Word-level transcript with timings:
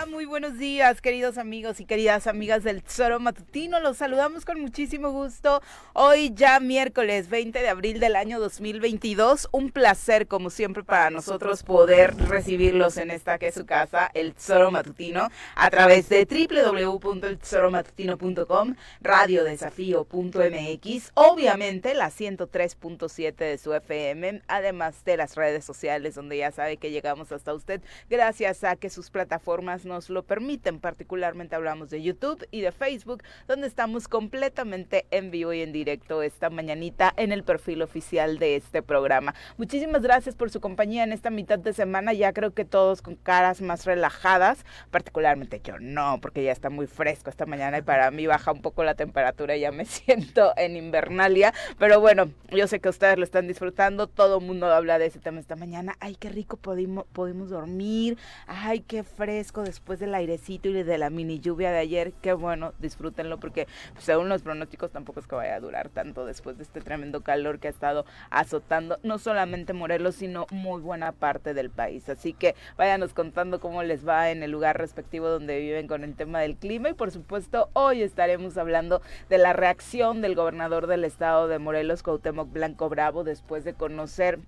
va? 0.00 0.06
Muy 0.06 0.24
buenos 0.24 0.56
días, 0.58 1.00
queridos 1.00 1.38
amigos 1.38 1.78
y 1.80 1.84
queridas 1.84 2.26
amigas 2.26 2.64
del 2.64 2.82
Tesoro 2.82 3.20
Matutino. 3.20 3.78
Los 3.80 3.98
saludamos 3.98 4.44
con 4.44 4.60
muchísimo 4.60 5.10
gusto. 5.10 5.62
Hoy 5.92 6.32
ya 6.34 6.58
miércoles 6.60 7.28
20 7.28 7.60
de 7.60 7.68
abril 7.68 7.98
del 8.00 8.16
año 8.16 8.40
2022. 8.40 9.48
Un 9.52 9.70
placer, 9.70 10.26
como 10.26 10.50
siempre, 10.50 10.82
para 10.84 11.10
nosotros 11.10 11.62
poder 11.62 12.16
recibirlos 12.16 12.96
en 12.96 13.10
esta 13.10 13.38
que 13.38 13.48
es 13.48 13.54
su 13.54 13.66
casa, 13.66 14.10
el 14.14 14.32
Tesoro 14.34 14.70
Matutino, 14.70 15.28
a 15.54 15.68
través 15.70 16.08
de 16.08 16.24
www.eltesoromatutino.com, 16.24 18.76
radiodesafío.mx, 19.00 21.12
obviamente 21.14 21.94
la 21.94 22.10
103.7 22.10 23.34
de 23.34 23.58
su 23.58 23.74
FM, 23.74 24.42
además 24.48 25.04
de 25.04 25.16
las 25.16 25.36
redes 25.36 25.64
sociales 25.64 26.14
donde 26.14 26.38
ya 26.38 26.52
sabe 26.52 26.78
que 26.78 26.90
llegamos 26.90 27.30
hasta 27.32 27.54
usted 27.54 27.80
gracias 28.08 28.64
a 28.64 28.76
que 28.76 28.90
sus 28.90 29.10
plataformas 29.10 29.84
nos 29.90 30.08
lo 30.08 30.22
permiten. 30.22 30.78
Particularmente 30.78 31.56
hablamos 31.56 31.90
de 31.90 32.00
YouTube 32.00 32.46
y 32.50 32.62
de 32.62 32.72
Facebook, 32.72 33.22
donde 33.48 33.66
estamos 33.66 34.08
completamente 34.08 35.06
en 35.10 35.30
vivo 35.30 35.52
y 35.52 35.60
en 35.60 35.72
directo 35.72 36.22
esta 36.22 36.48
mañanita 36.48 37.12
en 37.16 37.32
el 37.32 37.42
perfil 37.42 37.82
oficial 37.82 38.38
de 38.38 38.56
este 38.56 38.82
programa. 38.82 39.34
Muchísimas 39.58 40.02
gracias 40.02 40.36
por 40.36 40.50
su 40.50 40.60
compañía 40.60 41.02
en 41.02 41.12
esta 41.12 41.30
mitad 41.30 41.58
de 41.58 41.72
semana. 41.72 42.12
Ya 42.12 42.32
creo 42.32 42.52
que 42.52 42.64
todos 42.64 43.02
con 43.02 43.16
caras 43.16 43.60
más 43.60 43.84
relajadas, 43.84 44.64
particularmente 44.92 45.60
yo 45.62 45.78
no, 45.80 46.20
porque 46.22 46.44
ya 46.44 46.52
está 46.52 46.70
muy 46.70 46.86
fresco 46.86 47.28
esta 47.28 47.46
mañana 47.46 47.78
y 47.78 47.82
para 47.82 48.12
mí 48.12 48.28
baja 48.28 48.52
un 48.52 48.62
poco 48.62 48.84
la 48.84 48.94
temperatura 48.94 49.56
y 49.56 49.60
ya 49.60 49.72
me 49.72 49.84
siento 49.86 50.52
en 50.56 50.76
invernalia. 50.76 51.52
Pero 51.78 52.00
bueno, 52.00 52.30
yo 52.50 52.68
sé 52.68 52.78
que 52.78 52.88
ustedes 52.88 53.18
lo 53.18 53.24
están 53.24 53.48
disfrutando. 53.48 54.06
Todo 54.06 54.38
el 54.38 54.46
mundo 54.46 54.72
habla 54.72 55.00
de 55.00 55.06
ese 55.06 55.18
tema 55.18 55.40
esta 55.40 55.56
mañana. 55.56 55.96
Ay, 55.98 56.14
qué 56.14 56.28
rico 56.28 56.56
pudimos, 56.56 57.06
pudimos 57.12 57.50
dormir. 57.50 58.16
Ay, 58.46 58.80
qué 58.80 59.02
fresco 59.02 59.62
después 59.62 59.79
del 59.98 60.14
airecito 60.14 60.68
y 60.68 60.82
de 60.84 60.98
la 60.98 61.10
mini 61.10 61.40
lluvia 61.40 61.72
de 61.72 61.78
ayer. 61.78 62.12
Qué 62.22 62.32
bueno, 62.32 62.72
disfrútenlo 62.78 63.40
porque 63.40 63.66
pues, 63.92 64.04
según 64.04 64.28
los 64.28 64.42
pronósticos 64.42 64.92
tampoco 64.92 65.18
es 65.18 65.26
que 65.26 65.34
vaya 65.34 65.56
a 65.56 65.60
durar 65.60 65.88
tanto 65.88 66.24
después 66.26 66.56
de 66.56 66.62
este 66.62 66.80
tremendo 66.80 67.22
calor 67.22 67.58
que 67.58 67.66
ha 67.66 67.70
estado 67.70 68.04
azotando 68.30 68.98
no 69.02 69.18
solamente 69.18 69.72
Morelos, 69.72 70.14
sino 70.14 70.46
muy 70.52 70.80
buena 70.80 71.12
parte 71.12 71.54
del 71.54 71.70
país. 71.70 72.08
Así 72.08 72.32
que 72.32 72.54
váyanos 72.76 73.14
contando 73.14 73.58
cómo 73.58 73.82
les 73.82 74.06
va 74.06 74.30
en 74.30 74.42
el 74.42 74.52
lugar 74.52 74.78
respectivo 74.78 75.28
donde 75.28 75.58
viven 75.58 75.88
con 75.88 76.04
el 76.04 76.14
tema 76.14 76.40
del 76.40 76.56
clima 76.56 76.90
y 76.90 76.94
por 76.94 77.10
supuesto 77.10 77.68
hoy 77.72 78.02
estaremos 78.02 78.56
hablando 78.58 79.02
de 79.28 79.38
la 79.38 79.52
reacción 79.52 80.20
del 80.20 80.36
gobernador 80.36 80.86
del 80.86 81.04
estado 81.04 81.48
de 81.48 81.58
Morelos, 81.58 82.02
Cuauhtémoc 82.02 82.52
Blanco 82.52 82.88
Bravo, 82.88 83.24
después 83.24 83.64
de 83.64 83.74
conocer 83.74 84.38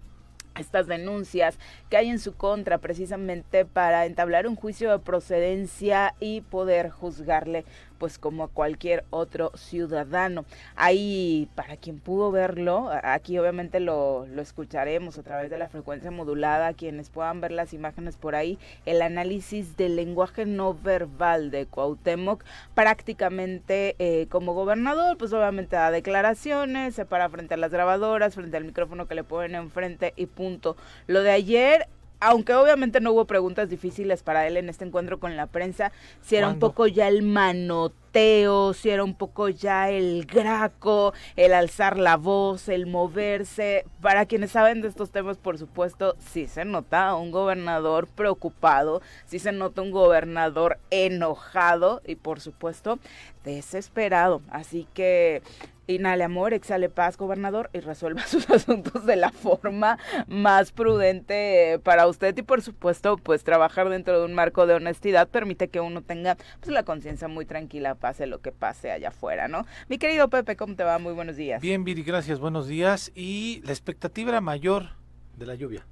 estas 0.57 0.87
denuncias 0.87 1.59
que 1.89 1.97
hay 1.97 2.09
en 2.09 2.19
su 2.19 2.35
contra 2.35 2.79
precisamente 2.79 3.65
para 3.65 4.07
entablar 4.07 4.47
un 4.47 4.57
juicio 4.57 4.91
de 4.91 4.99
procedencia 4.99 6.15
y 6.21 6.41
poder 6.43 6.91
juzgarle 6.91 7.65
pues 8.03 8.19
como 8.19 8.43
a 8.43 8.49
cualquier 8.49 9.05
otro 9.11 9.53
ciudadano. 9.55 10.45
Ahí, 10.75 11.49
para 11.55 11.77
quien 11.77 12.01
pudo 12.01 12.33
verlo, 12.33 12.91
aquí 13.05 13.39
obviamente 13.39 13.79
lo, 13.79 14.27
lo 14.27 14.43
escucharemos 14.43 15.19
a 15.19 15.23
través 15.23 15.51
de 15.51 15.57
la 15.57 15.69
frecuencia 15.69 16.11
modulada, 16.11 16.73
quienes 16.73 17.11
puedan 17.11 17.41
ver 17.41 17.53
las 17.53 17.73
imágenes 17.73 18.17
por 18.17 18.35
ahí, 18.35 18.59
el 18.87 19.03
análisis 19.03 19.77
del 19.77 19.95
lenguaje 19.95 20.47
no 20.47 20.75
verbal 20.75 21.53
de 21.53 21.67
Cuauhtémoc, 21.67 22.43
prácticamente 22.75 23.95
eh, 24.01 24.27
como 24.31 24.53
gobernador, 24.53 25.17
pues 25.17 25.33
obviamente 25.33 25.77
da 25.77 25.93
declaraciones, 25.93 26.97
se 26.97 27.05
para 27.05 27.31
frente 27.31 27.55
a 27.55 27.57
las 27.57 27.71
grabadoras, 27.71 28.35
frente 28.35 28.57
al 28.57 28.65
micrófono 28.65 29.07
que 29.07 29.15
le 29.15 29.23
ponen 29.23 29.55
enfrente 29.55 30.13
y 30.17 30.27
punto. 30.27 30.77
Lo 31.07 31.23
de 31.23 31.31
ayer 31.31 31.87
aunque 32.23 32.55
obviamente 32.55 33.01
no 33.01 33.11
hubo 33.11 33.25
preguntas 33.25 33.69
difíciles 33.69 34.23
para 34.23 34.47
él 34.47 34.57
en 34.57 34.69
este 34.69 34.85
encuentro 34.85 35.19
con 35.19 35.37
la 35.37 35.49
prensa, 35.49 35.91
si 36.21 36.37
era 36.37 36.49
un 36.49 36.61
poco 36.61 36.87
ya 36.87 37.09
el 37.09 37.25
manoteo, 37.25 38.75
si 38.75 38.91
era 38.91 39.03
un 39.03 39.15
poco 39.15 39.49
ya 39.49 39.91
el 39.91 40.25
graco, 40.25 41.15
el 41.35 41.53
alzar 41.53 41.99
la 41.99 42.17
voz, 42.17 42.69
el 42.69 42.87
moverse. 42.87 43.85
Para 44.01 44.27
quienes 44.27 44.53
saben 44.53 44.83
de 44.83 44.89
estos 44.89 45.11
temas, 45.11 45.37
por 45.37 45.59
supuesto, 45.59 46.15
sí 46.21 46.47
se 46.47 46.65
nota 46.65 47.17
un 47.17 47.33
gobernador 47.33 48.07
preocupado, 48.07 49.03
sí 49.27 49.41
se 49.41 49.51
nota 49.51 49.83
un 49.83 49.91
gobernador 49.91 50.79
enojado 50.91 52.03
y 52.07 52.15
por 52.15 52.39
supuesto 52.39 53.01
desesperado. 53.43 54.43
Así 54.49 54.87
que 54.95 55.43
Inhale 55.87 56.25
amor, 56.25 56.55
exhale 56.55 56.89
paz, 56.89 57.17
gobernador, 57.17 57.69
y 57.73 57.81
resuelva 57.81 58.23
sus 58.27 58.49
asuntos 58.51 59.05
de 59.05 59.17
la 59.17 59.31
forma 59.31 59.99
más 60.29 60.73
prudente 60.73 61.81
para 61.83 62.07
usted. 62.07 62.37
Y 62.37 62.43
por 62.43 62.63
supuesto, 62.63 63.17
pues 63.17 63.45
trabajar 63.45 63.89
dentro 63.89 64.19
de 64.19 64.27
un 64.27 64.35
marco 64.35 64.67
de 64.67 64.75
honestidad 64.75 65.29
permite 65.29 65.69
que 65.69 65.81
uno 65.81 66.03
tenga 66.03 66.37
pues 66.61 66.73
la 66.73 66.85
conciencia 66.85 67.29
muy 67.29 67.47
tranquila, 67.47 67.95
pase 67.95 68.27
lo 68.27 68.41
que 68.41 68.53
pase 68.53 68.93
allá 68.93 69.09
afuera, 69.09 69.49
¿no? 69.49 69.67
Mi 69.89 69.99
querido 69.99 70.29
Pepe, 70.29 70.57
¿cómo 70.57 70.77
te 70.77 70.85
va? 70.85 70.99
Muy 70.99 71.15
buenos 71.15 71.37
días. 71.37 71.61
Bien, 71.61 71.85
Viri, 71.85 72.03
gracias, 72.03 72.39
buenos 72.39 72.67
días. 72.69 73.11
Y 73.15 73.61
la 73.65 73.73
expectativa 73.73 74.31
era 74.31 74.41
mayor 74.41 74.91
de 75.37 75.47
la 75.47 75.55
lluvia. 75.55 75.87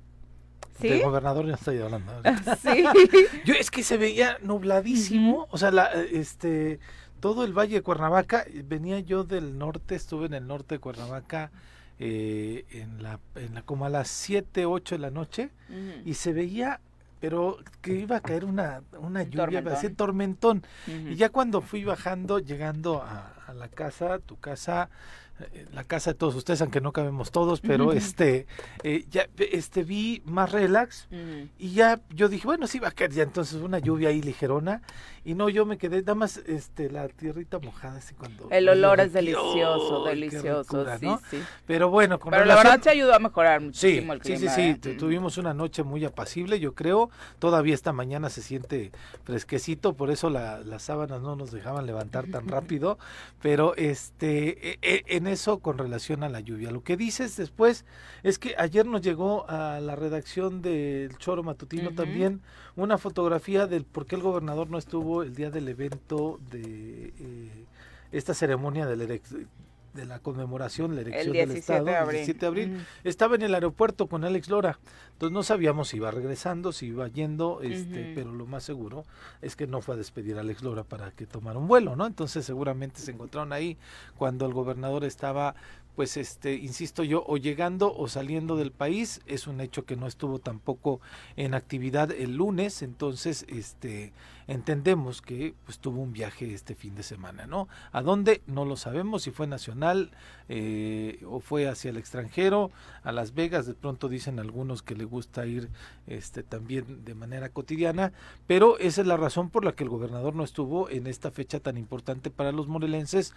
¿Sí? 0.80 0.88
Del 0.88 1.02
gobernador 1.02 1.46
ya 1.46 1.54
estoy 1.54 1.78
hablando. 1.78 2.12
Sí. 2.62 2.84
Yo 3.44 3.54
es 3.54 3.70
que 3.70 3.82
se 3.82 3.96
veía 3.96 4.38
nubladísimo, 4.42 5.46
o 5.50 5.58
sea, 5.58 5.70
la, 5.70 5.86
este 6.10 6.78
todo 7.20 7.44
el 7.44 7.52
valle 7.52 7.76
de 7.76 7.82
Cuernavaca. 7.82 8.44
Venía 8.64 9.00
yo 9.00 9.24
del 9.24 9.58
norte, 9.58 9.94
estuve 9.94 10.26
en 10.26 10.34
el 10.34 10.46
norte 10.46 10.76
de 10.76 10.78
Cuernavaca 10.80 11.50
eh, 11.98 12.64
en, 12.70 13.02
la, 13.02 13.20
en 13.34 13.54
la 13.54 13.62
como 13.62 13.84
a 13.84 13.88
las 13.90 14.08
7, 14.08 14.64
8 14.66 14.94
de 14.94 14.98
la 15.00 15.10
noche 15.10 15.50
y 16.04 16.14
se 16.14 16.32
veía, 16.32 16.80
pero 17.20 17.58
que 17.82 17.92
iba 17.94 18.16
a 18.16 18.20
caer 18.20 18.44
una, 18.46 18.82
una 18.98 19.20
Un 19.22 19.30
lluvia, 19.30 19.62
tormentón. 19.62 19.64
parecía 19.64 19.94
tormentón. 19.94 20.62
Y 20.86 21.14
ya 21.16 21.28
cuando 21.28 21.60
fui 21.60 21.84
bajando, 21.84 22.38
llegando 22.38 23.02
a, 23.02 23.34
a 23.50 23.54
la 23.54 23.68
casa, 23.68 24.18
tu 24.18 24.38
casa, 24.38 24.88
eh, 25.52 25.66
la 25.72 25.84
casa 25.84 26.12
de 26.12 26.18
todos 26.18 26.34
ustedes, 26.34 26.60
aunque 26.60 26.80
no 26.80 26.92
cabemos 26.92 27.30
todos, 27.30 27.60
pero 27.60 27.92
este, 27.92 28.46
eh, 28.82 29.06
ya 29.10 29.26
este 29.38 29.82
vi 29.84 30.22
más 30.26 30.52
relax. 30.52 31.08
Y 31.58 31.72
ya 31.72 32.00
yo 32.10 32.28
dije, 32.28 32.46
bueno, 32.46 32.66
sí 32.66 32.78
va 32.78 32.88
a 32.88 32.92
caer 32.92 33.10
ya 33.12 33.22
entonces 33.22 33.60
una 33.60 33.78
lluvia 33.78 34.10
ahí 34.10 34.20
ligerona. 34.22 34.82
Y 35.22 35.34
no, 35.34 35.50
yo 35.50 35.66
me 35.66 35.76
quedé, 35.76 36.00
nada 36.00 36.14
más 36.14 36.38
este, 36.38 36.88
la 36.90 37.06
tierrita 37.08 37.58
mojada 37.58 37.98
así 37.98 38.14
cuando... 38.14 38.48
El 38.50 38.66
olor 38.70 38.96
lo 38.96 39.02
es 39.04 39.12
delicioso, 39.12 40.06
¡Ay, 40.06 40.14
qué 40.14 40.20
delicioso, 40.20 40.62
ricura, 40.78 40.98
sí, 40.98 41.04
¿no? 41.06 41.20
sí. 41.30 41.42
Pero 41.66 41.90
bueno, 41.90 42.18
con 42.18 42.30
Pero 42.30 42.46
la 42.46 42.56
verdad 42.56 42.80
se 42.80 42.88
ayudó 42.88 43.14
a 43.14 43.18
mejorar 43.18 43.60
Sí, 43.60 43.66
muchísimo 43.66 44.12
el 44.14 44.22
sí, 44.22 44.32
clima. 44.36 44.38
sí, 44.54 44.62
sí, 44.82 44.88
¿eh? 44.90 44.94
Mm. 44.94 44.98
tuvimos 44.98 45.36
una 45.36 45.52
noche 45.52 45.82
muy 45.82 46.06
apacible, 46.06 46.58
yo 46.58 46.74
creo. 46.74 47.10
Todavía 47.38 47.74
esta 47.74 47.92
mañana 47.92 48.30
se 48.30 48.40
siente 48.40 48.92
fresquecito, 49.24 49.92
por 49.92 50.10
eso 50.10 50.30
la- 50.30 50.60
las 50.60 50.84
sábanas 50.84 51.20
no 51.20 51.36
nos 51.36 51.50
dejaban 51.50 51.84
levantar 51.84 52.26
tan 52.28 52.48
rápido. 52.48 52.98
Pero 53.42 53.74
este, 53.76 54.72
e- 54.72 54.78
e- 54.82 55.02
en 55.16 55.26
eso 55.26 55.60
con 55.60 55.78
relación 55.78 56.22
a 56.22 56.28
la 56.28 56.40
lluvia. 56.40 56.70
Lo 56.70 56.82
que 56.82 56.96
dices 56.96 57.36
después 57.36 57.84
es 58.22 58.38
que 58.38 58.54
ayer 58.58 58.84
nos 58.86 59.00
llegó 59.00 59.48
a 59.48 59.80
la 59.80 59.96
redacción 59.96 60.60
del 60.60 61.16
Choro 61.16 61.42
Matutino 61.42 61.90
también 61.94 62.40
una 62.76 62.98
fotografía 62.98 63.66
del 63.66 63.84
por 63.84 64.04
qué 64.06 64.16
el 64.16 64.22
gobernador 64.22 64.68
no 64.68 64.76
estuvo 64.78 65.22
el 65.22 65.34
día 65.34 65.50
del 65.50 65.68
evento 65.68 66.38
de 66.50 67.14
eh, 67.18 67.64
esta 68.12 68.34
ceremonia 68.34 68.86
del 68.86 69.00
erec- 69.08 69.46
de 69.94 70.04
la 70.04 70.18
conmemoración, 70.20 70.94
la 70.94 71.02
elección 71.02 71.32
del 71.32 71.48
17 71.48 71.58
Estado, 71.58 71.84
de 71.84 71.90
el 71.90 71.96
abril. 71.96 72.16
17 72.18 72.40
de 72.40 72.46
abril. 72.46 72.86
Estaba 73.04 73.34
en 73.34 73.42
el 73.42 73.54
aeropuerto 73.54 74.06
con 74.06 74.24
Alex 74.24 74.48
Lora, 74.48 74.78
entonces 75.12 75.34
no 75.34 75.42
sabíamos 75.42 75.88
si 75.88 75.98
iba 75.98 76.10
regresando, 76.10 76.72
si 76.72 76.86
iba 76.86 77.06
yendo, 77.08 77.60
este, 77.62 78.12
pero 78.14 78.32
lo 78.32 78.46
más 78.46 78.64
seguro 78.64 79.04
es 79.42 79.54
que 79.54 79.66
no 79.66 79.82
fue 79.82 79.94
a 79.94 79.98
despedir 79.98 80.38
a 80.38 80.40
Alex 80.40 80.62
Lora 80.62 80.84
para 80.84 81.10
que 81.10 81.26
tomara 81.26 81.58
un 81.58 81.68
vuelo, 81.68 81.94
¿no? 81.96 82.06
Entonces 82.06 82.44
seguramente 82.44 83.00
se 83.00 83.10
encontraron 83.10 83.52
ahí 83.52 83.76
cuando 84.16 84.46
el 84.46 84.54
gobernador 84.54 85.04
estaba, 85.04 85.54
pues, 85.94 86.16
este, 86.16 86.54
insisto 86.54 87.04
yo, 87.04 87.24
o 87.26 87.36
llegando 87.36 87.94
o 87.94 88.08
saliendo 88.08 88.56
del 88.56 88.72
país. 88.72 89.20
Es 89.26 89.46
un 89.46 89.60
hecho 89.60 89.84
que 89.84 89.96
no 89.96 90.06
estuvo 90.06 90.38
tampoco 90.38 91.00
en 91.36 91.52
actividad 91.54 92.10
el 92.10 92.36
lunes, 92.36 92.80
entonces, 92.82 93.44
este, 93.48 94.12
entendemos 94.50 95.22
que 95.22 95.54
pues 95.64 95.78
tuvo 95.78 96.02
un 96.02 96.12
viaje 96.12 96.52
este 96.52 96.74
fin 96.74 96.96
de 96.96 97.04
semana, 97.04 97.46
¿no? 97.46 97.68
¿A 97.92 98.02
dónde? 98.02 98.42
No 98.46 98.64
lo 98.64 98.76
sabemos, 98.76 99.22
si 99.22 99.30
fue 99.30 99.46
nacional 99.46 100.10
eh, 100.48 101.24
o 101.24 101.38
fue 101.38 101.68
hacia 101.68 101.90
el 101.90 101.96
extranjero, 101.96 102.72
a 103.04 103.12
Las 103.12 103.32
Vegas, 103.32 103.66
de 103.66 103.74
pronto 103.74 104.08
dicen 104.08 104.40
algunos 104.40 104.82
que 104.82 104.96
le 104.96 105.04
gusta 105.04 105.46
ir 105.46 105.68
este 106.08 106.42
también 106.42 107.04
de 107.04 107.14
manera 107.14 107.50
cotidiana, 107.50 108.12
pero 108.48 108.76
esa 108.78 109.02
es 109.02 109.06
la 109.06 109.16
razón 109.16 109.50
por 109.50 109.64
la 109.64 109.72
que 109.72 109.84
el 109.84 109.90
gobernador 109.90 110.34
no 110.34 110.42
estuvo 110.42 110.90
en 110.90 111.06
esta 111.06 111.30
fecha 111.30 111.60
tan 111.60 111.76
importante 111.76 112.30
para 112.30 112.50
los 112.50 112.66
morelenses, 112.66 113.34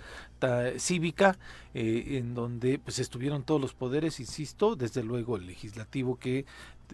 cívica, 0.77 1.37
eh, 1.75 2.17
en 2.17 2.33
donde 2.33 2.79
pues 2.79 2.97
estuvieron 2.97 3.43
todos 3.43 3.61
los 3.61 3.75
poderes, 3.75 4.19
insisto, 4.19 4.75
desde 4.75 5.03
luego 5.03 5.37
el 5.37 5.45
legislativo 5.45 6.17
que 6.17 6.45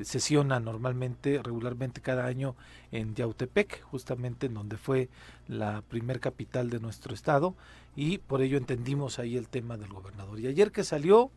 sesiona 0.04 0.60
normalmente, 0.60 1.42
regularmente 1.44 2.02
cada 2.02 2.26
año 2.26 2.56
en 2.92 3.16
Yautepec, 3.16 3.82
justamente 3.84 4.48
en 4.48 4.54
donde 4.54 4.78
fue 4.78 5.10
la 5.48 5.82
primer 5.82 6.20
capital 6.20 6.70
de 6.70 6.80
nuestro 6.80 7.14
estado, 7.14 7.56
y 7.96 8.20
por 8.20 8.42
ello 8.42 8.58
entendimos 8.58 9.20
ahí 9.20 9.38
el 9.38 9.48
tema 9.48 9.78
del 9.78 9.92
gobernador. 9.92 10.40
Y 10.40 10.48
ayer 10.48 10.72
que 10.72 10.84
salió, 10.84 11.32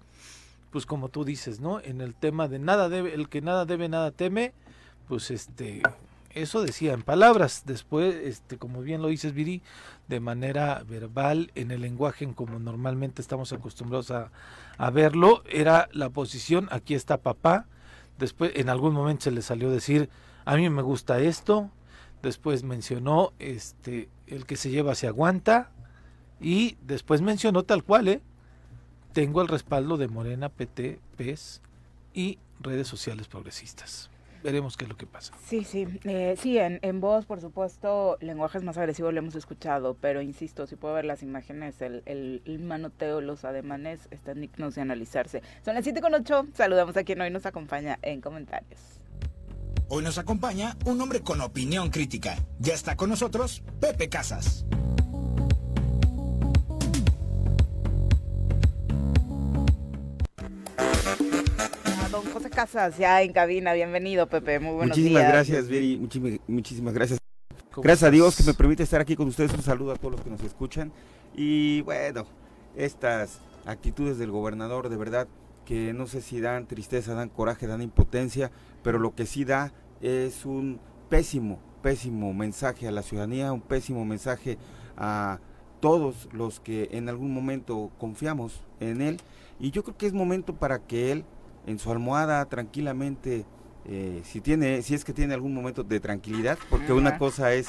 pues 0.70 0.86
como 0.86 1.08
tú 1.08 1.24
dices, 1.24 1.60
¿no? 1.60 1.80
En 1.80 2.00
el 2.00 2.14
tema 2.14 2.48
de 2.48 2.58
nada 2.58 2.88
debe, 2.88 3.14
el 3.14 3.28
que 3.28 3.40
nada 3.42 3.64
debe, 3.64 3.88
nada 3.88 4.10
teme, 4.10 4.52
pues 5.08 5.30
este, 5.30 5.82
Eso 6.34 6.62
decía 6.62 6.94
en 6.94 7.02
palabras. 7.02 7.64
Después, 7.66 8.14
este, 8.14 8.56
como 8.56 8.80
bien 8.80 9.02
lo 9.02 9.08
dices, 9.08 9.34
Viri, 9.34 9.60
de 10.08 10.20
manera 10.20 10.82
verbal, 10.88 11.50
en 11.54 11.70
el 11.70 11.82
lenguaje 11.82 12.24
en 12.24 12.32
como 12.32 12.58
normalmente 12.58 13.20
estamos 13.20 13.52
acostumbrados 13.52 14.10
a, 14.10 14.30
a 14.78 14.90
verlo, 14.90 15.42
era 15.50 15.88
la 15.92 16.08
posición, 16.10 16.68
aquí 16.70 16.94
está 16.94 17.18
papá. 17.18 17.66
Después, 18.22 18.52
en 18.54 18.68
algún 18.68 18.94
momento 18.94 19.24
se 19.24 19.32
le 19.32 19.42
salió 19.42 19.68
decir, 19.68 20.08
a 20.44 20.54
mí 20.54 20.70
me 20.70 20.82
gusta 20.82 21.18
esto. 21.18 21.72
Después 22.22 22.62
mencionó, 22.62 23.32
este, 23.40 24.10
el 24.28 24.46
que 24.46 24.54
se 24.54 24.70
lleva 24.70 24.94
se 24.94 25.08
aguanta. 25.08 25.72
Y 26.40 26.76
después 26.82 27.20
mencionó 27.20 27.64
tal 27.64 27.82
cual, 27.82 28.06
¿eh? 28.06 28.20
Tengo 29.12 29.42
el 29.42 29.48
respaldo 29.48 29.96
de 29.96 30.06
Morena, 30.06 30.50
PT, 30.50 31.00
PES 31.16 31.62
y 32.14 32.38
redes 32.60 32.86
sociales 32.86 33.26
progresistas 33.26 34.11
veremos 34.42 34.76
qué 34.76 34.84
es 34.84 34.90
lo 34.90 34.96
que 34.96 35.06
pasa. 35.06 35.32
Sí, 35.46 35.64
sí, 35.64 35.86
eh, 36.04 36.36
sí, 36.38 36.58
en, 36.58 36.78
en 36.82 37.00
voz, 37.00 37.26
por 37.26 37.40
supuesto, 37.40 38.16
lenguajes 38.20 38.62
más 38.62 38.78
agresivos 38.78 39.12
lo 39.12 39.18
hemos 39.18 39.34
escuchado, 39.34 39.96
pero 40.00 40.22
insisto, 40.22 40.66
si 40.66 40.76
puedo 40.76 40.94
ver 40.94 41.04
las 41.04 41.22
imágenes, 41.22 41.80
el, 41.82 42.02
el, 42.04 42.58
manoteo, 42.60 43.20
los 43.20 43.44
ademanes 43.44 44.08
están 44.10 44.40
dignos 44.40 44.74
de 44.74 44.82
analizarse. 44.82 45.42
Son 45.64 45.74
las 45.74 45.84
7 45.84 46.00
con 46.00 46.14
8, 46.14 46.48
saludamos 46.54 46.96
a 46.96 47.04
quien 47.04 47.20
hoy 47.20 47.30
nos 47.30 47.46
acompaña 47.46 47.98
en 48.02 48.20
comentarios. 48.20 48.80
Hoy 49.88 50.02
nos 50.02 50.16
acompaña 50.16 50.76
un 50.86 51.00
hombre 51.00 51.20
con 51.20 51.40
opinión 51.40 51.90
crítica. 51.90 52.36
Ya 52.58 52.72
está 52.72 52.96
con 52.96 53.10
nosotros 53.10 53.62
Pepe 53.80 54.08
Casas. 54.08 54.64
José 62.20 62.50
Casas, 62.50 62.98
ya 62.98 63.22
en 63.22 63.32
cabina. 63.32 63.72
Bienvenido, 63.72 64.26
Pepe. 64.26 64.58
Muy 64.60 64.74
buenos 64.74 64.96
muchísimas 64.96 65.22
días. 65.22 65.32
Gracias, 65.32 65.68
Viri. 65.68 65.96
Muchísimas, 65.96 66.40
muchísimas 66.46 66.94
gracias. 66.94 67.18
Gracias 67.74 68.02
a 68.06 68.10
Dios 68.10 68.36
que 68.36 68.42
me 68.44 68.52
permite 68.52 68.82
estar 68.82 69.00
aquí 69.00 69.16
con 69.16 69.28
ustedes. 69.28 69.54
Un 69.54 69.62
saludo 69.62 69.92
a 69.92 69.96
todos 69.96 70.12
los 70.12 70.20
que 70.20 70.28
nos 70.28 70.42
escuchan. 70.42 70.92
Y 71.34 71.80
bueno, 71.82 72.26
estas 72.76 73.40
actitudes 73.64 74.18
del 74.18 74.30
gobernador, 74.30 74.90
de 74.90 74.96
verdad, 74.96 75.26
que 75.64 75.94
no 75.94 76.06
sé 76.06 76.20
si 76.20 76.40
dan 76.40 76.66
tristeza, 76.66 77.14
dan 77.14 77.30
coraje, 77.30 77.66
dan 77.66 77.80
impotencia, 77.80 78.50
pero 78.82 78.98
lo 78.98 79.14
que 79.14 79.24
sí 79.24 79.44
da 79.44 79.72
es 80.02 80.44
un 80.44 80.80
pésimo, 81.08 81.60
pésimo 81.82 82.34
mensaje 82.34 82.88
a 82.88 82.90
la 82.90 83.02
ciudadanía, 83.02 83.52
un 83.52 83.62
pésimo 83.62 84.04
mensaje 84.04 84.58
a 84.98 85.38
todos 85.80 86.28
los 86.32 86.60
que 86.60 86.90
en 86.92 87.08
algún 87.08 87.32
momento 87.32 87.90
confiamos 87.98 88.60
en 88.80 89.00
él. 89.00 89.16
Y 89.58 89.70
yo 89.70 89.82
creo 89.82 89.96
que 89.96 90.06
es 90.06 90.12
momento 90.12 90.54
para 90.54 90.80
que 90.80 91.12
él 91.12 91.24
en 91.66 91.78
su 91.78 91.90
almohada 91.90 92.44
tranquilamente, 92.46 93.44
eh, 93.84 94.20
si 94.24 94.40
tiene, 94.40 94.82
si 94.82 94.94
es 94.94 95.04
que 95.04 95.12
tiene 95.12 95.34
algún 95.34 95.54
momento 95.54 95.82
de 95.82 96.00
tranquilidad, 96.00 96.58
porque 96.70 96.92
una 96.92 97.18
cosa 97.18 97.52
es 97.54 97.68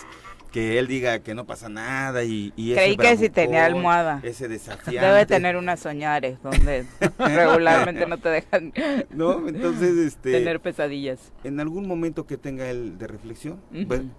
que 0.51 0.78
él 0.78 0.86
diga 0.86 1.19
que 1.19 1.34
no 1.34 1.48
pasa 1.48 1.68
nada 1.68 2.24
y, 2.24 2.54
y 2.56 2.75
creí 2.75 2.95
que 2.95 3.18
si 3.18 3.30
tenía 3.30 3.66
almohada. 3.66 4.19
ese 4.22 4.48
desafío 4.48 5.01
debe 5.01 5.25
tener 5.25 5.57
unas 5.57 5.80
soñares 5.80 6.38
donde 6.44 6.86
regularmente 7.18 8.06
no 8.06 8.19
te 8.19 8.30
dejan 8.30 8.72
no 9.10 9.48
entonces 9.48 9.98
este 9.98 10.31
tener 10.31 10.60
pesadillas. 10.60 11.34
en 11.44 11.60
algún 11.60 11.88
momento 11.88 12.28
que 12.28 12.38
tenga 12.38 12.69
él 12.69 13.00
de 13.00 13.07
reflexión 13.07 13.60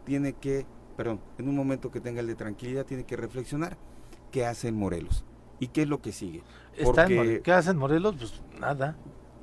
tiene 0.05 0.33
que 0.33 0.67
perdón 0.97 1.21
en 1.39 1.49
un 1.49 1.55
momento 1.55 1.93
que 1.93 2.01
tenga 2.01 2.19
el 2.19 2.27
de 2.27 2.35
tranquilidad 2.35 2.85
tiene 2.85 3.05
que 3.05 3.15
reflexionar 3.15 3.79
qué 4.33 4.45
hace 4.45 4.67
en 4.67 4.75
Morelos 4.75 5.25
y 5.61 5.69
qué 5.69 5.83
es 5.83 5.89
lo 5.89 6.03
que 6.03 6.11
sigue. 6.11 6.43
Porque, 6.83 7.41
¿qué 7.45 7.53
hace 7.53 7.71
en 7.71 7.77
Morelos? 7.77 8.17
pues 8.19 8.43
nada 8.61 8.97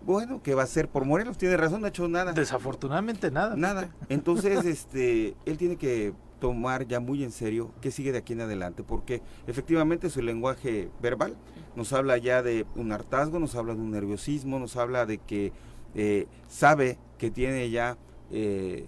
bueno, 0.05 0.41
¿qué 0.43 0.55
va 0.55 0.61
a 0.61 0.65
hacer 0.65 0.89
por 0.89 1.05
Morelos? 1.05 1.37
Tiene 1.37 1.57
razón, 1.57 1.81
no 1.81 1.85
ha 1.85 1.89
hecho 1.89 2.07
nada. 2.07 2.33
Desafortunadamente 2.33 3.31
nada. 3.31 3.55
Nada. 3.55 3.89
Entonces, 4.09 4.65
este, 4.65 5.35
él 5.45 5.57
tiene 5.57 5.75
que 5.75 6.13
tomar 6.39 6.87
ya 6.87 6.99
muy 6.99 7.23
en 7.23 7.31
serio 7.31 7.71
qué 7.81 7.91
sigue 7.91 8.11
de 8.11 8.17
aquí 8.17 8.33
en 8.33 8.41
adelante, 8.41 8.83
porque 8.83 9.21
efectivamente 9.45 10.09
su 10.09 10.21
lenguaje 10.21 10.89
verbal 10.99 11.37
nos 11.75 11.93
habla 11.93 12.17
ya 12.17 12.41
de 12.41 12.65
un 12.75 12.91
hartazgo, 12.91 13.39
nos 13.39 13.55
habla 13.55 13.75
de 13.75 13.81
un 13.81 13.91
nerviosismo, 13.91 14.57
nos 14.59 14.75
habla 14.75 15.05
de 15.05 15.19
que 15.19 15.53
eh, 15.93 16.27
sabe 16.49 16.97
que 17.19 17.29
tiene 17.29 17.69
ya 17.69 17.97
eh, 18.31 18.87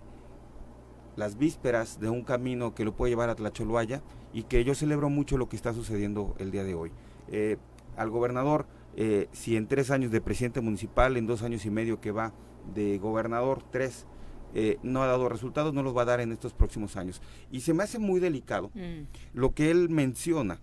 las 1.16 1.38
vísperas 1.38 2.00
de 2.00 2.10
un 2.10 2.24
camino 2.24 2.74
que 2.74 2.86
lo 2.86 2.96
puede 2.96 3.12
llevar 3.12 3.30
a 3.30 3.36
Tlacholhuaya 3.36 4.02
y 4.34 4.44
que 4.44 4.64
yo 4.64 4.74
celebro 4.74 5.10
mucho 5.10 5.38
lo 5.38 5.48
que 5.48 5.56
está 5.56 5.74
sucediendo 5.74 6.36
el 6.40 6.50
día 6.50 6.64
de 6.64 6.74
hoy. 6.74 6.92
Eh, 7.28 7.58
al 7.96 8.10
gobernador 8.10 8.66
eh, 8.96 9.28
si 9.32 9.56
en 9.56 9.68
tres 9.68 9.92
años 9.92 10.12
de 10.12 10.22
presidente 10.22 10.62
municipal, 10.62 11.18
en 11.18 11.26
dos 11.26 11.44
años 11.44 11.66
y 11.66 11.70
medio 11.70 12.00
que 12.00 12.12
va 12.12 12.34
de 12.74 12.98
gobernador, 12.98 13.64
tres, 13.72 14.06
eh, 14.54 14.78
no 14.84 15.02
ha 15.02 15.08
dado 15.08 15.30
resultados, 15.30 15.74
no 15.74 15.82
los 15.82 15.96
va 15.98 16.04
a 16.04 16.06
dar 16.06 16.22
en 16.22 16.32
estos 16.32 16.54
próximos 16.54 16.96
años. 16.96 17.22
Y 17.52 17.62
se 17.62 17.74
me 17.74 17.84
hace 17.84 18.00
muy 18.00 18.20
delicado 18.20 18.70
mm. 18.76 19.08
lo 19.34 19.54
que 19.54 19.72
él 19.72 19.90
menciona 19.90 20.62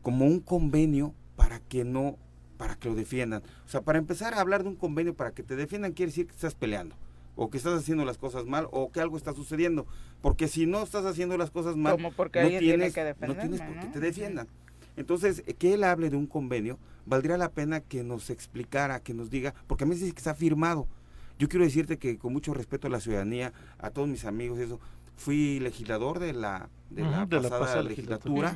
como 0.00 0.26
un 0.26 0.40
convenio 0.40 1.14
para 1.36 1.60
que 1.60 1.84
no, 1.84 2.18
para 2.56 2.76
que 2.76 2.88
lo 2.88 2.94
defiendan. 2.94 3.42
O 3.64 3.68
sea, 3.68 3.82
para 3.82 3.98
empezar 3.98 4.34
a 4.34 4.40
hablar 4.40 4.62
de 4.62 4.68
un 4.68 4.76
convenio 4.76 5.14
para 5.14 5.32
que 5.32 5.42
te 5.42 5.56
defiendan 5.56 5.92
quiere 5.92 6.10
decir 6.10 6.26
que 6.26 6.34
estás 6.34 6.54
peleando 6.54 6.96
o 7.34 7.50
que 7.50 7.56
estás 7.56 7.78
haciendo 7.80 8.04
las 8.04 8.18
cosas 8.18 8.44
mal 8.44 8.68
o 8.70 8.92
que 8.92 9.00
algo 9.00 9.16
está 9.16 9.32
sucediendo. 9.32 9.86
Porque 10.20 10.46
si 10.46 10.66
no 10.66 10.82
estás 10.82 11.04
haciendo 11.04 11.36
las 11.36 11.50
cosas 11.50 11.76
mal, 11.76 11.96
no, 12.00 12.10
tienes, 12.58 12.94
que 12.94 13.14
no 13.26 13.34
tienes 13.34 13.60
por 13.60 13.80
qué 13.80 13.86
te 13.86 14.00
defiendan. 14.00 14.48
Entonces, 14.96 15.42
que 15.58 15.74
él 15.74 15.84
hable 15.84 16.10
de 16.10 16.16
un 16.16 16.26
convenio, 16.26 16.78
valdría 17.06 17.36
la 17.36 17.50
pena 17.50 17.80
que 17.80 18.02
nos 18.02 18.30
explicara, 18.30 19.00
que 19.00 19.14
nos 19.14 19.30
diga, 19.30 19.54
porque 19.66 19.84
a 19.84 19.86
mí 19.86 19.94
me 19.94 20.00
dice 20.00 20.12
que 20.12 20.18
está 20.18 20.34
firmado. 20.34 20.86
Yo 21.38 21.48
quiero 21.48 21.64
decirte 21.64 21.98
que 21.98 22.18
con 22.18 22.32
mucho 22.32 22.54
respeto 22.54 22.86
a 22.86 22.90
la 22.90 23.00
ciudadanía, 23.00 23.52
a 23.78 23.90
todos 23.90 24.08
mis 24.08 24.24
amigos, 24.24 24.58
eso, 24.58 24.78
fui 25.16 25.60
legislador 25.60 26.18
de 26.18 26.32
la, 26.32 26.68
de 26.90 27.02
la, 27.02 27.26
pasada, 27.26 27.82
legislatura. 27.82 28.54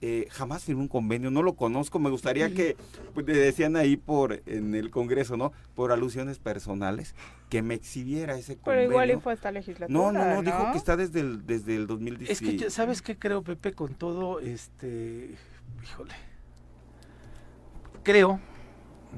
Eh, 0.00 0.28
jamás 0.30 0.62
firmé 0.62 0.82
un 0.82 0.88
convenio, 0.88 1.28
no 1.28 1.42
lo 1.42 1.54
conozco, 1.54 1.98
me 1.98 2.08
gustaría 2.08 2.54
que 2.54 2.76
pues, 3.14 3.26
decían 3.26 3.74
ahí 3.74 3.96
por 3.96 4.42
en 4.46 4.76
el 4.76 4.90
Congreso, 4.90 5.36
¿no? 5.36 5.52
Por 5.74 5.90
alusiones 5.90 6.38
personales, 6.38 7.16
que 7.50 7.62
me 7.62 7.74
exhibiera 7.74 8.38
ese 8.38 8.56
convenio. 8.56 8.82
Pero 8.82 8.90
igual 8.92 9.10
y 9.10 9.20
fue 9.20 9.32
esta 9.32 9.50
legislatura. 9.50 9.88
No, 9.98 10.12
no, 10.12 10.24
no, 10.36 10.42
dijo 10.42 10.70
que 10.70 10.78
está 10.78 10.96
desde 10.96 11.18
el 11.18 11.44
desde 11.44 11.74
el 11.74 11.88
2017. 11.88 12.32
Es 12.32 12.62
que 12.62 12.70
sabes 12.70 13.02
qué 13.02 13.18
creo 13.18 13.42
Pepe 13.42 13.72
con 13.72 13.94
todo 13.94 14.38
este 14.38 15.34
híjole, 15.82 16.14
creo, 18.02 18.40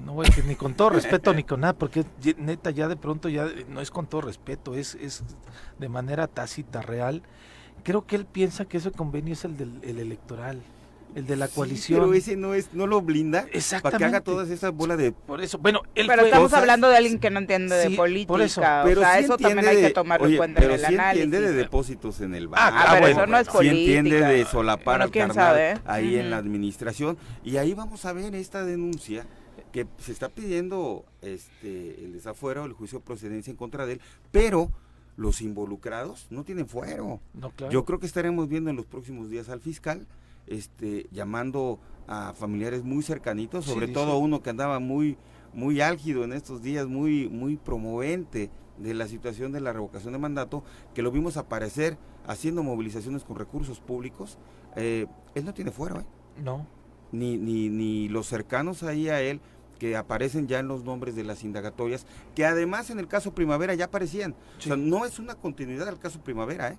no 0.05 0.15
voy 0.15 0.27
a 0.27 0.29
decir 0.29 0.45
ni 0.45 0.57
con 0.57 0.75
todo 0.75 0.91
respeto 0.91 1.33
ni 1.35 1.45
con 1.45 1.61
nada, 1.61 1.75
porque 1.75 2.05
neta 2.39 2.71
ya 2.71 2.89
de 2.89 2.97
pronto 2.97 3.29
ya 3.29 3.49
no 3.69 3.81
es 3.81 3.91
con 3.91 4.07
todo 4.07 4.23
respeto, 4.23 4.75
es, 4.75 4.95
es 4.97 5.23
de 5.79 5.89
manera 5.89 6.27
tácita, 6.27 6.83
real. 6.83 7.23
Creo 7.83 8.07
que 8.07 8.17
él 8.17 8.27
piensa 8.27 8.67
que 8.67 8.77
ese 8.77 8.91
convenio 8.91 9.33
es 9.33 9.45
el 9.45 9.57
del 9.57 9.81
el 9.85 9.99
electoral 9.99 10.63
el 11.15 11.27
de 11.27 11.37
la 11.37 11.49
coalición. 11.49 12.01
pero 12.01 12.15
ese 12.15 12.37
no 12.37 12.55
es, 12.55 12.73
no 12.73 12.87
lo 12.87 13.01
blinda 13.03 13.47
para 13.83 13.99
que 13.99 14.05
haga 14.05 14.21
todas 14.21 14.51
esas 14.51 14.73
bolas 14.73 14.99
de. 14.99 15.13
Por 15.13 15.41
eso, 15.41 15.59
bueno, 15.59 15.83
él 15.95 16.07
pero 16.07 16.25
estamos 16.25 16.53
hablando 16.53 16.89
de 16.89 16.97
alguien 16.97 17.19
que 17.19 17.31
no 17.31 17.41
entiende 17.41 17.77
de 17.77 17.91
política. 17.97 18.29
Por 18.29 18.43
eso, 18.43 18.63
pero 18.85 19.01
o 19.01 19.05
sea, 19.05 19.19
eso 19.19 19.37
también 19.37 19.67
hay 19.67 19.81
que 19.81 19.91
tomarlo 19.91 20.29
en 20.29 20.37
cuenta 20.37 20.61
pero 20.61 20.75
en 20.75 20.81
el 20.81 20.87
sí 20.87 20.95
análisis. 20.95 21.25
entiende 21.25 21.49
de 21.49 21.55
depósitos 21.55 22.21
en 22.21 22.35
el 22.35 22.49
banco. 22.49 22.63
Ah, 22.63 22.85
ah 22.89 23.01
bueno, 23.01 23.09
eso 23.09 23.27
no 23.27 23.39
es 23.39 23.49
política. 23.49 23.77
Sí 23.77 23.97
entiende 23.97 24.21
de 24.21 24.45
solapar 24.45 25.03
al 25.03 25.11
carnal 25.11 25.81
ahí 25.85 26.17
en 26.17 26.31
la 26.31 26.37
administración. 26.37 27.19
Y 27.45 27.57
ahí 27.57 27.75
vamos 27.75 28.05
a 28.05 28.13
ver 28.13 28.35
esta 28.35 28.65
denuncia 28.65 29.27
que 29.73 29.87
se 29.99 30.13
está 30.13 30.29
pidiendo 30.29 31.05
este 31.23 32.05
el 32.05 32.13
desafuero, 32.13 32.65
el 32.65 32.73
juicio 32.73 32.99
de 32.99 33.05
procedencia 33.05 33.51
en 33.51 33.57
contra 33.57 33.87
de 33.87 33.95
él, 33.95 34.01
pero 34.33 34.71
los 35.17 35.43
involucrados 35.43 36.27
no 36.31 36.45
tienen 36.45 36.67
fuero. 36.67 37.21
No, 37.35 37.51
claro. 37.51 37.73
Yo 37.73 37.85
creo 37.85 37.99
que 37.99 38.07
estaremos 38.07 38.49
viendo 38.49 38.71
en 38.71 38.77
los 38.77 38.87
próximos 38.87 39.29
días 39.29 39.49
al 39.49 39.61
fiscal 39.61 40.07
este, 40.51 41.07
llamando 41.13 41.79
a 42.07 42.35
familiares 42.35 42.85
muy 42.85 43.03
cercanitos, 43.03 43.65
sobre 43.65 43.89
todo 43.89 44.19
uno 44.19 44.43
que 44.43 44.51
andaba 44.51 44.81
muy, 44.81 45.17
muy 45.55 45.81
álgido 45.81 46.25
en 46.25 46.33
estos 46.33 46.63
días, 46.63 46.87
muy, 46.87 47.29
muy 47.29 47.57
promovente 47.57 48.51
de 48.77 48.95
la 48.95 49.07
situación 49.07 49.53
de 49.53 49.61
la 49.61 49.73
revocación 49.73 50.13
de 50.13 50.19
mandato, 50.19 50.65
que 50.93 51.03
lo 51.03 51.13
vimos 51.13 51.37
aparecer 51.37 51.97
haciendo 52.27 52.63
movilizaciones 52.63 53.25
con 53.25 53.37
recursos 53.37 53.81
públicos. 53.81 54.39
Eh, 54.77 55.07
él 55.35 55.45
no 55.45 55.55
tiene 55.55 55.71
fuero, 55.71 56.01
¿eh? 56.01 56.05
No. 56.43 56.67
Ni, 57.13 57.37
ni, 57.39 57.69
ni 57.69 58.09
los 58.09 58.27
cercanos 58.27 58.83
ahí 58.83 59.09
a 59.09 59.21
él, 59.21 59.41
que 59.79 59.97
aparecen 59.97 60.47
ya 60.47 60.59
en 60.59 60.69
los 60.69 60.85
nombres 60.85 61.15
de 61.15 61.25
las 61.25 61.43
indagatorias, 61.45 62.07
que 62.35 62.45
además 62.45 62.91
en 62.91 62.99
el 62.99 63.09
caso 63.09 63.35
Primavera 63.35 63.75
ya 63.75 63.87
aparecían. 63.87 64.35
O 64.59 64.63
sea, 64.63 64.77
no 64.77 65.07
es 65.07 65.19
una 65.19 65.37
continuidad 65.37 65.87
del 65.87 65.99
caso 65.99 66.21
Primavera, 66.21 66.69
¿eh? 66.73 66.79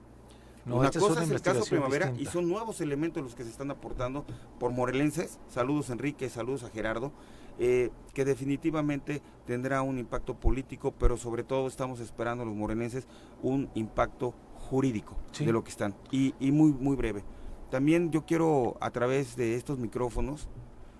Una 0.66 0.92
cosa 0.92 1.24
es, 1.24 1.32
el 1.32 1.42
caso 1.42 1.66
Primavera 1.66 2.14
y 2.18 2.26
son 2.26 2.48
nuevos 2.48 2.82
elementos 2.82 3.24
los 3.24 3.36
que 3.36 3.44
se 3.44 3.50
están 3.50 3.72
aportando 3.72 4.26
por 4.60 4.72
morelenses. 4.72 5.40
Saludos 5.50 5.90
Enrique, 5.90 6.30
saludos 6.30 6.64
a 6.64 6.70
Gerardo, 6.70 7.12
eh, 7.60 7.90
que 8.14 8.26
definitivamente 8.26 9.22
tendrá 9.46 9.82
un 9.82 9.98
impacto 9.98 10.36
político, 10.36 10.94
pero 10.98 11.18
sobre 11.18 11.44
todo 11.44 11.68
estamos 11.68 12.00
esperando 12.00 12.46
los 12.46 12.56
morelenses 12.56 13.08
un 13.42 13.70
impacto 13.76 14.34
jurídico 14.56 15.16
de 15.40 15.52
lo 15.52 15.64
que 15.64 15.72
están. 15.72 15.96
Y, 16.12 16.36
y 16.40 16.52
muy, 16.52 16.72
muy 16.72 16.96
breve. 16.96 17.24
También 17.70 18.12
yo 18.12 18.26
quiero 18.26 18.78
a 18.82 18.92
través 18.92 19.36
de 19.36 19.56
estos 19.56 19.80
micrófonos 19.80 20.48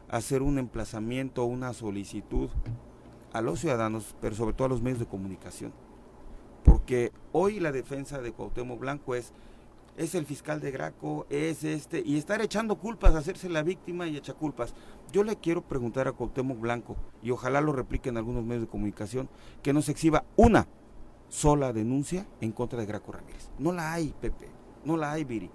hacer 0.10 0.42
un 0.42 0.58
emplazamiento, 0.58 1.46
una 1.46 1.74
solicitud 1.74 2.50
a 3.34 3.42
los 3.42 3.60
ciudadanos, 3.60 4.16
pero 4.20 4.36
sobre 4.36 4.54
todo 4.54 4.66
a 4.66 4.70
los 4.70 4.82
medios 4.82 5.00
de 5.00 5.06
comunicación 5.06 5.74
porque 6.64 7.12
hoy 7.32 7.60
la 7.60 7.72
defensa 7.72 8.22
de 8.22 8.32
Cuauhtémoc 8.32 8.80
Blanco 8.80 9.16
es 9.16 9.34
es 9.98 10.16
el 10.16 10.26
fiscal 10.26 10.60
de 10.60 10.72
Graco, 10.72 11.26
es 11.30 11.64
este, 11.64 12.02
y 12.06 12.18
estar 12.18 12.42
echando 12.42 12.78
culpas, 12.78 13.16
hacerse 13.16 13.50
la 13.50 13.64
víctima 13.64 14.08
y 14.08 14.18
echa 14.18 14.34
culpas. 14.34 14.74
Yo 15.12 15.24
le 15.24 15.36
quiero 15.36 15.62
preguntar 15.62 16.08
a 16.08 16.14
Cuauhtémoc 16.14 16.60
Blanco, 16.60 16.96
y 17.22 17.32
ojalá 17.32 17.62
lo 17.62 17.74
replique 17.74 18.10
en 18.10 18.18
algunos 18.18 18.44
medios 18.44 18.64
de 18.64 18.70
comunicación, 18.70 19.30
que 19.62 19.74
nos 19.74 19.90
exhiba 19.90 20.26
una 20.36 20.68
sola 21.30 21.74
denuncia 21.74 22.28
en 22.42 22.52
contra 22.52 22.80
de 22.80 22.86
Graco 22.86 23.12
Ramírez. 23.12 23.50
No 23.60 23.72
la 23.72 23.94
hay, 23.94 24.14
Pepe, 24.20 24.50
no 24.84 24.98
la 24.98 25.12
hay, 25.12 25.24
Viri. 25.24 25.50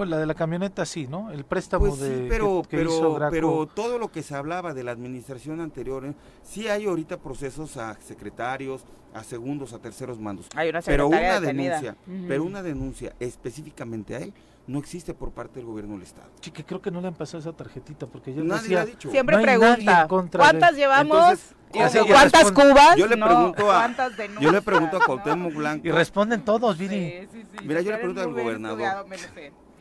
Bueno, 0.00 0.12
la 0.12 0.18
de 0.20 0.24
la 0.24 0.34
camioneta 0.34 0.86
sí, 0.86 1.06
¿no? 1.06 1.30
El 1.30 1.44
préstamo 1.44 1.86
pues 1.88 2.00
de 2.00 2.26
pero, 2.26 2.62
que, 2.62 2.78
pero, 2.78 2.90
hizo 2.90 3.14
Graco. 3.16 3.30
pero 3.32 3.66
todo 3.66 3.98
lo 3.98 4.10
que 4.10 4.22
se 4.22 4.34
hablaba 4.34 4.72
de 4.72 4.82
la 4.82 4.92
administración 4.92 5.60
anterior, 5.60 6.06
¿eh? 6.06 6.14
sí 6.42 6.68
hay 6.68 6.86
ahorita 6.86 7.18
procesos 7.18 7.76
a 7.76 8.00
secretarios, 8.00 8.86
a 9.12 9.22
segundos, 9.22 9.74
a 9.74 9.78
terceros 9.78 10.18
mandos. 10.18 10.46
Hay 10.56 10.70
una 10.70 10.80
pero 10.80 11.08
una 11.08 11.38
detenida. 11.38 11.82
denuncia, 11.82 11.96
pero 12.26 12.44
una 12.44 12.62
denuncia 12.62 13.12
específicamente 13.20 14.16
a 14.16 14.20
él 14.20 14.32
no 14.66 14.78
existe 14.78 15.12
por 15.12 15.32
parte 15.32 15.56
del 15.56 15.66
gobierno 15.66 15.92
del 15.94 16.04
estado. 16.04 16.30
Sí, 16.40 16.50
que 16.50 16.64
creo 16.64 16.80
que 16.80 16.90
no 16.90 17.02
le 17.02 17.08
han 17.08 17.14
pasado 17.14 17.40
esa 17.40 17.52
tarjetita 17.52 18.06
porque 18.06 18.32
yo 18.32 18.42
Nadie 18.42 18.62
decía, 18.62 18.80
ha 18.80 18.86
dicho. 18.86 19.10
Siempre 19.10 19.36
No 19.36 19.42
pregunta, 19.42 20.08
¿cuántas 20.08 20.76
llevamos? 20.76 21.18
Entonces, 21.18 21.54
¿O 21.72 21.82
así 21.82 21.98
o 21.98 22.06
yo 22.06 22.14
¿Cuántas 22.14 22.52
cubas? 22.52 22.96
Yo 22.96 23.06
le 23.06 23.16
No, 23.16 23.26
pregunto 23.26 23.70
a-. 23.70 23.94
Yo 24.40 24.50
le 24.50 24.62
pregunto 24.62 24.96
a. 24.96 25.00
Cuauhtémoc 25.04 25.54
Blanco, 25.54 25.86
y 25.86 25.90
responden 25.90 26.42
todos, 26.42 26.78
Viri. 26.78 26.96
Sí, 27.20 27.28
sí, 27.32 27.46
sí. 27.52 27.64
Mira, 27.66 27.80
yo 27.80 27.92
le 27.92 27.98
pregunto 27.98 28.22
al 28.22 28.32
gobernador. 28.32 29.06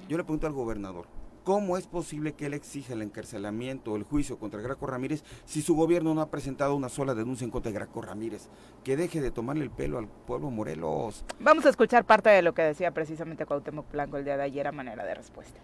Yo 0.09 0.17
le 0.17 0.23
pregunto 0.23 0.47
al 0.47 0.53
gobernador, 0.53 1.05
¿cómo 1.43 1.77
es 1.77 1.85
posible 1.85 2.33
que 2.33 2.47
él 2.47 2.55
exija 2.55 2.93
el 2.93 3.03
encarcelamiento 3.03 3.91
o 3.91 3.95
el 3.95 4.01
juicio 4.01 4.39
contra 4.39 4.59
Graco 4.59 4.87
Ramírez 4.87 5.23
si 5.45 5.61
su 5.61 5.75
gobierno 5.75 6.15
no 6.15 6.21
ha 6.21 6.31
presentado 6.31 6.75
una 6.75 6.89
sola 6.89 7.13
denuncia 7.13 7.45
en 7.45 7.51
contra 7.51 7.71
de 7.71 7.75
Graco 7.77 8.01
Ramírez? 8.01 8.49
Que 8.83 8.97
deje 8.97 9.21
de 9.21 9.29
tomarle 9.29 9.63
el 9.63 9.69
pelo 9.69 9.99
al 9.99 10.07
pueblo 10.07 10.49
Morelos. 10.49 11.23
Vamos 11.39 11.67
a 11.67 11.69
escuchar 11.69 12.05
parte 12.05 12.31
de 12.31 12.41
lo 12.41 12.55
que 12.55 12.63
decía 12.63 12.91
precisamente 12.91 13.45
Cuauhtémoc 13.45 13.91
Blanco 13.91 14.17
el 14.17 14.25
día 14.25 14.35
de 14.35 14.43
ayer 14.43 14.65
a 14.65 14.71
manera 14.71 15.05
de 15.05 15.13
respuesta. 15.13 15.61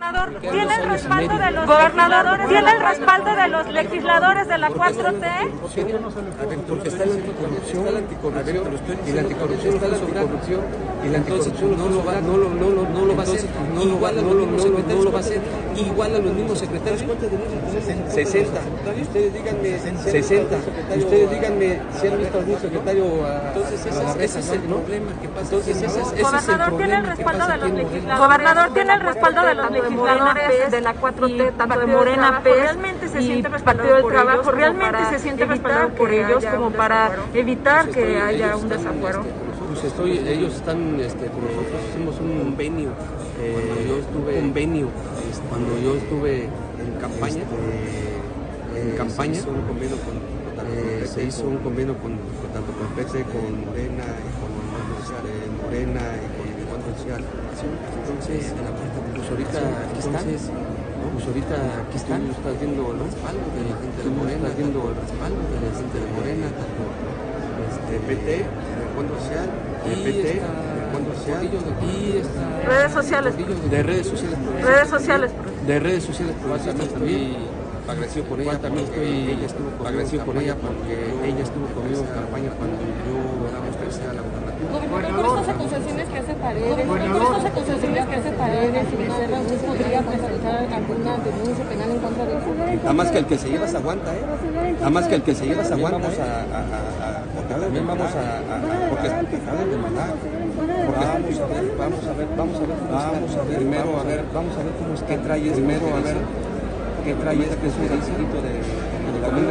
Gobernador, 0.00 0.40
¿tiene 0.40 0.74
el 0.74 0.90
respaldo 0.90 1.38
de 1.38 1.50
los 1.52 1.66
gobernador, 1.66 2.38
¿tiene 2.48 2.70
el 2.72 2.80
respaldo 2.80 3.36
de 3.36 3.48
los 3.48 3.68
legisladores 3.72 4.48
de 4.48 4.58
la 4.58 4.68
4T? 4.70 5.50
Porque 6.68 6.88
está 6.88 7.06
la 7.06 7.12
anticorrupción, 7.14 7.84
la 7.92 7.98
anticorrupción, 7.98 8.98
y 9.06 9.12
la 9.12 9.20
anticorrupción 9.20 9.74
está 9.74 9.88
la 9.88 9.96
anticorrupción, 9.96 10.60
y 11.04 11.08
la 11.08 11.18
anticorrupción 11.18 11.78
no 11.78 11.88
lo 11.88 12.04
va, 12.04 12.20
no 12.20 12.36
lo, 12.36 12.48
no 12.50 12.70
lo, 12.70 12.82
no 12.88 13.04
lo 13.06 13.16
va 13.16 13.22
a 13.22 13.26
hacer, 13.26 13.44
no 13.74 13.84
lo 13.84 14.00
va, 14.00 14.10
no 14.12 14.22
lo, 14.34 14.46
no 14.46 14.56
lo, 14.66 14.78
no 14.80 15.02
lo 15.04 15.12
va 15.12 15.18
a 15.18 15.20
hacer, 15.20 15.40
igual 15.76 16.14
a 16.16 16.18
los 16.18 16.32
mismos 16.34 16.58
secretarios. 16.58 17.02
60. 18.12 18.60
Y 18.96 19.02
ustedes 19.02 19.34
díganme 19.34 19.78
60. 20.02 20.56
Y 20.96 20.98
ustedes 20.98 21.30
díganme 21.30 21.80
si 22.00 22.06
han 22.08 22.18
visto 22.18 22.38
algún 22.38 22.58
secretario 22.60 23.04
Entonces 23.48 23.86
ese, 23.86 24.38
es 24.40 24.50
el 24.50 24.60
problema 24.60 25.12
que 25.20 25.28
pasa. 25.28 25.42
Entonces 25.42 25.76
ese, 25.82 26.00
es- 26.00 26.12
el 26.12 26.22
Gobernador, 26.22 26.76
¿tiene 26.76 26.94
el 26.96 27.02
problema 27.02 27.14
respaldo 27.14 27.46
de 27.46 27.56
los 27.58 27.70
legisladores? 27.72 28.18
Gobernador, 28.18 28.74
¿tiene 28.74 28.94
el 28.94 29.00
respaldo 29.00 29.42
de 29.42 29.54
los 29.54 29.70
legisladores 29.70 29.91
de 29.96 30.80
la 30.80 30.94
4T, 30.94 31.52
tanto 31.56 31.78
de 31.78 31.86
Morena, 31.86 32.40
PES 32.42 32.54
realmente 32.56 33.08
se 33.08 33.20
y 33.20 33.26
siente 33.26 33.48
Partido 33.50 33.94
del 33.94 34.02
por 34.02 34.12
Trabajo? 34.12 34.32
ellos, 34.40 34.46
como 34.46 34.56
¿Realmente 34.58 34.92
para 34.92 35.10
se 35.10 35.18
siente 35.18 35.42
evitar 35.42 35.56
respaldado 35.56 35.88
por 35.90 36.08
que 36.10 36.20
ellos 36.24 36.36
haya 36.38 36.54
como 36.54 36.66
un 36.68 36.72
para 36.72 37.10
evitar 37.34 37.84
que 37.84 37.90
estoy- 38.00 38.14
haya 38.16 38.46
ellos 38.46 38.62
un 38.62 38.72
están, 38.72 38.78
desafuero? 38.92 39.20
este, 39.20 39.32
Pues 39.72 39.84
estoy, 39.84 40.18
ellos 40.28 40.54
están, 40.54 41.00
este, 41.00 41.26
con 41.26 41.40
nosotros 41.44 41.80
hicimos 41.90 42.20
un 42.20 42.38
convenio. 42.38 42.90
cuando 43.42 43.82
yo 43.88 43.96
estuve 43.98 44.34
convenio, 44.40 44.88
este, 45.30 45.44
cuando 45.48 45.78
yo 45.82 45.94
estuve 45.96 46.42
en 46.44 46.92
campaña, 47.00 47.42
en 48.76 48.90
campaña, 48.96 49.34
se 49.34 49.40
hizo 49.40 49.50
un 49.50 49.62
convenio 49.62 49.96
con, 50.04 50.14
eh, 50.72 51.06
se 51.06 51.24
hizo 51.24 51.44
un 51.44 51.56
convenio 51.58 51.94
con, 51.98 52.12
con- 52.16 52.50
tanto 52.52 52.70
con 52.72 52.86
PT, 52.94 53.24
con 53.32 53.66
Morena, 53.66 54.04
y 54.14 54.30
con 54.38 54.52
este, 55.02 55.32
Morena 55.62 56.00
y 56.22 56.28
con 56.38 56.78
el 56.78 56.96
Social. 56.96 57.22
Entonces, 57.98 58.52
pues 59.22 59.30
ahorita 59.30 59.58
aquí 59.86 59.98
están. 60.00 60.24
Pues 61.12 61.26
ahorita 61.26 61.54
aquí 61.54 61.96
están, 61.96 62.22
estás 62.26 62.54
viendo 62.58 62.90
el 62.90 62.98
respaldo 62.98 63.46
de 63.54 63.62
la 63.70 63.76
gente 63.78 64.02
de 64.02 64.10
Morena, 64.10 64.36
estás 64.42 64.56
viendo 64.56 64.78
el 64.88 64.94
respaldo 64.98 65.40
de 65.46 65.58
la 65.62 65.72
gente 65.78 65.96
de 66.02 66.08
Morena, 66.10 66.46
tanto 66.58 66.82
este, 67.70 67.94
PT, 68.02 68.26
de 68.26 68.86
Fondo 68.96 69.14
Social, 69.22 69.48
de 69.86 69.94
PT, 70.02 70.26
de 70.26 70.84
Fondo 70.90 71.10
Social, 71.14 71.42
y 71.46 72.16
está, 72.18 72.44
Redes 72.66 72.92
sociales. 72.92 73.34
de 73.70 73.82
redes 73.82 74.06
sociales. 74.06 74.38
Redes 74.62 74.88
sociales. 74.88 75.30
De 75.66 75.78
redes 75.78 76.04
sociales, 76.04 76.34
pero 76.42 76.88
también 76.88 77.36
agradecido 77.88 78.24
por 78.26 78.40
ella, 78.40 78.58
también 78.58 78.84
estoy 78.84 79.08
ella 79.32 79.46
estuvo 79.46 79.70
por 80.24 80.36
ella 80.36 80.54
porque 80.54 80.94
ella 81.26 81.42
estuvo 81.42 81.66
conmigo 81.74 82.00
en 82.00 82.14
campaña 82.14 82.50
cuando 82.54 82.78
yo 82.78 83.16
éramos 83.50 83.76
tercera 83.76 84.10
a 84.10 84.14
la 84.14 84.22
gubernatura. 84.22 84.62
Gobernador, 84.62 85.26
por 85.26 85.38
estas 85.40 85.54
acusaciones 85.54 86.08
que 86.08 86.18
hace 86.18 86.34
Paredes, 86.34 86.86
por 86.86 86.98
estas 86.98 87.44
acusaciones 87.44 88.06
que 88.06 88.14
hace 88.14 88.30
Paredes 88.32 88.86
y 88.86 88.96
Becerra, 88.96 89.40
¿usted 89.40 89.58
podría 89.66 90.00
presentar 90.02 90.56
alguna 90.72 91.12
denuncia 91.18 91.64
penal 91.64 91.90
en 91.90 91.98
contra 91.98 92.24
de 92.24 92.32
eso? 92.38 92.50
Nada 92.82 92.92
más 92.92 93.10
que 93.10 93.18
el 93.18 93.26
que 93.26 93.38
se 93.38 93.48
lleva 93.48 93.66
se 93.66 93.76
aguanta, 93.76 94.14
¿eh? 94.14 94.22
Nada 94.78 94.90
más 94.90 95.08
que 95.08 95.14
el 95.14 95.22
que 95.22 95.34
se 95.34 95.46
lleva 95.46 95.64
se 95.64 95.74
aguanta. 95.74 95.98
Vamos 95.98 96.18
a, 96.18 96.46
también 97.48 97.86
vamos 97.86 98.12
a, 98.14 98.42
porque 98.90 99.08
de 99.08 99.76
mandar. 99.76 100.14
Vamos 100.92 101.40
a 101.40 101.46
ver, 101.46 101.72
vamos 101.76 102.04
a 102.06 102.12
ver, 102.12 102.28
vamos 102.36 102.56
a 102.56 102.60
ver, 102.60 102.76
vamos 102.90 103.36
a 103.36 103.42
ver, 103.42 103.56
primero 103.56 103.98
a 103.98 104.02
ver, 104.04 104.24
vamos 104.32 104.54
a 104.54 104.62
ver 104.62 104.72
cómo 104.78 104.94
es 104.94 105.02
que 105.02 105.18
trae 105.18 105.50
primero 105.50 105.86
a 105.96 106.00
ver 106.00 106.51
qué 107.04 107.14
trae 107.14 107.38
este 107.40 107.56
que 107.56 107.66
es 107.66 107.74
un 107.74 107.88
grafitito 107.88 108.42
de, 108.42 108.52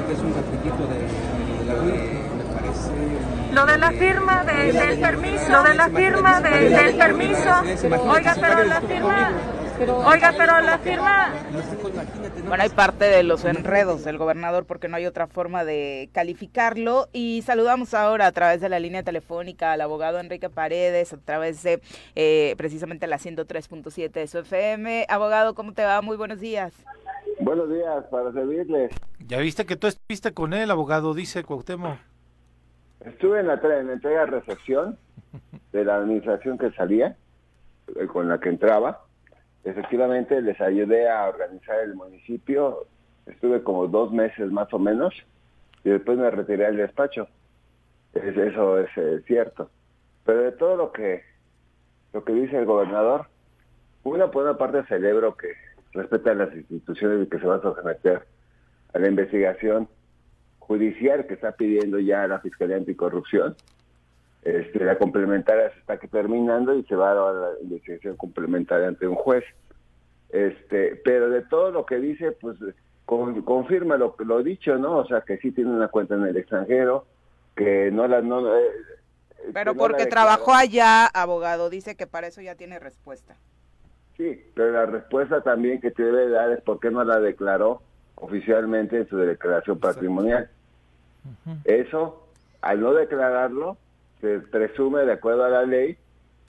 que 0.08 0.13
es 0.13 0.20
un 0.20 0.34
grafitito 0.34 0.88
de, 0.88 0.98
y 1.62 1.65
la 1.67 1.74
me 1.81 2.43
parece. 2.53 2.91
Lo 3.53 3.65
de 3.65 3.77
la 3.77 3.91
firma 3.91 4.43
de- 4.46 4.72
del 4.72 5.00
permiso, 5.00 5.50
lo 5.51 5.63
de 5.63 5.74
la 5.75 5.89
firma 5.89 6.41
de- 6.41 6.70
del 6.70 6.96
permiso. 6.96 7.62
Oiga, 8.10 8.36
pero 8.39 8.63
la 8.63 8.81
firma, 8.81 9.31
oiga, 10.05 10.34
pero 10.38 10.62
la 10.62 10.77
firma 10.77 11.34
Bueno, 12.48 12.63
hay 12.63 12.70
parte 12.70 13.05
de 13.05 13.24
los 13.24 13.43
enredos 13.46 14.03
del 14.05 14.17
gobernador 14.17 14.65
porque 14.65 14.88
no 14.88 14.96
hay 14.98 15.05
otra 15.05 15.27
forma 15.27 15.63
de 15.65 16.10
calificarlo. 16.13 17.08
Y 17.13 17.41
saludamos 17.46 17.93
ahora 17.93 18.27
a 18.27 18.31
través 18.31 18.62
de 18.62 18.70
la 18.70 18.79
línea 18.79 19.03
telefónica 19.03 19.74
al 19.74 19.81
abogado 19.81 20.20
Enrique 20.20 20.50
Paredes, 20.50 21.12
a 21.13 21.17
través 21.17 21.62
de 21.63 21.81
eh, 22.15 22.55
precisamente 22.58 23.05
la 23.08 23.17
103.7 23.20 24.12
de 24.12 24.27
su 24.27 24.39
FM. 24.39 25.05
Abogado, 25.10 25.55
¿cómo 25.55 25.74
te 25.74 25.84
va? 25.84 26.01
Muy 26.01 26.15
buenos 26.17 26.39
días. 26.39 26.72
Buenos 27.42 27.70
días, 27.70 28.06
para 28.12 28.32
servirles. 28.32 28.92
Ya 29.28 29.40
viste 29.40 29.66
que 29.66 29.76
tú 29.76 29.88
estuviste 29.88 30.34
con 30.34 30.54
él, 30.54 30.70
abogado, 30.72 31.14
dice 31.14 31.44
Cuauhtémoc. 31.44 31.98
Estuve 33.06 33.40
en 33.40 33.48
la, 33.48 33.56
en 33.56 33.88
la 33.88 33.94
entrega 33.94 34.22
de 34.22 34.26
recepción 34.28 34.98
de 35.72 35.86
la 35.86 35.96
administración 35.96 36.58
que 36.58 36.72
salía, 36.72 37.18
eh, 37.96 38.06
con 38.08 38.30
la 38.30 38.40
que 38.40 38.50
entraba. 38.50 39.02
Efectivamente, 39.64 40.42
les 40.42 40.60
ayudé 40.62 41.10
a 41.10 41.28
organizar 41.30 41.80
el 41.80 41.96
municipio. 41.96 42.86
Estuve 43.26 43.64
como 43.64 43.88
dos 43.88 44.12
meses 44.12 44.52
más 44.52 44.72
o 44.74 44.80
menos 44.80 45.14
y 45.84 45.90
después 45.90 46.18
me 46.18 46.30
retiré 46.30 46.66
del 46.66 46.78
despacho. 46.78 47.28
Es- 48.14 48.38
eso 48.38 48.80
es 48.80 48.90
eh, 48.98 49.22
cierto. 49.26 49.70
Pero 50.26 50.42
de 50.44 50.52
todo 50.52 50.76
lo 50.76 50.92
que 50.92 51.24
lo 52.14 52.24
que 52.26 52.34
dice 52.34 52.58
el 52.58 52.66
gobernador, 52.66 53.28
una 54.04 54.30
por 54.30 54.44
una 54.44 54.58
parte 54.58 54.84
celebro 54.88 55.38
que 55.38 55.48
respeta 55.94 56.34
las 56.34 56.56
instituciones 56.56 57.28
que 57.30 57.40
se 57.40 57.46
va 57.46 57.56
a 57.58 57.62
someter 57.62 58.26
a 58.94 59.00
la 59.00 59.08
investigación 59.08 59.88
judicial 60.60 61.26
que 61.28 61.34
está 61.34 61.52
pidiendo 61.54 62.00
ya 62.00 62.28
la 62.28 62.40
Fiscalía 62.40 62.78
Anticorrupción. 62.78 63.56
Este, 64.44 64.84
la 64.84 64.98
complementaria 64.98 65.72
se 65.74 65.80
está 65.80 65.98
terminando 65.98 66.74
y 66.76 66.84
se 66.84 66.96
va 66.96 67.12
a 67.12 67.14
dar 67.16 67.34
la 67.34 67.50
investigación 67.62 68.16
complementaria 68.18 68.88
ante 68.88 69.08
un 69.08 69.16
juez. 69.16 69.44
Este, 70.30 70.96
pero 71.04 71.30
de 71.30 71.42
todo 71.42 71.72
lo 71.72 71.86
que 71.86 71.98
dice, 71.98 72.32
pues 72.32 72.58
con- 73.06 73.42
confirma 73.42 73.98
lo 73.98 74.16
lo 74.20 74.42
dicho, 74.42 74.78
¿no? 74.78 74.98
O 74.98 75.06
sea, 75.06 75.22
que 75.22 75.38
sí 75.38 75.52
tiene 75.52 75.72
una 75.72 75.90
cuenta 75.90 76.16
en 76.16 76.24
el 76.26 76.38
extranjero, 76.38 77.06
que 77.56 77.92
no 77.92 78.08
la 78.08 78.22
no 78.22 78.56
eh, 78.58 78.62
Pero 79.54 79.74
que 79.74 79.78
no 79.78 79.84
la 79.84 79.90
porque 79.90 80.06
trabajó 80.06 80.54
allá, 80.54 81.06
abogado, 81.06 81.70
dice 81.70 81.96
que 81.96 82.08
para 82.08 82.28
eso 82.28 82.42
ya 82.42 82.56
tiene 82.56 82.80
respuesta. 82.80 83.36
Sí, 84.18 84.44
pero 84.53 84.72
la 84.72 84.86
respuesta 84.86 85.41
también 85.41 85.82
que 85.82 85.91
te 85.91 86.03
debe 86.03 86.30
dar 86.30 86.51
es 86.51 86.62
por 86.62 86.80
qué 86.80 86.91
no 86.91 87.03
la 87.03 87.20
declaró 87.20 87.82
oficialmente 88.15 88.98
en 88.98 89.08
su 89.08 89.18
declaración 89.18 89.80
patrimonial. 89.80 90.50
Eso, 91.65 92.27
al 92.62 92.82
no 92.82 92.94
declararlo, 92.94 93.77
se 94.20 94.39
presume, 94.39 95.06
de 95.06 95.13
acuerdo 95.13 95.44
a 95.46 95.50
la 95.50 95.63
ley, 95.63 95.98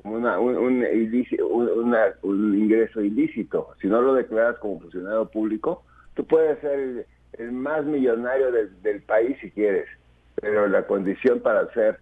una, 0.04 0.38
un, 0.38 0.56
un, 0.56 0.82
ilíci- 0.82 1.40
un- 1.40 1.68
una- 1.70 2.12
un 2.22 2.54
ingreso 2.58 3.00
ilícito. 3.00 3.68
Si 3.80 3.86
no 3.86 4.02
lo 4.02 4.14
declaras 4.14 4.58
como 4.58 4.80
funcionario 4.80 5.26
público, 5.26 5.84
tú 6.14 6.26
puedes 6.26 6.58
ser 6.60 6.78
el, 6.78 7.06
el 7.34 7.52
más 7.52 7.84
millonario 7.84 8.50
del, 8.52 8.82
del 8.82 9.00
país 9.02 9.36
si 9.40 9.50
quieres, 9.50 9.86
pero 10.40 10.66
la 10.68 10.86
condición 10.86 11.40
para 11.40 11.72
ser 11.72 11.98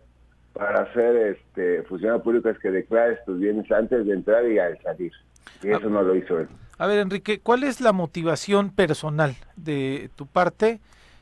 para 0.52 0.92
ser 0.94 1.36
este 1.38 1.84
funcionario 1.84 2.24
público 2.24 2.48
es 2.48 2.58
que 2.58 2.72
declares 2.72 3.20
tus 3.24 3.38
bienes 3.38 3.70
antes 3.70 4.04
de 4.04 4.12
entrar 4.12 4.44
y 4.50 4.58
al 4.58 4.76
salir. 4.82 5.12
Y 5.62 5.70
eso 5.70 5.88
no 5.88 6.02
lo 6.02 6.14
hizo 6.14 6.38
él. 6.38 6.48
A 6.78 6.86
ver, 6.86 7.00
Enrique, 7.00 7.40
¿cuál 7.40 7.62
es 7.64 7.80
la 7.80 7.92
motivación 7.92 8.70
personal 8.70 9.36
de 9.56 10.10
tu 10.16 10.26
parte 10.26 10.80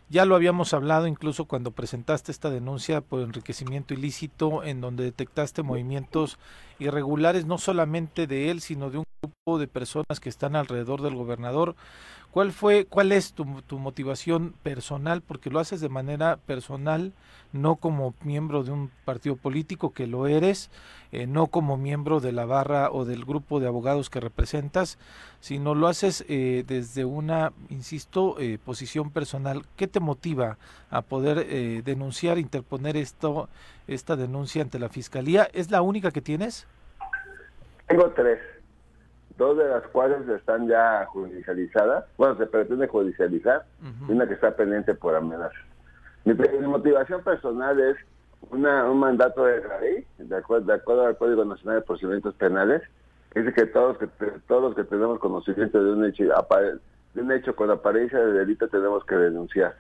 Ya 0.09 0.25
lo 0.25 0.37
habíamos 0.37 0.73
hablado 0.73 1.07
incluso 1.07 1.47
cuando 1.47 1.73
presentaste 1.73 2.33
esta 2.33 2.49
denuncia 2.49 3.01
por 3.01 3.21
enriquecimiento 3.21 3.93
ilícito, 3.93 4.63
en 4.63 4.81
donde 4.81 5.05
detectaste 5.05 5.63
movimientos 5.63 6.39
irregulares, 6.79 7.45
no 7.45 7.59
solamente 7.59 8.27
de 8.27 8.51
él, 8.51 8.61
sino 8.61 8.89
de 8.91 8.99
un 8.99 9.05
grupo 9.21 9.59
de 9.59 9.67
personas 9.67 10.21
que 10.21 10.29
están 10.29 10.57
alrededor 10.57 11.03
del 11.03 11.15
gobernador. 11.15 11.75
¿Cuál 12.39 12.53
fue, 12.53 12.85
cuál 12.85 13.11
es 13.11 13.33
tu, 13.33 13.45
motivación 13.45 14.55
personal? 14.63 15.23
Porque 15.23 15.51
lo 15.51 15.59
haces 15.59 15.81
de 15.81 15.89
manera 15.89 16.37
personal, 16.37 17.13
no 17.53 17.75
como 17.75 18.15
miembro 18.23 18.63
de 18.63 18.71
un 18.71 18.93
partido 19.05 19.35
político 19.35 19.93
que 19.93 20.07
lo 20.07 20.29
eres, 20.29 20.71
eh, 21.11 21.27
no 21.27 21.49
como 21.49 21.77
miembro 21.77 22.21
de 22.21 22.31
la 22.31 22.45
barra 22.45 22.93
o 22.93 23.05
del 23.05 23.25
grupo 23.25 23.59
de 23.59 23.67
abogados 23.67 24.09
que 24.09 24.21
representas, 24.21 24.99
sino 25.41 25.75
lo 25.75 25.89
haces 25.89 26.25
eh, 26.29 26.63
desde 26.65 27.05
una, 27.05 27.53
insisto, 27.71 28.37
eh, 28.39 28.57
posición 28.65 29.11
personal. 29.11 29.65
¿Qué 29.75 29.89
te 29.89 29.99
motiva 29.99 30.59
a 30.91 31.03
poder 31.03 31.45
eh, 31.49 31.83
denunciar, 31.85 32.39
interponer 32.39 32.97
esto, 32.97 33.49
esta 33.89 34.15
denuncia 34.15 34.63
ante 34.63 34.79
la 34.79 34.89
fiscalía? 34.89 35.51
¿Es 35.55 35.73
la 35.73 35.83
única 35.83 36.13
que 36.13 36.23
tienes? 36.23 36.69
Tengo 37.89 38.09
tres, 38.13 38.39
dos 39.39 39.57
de 39.57 39.69
las 39.69 39.87
cuales 39.89 40.29
están 40.29 40.69
ya 40.69 41.07
judicializadas, 41.07 42.05
bueno, 42.19 42.37
se 42.37 42.47
pretende 42.47 42.89
judicializar, 42.89 43.65
y 44.09 44.13
una 44.13 44.27
que 44.27 44.35
está 44.35 44.55
pendiente 44.55 44.95
por 44.95 45.15
amenazas. 45.15 45.57
Mi, 46.25 46.35
mi 46.35 46.67
motivación 46.67 47.23
personal 47.23 47.81
es 47.81 47.97
una, 48.51 48.85
un 48.91 48.99
mandato 48.99 49.45
de 49.45 49.63
la 49.63 49.81
ley, 49.81 50.05
de 50.19 50.37
acuerdo, 50.37 50.67
de 50.67 50.75
acuerdo 50.75 51.07
al 51.07 51.17
Código 51.17 51.45
Nacional 51.45 51.77
de 51.77 51.87
Procedimientos 51.87 52.35
Penales, 52.35 52.83
que 53.31 53.41
dice 53.41 53.55
que 53.55 53.67
todos, 53.67 53.97
que 53.99 54.09
todos 54.47 54.63
los 54.63 54.75
que 54.75 54.85
tenemos 54.85 55.19
conocimiento 55.21 55.83
de 55.83 55.93
un 55.93 56.05
hecho 56.05 56.25
de 56.25 57.23
un 57.23 57.33
hecho 57.33 57.55
con 57.57 57.71
apariencia 57.71 58.19
de 58.19 58.33
delito 58.33 58.69
tenemos 58.69 59.05
que 59.05 59.15
denunciar. 59.15 59.77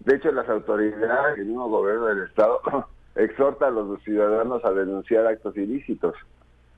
De 0.00 0.16
hecho, 0.16 0.32
las 0.32 0.48
autoridades 0.48 1.38
y 1.38 1.40
el 1.40 1.46
mismo 1.46 1.68
gobierno 1.68 2.06
del 2.06 2.24
Estado 2.24 2.60
exhorta 3.14 3.68
a 3.68 3.70
los 3.70 4.02
ciudadanos 4.02 4.64
a 4.64 4.72
denunciar 4.72 5.26
actos 5.26 5.56
ilícitos. 5.56 6.14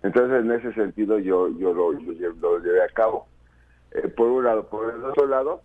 Entonces, 0.04 0.44
en 0.44 0.52
ese 0.52 0.72
sentido, 0.74 1.18
yo, 1.18 1.48
yo 1.58 1.72
lo, 1.72 1.98
yo 1.98 2.30
lo 2.38 2.58
llevé 2.58 2.82
a 2.82 2.88
cabo. 2.88 3.26
Eh, 3.92 4.06
por 4.08 4.28
un 4.28 4.44
lado. 4.44 4.68
Por 4.68 4.94
el 4.94 5.02
otro 5.02 5.26
lado, 5.26 5.62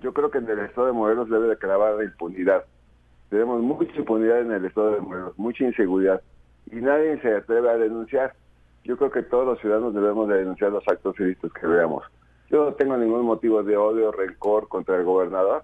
yo 0.00 0.14
creo 0.14 0.30
que 0.30 0.38
en 0.38 0.48
el 0.48 0.60
Estado 0.60 0.86
de 0.86 0.94
Morelos 0.94 1.28
debe 1.28 1.48
de 1.48 1.58
clavar 1.58 1.94
la 1.94 2.04
impunidad. 2.04 2.64
Tenemos 3.28 3.60
mucha 3.60 3.94
impunidad 3.94 4.40
en 4.40 4.52
el 4.52 4.64
Estado 4.64 4.92
de 4.92 5.00
Morelos, 5.02 5.38
mucha 5.38 5.64
inseguridad, 5.64 6.22
y 6.72 6.76
nadie 6.76 7.20
se 7.20 7.34
atreve 7.34 7.68
a 7.68 7.76
denunciar. 7.76 8.32
Yo 8.84 8.96
creo 8.96 9.10
que 9.10 9.22
todos 9.22 9.46
los 9.46 9.60
ciudadanos 9.60 9.92
debemos 9.92 10.28
de 10.28 10.38
denunciar 10.38 10.72
los 10.72 10.86
actos 10.88 11.20
ilícitos 11.20 11.52
que 11.52 11.66
veamos. 11.66 12.04
Yo 12.50 12.64
no 12.64 12.74
tengo 12.74 12.96
ningún 12.96 13.26
motivo 13.26 13.62
de 13.62 13.76
odio 13.76 14.12
rencor 14.12 14.68
contra 14.68 14.96
el 14.96 15.04
gobernador. 15.04 15.62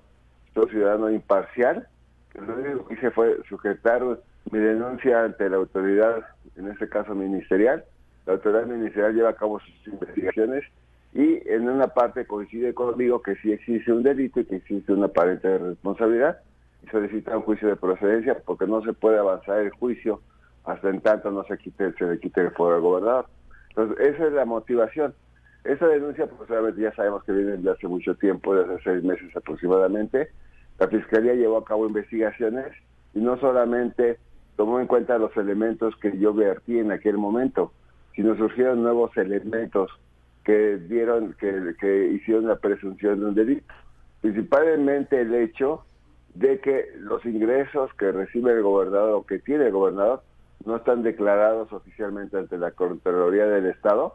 Soy 0.53 0.69
ciudadano 0.69 1.11
imparcial. 1.11 1.89
Lo 2.35 2.55
único 2.55 2.87
que 2.87 2.95
hice 2.95 3.11
fue 3.13 3.39
sujetar 3.49 4.03
mi 4.51 4.59
denuncia 4.59 5.25
ante 5.25 5.49
la 5.49 5.57
autoridad, 5.57 6.27
en 6.57 6.69
este 6.69 6.87
caso 6.89 7.15
ministerial. 7.15 7.85
La 8.27 8.35
autoridad 8.35 8.67
ministerial 8.67 9.15
lleva 9.15 9.31
a 9.31 9.37
cabo 9.37 9.61
sus 9.61 9.93
investigaciones 9.93 10.65
y 11.13 11.41
en 11.49 11.69
una 11.69 11.89
parte 11.89 12.27
coincide 12.27 12.75
conmigo 12.75 13.21
que 13.23 13.37
sí 13.37 13.53
existe 13.53 13.93
un 13.93 14.03
delito 14.03 14.41
y 14.41 14.45
que 14.45 14.57
existe 14.57 14.93
una 14.93 15.07
aparente 15.07 15.59
responsabilidad 15.59 16.39
y 16.85 16.87
solicita 16.89 17.37
un 17.37 17.43
juicio 17.43 17.69
de 17.69 17.77
procedencia 17.77 18.39
porque 18.45 18.67
no 18.67 18.83
se 18.83 18.93
puede 18.93 19.19
avanzar 19.19 19.61
el 19.61 19.71
juicio 19.71 20.21
hasta 20.65 20.91
en 20.91 21.01
tanto 21.01 21.31
no 21.31 21.45
se 21.45 21.59
quite 21.59 21.93
se 21.95 22.05
le 22.05 22.19
quite 22.19 22.43
el 22.43 22.51
fuero 22.53 22.77
al 22.77 22.83
gobernador. 22.83 23.27
Entonces, 23.71 24.15
esa 24.15 24.27
es 24.27 24.33
la 24.33 24.45
motivación. 24.45 25.15
Esa 25.65 25.87
denuncia, 25.87 26.27
pues 26.27 26.49
ya 26.77 26.95
sabemos 26.95 27.23
que 27.25 27.33
viene 27.33 27.53
desde 27.53 27.71
hace 27.71 27.87
mucho 27.87 28.15
tiempo, 28.15 28.55
desde 28.55 28.75
hace 28.75 28.85
seis 28.85 29.05
meses 29.05 29.37
aproximadamente. 29.37 30.31
La 30.79 30.89
Fiscalía 30.89 31.35
llevó 31.35 31.59
a 31.59 31.65
cabo 31.65 31.87
investigaciones 31.87 32.73
y 33.15 33.21
no 33.21 33.39
solamente 33.39 34.19
tomó 34.57 34.81
en 34.81 34.87
cuenta 34.87 35.19
los 35.19 35.37
elementos 35.37 35.95
que 35.97 36.17
yo 36.19 36.33
vertí 36.33 36.79
en 36.79 36.93
aquel 36.93 37.19
momento, 37.19 37.73
sino 38.15 38.37
surgieron 38.37 38.83
nuevos 38.83 39.17
elementos 39.17 39.91
que 40.45 40.79
dieron, 40.79 41.35
que, 41.35 41.75
que 41.81 42.07
hicieron 42.09 42.47
la 42.49 42.57
presunción 42.57 43.21
de 43.21 43.27
un 43.27 43.35
delito. 43.35 43.73
Principalmente 44.21 45.21
el 45.21 45.35
hecho 45.35 45.85
de 46.35 46.61
que 46.61 46.93
los 46.99 47.25
ingresos 47.25 47.93
que 47.95 48.13
recibe 48.13 48.53
el 48.53 48.63
gobernador 48.63 49.13
o 49.13 49.27
que 49.27 49.39
tiene 49.39 49.67
el 49.67 49.73
gobernador 49.73 50.23
no 50.65 50.77
están 50.77 51.03
declarados 51.03 51.73
oficialmente 51.73 52.39
ante 52.39 52.59
la 52.59 52.71
Contraloría 52.73 53.47
del 53.47 53.67
Estado 53.67 54.15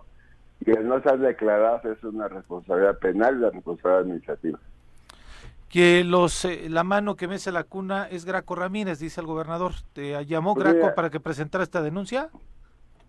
y 0.66 0.72
al 0.72 0.88
no 0.88 0.98
estar 0.98 1.20
declarados 1.20 1.84
es 1.86 2.04
una 2.04 2.28
responsabilidad 2.28 2.98
penal 3.00 3.36
y 3.36 3.38
una 3.40 3.50
responsabilidad 3.50 4.02
administrativa. 4.02 4.60
Que 5.70 6.04
los 6.04 6.46
eh, 6.46 6.68
la 6.70 6.84
mano 6.84 7.16
que 7.16 7.28
mece 7.28 7.52
la 7.52 7.64
cuna 7.64 8.08
es 8.10 8.24
Graco 8.24 8.56
Ramírez, 8.56 9.00
dice 9.00 9.20
el 9.20 9.28
gobernador. 9.28 9.74
¿Te 9.94 10.26
llamó 10.26 10.54
Pues 10.54 10.64
Graco 10.66 10.80
mira. 10.80 10.96
para 10.96 11.10
que 11.10 11.20
presentara 11.20 11.64
esta 11.64 11.82
denuncia? 11.82 12.30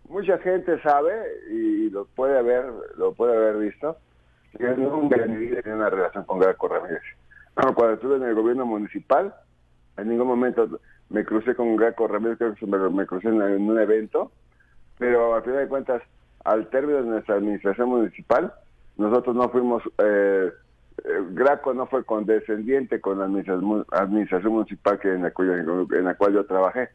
Mucha 0.08 0.38
gente 0.38 0.80
sabe 0.82 1.12
y 1.50 1.90
lo 1.90 2.04
puede 2.04 2.38
haber, 2.38 2.66
lo 2.96 3.12
puede 3.12 3.36
haber 3.36 3.56
visto, 3.58 3.96
que 4.56 4.64
nunca 4.68 5.16
en 5.16 5.32
mi 5.32 5.46
vida 5.46 5.62
tenía 5.62 5.76
una 5.76 5.90
relación 5.90 6.24
con 6.24 6.38
Graco 6.38 6.68
Ramírez. 6.68 7.02
Cuando 7.54 7.94
estuve 7.94 8.16
en 8.16 8.22
el 8.22 8.34
gobierno 8.34 8.66
municipal, 8.66 9.34
en 9.96 10.08
ningún 10.08 10.28
momento 10.28 10.78
me 11.08 11.24
crucé 11.24 11.54
con 11.54 11.74
Graco 11.76 12.06
Ramírez, 12.06 12.38
creo 12.38 12.54
que 12.54 12.66
me, 12.66 12.78
me 12.90 13.06
crucé 13.06 13.28
en, 13.28 13.40
un 13.40 13.78
evento, 13.80 14.30
pero 14.98 15.34
al 15.34 15.42
final 15.42 15.58
de 15.58 15.68
cuentas, 15.68 16.02
al 16.44 16.68
término 16.68 17.02
de 17.02 17.08
nuestra 17.08 17.36
administración 17.36 17.88
municipal, 17.88 18.52
nosotros 18.96 19.34
no 19.34 19.48
fuimos, 19.48 19.82
eh, 19.98 20.52
eh, 21.04 21.22
Graco 21.30 21.74
no 21.74 21.86
fue 21.86 22.04
condescendiente 22.04 23.00
con 23.00 23.18
la 23.18 23.24
administración, 23.24 23.84
administración 23.90 24.52
municipal 24.52 25.00
que 25.00 25.12
en 25.12 25.22
la, 25.24 25.32
cual, 25.32 25.86
en 25.92 26.04
la 26.04 26.14
cual 26.14 26.32
yo 26.32 26.46
trabajé. 26.46 26.90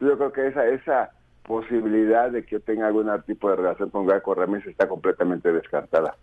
Yo 0.00 0.16
creo 0.18 0.32
que 0.32 0.48
esa 0.48 0.66
esa 0.66 1.10
posibilidad 1.46 2.30
de 2.30 2.44
que 2.44 2.56
yo 2.56 2.60
tenga 2.60 2.88
algún 2.88 3.08
tipo 3.26 3.48
de 3.48 3.56
relación 3.56 3.90
con 3.90 4.06
Graco 4.06 4.34
Ramírez 4.34 4.66
está 4.66 4.88
completamente 4.88 5.52
descartada. 5.52 6.16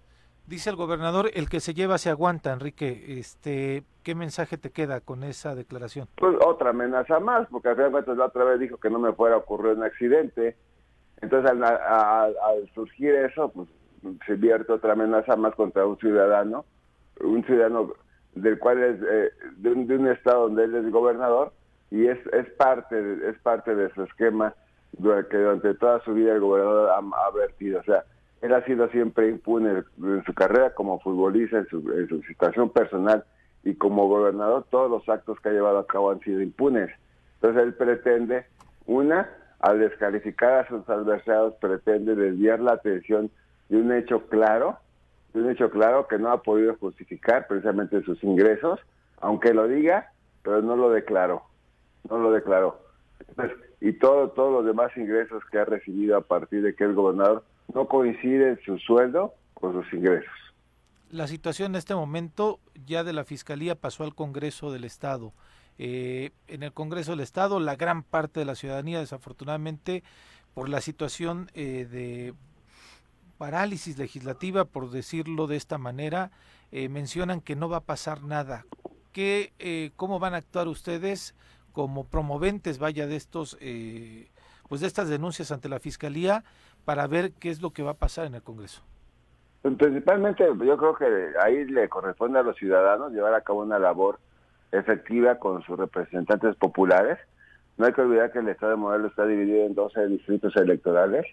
Dice 0.45 0.69
el 0.69 0.75
gobernador, 0.75 1.29
el 1.33 1.47
que 1.47 1.61
se 1.61 1.73
lleva 1.73 1.97
se 1.97 2.09
aguanta, 2.09 2.51
Enrique. 2.51 3.17
Este, 3.17 3.83
¿Qué 4.03 4.13
mensaje 4.13 4.57
te 4.57 4.71
queda 4.71 4.99
con 4.99 5.23
esa 5.23 5.55
declaración? 5.55 6.09
Pues 6.17 6.35
otra 6.45 6.71
amenaza 6.71 7.21
más, 7.21 7.47
porque 7.49 7.69
al 7.69 7.75
final 7.75 7.89
de 7.89 7.93
cuentas 7.93 8.17
la 8.17 8.25
otra 8.25 8.43
vez 8.43 8.59
dijo 8.59 8.77
que 8.77 8.89
no 8.89 8.99
me 8.99 9.13
fuera 9.13 9.35
a 9.35 9.39
ocurrir 9.39 9.77
un 9.77 9.83
accidente. 9.83 10.57
Entonces 11.21 11.49
al, 11.49 12.35
surgir 12.75 13.15
eso, 13.15 13.49
pues 13.49 13.69
se 14.25 14.35
vierte 14.35 14.73
otra 14.73 14.93
amenaza 14.93 15.37
más 15.37 15.55
contra 15.55 15.85
un 15.85 15.97
ciudadano, 15.97 16.65
un 17.21 17.45
ciudadano 17.45 17.93
del 18.35 18.59
cual 18.59 18.83
es 18.83 18.99
eh, 19.01 19.31
de, 19.55 19.71
un, 19.71 19.87
de 19.87 19.95
un 19.95 20.07
estado 20.07 20.43
donde 20.43 20.65
él 20.65 20.75
es 20.75 20.91
gobernador 20.91 21.53
y 21.89 22.07
es, 22.07 22.17
es 22.33 22.49
parte 22.53 23.01
de, 23.01 23.29
es 23.29 23.39
parte 23.39 23.73
de 23.75 23.93
su 23.93 24.03
esquema 24.03 24.53
que 24.97 25.37
durante 25.37 25.73
toda 25.75 26.03
su 26.03 26.13
vida 26.13 26.33
el 26.33 26.39
gobernador 26.39 26.89
ha, 26.89 26.97
ha 26.97 27.31
vertido. 27.31 27.79
O 27.79 27.83
sea, 27.83 28.03
él 28.41 28.53
ha 28.53 28.63
sido 28.65 28.89
siempre 28.89 29.29
impune 29.29 29.83
en 30.01 30.23
su 30.25 30.33
carrera 30.33 30.73
como 30.73 30.99
futbolista, 30.99 31.59
en 31.59 31.67
su, 31.67 31.77
en 31.91 32.07
su 32.09 32.21
situación 32.23 32.69
personal 32.69 33.23
y 33.63 33.75
como 33.75 34.07
gobernador 34.07 34.65
todos 34.69 34.91
los 34.91 35.07
actos 35.07 35.39
que 35.39 35.49
ha 35.49 35.53
llevado 35.53 35.79
a 35.79 35.87
cabo 35.87 36.11
han 36.11 36.19
sido 36.19 36.41
impunes. 36.41 36.89
Entonces 37.35 37.63
él 37.63 37.73
pretende, 37.73 38.45
una, 38.85 39.29
al 39.59 39.79
descalificar 39.79 40.65
a 40.65 40.67
sus 40.67 40.87
adversarios, 40.89 41.53
pretende 41.55 42.15
desviar 42.15 42.59
la 42.59 42.73
atención 42.73 43.31
de 43.69 43.77
un 43.77 43.93
hecho 43.93 44.27
claro, 44.27 44.77
de 45.33 45.41
un 45.41 45.49
hecho 45.49 45.69
claro 45.69 46.07
que 46.07 46.19
no 46.19 46.29
ha 46.29 46.41
podido 46.41 46.75
justificar 46.75 47.47
precisamente 47.47 48.01
sus 48.03 48.21
ingresos, 48.23 48.79
aunque 49.21 49.53
lo 49.53 49.67
diga, 49.67 50.11
pero 50.43 50.61
no 50.61 50.75
lo 50.75 50.89
declaró, 50.89 51.43
no 52.09 52.17
lo 52.17 52.31
declaró. 52.31 52.77
Entonces, 53.29 53.57
y 53.83 53.91
todo, 53.91 54.29
todos 54.29 54.53
los 54.53 54.65
demás 54.65 54.95
ingresos 54.95 55.43
que 55.51 55.59
ha 55.59 55.65
recibido 55.65 56.15
a 56.15 56.21
partir 56.21 56.61
de 56.61 56.73
que 56.73 56.85
el 56.85 56.93
gobernador 56.93 57.43
no 57.73 57.85
coincide 57.89 58.57
su 58.63 58.77
sueldo 58.79 59.33
con 59.53 59.73
sus 59.73 59.93
ingresos. 59.93 60.31
La 61.11 61.27
situación 61.27 61.73
en 61.73 61.79
este 61.79 61.93
momento 61.93 62.61
ya 62.87 63.03
de 63.03 63.11
la 63.11 63.25
Fiscalía 63.25 63.75
pasó 63.75 64.05
al 64.05 64.15
Congreso 64.15 64.71
del 64.71 64.85
Estado. 64.85 65.33
Eh, 65.77 66.31
en 66.47 66.63
el 66.63 66.71
Congreso 66.71 67.11
del 67.11 67.19
Estado, 67.19 67.59
la 67.59 67.75
gran 67.75 68.03
parte 68.03 68.39
de 68.39 68.45
la 68.45 68.55
ciudadanía, 68.55 68.99
desafortunadamente, 68.99 70.01
por 70.53 70.69
la 70.69 70.79
situación 70.79 71.51
eh, 71.53 71.85
de 71.91 72.33
parálisis 73.37 73.97
legislativa, 73.97 74.63
por 74.63 74.91
decirlo 74.91 75.45
de 75.45 75.57
esta 75.57 75.77
manera, 75.77 76.31
eh, 76.71 76.87
mencionan 76.87 77.41
que 77.41 77.57
no 77.57 77.67
va 77.67 77.77
a 77.77 77.81
pasar 77.81 78.23
nada. 78.23 78.65
¿Qué, 79.11 79.51
eh, 79.59 79.91
¿Cómo 79.97 80.19
van 80.19 80.35
a 80.35 80.37
actuar 80.37 80.69
ustedes 80.69 81.35
como 81.73 82.05
promoventes, 82.05 82.79
vaya, 82.79 83.07
de 83.07 83.17
estos, 83.17 83.57
eh, 83.59 84.29
pues 84.69 84.81
de 84.81 84.87
estas 84.87 85.09
denuncias 85.09 85.51
ante 85.51 85.67
la 85.67 85.79
Fiscalía 85.79 86.43
para 86.85 87.07
ver 87.07 87.31
qué 87.33 87.49
es 87.49 87.61
lo 87.61 87.71
que 87.71 87.83
va 87.83 87.91
a 87.91 87.95
pasar 87.95 88.25
en 88.25 88.35
el 88.35 88.43
Congreso? 88.43 88.83
Principalmente 89.61 90.45
yo 90.45 90.77
creo 90.77 90.95
que 90.95 91.05
ahí 91.41 91.65
le 91.65 91.89
corresponde 91.89 92.39
a 92.39 92.43
los 92.43 92.57
ciudadanos 92.57 93.13
llevar 93.13 93.33
a 93.33 93.41
cabo 93.41 93.61
una 93.61 93.79
labor 93.79 94.19
efectiva 94.71 95.39
con 95.39 95.63
sus 95.63 95.77
representantes 95.77 96.55
populares. 96.57 97.17
No 97.77 97.85
hay 97.85 97.93
que 97.93 98.01
olvidar 98.01 98.31
que 98.31 98.39
el 98.39 98.49
Estado 98.49 98.73
de 98.73 98.77
Morelos 98.77 99.11
está 99.11 99.25
dividido 99.25 99.65
en 99.65 99.73
12 99.73 100.07
distritos 100.07 100.55
electorales 100.57 101.25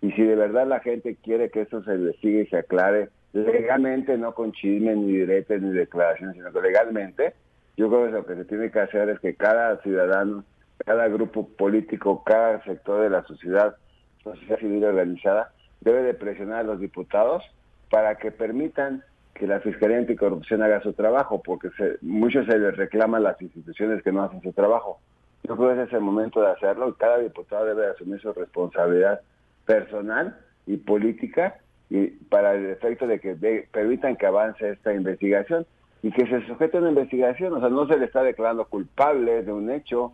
y 0.00 0.10
si 0.12 0.22
de 0.22 0.34
verdad 0.34 0.66
la 0.66 0.80
gente 0.80 1.16
quiere 1.22 1.50
que 1.50 1.62
esto 1.62 1.82
se 1.84 1.94
investigue 1.94 2.42
y 2.42 2.46
se 2.46 2.58
aclare 2.58 3.10
legalmente, 3.32 4.16
no 4.18 4.34
con 4.34 4.52
chismes, 4.52 4.96
ni 4.96 5.12
diretes, 5.12 5.62
ni 5.62 5.70
declaraciones, 5.70 6.34
sino 6.34 6.52
que 6.52 6.60
legalmente, 6.60 7.34
Yo 7.78 7.88
creo 7.88 8.06
que 8.06 8.10
lo 8.10 8.26
que 8.26 8.34
se 8.34 8.44
tiene 8.44 8.72
que 8.72 8.80
hacer 8.80 9.08
es 9.08 9.20
que 9.20 9.36
cada 9.36 9.80
ciudadano, 9.82 10.44
cada 10.84 11.06
grupo 11.06 11.48
político, 11.48 12.24
cada 12.24 12.60
sector 12.64 13.02
de 13.02 13.10
la 13.10 13.22
sociedad, 13.22 13.76
sociedad 14.24 14.58
civil 14.58 14.84
organizada, 14.84 15.52
debe 15.80 16.02
de 16.02 16.14
presionar 16.14 16.58
a 16.58 16.62
los 16.64 16.80
diputados 16.80 17.44
para 17.88 18.16
que 18.16 18.32
permitan 18.32 19.04
que 19.32 19.46
la 19.46 19.60
Fiscalía 19.60 19.98
Anticorrupción 19.98 20.60
haga 20.60 20.82
su 20.82 20.92
trabajo, 20.92 21.40
porque 21.40 21.70
se, 21.76 21.98
mucho 22.02 22.44
se 22.46 22.58
les 22.58 22.76
reclama 22.76 23.18
a 23.18 23.20
las 23.20 23.40
instituciones 23.40 24.02
que 24.02 24.10
no 24.10 24.24
hacen 24.24 24.42
su 24.42 24.52
trabajo. 24.52 24.98
Yo 25.44 25.56
creo 25.56 25.68
que 25.68 25.74
ese 25.74 25.84
es 25.84 25.92
el 25.92 26.00
momento 26.00 26.40
de 26.40 26.50
hacerlo 26.50 26.88
y 26.88 26.94
cada 26.94 27.18
diputado 27.18 27.64
debe 27.64 27.86
asumir 27.86 28.20
su 28.20 28.32
responsabilidad 28.32 29.20
personal 29.66 30.36
y 30.66 30.78
política 30.78 31.58
y 31.90 32.08
para 32.08 32.56
el 32.56 32.66
efecto 32.70 33.06
de 33.06 33.20
que 33.20 33.36
permitan 33.70 34.16
que 34.16 34.26
avance 34.26 34.68
esta 34.68 34.92
investigación 34.92 35.64
y 36.02 36.10
que 36.12 36.26
se 36.26 36.46
sujete 36.46 36.76
a 36.76 36.80
una 36.80 36.90
investigación, 36.90 37.54
o 37.54 37.60
sea, 37.60 37.68
no 37.68 37.86
se 37.86 37.96
le 37.96 38.04
está 38.04 38.22
declarando 38.22 38.64
culpable 38.66 39.42
de 39.42 39.52
un 39.52 39.70
hecho, 39.70 40.12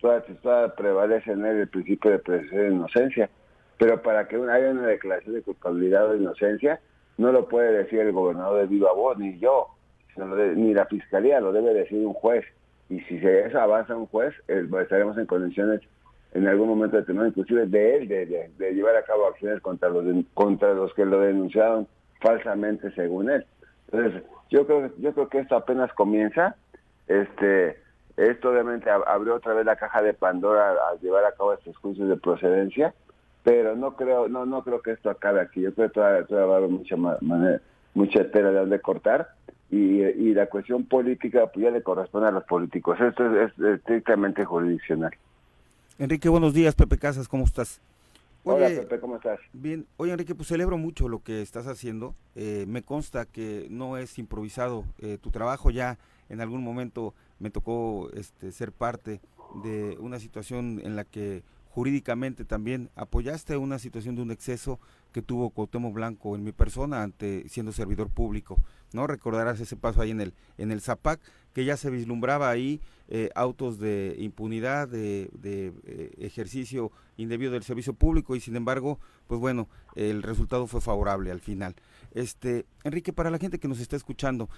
toda, 0.00 0.74
prevalece 0.74 1.32
en 1.32 1.44
él 1.44 1.60
el 1.60 1.68
principio 1.68 2.10
de 2.10 2.18
presunción 2.18 2.60
de 2.60 2.74
inocencia, 2.74 3.30
pero 3.78 4.02
para 4.02 4.28
que 4.28 4.36
haya 4.36 4.70
una 4.70 4.86
declaración 4.86 5.34
de 5.34 5.42
culpabilidad 5.42 6.08
o 6.08 6.12
de 6.12 6.18
inocencia, 6.18 6.80
no 7.16 7.32
lo 7.32 7.48
puede 7.48 7.72
decir 7.72 8.00
el 8.00 8.12
gobernador 8.12 8.60
de 8.60 8.66
viva 8.66 8.92
voz, 8.92 9.18
ni 9.18 9.38
yo, 9.38 9.68
ni 10.56 10.74
la 10.74 10.86
fiscalía, 10.86 11.40
lo 11.40 11.52
debe 11.52 11.74
decir 11.74 12.04
un 12.04 12.12
juez. 12.12 12.44
Y 12.88 13.00
si 13.00 13.18
se 13.18 13.46
eso 13.46 13.60
avanza 13.60 13.96
un 13.96 14.06
juez, 14.06 14.34
eh, 14.48 14.66
estaremos 14.82 15.16
en 15.16 15.26
condiciones 15.26 15.80
en 16.34 16.46
algún 16.48 16.68
momento 16.68 16.96
determinado, 16.96 17.28
inclusive 17.28 17.66
de 17.66 17.96
él, 17.96 18.08
de, 18.08 18.74
llevar 18.74 18.96
a 18.96 19.04
cabo 19.04 19.26
acciones 19.26 19.60
contra 19.60 19.88
los, 19.88 20.04
contra 20.34 20.74
los 20.74 20.92
que 20.94 21.04
lo 21.04 21.20
denunciaron 21.20 21.86
falsamente 22.20 22.90
según 22.92 23.30
él. 23.30 23.46
Entonces, 23.90 24.22
yo 24.50 24.66
creo, 24.66 24.90
yo 24.98 25.12
creo 25.12 25.28
que 25.28 25.38
esto 25.38 25.56
apenas 25.56 25.92
comienza. 25.92 26.56
Este, 27.06 27.78
esto 28.16 28.50
obviamente 28.50 28.90
abrió 28.90 29.34
otra 29.34 29.54
vez 29.54 29.66
la 29.66 29.76
caja 29.76 30.02
de 30.02 30.14
Pandora 30.14 30.74
al 30.90 31.00
llevar 31.00 31.24
a 31.24 31.32
cabo 31.32 31.52
estos 31.52 31.76
juicios 31.76 32.08
de 32.08 32.16
procedencia, 32.16 32.94
pero 33.42 33.74
no 33.76 33.96
creo, 33.96 34.28
no, 34.28 34.46
no 34.46 34.62
creo 34.62 34.80
que 34.80 34.92
esto 34.92 35.10
acabe 35.10 35.40
aquí. 35.40 35.60
Yo 35.60 35.74
creo 35.74 35.88
que 35.88 35.94
todavía, 35.94 36.46
va 36.46 36.54
a 36.54 36.58
haber 36.58 36.70
mucha 36.70 36.96
manera, 36.96 37.60
mucha 37.94 38.30
tela 38.30 38.50
de 38.50 38.60
donde 38.60 38.80
cortar 38.80 39.30
y, 39.70 40.02
y, 40.02 40.34
la 40.34 40.46
cuestión 40.46 40.84
política 40.84 41.46
pues 41.52 41.64
ya 41.64 41.70
le 41.70 41.82
corresponde 41.82 42.28
a 42.28 42.32
los 42.32 42.44
políticos. 42.44 43.00
Esto 43.00 43.24
es 43.40 43.58
estrictamente 43.58 44.44
jurisdiccional. 44.44 45.12
Enrique, 45.98 46.28
buenos 46.28 46.54
días. 46.54 46.74
Pepe 46.74 46.98
Casas, 46.98 47.28
¿cómo 47.28 47.44
estás? 47.44 47.80
Hola 48.46 48.68
Pepe, 48.68 49.00
¿cómo 49.00 49.16
estás? 49.16 49.40
Bien, 49.54 49.86
oye 49.96 50.12
Enrique, 50.12 50.34
pues 50.34 50.48
celebro 50.48 50.76
mucho 50.76 51.08
lo 51.08 51.22
que 51.22 51.40
estás 51.40 51.66
haciendo. 51.66 52.14
Eh, 52.34 52.66
me 52.68 52.82
consta 52.82 53.24
que 53.24 53.66
no 53.70 53.96
es 53.96 54.18
improvisado. 54.18 54.84
Eh, 54.98 55.16
tu 55.18 55.30
trabajo 55.30 55.70
ya 55.70 55.98
en 56.28 56.42
algún 56.42 56.62
momento 56.62 57.14
me 57.38 57.48
tocó 57.48 58.10
este, 58.12 58.52
ser 58.52 58.70
parte 58.70 59.22
de 59.62 59.96
una 59.98 60.18
situación 60.18 60.80
en 60.84 60.94
la 60.94 61.04
que 61.04 61.42
jurídicamente 61.70 62.44
también 62.44 62.90
apoyaste 62.96 63.56
una 63.56 63.78
situación 63.78 64.14
de 64.14 64.22
un 64.22 64.30
exceso 64.30 64.78
que 65.12 65.22
tuvo 65.22 65.48
Cuauhtémoc 65.48 65.94
Blanco 65.94 66.36
en 66.36 66.44
mi 66.44 66.52
persona 66.52 67.02
ante 67.02 67.48
siendo 67.48 67.72
servidor 67.72 68.10
público. 68.10 68.58
¿No? 68.94 69.06
Recordarás 69.06 69.60
ese 69.60 69.76
paso 69.76 70.00
ahí 70.00 70.10
en 70.10 70.20
el, 70.20 70.34
en 70.56 70.70
el 70.70 70.80
Zapac, 70.80 71.20
que 71.52 71.64
ya 71.64 71.76
se 71.76 71.90
vislumbraba 71.90 72.50
ahí 72.50 72.80
eh, 73.08 73.30
autos 73.34 73.78
de 73.78 74.16
impunidad, 74.18 74.88
de, 74.88 75.30
eh, 75.42 76.10
ejercicio 76.18 76.90
indebido 77.16 77.52
del 77.52 77.62
servicio 77.62 77.92
público 77.92 78.34
y 78.34 78.40
sin 78.40 78.56
embargo, 78.56 78.98
pues 79.26 79.40
bueno, 79.40 79.68
el 79.94 80.22
resultado 80.22 80.66
fue 80.66 80.80
favorable 80.80 81.30
al 81.30 81.40
final. 81.40 81.74
Este, 82.12 82.66
Enrique, 82.82 83.12
para 83.12 83.30
la 83.30 83.38
gente 83.38 83.58
que 83.58 83.68
nos 83.68 83.80
está 83.80 83.96
escuchando, 83.96 84.48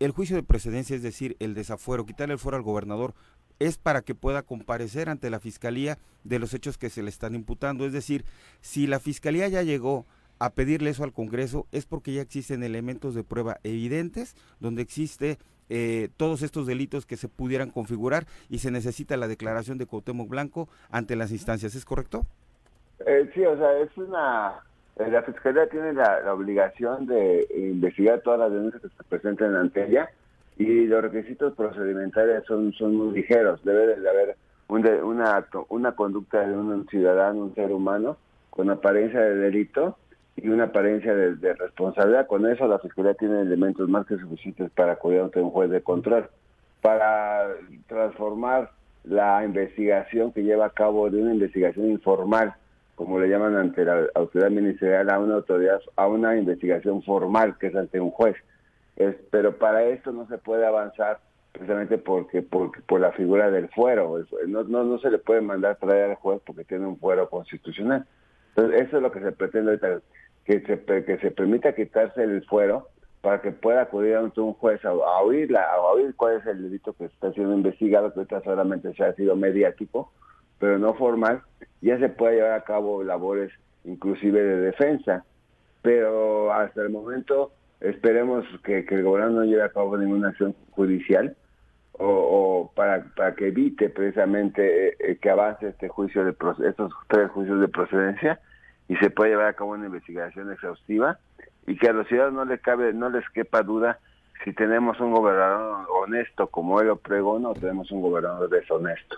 el 0.00 0.10
juicio 0.10 0.36
de 0.36 0.42
precedencia, 0.42 0.96
es 0.96 1.02
decir, 1.02 1.36
el 1.38 1.54
desafuero, 1.54 2.04
quitarle 2.04 2.34
el 2.34 2.40
fuero 2.40 2.56
al 2.56 2.62
gobernador, 2.62 3.14
es 3.58 3.78
para 3.78 4.02
que 4.02 4.14
pueda 4.14 4.42
comparecer 4.42 5.08
ante 5.08 5.30
la 5.30 5.40
fiscalía 5.40 5.98
de 6.24 6.38
los 6.38 6.52
hechos 6.54 6.78
que 6.78 6.90
se 6.90 7.02
le 7.02 7.10
están 7.10 7.34
imputando. 7.34 7.86
Es 7.86 7.92
decir, 7.92 8.24
si 8.60 8.86
la 8.86 9.00
fiscalía 9.00 9.48
ya 9.48 9.62
llegó 9.62 10.06
a 10.38 10.50
pedirle 10.50 10.90
eso 10.90 11.04
al 11.04 11.12
Congreso 11.12 11.66
es 11.72 11.86
porque 11.86 12.12
ya 12.12 12.22
existen 12.22 12.62
elementos 12.62 13.14
de 13.14 13.24
prueba 13.24 13.58
evidentes 13.62 14.34
donde 14.60 14.82
existe 14.82 15.38
eh, 15.70 16.08
todos 16.16 16.42
estos 16.42 16.66
delitos 16.66 17.06
que 17.06 17.16
se 17.16 17.28
pudieran 17.28 17.70
configurar 17.70 18.26
y 18.50 18.58
se 18.58 18.70
necesita 18.70 19.16
la 19.16 19.28
declaración 19.28 19.78
de 19.78 19.86
Cuauhtémoc 19.86 20.28
Blanco 20.28 20.68
ante 20.90 21.16
las 21.16 21.32
instancias, 21.32 21.74
¿es 21.74 21.84
correcto? 21.84 22.26
Eh, 23.06 23.30
sí, 23.34 23.44
o 23.44 23.56
sea, 23.56 23.78
es 23.78 23.96
una... 23.96 24.60
Eh, 24.96 25.10
la 25.10 25.22
Fiscalía 25.22 25.68
tiene 25.68 25.92
la, 25.92 26.32
obligación 26.32 27.06
de 27.06 27.48
investigar 27.56 28.20
todas 28.20 28.40
las 28.40 28.52
denuncias 28.52 28.82
que 28.82 28.88
se 28.88 29.04
presenten 29.04 29.56
ante 29.56 29.86
ella 29.86 30.08
y 30.56 30.86
los 30.86 31.02
requisitos 31.02 31.54
procedimentales 31.54 32.44
son, 32.46 32.72
son 32.74 32.94
muy 32.94 33.14
ligeros. 33.14 33.64
Debe 33.64 33.98
de 33.98 34.08
haber 34.08 34.36
un 34.68 34.86
una, 34.86 35.46
una 35.68 35.92
conducta 35.92 36.46
de 36.46 36.56
un 36.56 36.86
ciudadano, 36.88 37.40
un 37.40 37.54
ser 37.54 37.72
humano, 37.72 38.16
con 38.50 38.70
apariencia 38.70 39.20
de 39.20 39.34
delito 39.34 39.96
y 40.36 40.48
una 40.48 40.64
apariencia 40.64 41.14
de, 41.14 41.54
responsabilidad. 41.54 42.26
Con 42.26 42.46
eso 42.46 42.66
la 42.66 42.78
Fiscalía 42.78 43.14
tiene 43.14 43.40
elementos 43.40 43.88
más 43.88 44.06
que 44.06 44.16
suficientes 44.16 44.70
para 44.70 44.92
acudir 44.92 45.20
ante 45.20 45.40
un 45.40 45.50
juez 45.50 45.70
de 45.70 45.82
control. 45.82 46.28
Para 46.80 47.48
transformar 47.86 48.70
la 49.04 49.44
investigación 49.44 50.32
que 50.32 50.42
lleva 50.42 50.66
a 50.66 50.70
cabo 50.70 51.08
de 51.10 51.22
una 51.22 51.32
investigación 51.32 51.90
informal, 51.90 52.54
como 52.94 53.18
le 53.18 53.28
llaman 53.28 53.56
ante 53.56 53.84
la 53.84 54.06
autoridad 54.14 54.50
ministerial, 54.50 55.10
a 55.10 55.18
una 55.18 55.34
autoridad, 55.36 55.80
a 55.96 56.06
una 56.06 56.36
investigación 56.36 57.02
formal 57.02 57.56
que 57.58 57.68
es 57.68 57.76
ante 57.76 58.00
un 58.00 58.10
juez. 58.10 58.36
Es, 58.96 59.16
pero 59.30 59.56
para 59.56 59.84
esto 59.84 60.12
no 60.12 60.26
se 60.28 60.38
puede 60.38 60.66
avanzar 60.66 61.18
precisamente 61.52 61.98
porque, 61.98 62.42
porque 62.42 62.80
por 62.82 63.00
la 63.00 63.12
figura 63.12 63.50
del 63.50 63.68
fuero. 63.68 64.24
No, 64.46 64.64
no, 64.64 64.84
no 64.84 64.98
se 64.98 65.10
le 65.10 65.18
puede 65.18 65.40
mandar 65.40 65.76
traer 65.76 66.10
al 66.10 66.16
juez 66.16 66.40
porque 66.44 66.64
tiene 66.64 66.86
un 66.86 66.98
fuero 66.98 67.28
constitucional. 67.30 68.06
Entonces, 68.50 68.82
eso 68.82 68.96
es 68.96 69.02
lo 69.02 69.10
que 69.10 69.20
se 69.20 69.32
pretende 69.32 69.70
ahorita 69.70 70.00
que 70.44 70.60
se, 70.60 71.04
que 71.04 71.18
se 71.18 71.30
permita 71.30 71.74
quitarse 71.74 72.22
el 72.22 72.44
fuero 72.44 72.88
para 73.20 73.40
que 73.40 73.52
pueda 73.52 73.82
acudir 73.82 74.16
ante 74.16 74.40
un 74.40 74.52
juez 74.52 74.84
a, 74.84 74.92
oír, 74.92 75.50
la, 75.50 75.62
a 75.62 75.80
oír 75.80 76.14
cuál 76.14 76.36
es 76.36 76.46
el 76.46 76.62
delito 76.62 76.92
que 76.92 77.06
está 77.06 77.32
siendo 77.32 77.54
investigado, 77.54 78.12
que 78.12 78.20
ahorita 78.20 78.42
solamente 78.42 78.92
se 78.94 79.02
ha 79.02 79.14
sido 79.14 79.34
mediático, 79.34 80.12
pero 80.58 80.78
no 80.78 80.92
formal, 80.94 81.42
ya 81.80 81.98
se 81.98 82.10
puede 82.10 82.36
llevar 82.36 82.52
a 82.52 82.64
cabo 82.64 83.02
labores 83.02 83.50
inclusive 83.84 84.42
de 84.42 84.56
defensa. 84.60 85.24
Pero 85.80 86.52
hasta 86.52 86.82
el 86.82 86.90
momento 86.90 87.52
esperemos 87.80 88.44
que, 88.62 88.86
el 88.88 89.02
gobierno 89.02 89.40
no 89.40 89.44
lleve 89.44 89.62
a 89.62 89.70
cabo 89.70 89.96
ninguna 89.96 90.28
acción 90.28 90.54
judicial 90.70 91.36
o, 91.92 92.72
para, 92.74 93.04
para 93.16 93.34
que 93.34 93.48
evite 93.48 93.88
precisamente 93.88 94.88
eh, 94.88 94.96
eh, 94.98 95.18
que 95.20 95.30
avance 95.30 95.68
este 95.68 95.88
juicio 95.88 96.24
de 96.24 96.34
estos 96.68 96.92
tres 97.08 97.30
juicios 97.30 97.60
de 97.60 97.68
procedencia 97.68 98.40
y 98.88 98.96
se 98.96 99.10
puede 99.10 99.30
llevar 99.30 99.46
a 99.46 99.52
cabo 99.54 99.72
una 99.72 99.86
investigación 99.86 100.52
exhaustiva 100.52 101.18
y 101.66 101.76
que 101.76 101.88
a 101.88 101.92
los 101.92 102.06
ciudadanos 102.08 102.34
no 102.34 102.44
les 102.44 102.60
cabe, 102.60 102.92
no 102.92 103.08
les 103.10 103.28
quepa 103.30 103.62
duda 103.62 103.98
si 104.44 104.52
tenemos 104.52 105.00
un 105.00 105.12
gobernador 105.12 105.86
honesto 105.90 106.48
como 106.48 106.80
él 106.80 106.88
lo 106.88 106.96
pregona 106.96 107.48
o 107.48 107.54
tenemos 107.54 107.90
un 107.90 108.02
gobernador 108.02 108.50
deshonesto. 108.50 109.16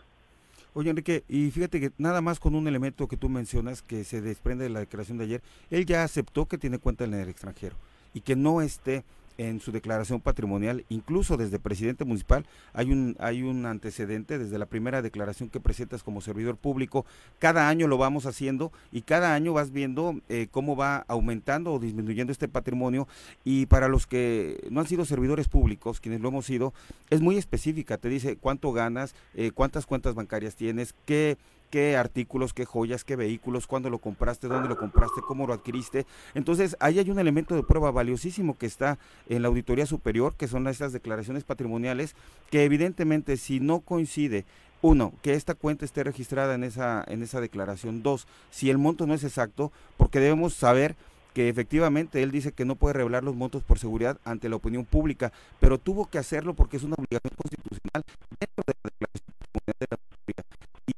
Oye 0.74 0.90
Enrique, 0.90 1.24
y 1.28 1.50
fíjate 1.50 1.80
que 1.80 1.90
nada 1.96 2.20
más 2.20 2.38
con 2.38 2.54
un 2.54 2.68
elemento 2.68 3.08
que 3.08 3.16
tú 3.16 3.28
mencionas 3.28 3.82
que 3.82 4.04
se 4.04 4.20
desprende 4.20 4.64
de 4.64 4.70
la 4.70 4.80
declaración 4.80 5.18
de 5.18 5.24
ayer, 5.24 5.42
él 5.70 5.86
ya 5.86 6.04
aceptó 6.04 6.46
que 6.46 6.58
tiene 6.58 6.78
cuenta 6.78 7.04
en 7.04 7.14
el 7.14 7.28
extranjero 7.28 7.76
y 8.12 8.20
que 8.20 8.36
no 8.36 8.60
esté 8.60 9.02
en 9.38 9.60
su 9.60 9.72
declaración 9.72 10.20
patrimonial, 10.20 10.84
incluso 10.88 11.36
desde 11.36 11.58
presidente 11.58 12.04
municipal, 12.04 12.46
hay 12.72 12.90
un, 12.90 13.16
hay 13.18 13.42
un 13.42 13.66
antecedente 13.66 14.38
desde 14.38 14.58
la 14.58 14.66
primera 14.66 15.02
declaración 15.02 15.48
que 15.48 15.60
presentas 15.60 16.02
como 16.02 16.20
servidor 16.20 16.56
público. 16.56 17.04
Cada 17.38 17.68
año 17.68 17.88
lo 17.88 17.98
vamos 17.98 18.26
haciendo 18.26 18.72
y 18.92 19.02
cada 19.02 19.34
año 19.34 19.52
vas 19.52 19.70
viendo 19.70 20.20
eh, 20.28 20.48
cómo 20.50 20.76
va 20.76 21.04
aumentando 21.08 21.72
o 21.72 21.78
disminuyendo 21.78 22.32
este 22.32 22.48
patrimonio. 22.48 23.08
Y 23.44 23.66
para 23.66 23.88
los 23.88 24.06
que 24.06 24.66
no 24.70 24.80
han 24.80 24.86
sido 24.86 25.04
servidores 25.04 25.48
públicos, 25.48 26.00
quienes 26.00 26.20
lo 26.20 26.28
hemos 26.28 26.46
sido, 26.46 26.72
es 27.10 27.20
muy 27.20 27.36
específica. 27.36 27.98
Te 27.98 28.08
dice 28.08 28.36
cuánto 28.36 28.72
ganas, 28.72 29.14
eh, 29.34 29.50
cuántas 29.52 29.86
cuentas 29.86 30.14
bancarias 30.14 30.56
tienes, 30.56 30.94
qué 31.04 31.36
qué 31.70 31.96
artículos, 31.96 32.52
qué 32.52 32.64
joyas, 32.64 33.04
qué 33.04 33.16
vehículos, 33.16 33.66
cuándo 33.66 33.90
lo 33.90 33.98
compraste, 33.98 34.48
dónde 34.48 34.68
lo 34.68 34.76
compraste, 34.76 35.20
cómo 35.26 35.46
lo 35.46 35.52
adquiriste. 35.52 36.06
Entonces, 36.34 36.76
ahí 36.80 36.98
hay 36.98 37.10
un 37.10 37.18
elemento 37.18 37.54
de 37.54 37.62
prueba 37.62 37.90
valiosísimo 37.90 38.56
que 38.56 38.66
está 38.66 38.98
en 39.28 39.42
la 39.42 39.48
Auditoría 39.48 39.86
Superior, 39.86 40.34
que 40.36 40.48
son 40.48 40.66
estas 40.68 40.92
declaraciones 40.92 41.44
patrimoniales, 41.44 42.14
que 42.50 42.64
evidentemente 42.64 43.36
si 43.36 43.60
no 43.60 43.80
coincide 43.80 44.44
uno, 44.82 45.12
que 45.22 45.34
esta 45.34 45.54
cuenta 45.54 45.84
esté 45.84 46.04
registrada 46.04 46.54
en 46.54 46.64
esa, 46.64 47.04
en 47.08 47.22
esa 47.22 47.40
declaración. 47.40 48.02
Dos, 48.02 48.26
si 48.50 48.70
el 48.70 48.78
monto 48.78 49.06
no 49.06 49.14
es 49.14 49.24
exacto, 49.24 49.72
porque 49.96 50.20
debemos 50.20 50.54
saber 50.54 50.96
que 51.36 51.48
efectivamente 51.50 52.22
él 52.22 52.30
dice 52.30 52.52
que 52.52 52.64
no 52.64 52.76
puede 52.76 52.94
revelar 52.94 53.22
los 53.22 53.36
montos 53.36 53.62
por 53.62 53.78
seguridad 53.78 54.18
ante 54.24 54.48
la 54.48 54.56
opinión 54.56 54.86
pública, 54.86 55.32
pero 55.60 55.76
tuvo 55.76 56.06
que 56.06 56.18
hacerlo 56.18 56.54
porque 56.54 56.78
es 56.78 56.82
una 56.82 56.94
obligación 56.94 57.34
constitucional 57.36 58.02
dentro 58.40 58.64
de 58.66 58.74
la 58.82 58.90
declaración 58.90 59.36
de 59.66 59.86
la 59.90 59.96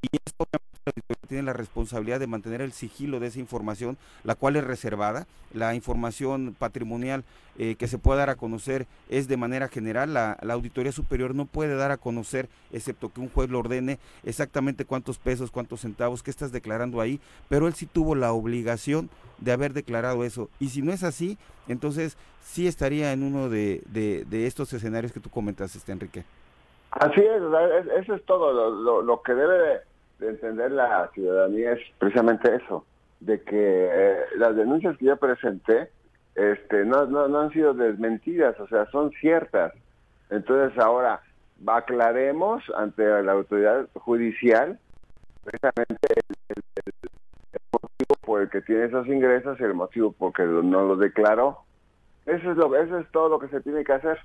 y 0.03 0.09
esto 0.13 0.47
tiene 1.29 1.43
la 1.43 1.53
responsabilidad 1.53 2.21
de 2.21 2.27
mantener 2.27 2.61
el 2.61 2.73
sigilo 2.73 3.21
de 3.21 3.29
esa 3.29 3.39
información, 3.39 3.99
la 4.25 4.35
cual 4.35 4.57
es 4.57 4.65
reservada. 4.65 5.27
La 5.53 5.75
información 5.75 6.57
patrimonial 6.59 7.25
eh, 7.59 7.75
que 7.77 7.89
se 7.89 7.99
puede 7.99 8.19
dar 8.19 8.31
a 8.31 8.37
conocer 8.37 8.87
es 9.09 9.29
de 9.29 9.37
manera 9.37 9.69
general. 9.69 10.15
La, 10.15 10.33
Auditoría 10.49 10.93
Superior 10.93 11.35
no 11.35 11.45
puede 11.45 11.75
dar 11.75 11.91
a 11.91 11.97
conocer, 11.99 12.49
excepto 12.73 13.13
que 13.13 13.21
un 13.21 13.29
juez 13.29 13.51
lo 13.51 13.59
ordene, 13.59 13.99
exactamente 14.25 14.85
cuántos 14.85 15.19
pesos, 15.19 15.51
cuántos 15.51 15.81
centavos, 15.81 16.23
qué 16.23 16.31
estás 16.31 16.53
declarando 16.53 17.01
ahí, 17.01 17.21
pero 17.49 17.67
él 17.67 17.75
sí 17.75 17.87
tuvo 17.87 18.15
la 18.15 18.33
obligación 18.33 19.11
de 19.39 19.53
haber 19.53 19.73
declarado 19.73 20.25
eso. 20.25 20.49
Y 20.59 20.71
si 20.71 20.83
no 20.83 20.93
es 20.93 21.03
así, 21.03 21.39
entonces 21.69 22.17
sí 22.45 22.67
estaría 22.67 23.13
en 23.13 23.23
uno 23.23 23.49
de, 23.49 23.83
de, 23.87 24.47
estos 24.47 24.73
escenarios 24.73 25.13
que 25.13 25.21
tú 25.21 25.31
comentas, 25.31 25.77
este 25.77 25.93
Enrique. 25.93 26.25
Así 26.99 27.21
es, 27.21 27.43
eso 28.01 28.15
es 28.15 28.25
todo. 28.25 29.03
Lo, 29.03 29.23
que 29.23 29.35
debe 29.35 29.83
de, 30.19 30.29
entender 30.29 30.73
la 30.73 31.09
ciudadanía 31.15 31.73
es 31.73 31.81
precisamente 31.99 32.57
eso, 32.57 32.85
de 33.21 33.41
que 33.43 33.89
eh, 33.91 34.17
las 34.37 34.57
denuncias 34.57 34.97
que 34.99 35.07
yo 35.07 35.17
presenté 35.17 35.91
este, 36.35 36.85
no, 36.85 37.07
no, 37.07 37.39
han 37.39 37.53
sido 37.53 37.73
desmentidas, 37.73 38.59
o 38.59 38.67
sea, 38.67 38.87
son 38.87 39.13
ciertas. 39.21 39.73
Entonces 40.31 40.77
ahora 40.79 41.23
aclaremos 41.67 42.63
ante 42.77 43.05
la 43.23 43.33
autoridad 43.33 43.89
judicial 43.95 44.79
precisamente 45.45 46.07
el, 46.49 46.63
motivo 47.73 48.15
por 48.21 48.43
el 48.43 48.51
que 48.51 48.61
tiene 48.61 48.85
esos 48.85 49.07
ingresos 49.07 49.59
y 49.59 49.63
el 49.63 49.75
motivo 49.75 50.13
por 50.13 50.29
el 50.29 50.35
que 50.35 50.43
no 50.45 50.85
lo 50.85 50.97
declaró. 50.97 51.61
Eso 52.27 52.51
es, 52.51 52.57
lo, 52.57 52.75
eso 52.77 52.99
es 52.99 53.11
todo 53.13 53.29
lo 53.29 53.39
que 53.39 53.49
se 53.49 53.61
tiene 53.61 53.85
que 53.85 53.93
hacer. 53.93 54.19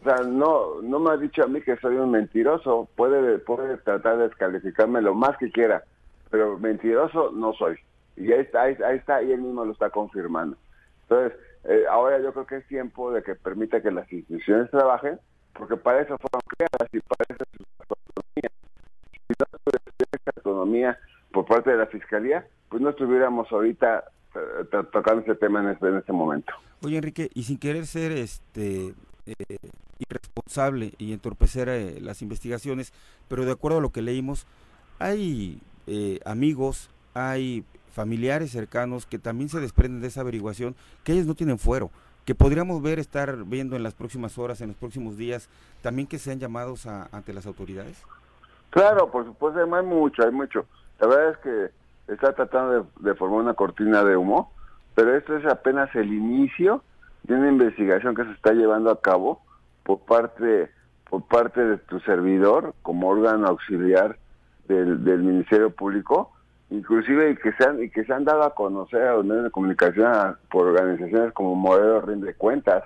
O 0.00 0.04
sea, 0.04 0.16
no, 0.24 0.80
no 0.82 1.00
me 1.00 1.10
ha 1.10 1.16
dicho 1.16 1.42
a 1.42 1.48
mí 1.48 1.60
que 1.60 1.76
soy 1.78 1.96
un 1.96 2.10
mentiroso. 2.10 2.88
Puede, 2.94 3.38
puede 3.38 3.76
tratar 3.78 4.18
de 4.18 4.28
descalificarme 4.28 5.02
lo 5.02 5.14
más 5.14 5.36
que 5.38 5.50
quiera, 5.50 5.82
pero 6.30 6.58
mentiroso 6.58 7.32
no 7.32 7.52
soy. 7.54 7.76
Y 8.16 8.32
ahí 8.32 8.40
está, 8.40 8.62
ahí, 8.62 8.76
está, 8.96 9.22
y 9.22 9.32
él 9.32 9.40
mismo 9.40 9.64
lo 9.64 9.72
está 9.72 9.90
confirmando. 9.90 10.56
Entonces, 11.02 11.38
eh, 11.64 11.84
ahora 11.90 12.20
yo 12.20 12.32
creo 12.32 12.46
que 12.46 12.56
es 12.56 12.66
tiempo 12.66 13.12
de 13.12 13.22
que 13.22 13.34
permita 13.34 13.80
que 13.80 13.90
las 13.90 14.10
instituciones 14.12 14.70
trabajen, 14.70 15.18
porque 15.52 15.76
para 15.76 16.00
eso 16.00 16.16
fueron 16.18 16.40
creadas 16.46 16.88
y 16.92 17.00
para 17.00 17.24
eso 17.28 17.44
es 17.52 17.66
autonomía. 17.88 18.50
Si 19.12 19.34
no 19.38 19.46
tuviera 19.64 20.32
autonomía 20.36 20.98
por 21.32 21.46
parte 21.46 21.70
de 21.70 21.76
la 21.76 21.86
Fiscalía, 21.86 22.46
pues 22.68 22.82
no 22.82 22.90
estuviéramos 22.90 23.50
ahorita 23.50 24.04
eh, 24.34 24.82
tocando 24.92 25.22
ese 25.22 25.34
tema 25.36 25.60
en 25.62 25.70
este, 25.70 25.88
en 25.88 25.96
este 25.96 26.12
momento. 26.12 26.52
Oye, 26.84 26.96
Enrique, 26.96 27.30
y 27.34 27.42
sin 27.42 27.58
querer 27.58 27.86
ser 27.86 28.12
este 28.12 28.94
eh, 29.28 29.58
irresponsable 29.98 30.94
y 30.98 31.12
entorpecer 31.12 31.68
eh, 31.68 32.00
las 32.00 32.22
investigaciones, 32.22 32.92
pero 33.28 33.44
de 33.44 33.52
acuerdo 33.52 33.78
a 33.78 33.80
lo 33.82 33.90
que 33.90 34.00
leímos, 34.00 34.46
hay 34.98 35.60
eh, 35.86 36.20
amigos, 36.24 36.90
hay 37.14 37.64
familiares 37.92 38.52
cercanos 38.52 39.06
que 39.06 39.18
también 39.18 39.48
se 39.50 39.60
desprenden 39.60 40.00
de 40.00 40.08
esa 40.08 40.22
averiguación, 40.22 40.76
que 41.04 41.12
ellos 41.12 41.26
no 41.26 41.34
tienen 41.34 41.58
fuero, 41.58 41.90
que 42.24 42.34
podríamos 42.34 42.80
ver, 42.82 42.98
estar 42.98 43.44
viendo 43.44 43.76
en 43.76 43.82
las 43.82 43.94
próximas 43.94 44.38
horas, 44.38 44.60
en 44.60 44.68
los 44.68 44.76
próximos 44.76 45.16
días, 45.18 45.48
también 45.82 46.08
que 46.08 46.18
sean 46.18 46.38
llamados 46.38 46.86
ante 46.86 47.32
las 47.32 47.46
autoridades. 47.46 48.02
Claro, 48.70 49.10
por 49.10 49.24
supuesto, 49.24 49.60
hay 49.60 49.84
mucho, 49.84 50.22
hay 50.22 50.30
mucho. 50.30 50.66
La 51.00 51.06
verdad 51.06 51.30
es 51.30 51.38
que 51.38 52.12
está 52.12 52.32
tratando 52.32 52.86
de 53.00 53.14
formar 53.14 53.40
una 53.40 53.54
cortina 53.54 54.04
de 54.04 54.16
humo, 54.16 54.52
pero 54.94 55.16
esto 55.16 55.36
es 55.36 55.44
apenas 55.46 55.94
el 55.94 56.12
inicio 56.12 56.82
de 57.28 57.34
una 57.34 57.48
investigación 57.48 58.14
que 58.14 58.24
se 58.24 58.32
está 58.32 58.52
llevando 58.52 58.90
a 58.90 59.00
cabo 59.00 59.42
por 59.84 60.00
parte 60.00 60.70
por 61.08 61.22
parte 61.22 61.64
de 61.64 61.78
tu 61.78 62.00
servidor 62.00 62.74
como 62.82 63.08
órgano 63.08 63.46
auxiliar 63.46 64.18
del, 64.66 65.02
del 65.04 65.22
Ministerio 65.22 65.70
Público, 65.70 66.32
inclusive 66.68 67.30
y 67.30 67.36
que 67.36 67.52
se 67.52 67.64
han 67.64 67.82
y 67.82 67.88
que 67.88 68.04
se 68.04 68.12
han 68.12 68.24
dado 68.24 68.42
a 68.42 68.54
conocer 68.54 69.02
a 69.02 69.14
los 69.14 69.24
medios 69.24 69.44
de 69.44 69.50
comunicación 69.50 70.36
por 70.50 70.66
organizaciones 70.66 71.32
como 71.32 71.54
Moreno 71.54 72.00
Rinde 72.02 72.34
Cuentas 72.34 72.84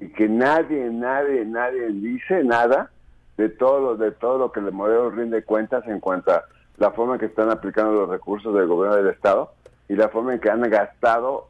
y 0.00 0.08
que 0.08 0.28
nadie 0.28 0.90
nadie 0.90 1.44
nadie 1.44 1.88
dice 1.88 2.44
nada 2.44 2.90
de 3.36 3.48
todo 3.48 3.80
lo 3.80 3.96
de 3.96 4.12
todo 4.12 4.38
lo 4.38 4.52
que 4.52 4.60
el 4.60 4.72
Moreno 4.72 5.10
rinde 5.10 5.42
cuentas 5.44 5.86
en 5.86 6.00
cuanto 6.00 6.32
a 6.32 6.44
la 6.76 6.90
forma 6.90 7.14
en 7.14 7.20
que 7.20 7.26
están 7.26 7.50
aplicando 7.50 7.92
los 7.92 8.08
recursos 8.08 8.54
del 8.54 8.66
gobierno 8.66 8.96
del 8.96 9.08
estado 9.08 9.52
y 9.88 9.94
la 9.94 10.08
forma 10.08 10.34
en 10.34 10.40
que 10.40 10.50
han 10.50 10.62
gastado 10.62 11.48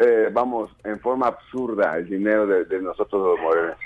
eh, 0.00 0.30
vamos, 0.32 0.70
en 0.84 1.00
forma 1.00 1.28
absurda 1.28 1.96
el 1.96 2.08
dinero 2.08 2.46
de, 2.46 2.80
nosotros 2.80 3.22
los 3.22 3.40
morenos. 3.40 3.76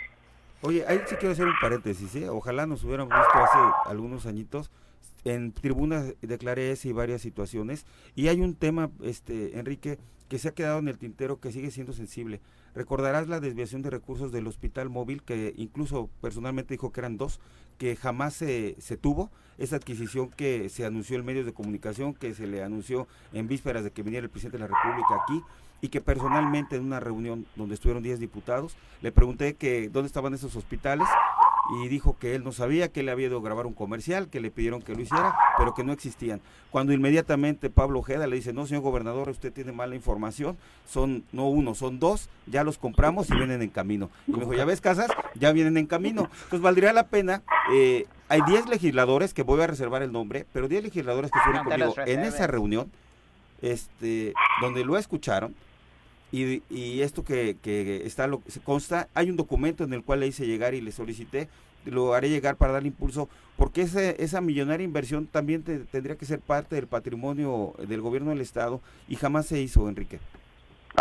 Oye, 0.62 0.84
ahí 0.86 1.00
sí 1.06 1.14
quiero 1.16 1.32
hacer 1.32 1.46
un 1.46 1.54
paréntesis, 1.60 2.14
¿eh? 2.16 2.28
Ojalá 2.28 2.66
nos 2.66 2.84
hubiéramos 2.84 3.14
visto 3.14 3.38
hace 3.38 3.58
algunos 3.86 4.26
añitos. 4.26 4.70
En 5.24 5.52
tribunas 5.52 6.14
declaré 6.20 6.70
ese 6.70 6.88
y 6.88 6.92
varias 6.92 7.22
situaciones. 7.22 7.86
Y 8.14 8.28
hay 8.28 8.40
un 8.40 8.54
tema, 8.54 8.90
este 9.02 9.58
Enrique, 9.58 9.98
que 10.28 10.38
se 10.38 10.48
ha 10.48 10.54
quedado 10.54 10.78
en 10.78 10.88
el 10.88 10.98
tintero 10.98 11.40
que 11.40 11.50
sigue 11.50 11.70
siendo 11.70 11.92
sensible. 11.92 12.40
Recordarás 12.74 13.26
la 13.26 13.40
desviación 13.40 13.82
de 13.82 13.90
recursos 13.90 14.32
del 14.32 14.46
hospital 14.46 14.88
móvil, 14.88 15.22
que 15.22 15.54
incluso 15.56 16.08
personalmente 16.20 16.74
dijo 16.74 16.92
que 16.92 17.00
eran 17.00 17.16
dos, 17.16 17.40
que 17.78 17.96
jamás 17.96 18.34
se, 18.34 18.76
se 18.78 18.96
tuvo. 18.96 19.30
Esa 19.58 19.76
adquisición 19.76 20.30
que 20.30 20.68
se 20.68 20.86
anunció 20.86 21.18
en 21.18 21.24
medios 21.24 21.46
de 21.46 21.52
comunicación, 21.52 22.14
que 22.14 22.32
se 22.32 22.46
le 22.46 22.62
anunció 22.62 23.08
en 23.32 23.48
vísperas 23.48 23.82
de 23.82 23.90
que 23.90 24.02
viniera 24.02 24.24
el 24.24 24.30
presidente 24.30 24.58
de 24.58 24.68
la 24.68 24.74
República 24.74 25.22
aquí 25.22 25.42
y 25.80 25.88
que 25.88 26.00
personalmente 26.00 26.76
en 26.76 26.84
una 26.84 27.00
reunión 27.00 27.46
donde 27.56 27.74
estuvieron 27.74 28.02
10 28.02 28.20
diputados, 28.20 28.76
le 29.00 29.12
pregunté 29.12 29.54
que 29.54 29.88
dónde 29.88 30.06
estaban 30.06 30.34
esos 30.34 30.56
hospitales 30.56 31.08
y 31.70 31.88
dijo 31.88 32.16
que 32.18 32.34
él 32.34 32.42
no 32.42 32.52
sabía, 32.52 32.88
que 32.88 33.00
él 33.00 33.08
había 33.08 33.26
ido 33.26 33.38
a 33.38 33.42
grabar 33.42 33.66
un 33.66 33.74
comercial, 33.74 34.28
que 34.28 34.40
le 34.40 34.50
pidieron 34.50 34.82
que 34.82 34.94
lo 34.94 35.00
hiciera, 35.00 35.36
pero 35.56 35.74
que 35.74 35.84
no 35.84 35.92
existían. 35.92 36.40
Cuando 36.70 36.92
inmediatamente 36.92 37.70
Pablo 37.70 38.00
Ojeda 38.00 38.26
le 38.26 38.36
dice, 38.36 38.52
no, 38.52 38.66
señor 38.66 38.82
gobernador, 38.82 39.28
usted 39.28 39.52
tiene 39.52 39.72
mala 39.72 39.94
información, 39.94 40.58
son 40.86 41.24
no 41.32 41.48
uno, 41.48 41.74
son 41.74 42.00
dos, 42.00 42.28
ya 42.46 42.64
los 42.64 42.78
compramos 42.78 43.30
y 43.30 43.34
vienen 43.34 43.62
en 43.62 43.70
camino. 43.70 44.10
Y 44.26 44.32
me 44.32 44.40
dijo, 44.40 44.54
ya 44.54 44.64
ves, 44.64 44.80
Casas, 44.80 45.10
ya 45.34 45.52
vienen 45.52 45.76
en 45.76 45.86
camino. 45.86 46.28
Entonces 46.32 46.60
valdría 46.60 46.92
la 46.92 47.06
pena, 47.06 47.42
eh, 47.72 48.06
hay 48.28 48.40
10 48.46 48.68
legisladores, 48.68 49.34
que 49.34 49.42
voy 49.42 49.60
a 49.60 49.66
reservar 49.66 50.02
el 50.02 50.12
nombre, 50.12 50.46
pero 50.52 50.68
10 50.68 50.84
legisladores 50.84 51.30
que 51.30 51.38
fueron 51.40 51.64
conmigo 51.64 51.94
en 52.04 52.20
esa 52.20 52.46
reunión, 52.46 52.90
este, 53.62 54.34
donde 54.60 54.84
lo 54.84 54.96
escucharon, 54.96 55.54
y, 56.32 56.62
y 56.70 57.02
esto 57.02 57.24
que, 57.24 57.56
que 57.60 58.06
está 58.06 58.26
lo 58.26 58.42
se 58.46 58.60
consta, 58.60 59.08
hay 59.14 59.30
un 59.30 59.36
documento 59.36 59.84
en 59.84 59.92
el 59.92 60.04
cual 60.04 60.20
le 60.20 60.26
hice 60.26 60.46
llegar 60.46 60.74
y 60.74 60.80
le 60.80 60.92
solicité, 60.92 61.48
lo 61.84 62.14
haré 62.14 62.28
llegar 62.28 62.56
para 62.56 62.72
darle 62.72 62.88
impulso, 62.88 63.28
porque 63.56 63.82
ese, 63.82 64.22
esa 64.22 64.40
millonaria 64.40 64.84
inversión 64.84 65.26
también 65.26 65.62
tendría 65.62 66.16
que 66.16 66.24
ser 66.24 66.40
parte 66.40 66.76
del 66.76 66.86
patrimonio 66.86 67.74
del 67.86 68.00
gobierno 68.00 68.30
del 68.30 68.40
Estado 68.40 68.80
y 69.08 69.16
jamás 69.16 69.46
se 69.46 69.60
hizo, 69.60 69.88
Enrique. 69.88 70.18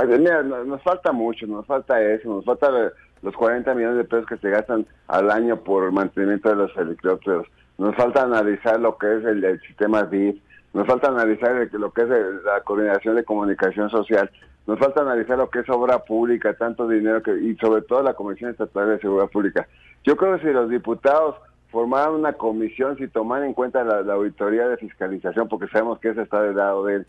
mira, 0.05 0.43
nos, 0.43 0.81
falta 0.81 1.11
mucho, 1.11 1.45
nos 1.47 1.65
falta 1.65 2.01
eso, 2.01 2.29
nos 2.29 2.45
falta 2.45 2.69
los 3.21 3.35
40 3.35 3.73
millones 3.75 3.97
de 3.97 4.03
pesos 4.05 4.25
que 4.25 4.37
se 4.37 4.49
gastan 4.49 4.85
al 5.07 5.29
año 5.29 5.63
por 5.63 5.85
el 5.85 5.91
mantenimiento 5.91 6.49
de 6.49 6.55
los 6.55 6.75
helicópteros, 6.77 7.47
nos 7.77 7.95
falta 7.95 8.23
analizar 8.23 8.79
lo 8.79 8.97
que 8.97 9.17
es 9.17 9.25
el, 9.25 9.43
el 9.43 9.61
sistema 9.61 10.03
BIF, 10.03 10.41
nos 10.73 10.85
falta 10.85 11.07
analizar 11.07 11.67
lo 11.73 11.91
que 11.91 12.01
es 12.03 12.09
la 12.09 12.61
coordinación 12.63 13.15
de 13.15 13.23
comunicación 13.23 13.89
social, 13.89 14.29
nos 14.67 14.77
falta 14.77 15.01
analizar 15.01 15.37
lo 15.37 15.49
que 15.49 15.59
es 15.59 15.69
obra 15.69 15.99
pública, 15.99 16.53
tanto 16.53 16.87
dinero 16.87 17.23
que 17.23 17.31
y 17.31 17.55
sobre 17.55 17.81
todo 17.81 18.03
la 18.03 18.13
Comisión 18.13 18.51
Estatal 18.51 18.89
de 18.89 18.99
Seguridad 18.99 19.29
Pública. 19.29 19.67
Yo 20.03 20.15
creo 20.15 20.37
que 20.37 20.45
si 20.45 20.53
los 20.53 20.69
diputados 20.69 21.35
formaran 21.71 22.13
una 22.13 22.33
comisión, 22.33 22.97
si 22.97 23.07
toman 23.07 23.43
en 23.43 23.53
cuenta 23.53 23.83
la, 23.83 24.13
auditoría 24.13 24.67
de 24.67 24.77
fiscalización, 24.77 25.47
porque 25.47 25.67
sabemos 25.67 25.99
que 25.99 26.09
ese 26.09 26.21
está 26.21 26.41
del 26.43 26.55
lado 26.55 26.85
de 26.85 26.95
él, 26.95 27.07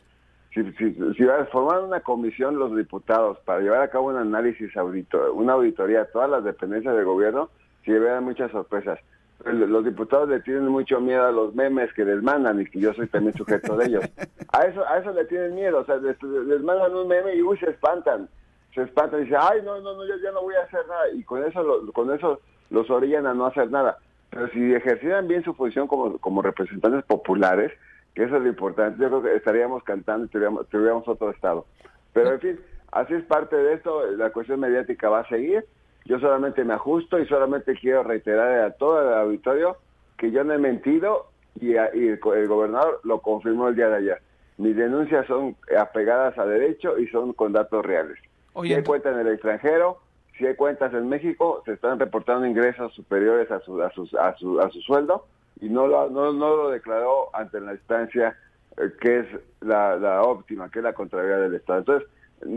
si, 0.54 0.64
si, 0.72 0.94
si 0.94 1.24
formaran 1.52 1.84
una 1.84 2.00
comisión 2.00 2.58
los 2.58 2.74
diputados 2.74 3.38
para 3.44 3.60
llevar 3.60 3.82
a 3.82 3.90
cabo 3.90 4.08
un 4.08 4.16
análisis 4.16 4.74
audito, 4.76 5.32
una 5.34 5.52
auditoría 5.52 6.02
a 6.02 6.06
todas 6.06 6.30
las 6.30 6.44
dependencias 6.44 6.94
del 6.96 7.04
gobierno, 7.04 7.50
si 7.84 7.92
vean 7.92 8.24
muchas 8.24 8.50
sorpresas 8.50 8.98
los 9.44 9.84
diputados 9.84 10.28
le 10.28 10.40
tienen 10.40 10.66
mucho 10.66 11.00
miedo 11.00 11.26
a 11.26 11.32
los 11.32 11.54
memes 11.54 11.92
que 11.94 12.04
les 12.04 12.22
mandan 12.22 12.60
y 12.60 12.66
que 12.66 12.78
yo 12.78 12.92
soy 12.92 13.06
también 13.08 13.34
sujeto 13.36 13.76
de 13.76 13.86
ellos. 13.86 14.04
A 14.52 14.62
eso 14.64 14.84
a 14.84 14.98
eso 14.98 15.12
le 15.12 15.24
tienen 15.26 15.54
miedo, 15.54 15.78
o 15.78 15.84
sea, 15.84 15.96
les, 15.98 16.20
mandan 16.62 16.92
un 16.92 17.06
meme 17.06 17.36
y 17.36 17.42
uy, 17.42 17.56
se 17.58 17.70
espantan. 17.70 18.28
Se 18.74 18.82
espantan 18.82 19.20
y 19.20 19.24
dicen, 19.24 19.38
ay, 19.40 19.60
no, 19.64 19.80
no, 19.80 19.94
no, 19.94 20.04
yo 20.04 20.16
ya 20.16 20.32
no 20.32 20.42
voy 20.42 20.56
a 20.56 20.64
hacer 20.64 20.80
nada. 20.88 21.08
Y 21.14 21.22
con 21.22 21.44
eso, 21.44 21.86
con 21.92 22.12
eso 22.12 22.40
los 22.68 22.90
orillan 22.90 23.28
a 23.28 23.34
no 23.34 23.46
hacer 23.46 23.70
nada. 23.70 23.98
Pero 24.30 24.48
si 24.48 24.74
ejercieran 24.74 25.28
bien 25.28 25.44
su 25.44 25.54
función 25.54 25.86
como, 25.86 26.18
como 26.18 26.42
representantes 26.42 27.04
populares, 27.04 27.70
que 28.12 28.24
eso 28.24 28.36
es 28.36 28.42
lo 28.42 28.48
importante, 28.48 29.00
yo 29.00 29.08
creo 29.08 29.22
que 29.22 29.36
estaríamos 29.36 29.84
cantando 29.84 30.26
y 30.26 30.64
tuviéramos 30.64 31.06
otro 31.06 31.30
estado. 31.30 31.64
Pero 32.12 32.32
en 32.32 32.40
fin, 32.40 32.60
así 32.90 33.14
es 33.14 33.24
parte 33.24 33.54
de 33.54 33.74
esto, 33.74 34.04
la 34.16 34.30
cuestión 34.30 34.58
mediática 34.58 35.08
va 35.08 35.20
a 35.20 35.28
seguir 35.28 35.64
yo 36.04 36.18
solamente 36.18 36.64
me 36.64 36.74
ajusto 36.74 37.18
y 37.18 37.26
solamente 37.26 37.74
quiero 37.74 38.02
reiterar 38.02 38.60
a 38.60 38.70
todo 38.72 39.00
el 39.00 39.18
auditorio 39.18 39.76
que 40.16 40.30
yo 40.30 40.44
no 40.44 40.54
he 40.54 40.58
mentido 40.58 41.28
y, 41.60 41.74
el, 41.74 42.18
gobernador 42.18 43.00
lo 43.04 43.20
confirmó 43.20 43.68
el 43.68 43.76
día 43.76 43.88
de 43.88 43.96
ayer. 43.96 44.22
Mis 44.58 44.76
denuncias 44.76 45.26
son 45.26 45.56
apegadas 45.78 46.36
a 46.38 46.46
derecho 46.46 46.98
y 46.98 47.06
son 47.08 47.32
con 47.32 47.52
datos 47.52 47.84
reales. 47.84 48.18
si 48.62 48.74
hay 48.74 48.82
cuentas 48.82 49.14
en 49.14 49.26
el 49.26 49.32
extranjero, 49.32 49.98
si 50.36 50.46
hay 50.46 50.54
cuentas 50.54 50.92
en 50.94 51.08
México, 51.08 51.62
se 51.64 51.72
están 51.72 51.98
reportando 51.98 52.46
ingresos 52.46 52.92
superiores 52.94 53.50
a 53.50 53.60
su, 53.60 53.82
a, 53.82 53.86
a, 53.86 54.36
su, 54.36 54.60
a 54.60 54.70
su 54.70 54.80
sueldo 54.80 55.26
y 55.60 55.68
no 55.68 55.86
lo, 55.86 56.08
no, 56.10 56.32
no 56.32 56.56
lo 56.56 56.70
declaró 56.70 57.28
ante 57.34 57.60
la 57.60 57.74
instancia 57.74 58.36
eh, 58.76 58.92
que 59.00 59.20
es 59.20 59.26
la, 59.60 60.22
óptima, 60.22 60.70
que 60.70 60.78
es 60.78 60.84
la 60.84 60.92
Contraloría 60.92 61.38
del 61.38 61.54
Estado. 61.54 61.80
Entonces, 61.80 62.08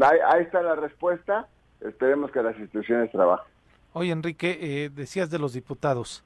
ahí, 0.01 0.43
está 0.43 0.61
la 0.61 0.75
respuesta, 0.75 1.47
esperemos 1.87 2.31
que 2.31 2.41
las 2.41 2.57
instituciones 2.57 3.11
trabajen. 3.11 3.51
Oye, 3.93 4.11
Enrique, 4.11 4.57
eh, 4.61 4.89
decías 4.93 5.29
de 5.29 5.39
los 5.39 5.53
diputados. 5.53 6.23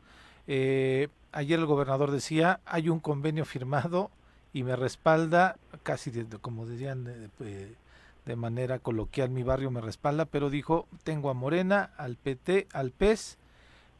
Eh, 0.47 1.09
ayer 1.31 1.59
el 1.59 1.65
gobernador 1.65 2.11
decía, 2.11 2.59
hay 2.65 2.89
un 2.89 2.99
convenio 2.99 3.45
firmado 3.45 4.09
y 4.53 4.63
me 4.63 4.75
respalda, 4.75 5.57
casi 5.83 6.11
como 6.41 6.65
decían 6.65 7.03
de 7.03 8.35
manera 8.35 8.79
coloquial, 8.79 9.29
mi 9.29 9.43
barrio 9.43 9.71
me 9.71 9.81
respalda, 9.81 10.25
pero 10.25 10.49
dijo, 10.49 10.87
tengo 11.03 11.29
a 11.29 11.33
Morena, 11.33 11.91
al 11.97 12.15
PT, 12.15 12.67
al 12.73 12.91
PES 12.91 13.37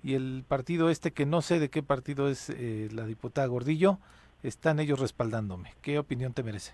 y 0.03 0.15
el 0.15 0.43
partido 0.47 0.89
este, 0.89 1.11
que 1.11 1.25
no 1.25 1.41
sé 1.41 1.59
de 1.59 1.69
qué 1.69 1.83
partido 1.83 2.29
es 2.29 2.49
la 2.93 3.05
diputada 3.05 3.47
Gordillo, 3.47 3.99
están 4.43 4.79
ellos 4.79 4.99
respaldándome. 4.99 5.73
¿Qué 5.81 5.99
opinión 5.99 6.33
te 6.33 6.43
merece? 6.43 6.73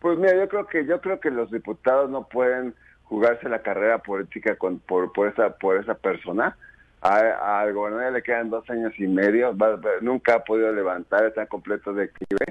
Pues 0.00 0.18
mira, 0.18 0.36
yo 0.36 0.48
creo 0.48 0.66
que 0.66 0.86
yo 0.86 1.00
creo 1.00 1.20
que 1.20 1.30
los 1.30 1.50
diputados 1.50 2.10
no 2.10 2.26
pueden 2.26 2.74
jugarse 3.12 3.46
la 3.46 3.60
carrera 3.60 3.98
política 3.98 4.56
con 4.56 4.78
por, 4.78 5.12
por 5.12 5.28
esa 5.28 5.50
por 5.58 5.76
esa 5.76 5.92
persona. 5.92 6.56
al 7.02 7.74
gobernador 7.74 8.10
le 8.14 8.22
quedan 8.22 8.48
dos 8.48 8.68
años 8.70 8.94
y 8.98 9.06
medio, 9.06 9.54
nunca 10.00 10.36
ha 10.36 10.44
podido 10.44 10.72
levantar, 10.72 11.26
está 11.26 11.42
en 11.42 11.48
completo 11.48 11.92
declive. 11.92 12.46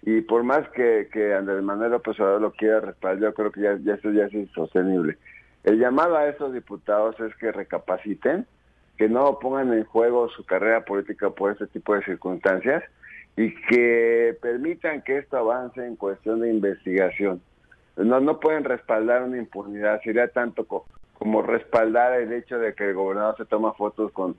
Y 0.00 0.22
por 0.22 0.44
más 0.44 0.66
que, 0.70 1.10
que 1.12 1.34
Andrés 1.34 1.62
Manuel 1.62 1.90
López 1.90 2.16
lo 2.18 2.52
quiera 2.52 2.80
respaldar, 2.80 3.22
yo 3.22 3.34
creo 3.34 3.52
que 3.52 3.60
ya, 3.60 3.76
ya 3.82 3.94
esto 3.94 4.10
ya 4.10 4.24
es 4.24 4.32
insostenible. 4.32 5.18
El 5.64 5.78
llamado 5.78 6.16
a 6.16 6.26
esos 6.26 6.54
diputados 6.54 7.20
es 7.20 7.34
que 7.36 7.52
recapaciten, 7.52 8.46
que 8.96 9.10
no 9.10 9.38
pongan 9.38 9.74
en 9.74 9.84
juego 9.84 10.30
su 10.30 10.42
carrera 10.46 10.86
política 10.86 11.28
por 11.28 11.52
este 11.52 11.66
tipo 11.66 11.94
de 11.94 12.04
circunstancias 12.04 12.82
y 13.36 13.54
que 13.66 14.38
permitan 14.40 15.02
que 15.02 15.18
esto 15.18 15.36
avance 15.36 15.84
en 15.84 15.96
cuestión 15.96 16.40
de 16.40 16.50
investigación. 16.50 17.42
No, 17.98 18.20
no 18.20 18.38
pueden 18.38 18.64
respaldar 18.64 19.24
una 19.24 19.38
impunidad, 19.38 20.00
sería 20.02 20.28
tanto 20.28 20.66
como 20.66 21.42
respaldar 21.42 22.14
el 22.20 22.32
hecho 22.32 22.58
de 22.58 22.74
que 22.74 22.90
el 22.90 22.94
gobernador 22.94 23.36
se 23.36 23.44
toma 23.44 23.72
fotos 23.74 24.12
con 24.12 24.36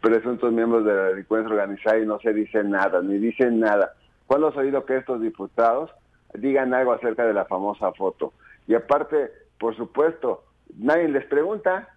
presuntos 0.00 0.52
miembros 0.52 0.84
de 0.84 0.94
la 0.94 1.02
delincuencia 1.04 1.50
organizada 1.50 1.98
y 1.98 2.06
no 2.06 2.18
se 2.18 2.32
dice 2.32 2.64
nada, 2.64 3.00
ni 3.02 3.18
dicen 3.18 3.60
nada. 3.60 3.94
¿Cuándo 4.26 4.48
has 4.48 4.56
oído 4.56 4.84
que 4.84 4.96
estos 4.96 5.20
diputados 5.20 5.90
digan 6.34 6.74
algo 6.74 6.92
acerca 6.92 7.24
de 7.24 7.32
la 7.32 7.44
famosa 7.44 7.92
foto? 7.92 8.32
Y 8.66 8.74
aparte, 8.74 9.30
por 9.58 9.76
supuesto, 9.76 10.44
nadie 10.76 11.08
les 11.08 11.24
pregunta, 11.26 11.88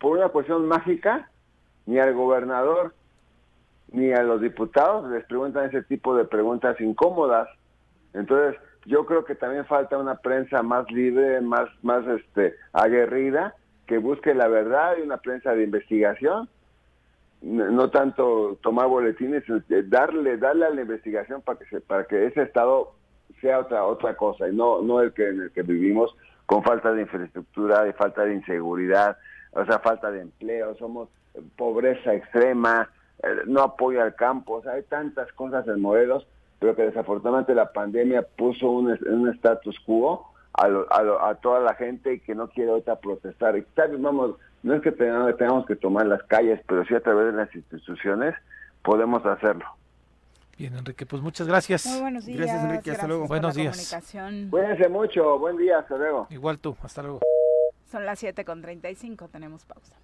por 0.00 0.18
una 0.18 0.28
cuestión 0.28 0.66
mágica, 0.66 1.30
ni 1.86 2.00
al 2.00 2.14
gobernador, 2.14 2.94
ni 3.92 4.12
a 4.12 4.22
los 4.22 4.40
diputados 4.40 5.08
les 5.10 5.24
preguntan 5.24 5.66
ese 5.66 5.82
tipo 5.82 6.16
de 6.16 6.24
preguntas 6.24 6.78
incómodas. 6.80 7.48
Entonces, 8.12 8.60
yo 8.88 9.04
creo 9.04 9.24
que 9.24 9.34
también 9.34 9.66
falta 9.66 9.98
una 9.98 10.16
prensa 10.16 10.62
más 10.62 10.90
libre, 10.90 11.42
más, 11.42 11.68
más 11.82 12.06
este, 12.06 12.54
aguerrida, 12.72 13.54
que 13.86 13.98
busque 13.98 14.34
la 14.34 14.48
verdad 14.48 14.96
y 14.98 15.02
una 15.02 15.18
prensa 15.18 15.52
de 15.52 15.64
investigación. 15.64 16.48
No, 17.42 17.90
tanto 17.90 18.58
tomar 18.62 18.88
boletines, 18.88 19.44
darle, 19.84 20.38
darle 20.38 20.66
a 20.66 20.70
la 20.70 20.80
investigación 20.80 21.42
para 21.42 21.58
que 21.58 21.66
se, 21.66 21.80
para 21.80 22.04
que 22.04 22.26
ese 22.26 22.42
estado 22.42 22.94
sea 23.40 23.60
otra 23.60 23.84
otra 23.84 24.16
cosa 24.16 24.48
y 24.48 24.56
no 24.56 24.82
no 24.82 25.00
el 25.00 25.12
que 25.12 25.28
en 25.28 25.42
el 25.42 25.52
que 25.52 25.62
vivimos 25.62 26.16
con 26.46 26.64
falta 26.64 26.92
de 26.92 27.02
infraestructura, 27.02 27.86
y 27.86 27.92
falta 27.92 28.24
de 28.24 28.34
inseguridad, 28.34 29.18
o 29.52 29.66
sea, 29.66 29.80
falta 29.80 30.10
de 30.10 30.22
empleo, 30.22 30.74
somos 30.76 31.10
pobreza 31.56 32.14
extrema, 32.14 32.90
eh, 33.22 33.42
no 33.46 33.60
apoya 33.60 34.02
al 34.02 34.14
campo, 34.14 34.54
o 34.54 34.62
sea, 34.62 34.72
hay 34.72 34.82
tantas 34.84 35.30
cosas 35.34 35.68
en 35.68 35.82
Morelos, 35.82 36.26
pero 36.58 36.74
que 36.74 36.82
desafortunadamente 36.82 37.54
la 37.54 37.72
pandemia 37.72 38.22
puso 38.22 38.70
un, 38.70 38.98
un 39.06 39.28
status 39.30 39.78
quo 39.80 40.32
a, 40.52 40.66
a, 41.28 41.34
toda 41.36 41.60
la 41.60 41.74
gente 41.74 42.14
y 42.14 42.20
que 42.20 42.34
no 42.34 42.48
quiere 42.48 42.70
ahorita 42.70 43.00
protestar. 43.00 43.56
Y 43.56 43.64
vamos, 43.98 44.36
no 44.62 44.74
es 44.74 44.82
que 44.82 44.92
tengamos, 44.92 45.36
tengamos 45.36 45.66
que 45.66 45.76
tomar 45.76 46.06
las 46.06 46.22
calles, 46.24 46.60
pero 46.66 46.84
sí 46.84 46.94
a 46.94 47.00
través 47.00 47.32
de 47.32 47.38
las 47.38 47.54
instituciones 47.54 48.34
podemos 48.82 49.24
hacerlo. 49.24 49.64
Bien, 50.58 50.74
Enrique, 50.74 51.06
pues 51.06 51.22
muchas 51.22 51.46
gracias. 51.46 51.86
Muy 51.86 52.00
buenos 52.00 52.26
días. 52.26 52.38
Gracias, 52.38 52.64
Enrique. 52.64 52.90
Hasta 52.90 53.06
luego. 53.06 53.28
Buenos 53.28 53.54
días. 53.54 53.96
Cuídense 54.50 54.88
mucho. 54.88 55.38
Buen 55.38 55.56
día. 55.56 55.78
Hasta 55.78 55.96
luego. 55.96 56.26
Igual 56.30 56.58
tú. 56.58 56.76
Hasta 56.82 57.02
luego. 57.02 57.20
Son 57.88 58.04
las 58.04 58.18
7 58.18 58.44
con 58.44 58.60
35. 58.60 59.28
Tenemos 59.28 59.64
pausa. 59.64 59.94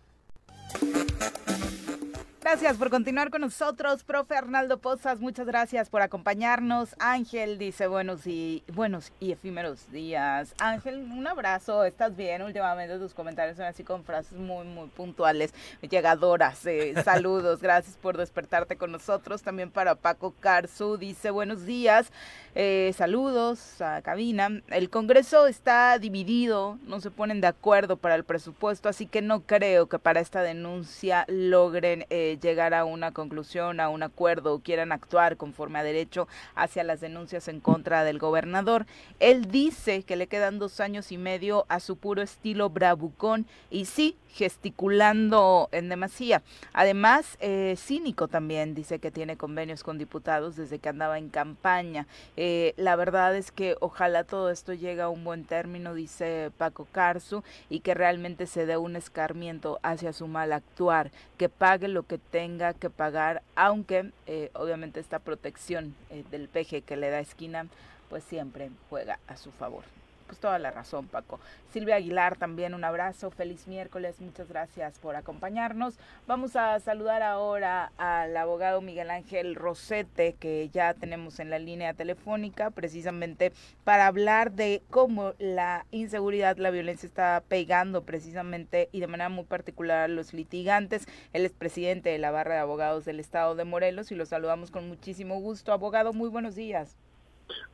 Gracias 2.54 2.76
por 2.76 2.88
continuar 2.88 3.30
con 3.30 3.40
nosotros, 3.40 4.04
profe 4.04 4.36
Arnaldo 4.36 4.78
Pozas, 4.78 5.18
muchas 5.18 5.44
gracias 5.44 5.90
por 5.90 6.02
acompañarnos. 6.02 6.94
Ángel 7.00 7.58
dice 7.58 7.88
buenos 7.88 8.28
y 8.28 8.62
buenos 8.72 9.12
y 9.18 9.32
efímeros 9.32 9.90
días. 9.90 10.54
Ángel, 10.60 10.98
un 10.98 11.26
abrazo, 11.26 11.82
¿estás 11.82 12.14
bien? 12.14 12.42
Últimamente 12.42 12.96
tus 13.00 13.12
comentarios 13.12 13.56
son 13.56 13.66
así 13.66 13.82
con 13.82 14.04
frases 14.04 14.38
muy, 14.38 14.64
muy 14.66 14.86
puntuales, 14.86 15.52
llegadoras. 15.80 16.64
Eh, 16.66 16.94
saludos, 17.04 17.60
gracias 17.60 17.96
por 17.96 18.16
despertarte 18.16 18.76
con 18.76 18.92
nosotros. 18.92 19.42
También 19.42 19.72
para 19.72 19.96
Paco 19.96 20.32
Carzu, 20.38 20.96
dice 20.96 21.32
buenos 21.32 21.66
días, 21.66 22.12
eh, 22.54 22.94
saludos 22.96 23.82
a 23.82 24.00
cabina. 24.00 24.62
El 24.68 24.90
Congreso 24.90 25.48
está 25.48 25.98
dividido, 25.98 26.78
no 26.86 27.00
se 27.00 27.10
ponen 27.10 27.40
de 27.40 27.48
acuerdo 27.48 27.96
para 27.96 28.14
el 28.14 28.22
presupuesto, 28.22 28.88
así 28.88 29.06
que 29.06 29.22
no 29.22 29.40
creo 29.40 29.88
que 29.88 29.98
para 29.98 30.20
esta 30.20 30.42
denuncia 30.42 31.24
logren... 31.26 32.06
Eh, 32.10 32.38
llegar 32.44 32.74
a 32.74 32.84
una 32.84 33.10
conclusión, 33.10 33.80
a 33.80 33.88
un 33.88 34.02
acuerdo 34.02 34.54
o 34.54 34.60
quieran 34.60 34.92
actuar 34.92 35.36
conforme 35.36 35.78
a 35.78 35.82
derecho 35.82 36.28
hacia 36.54 36.84
las 36.84 37.00
denuncias 37.00 37.48
en 37.48 37.58
contra 37.58 38.04
del 38.04 38.18
gobernador. 38.18 38.86
Él 39.18 39.50
dice 39.50 40.02
que 40.02 40.16
le 40.16 40.28
quedan 40.28 40.58
dos 40.58 40.78
años 40.78 41.10
y 41.10 41.18
medio 41.18 41.64
a 41.68 41.80
su 41.80 41.96
puro 41.96 42.22
estilo 42.22 42.68
bravucón 42.68 43.46
y 43.70 43.86
sí, 43.86 44.16
gesticulando 44.34 45.68
en 45.70 45.88
demasía. 45.88 46.42
Además, 46.72 47.38
eh, 47.40 47.76
cínico 47.78 48.26
también, 48.26 48.74
dice 48.74 48.98
que 48.98 49.12
tiene 49.12 49.36
convenios 49.36 49.84
con 49.84 49.96
diputados 49.96 50.56
desde 50.56 50.80
que 50.80 50.88
andaba 50.88 51.18
en 51.18 51.28
campaña. 51.28 52.08
Eh, 52.36 52.74
la 52.76 52.96
verdad 52.96 53.36
es 53.36 53.52
que 53.52 53.76
ojalá 53.78 54.24
todo 54.24 54.50
esto 54.50 54.72
llegue 54.72 55.02
a 55.02 55.08
un 55.08 55.22
buen 55.22 55.44
término, 55.44 55.94
dice 55.94 56.50
Paco 56.58 56.88
Carzu, 56.90 57.44
y 57.70 57.80
que 57.80 57.94
realmente 57.94 58.46
se 58.46 58.66
dé 58.66 58.76
un 58.76 58.96
escarmiento 58.96 59.78
hacia 59.84 60.12
su 60.12 60.26
mal 60.26 60.52
actuar, 60.52 61.12
que 61.38 61.48
pague 61.48 61.86
lo 61.86 62.02
que 62.02 62.18
tenga 62.18 62.74
que 62.74 62.90
pagar, 62.90 63.42
aunque 63.54 64.10
eh, 64.26 64.50
obviamente 64.54 64.98
esta 64.98 65.20
protección 65.20 65.94
del 66.32 66.48
peje 66.48 66.82
que 66.82 66.96
le 66.96 67.10
da 67.10 67.20
esquina, 67.20 67.68
pues 68.10 68.24
siempre 68.24 68.70
juega 68.90 69.20
a 69.28 69.36
su 69.36 69.52
favor 69.52 69.84
pues 70.26 70.38
toda 70.38 70.58
la 70.58 70.70
razón, 70.70 71.06
Paco. 71.06 71.40
Silvia 71.72 71.96
Aguilar, 71.96 72.36
también 72.36 72.74
un 72.74 72.84
abrazo, 72.84 73.30
feliz 73.30 73.66
miércoles, 73.66 74.20
muchas 74.20 74.48
gracias 74.48 74.98
por 74.98 75.16
acompañarnos. 75.16 75.98
Vamos 76.26 76.56
a 76.56 76.78
saludar 76.80 77.22
ahora 77.22 77.92
al 77.96 78.36
abogado 78.36 78.80
Miguel 78.80 79.10
Ángel 79.10 79.54
Rosete, 79.54 80.34
que 80.34 80.68
ya 80.70 80.94
tenemos 80.94 81.40
en 81.40 81.50
la 81.50 81.58
línea 81.58 81.94
telefónica, 81.94 82.70
precisamente 82.70 83.52
para 83.82 84.06
hablar 84.06 84.52
de 84.52 84.82
cómo 84.90 85.34
la 85.38 85.86
inseguridad, 85.90 86.56
la 86.58 86.70
violencia 86.70 87.06
está 87.06 87.42
pegando 87.48 88.02
precisamente 88.04 88.88
y 88.92 89.00
de 89.00 89.06
manera 89.06 89.28
muy 89.28 89.44
particular 89.44 90.04
a 90.04 90.08
los 90.08 90.32
litigantes. 90.32 91.06
Él 91.32 91.44
es 91.44 91.52
presidente 91.52 92.10
de 92.10 92.18
la 92.18 92.30
barra 92.30 92.54
de 92.54 92.60
abogados 92.60 93.04
del 93.04 93.20
estado 93.20 93.54
de 93.54 93.64
Morelos 93.64 94.12
y 94.12 94.14
lo 94.14 94.26
saludamos 94.26 94.70
con 94.70 94.88
muchísimo 94.88 95.40
gusto. 95.40 95.72
Abogado, 95.72 96.12
muy 96.12 96.28
buenos 96.28 96.54
días. 96.54 96.96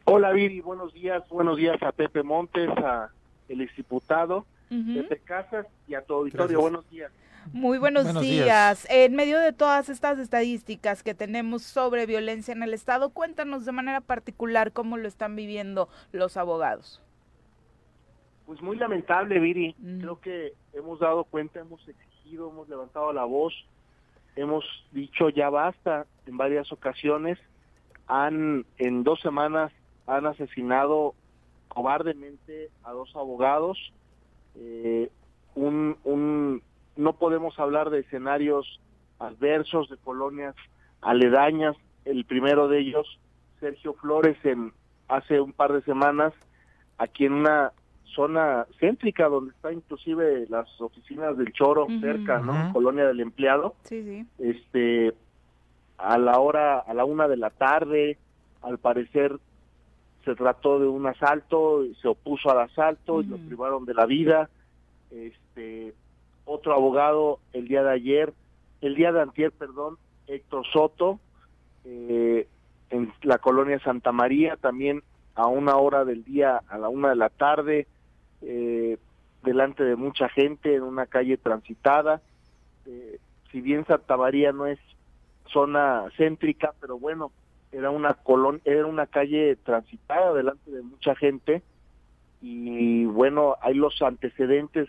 Hola 0.04 0.32
Viri, 0.32 0.60
buenos 0.60 0.92
días, 0.92 1.28
buenos 1.28 1.56
días 1.56 1.80
a 1.82 1.92
Pepe 1.92 2.22
Montes, 2.22 2.68
a 2.78 3.10
el 3.48 3.60
exdiputado 3.60 4.46
Pepe 4.68 5.18
Casas 5.18 5.66
y 5.88 5.94
a 5.94 6.02
tu 6.02 6.14
auditorio, 6.14 6.60
buenos 6.60 6.88
días. 6.90 7.10
Muy 7.52 7.78
buenos, 7.78 8.20
días. 8.20 8.86
En 8.90 9.16
medio 9.16 9.38
de 9.40 9.52
todas 9.52 9.88
estas 9.88 10.18
estadísticas 10.18 11.02
que 11.02 11.14
tenemos 11.14 11.62
sobre 11.62 12.06
violencia 12.06 12.52
en 12.52 12.62
el 12.62 12.74
Estado, 12.74 13.10
cuéntanos 13.10 13.64
de 13.64 13.72
manera 13.72 14.00
particular 14.00 14.72
cómo 14.72 14.96
lo 14.96 15.08
están 15.08 15.34
viviendo 15.34 15.88
los 16.12 16.36
abogados. 16.36 17.02
Pues 18.46 18.60
muy 18.62 18.76
lamentable, 18.76 19.40
Viri. 19.40 19.74
Creo 20.00 20.20
que 20.20 20.52
hemos 20.72 21.00
dado 21.00 21.24
cuenta, 21.24 21.60
hemos 21.60 21.86
exigido, 21.88 22.50
hemos 22.50 22.68
levantado 22.68 23.12
la 23.12 23.24
voz, 23.24 23.54
hemos 24.36 24.64
dicho 24.92 25.30
ya 25.30 25.50
basta 25.50 26.06
en 26.26 26.36
varias 26.36 26.70
ocasiones 26.70 27.38
han 28.10 28.66
en 28.78 29.04
dos 29.04 29.20
semanas 29.20 29.72
han 30.06 30.26
asesinado 30.26 31.14
cobardemente 31.68 32.68
a 32.82 32.90
dos 32.90 33.14
abogados. 33.14 33.78
Eh, 34.56 35.10
un, 35.54 35.96
un, 36.02 36.62
no 36.96 37.12
podemos 37.12 37.58
hablar 37.60 37.90
de 37.90 38.00
escenarios 38.00 38.80
adversos, 39.20 39.88
de 39.88 39.96
colonias 39.98 40.56
aledañas. 41.00 41.76
El 42.04 42.24
primero 42.24 42.66
de 42.66 42.80
ellos, 42.80 43.20
Sergio 43.60 43.94
Flores, 43.94 44.36
en 44.44 44.72
hace 45.06 45.40
un 45.40 45.52
par 45.52 45.72
de 45.72 45.82
semanas, 45.82 46.32
aquí 46.98 47.26
en 47.26 47.34
una 47.34 47.72
zona 48.16 48.66
céntrica 48.80 49.28
donde 49.28 49.52
está 49.52 49.72
inclusive 49.72 50.46
las 50.48 50.68
oficinas 50.80 51.36
del 51.36 51.52
Choro 51.52 51.86
cerca, 52.00 52.40
¿no? 52.40 52.72
Colonia 52.72 53.06
del 53.06 53.20
Empleado. 53.20 53.76
Sí, 53.84 54.02
sí. 54.02 54.26
Este 54.38 55.14
a 56.00 56.18
la 56.18 56.38
hora, 56.40 56.78
a 56.78 56.94
la 56.94 57.04
una 57.04 57.28
de 57.28 57.36
la 57.36 57.50
tarde, 57.50 58.18
al 58.62 58.78
parecer 58.78 59.38
se 60.24 60.34
trató 60.34 60.78
de 60.78 60.86
un 60.86 61.06
asalto, 61.06 61.84
se 62.00 62.08
opuso 62.08 62.50
al 62.50 62.60
asalto 62.60 63.22
y 63.22 63.26
lo 63.26 63.38
privaron 63.38 63.84
de 63.84 63.94
la 63.94 64.06
vida. 64.06 64.50
Este, 65.10 65.94
otro 66.44 66.74
abogado 66.74 67.40
el 67.52 67.68
día 67.68 67.82
de 67.82 67.92
ayer, 67.92 68.34
el 68.80 68.94
día 68.94 69.12
de 69.12 69.22
antier, 69.22 69.52
perdón, 69.52 69.96
Héctor 70.26 70.66
Soto, 70.72 71.20
eh, 71.84 72.46
en 72.90 73.12
la 73.22 73.38
colonia 73.38 73.78
Santa 73.80 74.12
María, 74.12 74.56
también 74.56 75.02
a 75.34 75.46
una 75.46 75.76
hora 75.76 76.04
del 76.04 76.24
día, 76.24 76.60
a 76.68 76.78
la 76.78 76.88
una 76.88 77.10
de 77.10 77.16
la 77.16 77.30
tarde, 77.30 77.86
eh, 78.42 78.98
delante 79.42 79.84
de 79.84 79.96
mucha 79.96 80.28
gente 80.28 80.74
en 80.74 80.82
una 80.82 81.06
calle 81.06 81.36
transitada. 81.36 82.20
Eh, 82.86 83.18
si 83.50 83.60
bien 83.60 83.86
Santa 83.86 84.16
María 84.16 84.52
no 84.52 84.66
es 84.66 84.78
zona 85.52 86.04
céntrica, 86.16 86.74
pero 86.80 86.98
bueno, 86.98 87.32
era 87.72 87.90
una 87.90 88.14
colon 88.14 88.60
era 88.64 88.86
una 88.86 89.06
calle 89.06 89.56
transitada 89.56 90.32
delante 90.34 90.70
de 90.70 90.82
mucha 90.82 91.14
gente. 91.14 91.62
Y 92.42 93.04
bueno, 93.04 93.56
hay 93.60 93.74
los 93.74 94.00
antecedentes 94.02 94.88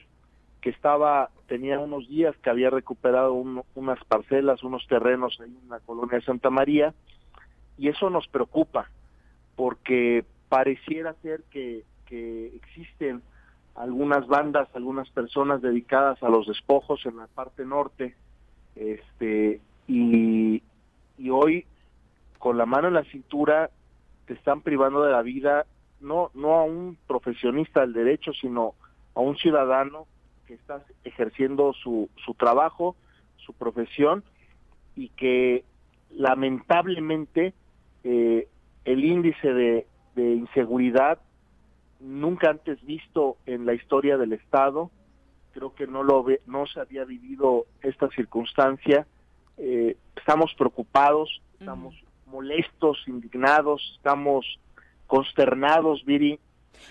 que 0.62 0.70
estaba 0.70 1.30
tenía 1.48 1.80
unos 1.80 2.08
días 2.08 2.36
que 2.38 2.50
había 2.50 2.70
recuperado 2.70 3.34
unas 3.34 4.04
parcelas, 4.06 4.64
unos 4.64 4.88
terrenos 4.88 5.38
en 5.42 5.58
la 5.70 5.80
colonia 5.82 6.20
de 6.20 6.26
Santa 6.26 6.50
María. 6.50 6.94
Y 7.78 7.90
eso 7.90 8.10
nos 8.10 8.28
preocupa 8.28 8.90
porque 9.56 10.24
pareciera 10.48 11.14
ser 11.22 11.44
que, 11.52 11.84
que 12.06 12.56
existen 12.56 13.22
algunas 13.76 14.28
bandas, 14.28 14.70
algunas 14.74 15.10
personas 15.10 15.62
dedicadas 15.62 16.22
a 16.24 16.30
los 16.30 16.48
despojos 16.48 17.06
en 17.06 17.18
la 17.18 17.28
parte 17.28 17.66
norte, 17.66 18.16
este, 18.76 19.60
y, 19.88 20.62
hoy 21.30 21.66
con 22.40 22.58
la 22.58 22.66
mano 22.66 22.88
en 22.88 22.96
la 22.96 23.04
cintura 23.06 23.70
te 24.26 24.34
están 24.34 24.62
privando 24.62 25.04
de 25.04 25.12
la 25.12 25.22
vida 25.22 25.66
no 26.00 26.32
no 26.34 26.56
a 26.56 26.64
un 26.64 26.98
profesionista 27.08 27.82
del 27.82 27.94
derecho 27.94 28.34
sino 28.34 28.74
a 29.14 29.20
un 29.20 29.38
ciudadano 29.38 30.08
que 30.48 30.56
está 30.56 30.84
ejerciendo 31.04 31.74
su, 31.74 32.10
su 32.26 32.34
trabajo 32.34 32.96
su 33.38 33.54
profesión 33.54 34.24
y 34.96 35.10
que 35.10 35.64
lamentablemente 36.10 37.54
eh, 38.04 38.48
el 38.84 39.06
índice 39.06 39.54
de, 39.54 39.88
de 40.16 40.34
inseguridad 40.34 41.20
nunca 42.02 42.50
antes 42.50 42.84
visto 42.84 43.38
en 43.46 43.66
la 43.66 43.74
historia 43.74 44.18
del 44.18 44.34
Estado. 44.34 44.92
Creo 45.54 45.74
que 45.74 45.88
no 45.88 46.04
lo 46.04 46.24
ve, 46.24 46.42
no 46.48 46.66
se 46.66 46.80
había 46.80 47.06
vivido 47.06 47.66
esta 47.82 48.10
circunstancia. 48.10 49.06
Eh, 49.64 49.96
estamos 50.16 50.52
preocupados, 50.58 51.40
estamos 51.60 51.94
molestos, 52.26 52.98
indignados, 53.06 53.94
estamos 53.96 54.60
consternados, 55.06 56.04
Viri. 56.04 56.40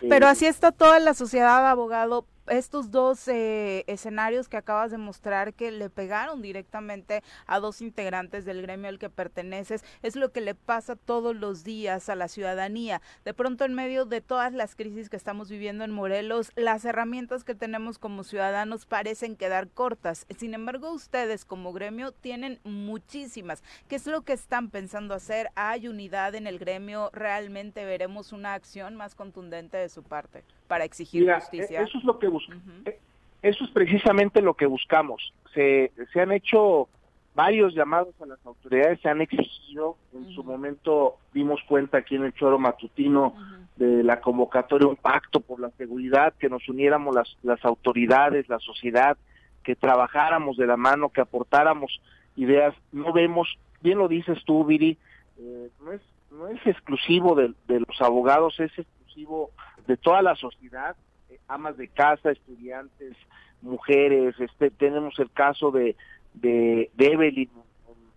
Pero 0.08 0.28
así 0.28 0.46
está 0.46 0.70
toda 0.70 1.00
la 1.00 1.14
sociedad, 1.14 1.68
abogado, 1.68 2.26
estos 2.50 2.90
dos 2.90 3.28
eh, 3.28 3.84
escenarios 3.86 4.48
que 4.48 4.56
acabas 4.56 4.90
de 4.90 4.98
mostrar 4.98 5.54
que 5.54 5.70
le 5.70 5.88
pegaron 5.88 6.42
directamente 6.42 7.22
a 7.46 7.60
dos 7.60 7.80
integrantes 7.80 8.44
del 8.44 8.60
gremio 8.62 8.88
al 8.88 8.98
que 8.98 9.08
perteneces, 9.08 9.84
es 10.02 10.16
lo 10.16 10.32
que 10.32 10.40
le 10.40 10.54
pasa 10.54 10.96
todos 10.96 11.36
los 11.36 11.64
días 11.64 12.08
a 12.08 12.16
la 12.16 12.28
ciudadanía. 12.28 13.00
De 13.24 13.34
pronto, 13.34 13.64
en 13.64 13.74
medio 13.74 14.04
de 14.04 14.20
todas 14.20 14.52
las 14.52 14.74
crisis 14.74 15.08
que 15.08 15.16
estamos 15.16 15.48
viviendo 15.48 15.84
en 15.84 15.92
Morelos, 15.92 16.50
las 16.56 16.84
herramientas 16.84 17.44
que 17.44 17.54
tenemos 17.54 17.98
como 17.98 18.24
ciudadanos 18.24 18.84
parecen 18.84 19.36
quedar 19.36 19.68
cortas. 19.68 20.26
Sin 20.36 20.54
embargo, 20.54 20.92
ustedes 20.92 21.44
como 21.44 21.72
gremio 21.72 22.12
tienen 22.12 22.60
muchísimas. 22.64 23.62
¿Qué 23.88 23.96
es 23.96 24.06
lo 24.06 24.22
que 24.22 24.32
están 24.32 24.70
pensando 24.70 25.14
hacer? 25.14 25.50
¿Hay 25.54 25.86
unidad 25.86 26.34
en 26.34 26.46
el 26.46 26.58
gremio? 26.58 27.10
¿Realmente 27.12 27.84
veremos 27.84 28.32
una 28.32 28.54
acción 28.54 28.96
más 28.96 29.14
contundente 29.14 29.76
de 29.76 29.88
su 29.88 30.02
parte? 30.02 30.42
Para 30.70 30.84
exigir 30.84 31.28
justicia. 31.34 31.82
Eso 31.82 31.98
es 31.98 32.04
lo 32.04 32.20
que 32.20 32.28
eh, 32.28 32.98
eso 33.42 33.64
es 33.64 33.70
precisamente 33.70 34.40
lo 34.40 34.54
que 34.54 34.66
buscamos. 34.66 35.34
Se, 35.52 35.90
se 36.12 36.20
han 36.20 36.30
hecho 36.30 36.88
varios 37.34 37.74
llamados 37.74 38.14
a 38.22 38.26
las 38.26 38.38
autoridades, 38.46 39.00
se 39.00 39.08
han 39.08 39.20
exigido, 39.20 39.96
en 40.14 40.30
su 40.30 40.44
momento 40.44 41.16
dimos 41.34 41.60
cuenta 41.66 41.98
aquí 41.98 42.14
en 42.14 42.24
el 42.24 42.34
Choro 42.34 42.58
Matutino 42.60 43.34
de 43.74 44.04
la 44.04 44.20
convocatoria 44.20 44.86
un 44.86 44.94
pacto 44.94 45.40
por 45.40 45.58
la 45.58 45.70
seguridad, 45.70 46.34
que 46.38 46.48
nos 46.48 46.68
uniéramos 46.68 47.16
las, 47.16 47.36
las 47.42 47.64
autoridades, 47.64 48.48
la 48.48 48.60
sociedad, 48.60 49.16
que 49.64 49.74
trabajáramos 49.74 50.56
de 50.56 50.66
la 50.68 50.76
mano, 50.76 51.08
que 51.08 51.20
aportáramos 51.20 52.00
ideas. 52.36 52.74
No 52.92 53.12
vemos, 53.12 53.58
bien 53.80 53.98
lo 53.98 54.06
dices 54.06 54.38
tú, 54.44 54.64
Viri, 54.64 54.96
eh, 55.38 55.68
no, 55.82 55.92
es, 55.92 56.02
no 56.30 56.46
es 56.46 56.64
exclusivo 56.64 57.34
de, 57.34 57.54
de 57.66 57.80
los 57.80 58.00
abogados, 58.00 58.60
es 58.60 58.70
exclusivo 58.78 59.50
de 59.86 59.96
toda 59.96 60.22
la 60.22 60.34
sociedad, 60.36 60.96
eh, 61.28 61.38
amas 61.48 61.76
de 61.76 61.88
casa, 61.88 62.30
estudiantes, 62.30 63.16
mujeres, 63.62 64.34
este, 64.38 64.70
tenemos 64.70 65.18
el 65.18 65.30
caso 65.30 65.70
de, 65.70 65.96
de, 66.34 66.90
Evelyn 66.98 67.50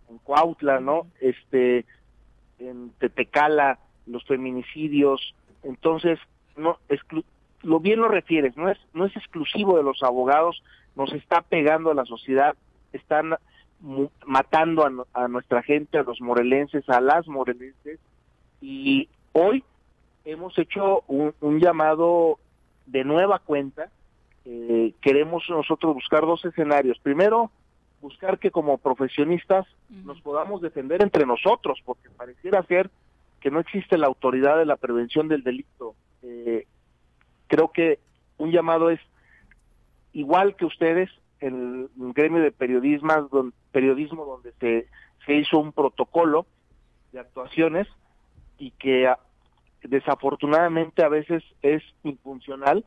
en, 0.10 0.18
Cuautla, 0.20 0.80
¿no? 0.80 1.08
Este, 1.20 1.86
en 2.60 2.92
Tetecala, 3.00 3.80
los 4.06 4.24
feminicidios, 4.26 5.36
entonces, 5.64 6.20
no, 6.56 6.78
lo 7.62 7.80
bien 7.80 8.00
lo 8.00 8.08
refieres, 8.08 8.56
no 8.58 8.70
es, 8.70 8.78
no 8.94 9.06
es 9.06 9.16
exclusivo 9.16 9.78
de 9.78 9.84
los 9.84 10.04
abogados, 10.04 10.64
nos 10.96 11.12
está 11.14 11.42
pegando 11.42 11.92
a 11.92 11.96
la 11.96 12.06
sociedad, 12.06 12.56
están 12.92 13.36
matando 14.26 14.86
a, 14.86 15.24
a, 15.24 15.28
nuestra 15.28 15.62
gente, 15.64 15.98
a 15.98 16.04
los 16.04 16.22
morelenses, 16.22 16.88
a 16.90 17.02
las 17.02 17.28
morelenses, 17.28 18.00
y 18.62 19.10
hoy 19.34 19.64
hemos 20.26 20.58
hecho 20.58 21.04
un, 21.08 21.60
llamado 21.60 22.40
de 22.86 23.04
nueva 23.04 23.40
cuenta. 23.40 23.92
Eh, 24.46 24.94
queremos 25.02 25.44
nosotros 25.50 25.94
buscar 25.94 26.22
dos 26.22 26.44
escenarios. 26.46 27.00
Primero, 27.00 27.52
buscar 28.02 28.40
que 28.40 28.52
como 28.52 28.78
profesionistas 28.78 29.66
nos 29.90 30.22
podamos 30.22 30.62
defender 30.62 31.02
entre 31.02 31.26
nosotros, 31.26 31.80
porque 31.86 32.10
pareciera 32.10 32.64
ser 32.64 32.90
que 33.40 33.52
no 33.52 33.60
existe 33.60 33.98
la 33.98 34.08
autoridad 34.08 34.58
de 34.58 34.66
la 34.66 34.78
prevención 34.78 35.28
del 35.28 35.44
delito. 35.44 35.96
Eh, 36.22 36.66
creo 37.48 37.72
que 37.72 38.00
un 38.38 38.52
llamado 38.52 38.90
es 38.90 39.00
igual 40.14 40.56
que 40.56 40.66
ustedes, 40.66 41.10
el 41.40 41.90
gremio 41.96 42.42
de 42.42 42.52
periodismo, 42.52 43.52
periodismo 43.72 44.26
donde 44.26 44.54
se, 44.60 44.88
se 45.26 45.36
hizo 45.36 45.60
un 45.60 45.74
protocolo 45.74 46.46
de 47.12 47.20
actuaciones 47.20 47.88
y 48.58 48.72
que 48.72 49.10
desafortunadamente 49.84 51.04
a 51.04 51.10
veces 51.10 51.44
es 51.62 51.84
infuncional, 52.04 52.86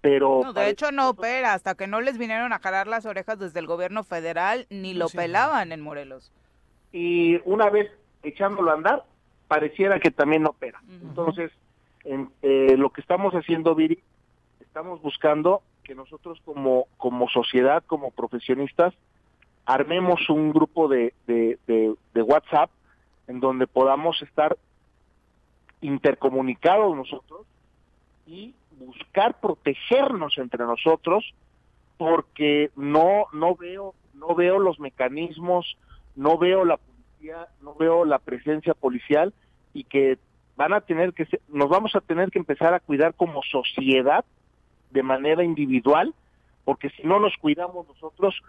pero... 0.00 0.40
No, 0.44 0.52
de 0.52 0.68
hecho 0.68 0.90
no 0.92 1.10
opera, 1.10 1.54
hasta 1.54 1.74
que 1.74 1.86
no 1.86 2.00
les 2.00 2.18
vinieron 2.18 2.52
a 2.52 2.58
jalar 2.58 2.88
las 2.88 3.06
orejas 3.06 3.38
desde 3.38 3.60
el 3.60 3.66
gobierno 3.66 4.02
federal, 4.04 4.66
ni 4.68 4.94
lo 4.94 5.08
pelaban 5.08 5.72
en 5.72 5.80
Morelos. 5.80 6.32
Y 6.92 7.40
una 7.44 7.70
vez 7.70 7.90
echándolo 8.22 8.70
a 8.70 8.74
andar, 8.74 9.04
pareciera 9.48 9.98
que 10.00 10.10
también 10.10 10.42
no 10.42 10.50
opera. 10.50 10.80
Entonces, 10.88 11.52
en, 12.04 12.30
eh, 12.42 12.76
lo 12.76 12.90
que 12.90 13.00
estamos 13.00 13.32
haciendo, 13.34 13.74
Viri, 13.74 14.00
estamos 14.60 15.00
buscando 15.00 15.62
que 15.84 15.94
nosotros 15.94 16.40
como, 16.44 16.86
como 16.96 17.28
sociedad, 17.28 17.82
como 17.86 18.10
profesionistas, 18.10 18.94
armemos 19.66 20.28
un 20.28 20.52
grupo 20.52 20.88
de, 20.88 21.14
de, 21.26 21.58
de 21.66 22.22
WhatsApp 22.22 22.70
en 23.28 23.40
donde 23.40 23.66
podamos 23.66 24.20
estar 24.22 24.56
intercomunicados 25.82 26.96
nosotros 26.96 27.46
y 28.26 28.54
buscar 28.78 29.38
protegernos 29.40 30.38
entre 30.38 30.64
nosotros 30.64 31.34
porque 31.98 32.70
no 32.76 33.26
no 33.32 33.54
veo 33.54 33.94
no 34.14 34.34
veo 34.34 34.58
los 34.58 34.80
mecanismos 34.80 35.76
no 36.16 36.38
veo 36.38 36.64
la 36.64 36.78
policía 36.78 37.48
no 37.60 37.74
veo 37.74 38.04
la 38.04 38.18
presencia 38.18 38.74
policial 38.74 39.34
y 39.74 39.84
que 39.84 40.18
van 40.56 40.72
a 40.72 40.80
tener 40.80 41.12
que 41.12 41.26
nos 41.48 41.68
vamos 41.68 41.94
a 41.94 42.00
tener 42.00 42.30
que 42.30 42.38
empezar 42.38 42.74
a 42.74 42.80
cuidar 42.80 43.14
como 43.14 43.42
sociedad 43.42 44.24
de 44.90 45.02
manera 45.02 45.44
individual 45.44 46.14
porque 46.64 46.90
si 46.90 47.02
no 47.02 47.18
nos 47.18 47.36
cuidamos 47.36 47.86
nosotros 47.88 48.40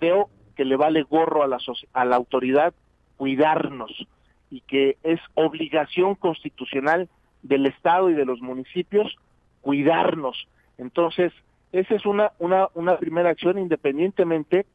veo 0.00 0.28
que 0.56 0.64
le 0.64 0.76
vale 0.76 1.02
gorro 1.02 1.42
a 1.42 1.48
la 1.48 1.58
a 1.94 2.04
la 2.04 2.16
autoridad 2.16 2.74
cuidarnos 3.16 4.06
y 4.52 4.60
que 4.60 4.98
es 5.02 5.18
obligación 5.32 6.14
constitucional 6.14 7.08
del 7.42 7.64
Estado 7.64 8.10
y 8.10 8.14
de 8.14 8.26
los 8.26 8.42
municipios 8.42 9.16
cuidarnos. 9.62 10.46
Entonces, 10.76 11.32
esa 11.72 11.94
es 11.94 12.04
una, 12.04 12.32
una, 12.38 12.68
una 12.74 12.98
primera 12.98 13.30
acción 13.30 13.58
independientemente 13.58 14.66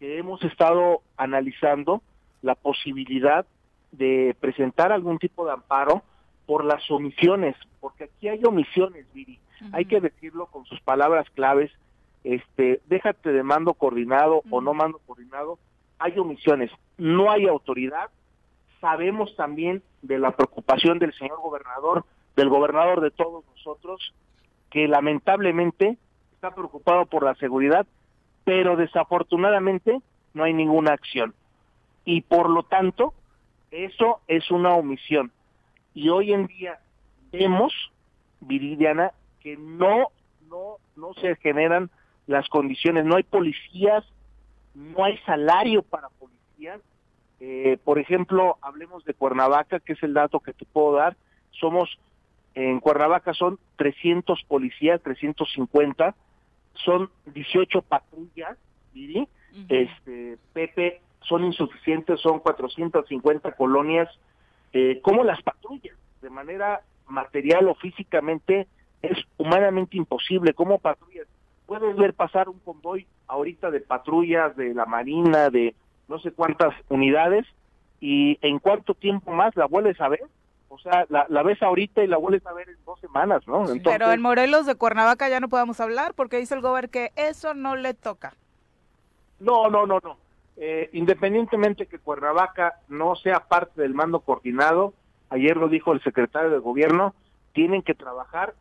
que 0.00 0.16
hemos 0.16 0.42
estado 0.42 1.02
analizando 1.18 2.00
la 2.40 2.54
posibilidad 2.54 3.44
de 3.92 4.34
presentar 4.40 4.90
algún 4.90 5.18
tipo 5.18 5.44
de 5.44 5.52
amparo 5.52 6.02
por 6.46 6.64
las 6.64 6.90
omisiones, 6.90 7.56
porque 7.80 8.04
aquí 8.04 8.28
hay 8.28 8.42
omisiones, 8.42 9.06
Viri. 9.12 9.38
Hay 9.72 9.84
que 9.84 10.00
decirlo 10.00 10.46
con 10.46 10.64
sus 10.64 10.80
palabras 10.80 11.28
claves, 11.30 11.70
este, 12.24 12.80
déjate 12.86 13.32
de 13.32 13.42
mando 13.42 13.74
coordinado 13.74 14.42
o 14.50 14.62
no 14.62 14.72
mando 14.72 14.98
coordinado, 15.06 15.58
hay 15.98 16.18
omisiones, 16.18 16.70
no 16.96 17.30
hay 17.30 17.46
autoridad 17.46 18.08
sabemos 18.80 19.34
también 19.36 19.82
de 20.02 20.18
la 20.18 20.32
preocupación 20.32 20.98
del 20.98 21.12
señor 21.14 21.40
gobernador, 21.40 22.04
del 22.36 22.48
gobernador 22.48 23.00
de 23.00 23.10
todos 23.10 23.44
nosotros, 23.46 24.14
que 24.70 24.88
lamentablemente 24.88 25.96
está 26.34 26.54
preocupado 26.54 27.06
por 27.06 27.24
la 27.24 27.34
seguridad, 27.36 27.86
pero 28.44 28.76
desafortunadamente 28.76 30.00
no 30.34 30.44
hay 30.44 30.52
ninguna 30.52 30.92
acción. 30.92 31.34
Y 32.04 32.20
por 32.20 32.50
lo 32.50 32.62
tanto, 32.62 33.14
eso 33.70 34.20
es 34.28 34.50
una 34.50 34.74
omisión. 34.74 35.32
Y 35.94 36.10
hoy 36.10 36.32
en 36.32 36.46
día 36.46 36.78
vemos, 37.32 37.72
Viridiana, 38.40 39.12
que 39.40 39.56
no, 39.56 40.08
no, 40.48 40.76
no 40.94 41.14
se 41.14 41.36
generan 41.36 41.90
las 42.26 42.48
condiciones, 42.48 43.04
no 43.04 43.16
hay 43.16 43.22
policías, 43.22 44.04
no 44.74 45.04
hay 45.04 45.16
salario 45.18 45.82
para 45.82 46.08
policías. 46.10 46.80
Eh, 47.40 47.78
por 47.84 47.98
ejemplo, 47.98 48.56
hablemos 48.62 49.04
de 49.04 49.14
Cuernavaca, 49.14 49.80
que 49.80 49.92
es 49.92 50.02
el 50.02 50.14
dato 50.14 50.40
que 50.40 50.52
te 50.52 50.64
puedo 50.64 50.96
dar. 50.96 51.16
Somos, 51.50 51.98
en 52.54 52.80
Cuernavaca 52.80 53.34
son 53.34 53.58
300 53.76 54.42
policías, 54.44 55.02
350, 55.02 56.14
son 56.74 57.10
18 57.26 57.82
patrullas, 57.82 58.56
este, 59.68 60.38
Pepe, 60.52 61.00
son 61.20 61.44
insuficientes, 61.44 62.20
son 62.20 62.40
450 62.40 63.52
colonias. 63.52 64.08
Eh, 64.72 65.00
¿Cómo 65.02 65.24
las 65.24 65.42
patrullas? 65.42 65.96
De 66.22 66.30
manera 66.30 66.82
material 67.08 67.68
o 67.68 67.74
físicamente 67.74 68.66
es 69.02 69.18
humanamente 69.36 69.96
imposible. 69.96 70.54
¿Cómo 70.54 70.78
patrullas? 70.78 71.26
Puedes 71.66 71.96
ver 71.96 72.14
pasar 72.14 72.48
un 72.48 72.58
convoy 72.60 73.06
ahorita 73.26 73.70
de 73.70 73.80
patrullas 73.80 74.56
de 74.56 74.72
la 74.72 74.86
Marina, 74.86 75.50
de 75.50 75.74
no 76.08 76.18
sé 76.18 76.32
cuántas 76.32 76.74
unidades, 76.88 77.46
y 78.00 78.38
en 78.42 78.58
cuánto 78.58 78.94
tiempo 78.94 79.32
más 79.32 79.56
la 79.56 79.66
vuelves 79.66 80.00
a 80.00 80.08
ver. 80.08 80.24
O 80.68 80.78
sea, 80.78 81.06
la, 81.08 81.42
ves 81.42 81.62
ahorita 81.62 82.02
y 82.02 82.06
la 82.06 82.18
vuelves 82.18 82.44
a 82.46 82.52
ver 82.52 82.68
en 82.68 82.76
dos 82.84 83.00
semanas, 83.00 83.46
¿no? 83.46 83.64
Pero 83.82 84.12
en 84.12 84.20
Morelos 84.20 84.66
de 84.66 84.74
Cuernavaca 84.74 85.28
ya 85.28 85.40
no 85.40 85.48
podemos 85.48 85.80
hablar 85.80 86.12
porque 86.14 86.38
dice 86.38 86.54
el 86.54 86.60
gobernador 86.60 86.90
que 86.90 87.12
eso 87.16 87.54
no 87.54 87.76
le 87.76 87.94
toca. 87.94 88.34
No, 89.38 89.70
no, 89.70 89.86
no, 89.86 90.00
no. 90.02 90.18
Eh, 90.56 90.90
independientemente 90.92 91.86
que 91.86 91.98
Cuernavaca 91.98 92.80
no 92.88 93.14
sea 93.14 93.40
parte 93.40 93.80
del 93.80 93.94
mando 93.94 94.20
coordinado, 94.20 94.92
ayer 95.30 95.56
lo 95.56 95.68
dijo 95.68 95.92
el 95.92 96.02
secretario 96.02 96.50
de 96.50 96.58
gobierno, 96.58 97.14
tienen 97.52 97.82
que 97.82 97.94
trabajar 97.94 98.54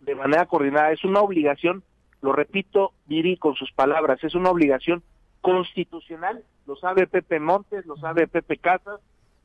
de 0.00 0.14
manera 0.14 0.46
coordinada. 0.46 0.92
Es 0.92 1.04
una 1.04 1.20
obligación, 1.20 1.82
lo 2.20 2.32
repito, 2.32 2.92
Viri 3.06 3.36
con 3.36 3.54
sus 3.54 3.72
palabras, 3.72 4.22
es 4.24 4.34
una 4.34 4.50
obligación 4.50 5.02
constitucional, 5.44 6.42
lo 6.66 6.74
sabe 6.74 7.06
Pepe 7.06 7.38
Montes, 7.38 7.84
lo 7.84 7.98
sabe 7.98 8.26
Pepe 8.26 8.56
Casas, 8.56 8.98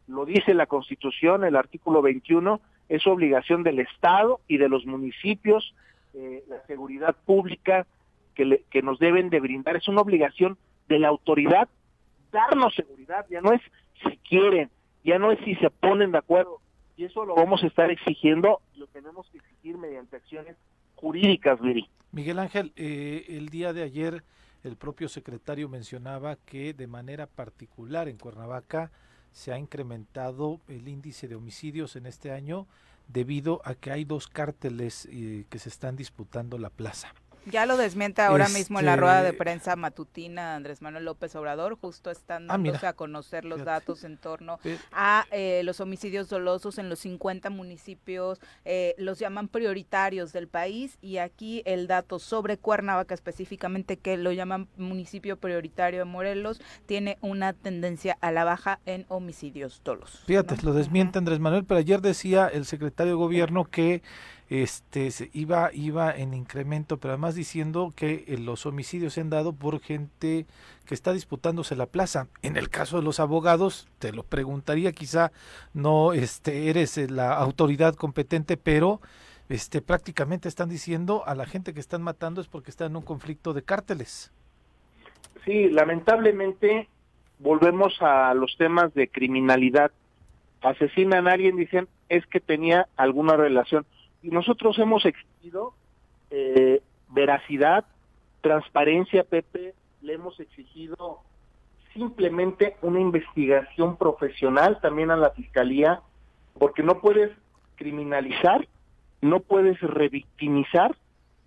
lo 0.08 0.24
dice 0.24 0.54
la 0.54 0.66
Constitución, 0.66 1.43
el 1.43 1.58
artículo 1.58 2.02
21, 2.02 2.62
es 2.88 3.06
obligación 3.06 3.64
del 3.64 3.80
Estado 3.80 4.39
y 4.47 4.60
de 4.60 4.70
los 4.70 4.86
municipios, 4.86 5.76
eh, 6.14 6.45
la 6.47 6.66
seguridad 6.68 7.18
pública 7.26 7.86
que, 8.34 8.64
que 8.70 8.82
nos 8.82 8.97
deben 9.00 9.30
de 9.30 9.41
brindar, 9.41 9.76
es 9.76 9.89
una 9.89 10.00
obligación 10.00 10.58
de 10.88 11.00
la 11.00 11.10
autoridad 11.10 11.68
darnos 12.32 12.74
seguridad, 12.76 13.26
ya 13.30 13.41
no 13.41 13.52
es 13.52 13.62
si 14.02 14.16
quieren, 14.20 14.70
ya 15.04 15.20
no 15.20 15.34
es 15.34 15.39
si 15.43 15.56
se 15.56 15.70
ponen 15.70 16.14
de 16.14 16.20
acuerdo, 16.20 16.62
y 16.95 17.04
eso 17.04 17.26
lo 17.26 17.36
vamos 17.36 17.62
a 17.62 17.68
estar 17.68 17.91
exigiendo, 17.91 18.62
lo 18.78 18.88
tenemos 18.88 19.28
que 19.32 19.39
exigir 19.39 19.78
mediante 19.78 20.16
acciones 20.16 20.56
jurídicas, 20.95 21.60
Viri. 21.60 21.89
Miguel 22.14 22.39
Ángel, 22.39 22.72
eh, 22.78 23.26
el 23.28 23.50
día 23.50 23.74
de 23.74 23.84
ayer 23.84 24.24
el 24.64 24.76
propio 24.76 25.10
secretario 25.10 25.70
mencionaba 25.70 26.36
que 26.36 26.74
de 26.74 26.88
manera 26.88 27.28
particular 27.28 28.07
en 28.07 28.18
Cuernavaca 28.18 28.91
se 29.32 29.53
ha 29.53 29.57
incrementado 29.57 30.60
el 30.68 30.88
índice 30.88 31.28
de 31.28 31.36
homicidios 31.36 31.95
en 31.95 32.05
este 32.05 32.32
año 32.32 32.68
debido 33.07 33.62
a 33.64 33.76
que 33.76 33.91
hay 33.91 34.05
dos 34.05 34.28
cárteles 34.28 35.07
eh, 35.12 35.45
que 35.49 35.60
se 35.60 35.70
están 35.70 35.95
disputando 35.95 36.57
la 36.57 36.70
plaza. 36.70 37.14
Ya 37.46 37.66
lo 37.66 37.78
desmiente 37.78 38.22
ahora 38.22 38.50
mismo 38.50 38.80
en 38.80 38.86
la 38.86 38.96
rueda 38.96 39.22
de 39.22 39.30
este 39.30 39.38
prensa 39.38 39.76
matutina 39.76 40.56
Andrés 40.56 40.82
Manuel 40.82 41.06
López 41.06 41.36
Obrador, 41.36 41.78
justo 41.80 42.12
están 42.12 42.50
ah, 42.50 42.60
a 42.88 42.94
conocer 42.94 43.46
los 43.46 43.64
datos 43.64 44.04
en 44.04 44.18
torno 44.18 44.60
a 44.92 45.26
eh, 45.32 45.62
los 45.64 45.80
homicidios 45.80 46.30
dolosos 46.30 46.78
en 46.78 46.90
los 46.90 47.00
50 47.00 47.50
municipios, 47.50 48.40
eh, 48.66 48.96
los 48.98 49.20
llaman 49.20 49.48
prioritarios 49.48 50.34
del 50.34 50.48
país 50.48 50.98
y 51.02 51.18
aquí 51.18 51.64
el 51.66 51.88
dato 51.88 52.20
sobre 52.20 52.58
Cuernavaca 52.58 53.14
específicamente, 53.14 53.98
que 53.98 54.18
lo 54.18 54.32
llaman 54.32 54.68
municipio 54.78 55.38
prioritario 55.38 56.00
de 56.00 56.06
Morelos, 56.06 56.62
tiene 56.86 57.18
una 57.22 57.54
tendencia 57.54 58.18
a 58.22 58.32
la 58.32 58.44
baja 58.44 58.80
en 58.86 59.06
homicidios 59.10 59.82
dolosos. 59.84 60.22
Fíjate, 60.26 60.56
lo 60.64 60.74
desmiente 60.74 61.18
Andrés 61.20 61.40
Manuel, 61.40 61.66
pero 61.66 61.80
ayer 61.80 62.02
decía 62.02 62.48
el 62.48 62.66
secretario 62.66 63.14
de 63.14 63.18
gobierno 63.18 63.66
que 63.66 64.02
este 64.50 65.10
iba 65.34 65.70
iba 65.74 66.12
en 66.12 66.34
incremento 66.34 66.97
pero 66.97 67.14
además 67.14 67.36
diciendo 67.36 67.93
que 67.95 68.26
eh, 68.28 68.38
los 68.39 68.66
homicidios 68.66 69.14
se 69.14 69.22
han 69.22 69.30
dado 69.30 69.54
por 69.54 69.80
gente 69.80 70.47
que 70.86 70.95
está 70.95 71.14
disputándose 71.14 71.76
la 71.76 71.86
plaza. 71.86 72.28
En 72.41 72.58
el 72.58 72.70
caso 72.70 72.97
de 72.97 73.04
los 73.04 73.20
abogados 73.20 73.88
te 74.00 74.12
lo 74.12 74.24
preguntaría 74.24 74.91
quizá 74.91 75.32
no 75.74 76.14
este 76.14 76.70
eres 76.70 76.97
eh, 76.97 77.08
la 77.08 77.34
autoridad 77.34 77.93
competente 77.93 78.58
pero 78.58 79.02
este 79.50 79.82
prácticamente 79.82 80.50
están 80.50 80.70
diciendo 80.70 81.24
a 81.28 81.36
la 81.36 81.45
gente 81.45 81.74
que 81.74 81.80
están 81.80 82.02
matando 82.02 82.41
es 82.41 82.47
porque 82.47 82.72
están 82.72 82.91
en 82.91 82.97
un 82.97 83.04
conflicto 83.04 83.54
de 83.54 83.62
cárteles. 83.62 84.32
Sí 85.45 85.70
lamentablemente 85.70 86.89
volvemos 87.38 88.02
a 88.02 88.34
los 88.34 88.58
temas 88.58 88.93
de 88.95 89.10
criminalidad. 89.10 89.91
Asesinan 90.62 91.28
a 91.28 91.34
alguien 91.34 91.56
dicen 91.56 91.88
es 92.10 92.26
que 92.26 92.39
tenía 92.39 92.88
alguna 92.97 93.38
relación 93.38 93.86
y 94.22 94.30
nosotros 94.30 94.78
hemos 94.80 95.05
exigido 95.05 95.74
eh, 96.30 96.82
veracidad, 97.09 97.86
transparencia, 98.41 99.24
Pepe, 99.24 99.74
le 100.01 100.13
hemos 100.13 100.39
exigido 100.39 101.20
simplemente 101.93 102.78
una 102.82 102.99
investigación 102.99 103.97
profesional 103.97 104.80
también 104.82 105.11
a 105.11 105.17
la 105.17 105.32
Fiscalía, 105.32 106.01
porque 106.57 106.84
no 106.84 106.99
puedes 106.99 107.32
criminalizar, 107.76 108.67
no 109.22 109.39
puedes 109.39 109.80
revictimizar 109.82 110.95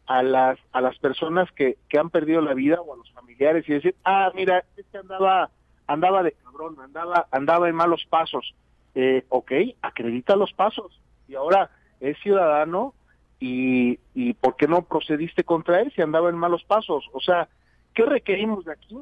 a 0.06 0.22
las 0.22 0.58
a 0.72 0.80
las 0.80 0.98
personas 0.98 1.50
que, 1.52 1.78
que 1.88 1.98
han 1.98 2.10
perdido 2.10 2.40
la 2.40 2.54
vida 2.54 2.80
o 2.80 2.92
a 2.92 2.96
los 2.96 3.10
familiares 3.12 3.68
y 3.68 3.74
decir, 3.74 3.94
ah, 4.04 4.30
mira, 4.34 4.64
este 4.76 4.98
andaba 4.98 5.50
andaba 5.86 6.22
de 6.22 6.32
cabrón, 6.32 6.76
andaba 6.80 7.28
andaba 7.30 7.68
en 7.68 7.74
malos 7.74 8.04
pasos. 8.08 8.54
Eh, 8.94 9.24
ok, 9.28 9.52
acredita 9.80 10.36
los 10.36 10.52
pasos. 10.52 11.00
Y 11.28 11.34
ahora 11.34 11.70
es 12.02 12.18
ciudadano 12.18 12.94
y, 13.40 13.98
y 14.14 14.34
¿por 14.34 14.56
qué 14.56 14.66
no 14.66 14.82
procediste 14.82 15.44
contra 15.44 15.80
él 15.80 15.92
si 15.94 16.02
andaba 16.02 16.28
en 16.28 16.36
malos 16.36 16.64
pasos? 16.64 17.08
O 17.12 17.20
sea, 17.20 17.48
¿qué 17.94 18.04
requerimos 18.04 18.64
de 18.64 18.72
aquí? 18.72 18.98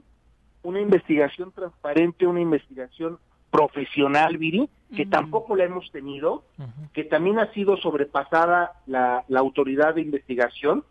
Una 0.63 0.81
investigación 0.81 1.51
transparente, 1.53 2.27
una 2.27 2.41
investigación 2.41 3.19
profesional, 3.51 4.37
Viri, 4.37 4.69
que 4.95 5.07
tampoco 5.07 5.57
la 5.57 5.65
hemos 5.65 5.91
tenido, 5.91 6.45
que 6.93 7.05
también 7.05 7.39
ha 7.39 7.53
sido 7.53 7.77
sobrepasada 7.79 8.73
la, 8.87 9.25
la 9.29 9.41
autoridad 9.41 9.95
de 9.95 10.03
investigación 10.03 10.85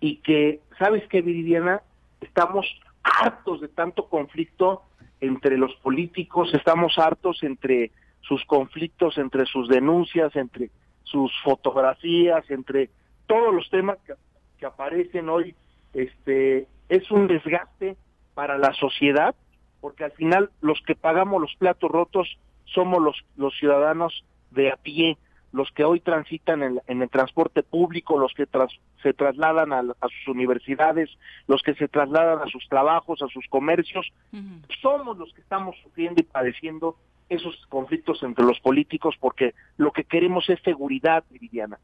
y 0.00 0.16
que, 0.16 0.60
¿sabes 0.78 1.06
qué, 1.08 1.20
Viridiana? 1.22 1.82
Estamos 2.20 2.66
hartos 3.02 3.60
de 3.60 3.68
tanto 3.68 4.08
conflicto 4.08 4.82
entre 5.20 5.58
los 5.58 5.74
políticos, 5.76 6.50
estamos 6.54 6.98
hartos 6.98 7.42
entre 7.42 7.90
sus 8.20 8.44
conflictos, 8.44 9.18
entre 9.18 9.44
sus 9.46 9.68
denuncias, 9.68 10.34
entre 10.36 10.70
sus 11.10 11.32
fotografías, 11.42 12.48
entre 12.50 12.90
todos 13.26 13.54
los 13.54 13.68
temas 13.70 13.98
que, 14.06 14.66
aparecen 14.66 15.28
hoy, 15.28 15.54
este, 15.94 16.66
es 16.88 17.10
un 17.10 17.28
desgaste 17.28 17.96
para 18.34 18.58
la 18.58 18.72
sociedad, 18.72 19.34
porque 19.80 20.04
al 20.04 20.12
final 20.12 20.50
los 20.60 20.80
que 20.82 20.96
pagamos 20.96 21.40
los 21.40 21.54
platos 21.56 21.90
rotos 21.90 22.38
somos 22.64 23.00
los, 23.00 23.24
los 23.36 23.56
ciudadanos 23.56 24.24
de 24.50 24.72
a 24.72 24.76
pie, 24.76 25.16
los 25.52 25.70
que 25.72 25.84
hoy 25.84 26.00
transitan 26.00 26.62
en, 26.86 27.02
el 27.02 27.08
transporte 27.08 27.62
público, 27.62 28.18
los 28.18 28.34
que 28.34 28.46
se 29.02 29.14
trasladan 29.14 29.72
a, 29.72 29.82
sus 29.82 30.28
universidades, 30.28 31.08
los 31.46 31.62
que 31.62 31.74
se 31.74 31.88
trasladan 31.88 32.40
a 32.42 32.50
sus 32.50 32.68
trabajos, 32.68 33.22
a 33.22 33.28
sus 33.28 33.46
comercios, 33.48 34.12
somos 34.82 35.16
los 35.16 35.32
que 35.32 35.40
estamos 35.40 35.76
sufriendo 35.82 36.20
y 36.20 36.24
padeciendo 36.24 36.96
esos 37.28 37.54
conflictos 37.68 38.22
entre 38.22 38.44
los 38.44 38.60
políticos 38.60 39.14
porque 39.20 39.54
lo 39.76 39.92
que 39.92 40.04
queremos 40.04 40.48
es 40.48 40.60
seguridad, 40.62 41.24
Viviana. 41.30 41.78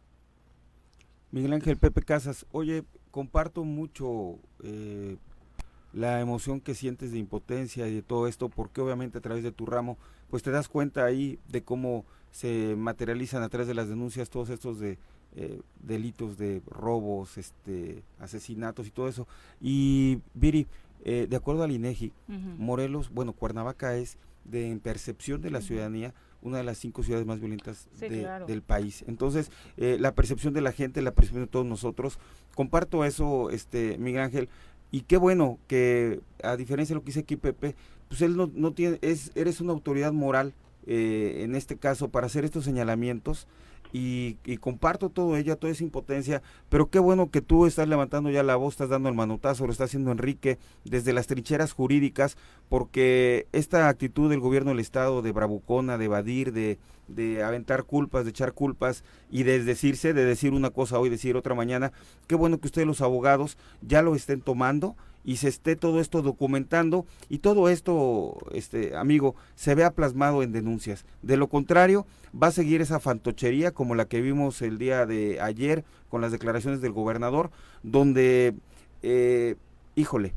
Miguel 1.30 1.52
Ángel 1.52 1.76
Pepe 1.76 2.02
Casas, 2.02 2.46
oye, 2.52 2.84
comparto 3.10 3.64
mucho 3.64 4.38
eh, 4.62 5.16
la 5.92 6.20
emoción 6.20 6.60
que 6.60 6.74
sientes 6.74 7.12
de 7.12 7.18
impotencia 7.18 7.88
y 7.88 7.94
de 7.94 8.02
todo 8.02 8.28
esto, 8.28 8.48
porque 8.48 8.80
obviamente 8.80 9.18
a 9.18 9.20
través 9.20 9.42
de 9.42 9.52
tu 9.52 9.66
ramo, 9.66 9.98
pues 10.30 10.42
te 10.42 10.50
das 10.50 10.68
cuenta 10.68 11.04
ahí 11.04 11.38
de 11.48 11.62
cómo 11.62 12.04
se 12.30 12.74
materializan 12.76 13.42
a 13.42 13.48
través 13.48 13.68
de 13.68 13.74
las 13.74 13.88
denuncias 13.88 14.30
todos 14.30 14.50
estos 14.50 14.78
de 14.78 14.98
eh, 15.36 15.60
delitos 15.80 16.38
de 16.38 16.62
robos, 16.66 17.38
este, 17.38 18.02
asesinatos 18.20 18.86
y 18.86 18.90
todo 18.90 19.08
eso. 19.08 19.26
Y 19.60 20.18
Viri, 20.34 20.68
eh, 21.04 21.26
de 21.28 21.36
acuerdo 21.36 21.64
al 21.64 21.72
INEGI, 21.72 22.12
Morelos, 22.58 23.10
bueno, 23.10 23.32
Cuernavaca 23.32 23.96
es 23.96 24.16
de 24.44 24.78
percepción 24.82 25.40
de 25.40 25.50
la 25.50 25.60
ciudadanía 25.60 26.14
una 26.44 26.58
de 26.58 26.64
las 26.64 26.78
cinco 26.78 27.02
ciudades 27.02 27.26
más 27.26 27.40
violentas 27.40 27.88
del 28.46 28.62
país. 28.62 29.02
Entonces, 29.08 29.50
eh, 29.78 29.96
la 29.98 30.14
percepción 30.14 30.52
de 30.52 30.60
la 30.60 30.72
gente, 30.72 31.00
la 31.00 31.14
percepción 31.14 31.44
de 31.44 31.50
todos 31.50 31.66
nosotros, 31.66 32.18
comparto 32.54 33.04
eso, 33.04 33.50
este 33.50 33.96
Miguel 33.98 34.22
Ángel, 34.22 34.48
y 34.90 35.00
qué 35.00 35.16
bueno 35.16 35.58
que, 35.66 36.20
a 36.42 36.56
diferencia 36.56 36.94
de 36.94 36.98
lo 36.98 37.00
que 37.00 37.06
dice 37.06 37.20
aquí 37.20 37.36
Pepe, 37.36 37.74
pues 38.08 38.20
él 38.20 38.36
no, 38.36 38.50
no 38.54 38.72
tiene, 38.72 38.98
es, 39.00 39.32
eres 39.34 39.60
una 39.60 39.72
autoridad 39.72 40.12
moral, 40.12 40.52
eh, 40.86 41.40
en 41.44 41.54
este 41.54 41.76
caso, 41.78 42.10
para 42.10 42.26
hacer 42.26 42.44
estos 42.44 42.64
señalamientos, 42.64 43.48
y, 43.96 44.56
comparto 44.58 45.08
todo 45.08 45.36
ella, 45.36 45.54
toda 45.54 45.72
esa 45.72 45.84
impotencia, 45.84 46.42
pero 46.68 46.90
qué 46.90 46.98
bueno 46.98 47.30
que 47.30 47.40
tú 47.40 47.64
estás 47.64 47.86
levantando 47.86 48.28
ya 48.28 48.42
la 48.42 48.56
voz, 48.56 48.74
estás 48.74 48.88
dando 48.88 49.08
el 49.08 49.14
manotazo, 49.14 49.66
lo 49.66 49.72
está 49.72 49.84
haciendo 49.84 50.10
Enrique 50.10 50.58
desde 50.84 51.12
las 51.12 51.28
trincheras 51.28 51.72
jurídicas, 51.72 52.36
porque 52.68 53.46
esta 53.52 53.88
actitud 53.88 54.28
del 54.28 54.40
gobierno 54.40 54.70
del 54.70 54.80
Estado 54.80 55.22
de 55.22 55.30
bravucona, 55.30 55.96
de 55.96 56.06
evadir, 56.06 56.52
de, 56.52 56.78
de 57.06 57.44
aventar 57.44 57.84
culpas, 57.84 58.24
de 58.24 58.30
echar 58.30 58.52
culpas 58.52 59.04
y 59.30 59.44
de 59.44 59.62
decirse, 59.62 60.12
de 60.12 60.24
decir 60.24 60.54
una 60.54 60.70
cosa 60.70 60.98
hoy, 60.98 61.08
decir 61.08 61.36
otra 61.36 61.54
mañana, 61.54 61.92
qué 62.26 62.34
bueno 62.34 62.58
que 62.58 62.66
ustedes 62.66 62.88
los 62.88 63.00
abogados 63.00 63.56
ya 63.80 64.02
lo 64.02 64.16
estén 64.16 64.40
tomando 64.40 64.96
y 65.24 65.36
se 65.36 65.48
esté 65.48 65.74
todo 65.74 66.00
esto 66.00 66.22
documentando 66.22 67.06
y 67.28 67.38
todo 67.38 67.68
esto, 67.68 68.36
este 68.52 68.96
amigo, 68.96 69.34
se 69.54 69.74
vea 69.74 69.90
plasmado 69.90 70.42
en 70.42 70.52
denuncias. 70.52 71.04
De 71.22 71.36
lo 71.36 71.48
contrario, 71.48 72.06
va 72.40 72.48
a 72.48 72.52
seguir 72.52 72.82
esa 72.82 73.00
fantochería 73.00 73.72
como 73.72 73.94
la 73.94 74.04
que 74.04 74.20
vimos 74.20 74.60
el 74.62 74.78
día 74.78 75.06
de 75.06 75.40
ayer 75.40 75.84
con 76.10 76.20
las 76.20 76.30
declaraciones 76.30 76.80
del 76.80 76.92
gobernador, 76.92 77.50
donde, 77.82 78.54
eh, 79.02 79.56
híjole, 79.96 80.34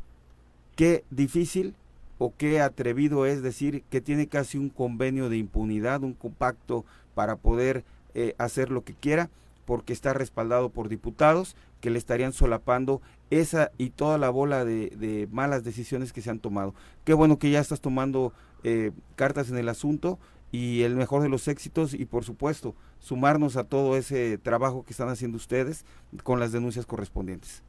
qué 0.75 1.03
difícil 1.09 1.75
o 2.17 2.33
qué 2.35 2.61
atrevido 2.61 3.25
es 3.25 3.41
decir 3.43 3.83
que 3.89 4.01
tiene 4.01 4.27
casi 4.27 4.57
un 4.57 4.69
convenio 4.69 5.29
de 5.29 5.37
impunidad, 5.37 6.03
un 6.03 6.13
compacto 6.13 6.85
para 7.13 7.35
poder 7.35 7.83
eh, 8.15 8.33
hacer 8.37 8.71
lo 8.71 8.83
que 8.83 8.93
quiera, 8.93 9.29
porque 9.65 9.91
está 9.91 10.13
respaldado 10.13 10.69
por 10.69 10.87
diputados 10.87 11.55
que 11.81 11.89
le 11.89 11.97
estarían 11.97 12.33
solapando 12.33 13.01
esa 13.29 13.71
y 13.77 13.89
toda 13.91 14.17
la 14.17 14.29
bola 14.29 14.65
de, 14.65 15.27
malas 15.31 15.63
decisiones 15.63 16.13
que 16.13 16.21
se 16.21 16.29
han 16.29 16.39
tomado. 16.39 16.73
Qué 17.03 17.13
bueno 17.13 17.37
que 17.37 17.49
ya 17.49 17.59
estás 17.59 17.81
tomando 17.81 18.33
eh, 18.63 18.91
cartas 19.15 19.49
en 19.49 19.57
el 19.57 19.69
asunto 19.69 20.19
y 20.51 20.83
el 20.83 20.95
mejor 20.95 21.21
de 21.21 21.29
los 21.29 21.47
éxitos 21.47 21.93
y 21.93 22.05
por 22.05 22.23
supuesto 22.23 22.75
sumarnos 22.99 23.57
a 23.57 23.65
todo 23.65 23.97
ese 23.97 24.37
trabajo 24.37 24.83
que 24.83 24.91
están 24.91 25.09
haciendo 25.09 25.37
ustedes 25.37 25.85
con 26.23 26.39
las 26.39 26.51
denuncias 26.51 26.85
correspondientes. 26.85 27.63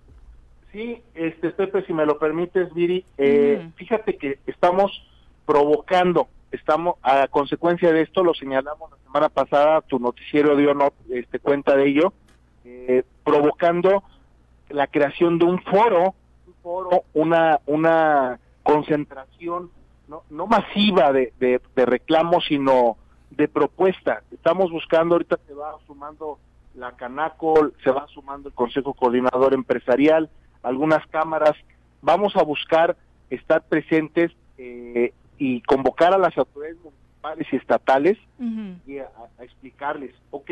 Sí, 0.73 1.03
este 1.15 1.51
Pepe, 1.51 1.85
si 1.87 1.93
me 1.93 2.05
lo 2.05 2.19
permites, 2.19 2.73
Viri, 2.75 3.05
eh, 3.17 3.71
fíjate 3.77 4.17
que 4.17 4.39
estamos 4.47 5.03
provocando, 5.47 6.29
estamos 6.53 6.97
a 7.03 7.27
consecuencia 7.29 7.91
de 7.91 8.03
esto, 8.03 8.23
lo 8.23 8.35
señalamos 8.35 8.91
la 8.91 8.99
semana 8.99 9.29
pasada, 9.31 9.81
tu 9.81 9.99
noticiero 9.99 10.57
dio 10.57 10.75
no, 10.75 10.93
este, 11.11 11.39
cuenta 11.39 11.75
de 11.75 11.89
ello, 11.89 12.13
eh, 12.89 13.05
provocando 13.25 14.03
la 14.69 14.87
creación 14.87 15.39
de 15.39 15.45
un 15.45 15.63
foro, 15.63 16.15
un 16.47 16.55
foro, 16.63 17.05
una, 17.15 17.61
una 17.67 18.39
concentración 18.63 19.71
no, 20.09 20.23
no 20.31 20.47
masiva 20.47 21.13
de, 21.13 21.33
de, 21.39 21.87
reclamos, 21.87 22.45
sino 22.47 22.97
de 23.31 23.49
propuesta. 23.49 24.23
Estamos 24.33 24.71
buscando, 24.71 25.15
ahorita 25.15 25.39
se 25.47 25.55
va 25.55 25.77
sumando 25.87 26.39
la 26.75 26.93
Canaco, 26.93 27.71
se 27.83 27.91
va 27.91 28.07
sumando 28.09 28.49
el 28.49 28.55
Consejo 28.55 28.95
Coordinador 28.95 29.55
Empresarial, 29.55 30.31
algunas 30.63 31.07
cámaras. 31.09 31.55
Vamos 32.01 32.37
a 32.37 32.43
buscar 32.43 32.97
estar 33.31 33.63
presentes 33.63 34.33
eh, 34.57 35.13
y 35.37 35.61
convocar 35.63 36.15
a 36.15 36.19
las 36.19 36.37
autoridades 36.39 36.79
municipales 36.83 37.47
y 37.53 37.57
estatales 37.57 38.19
y 38.87 38.99
a, 38.99 39.09
explicarles, 39.41 40.15
ok, 40.31 40.51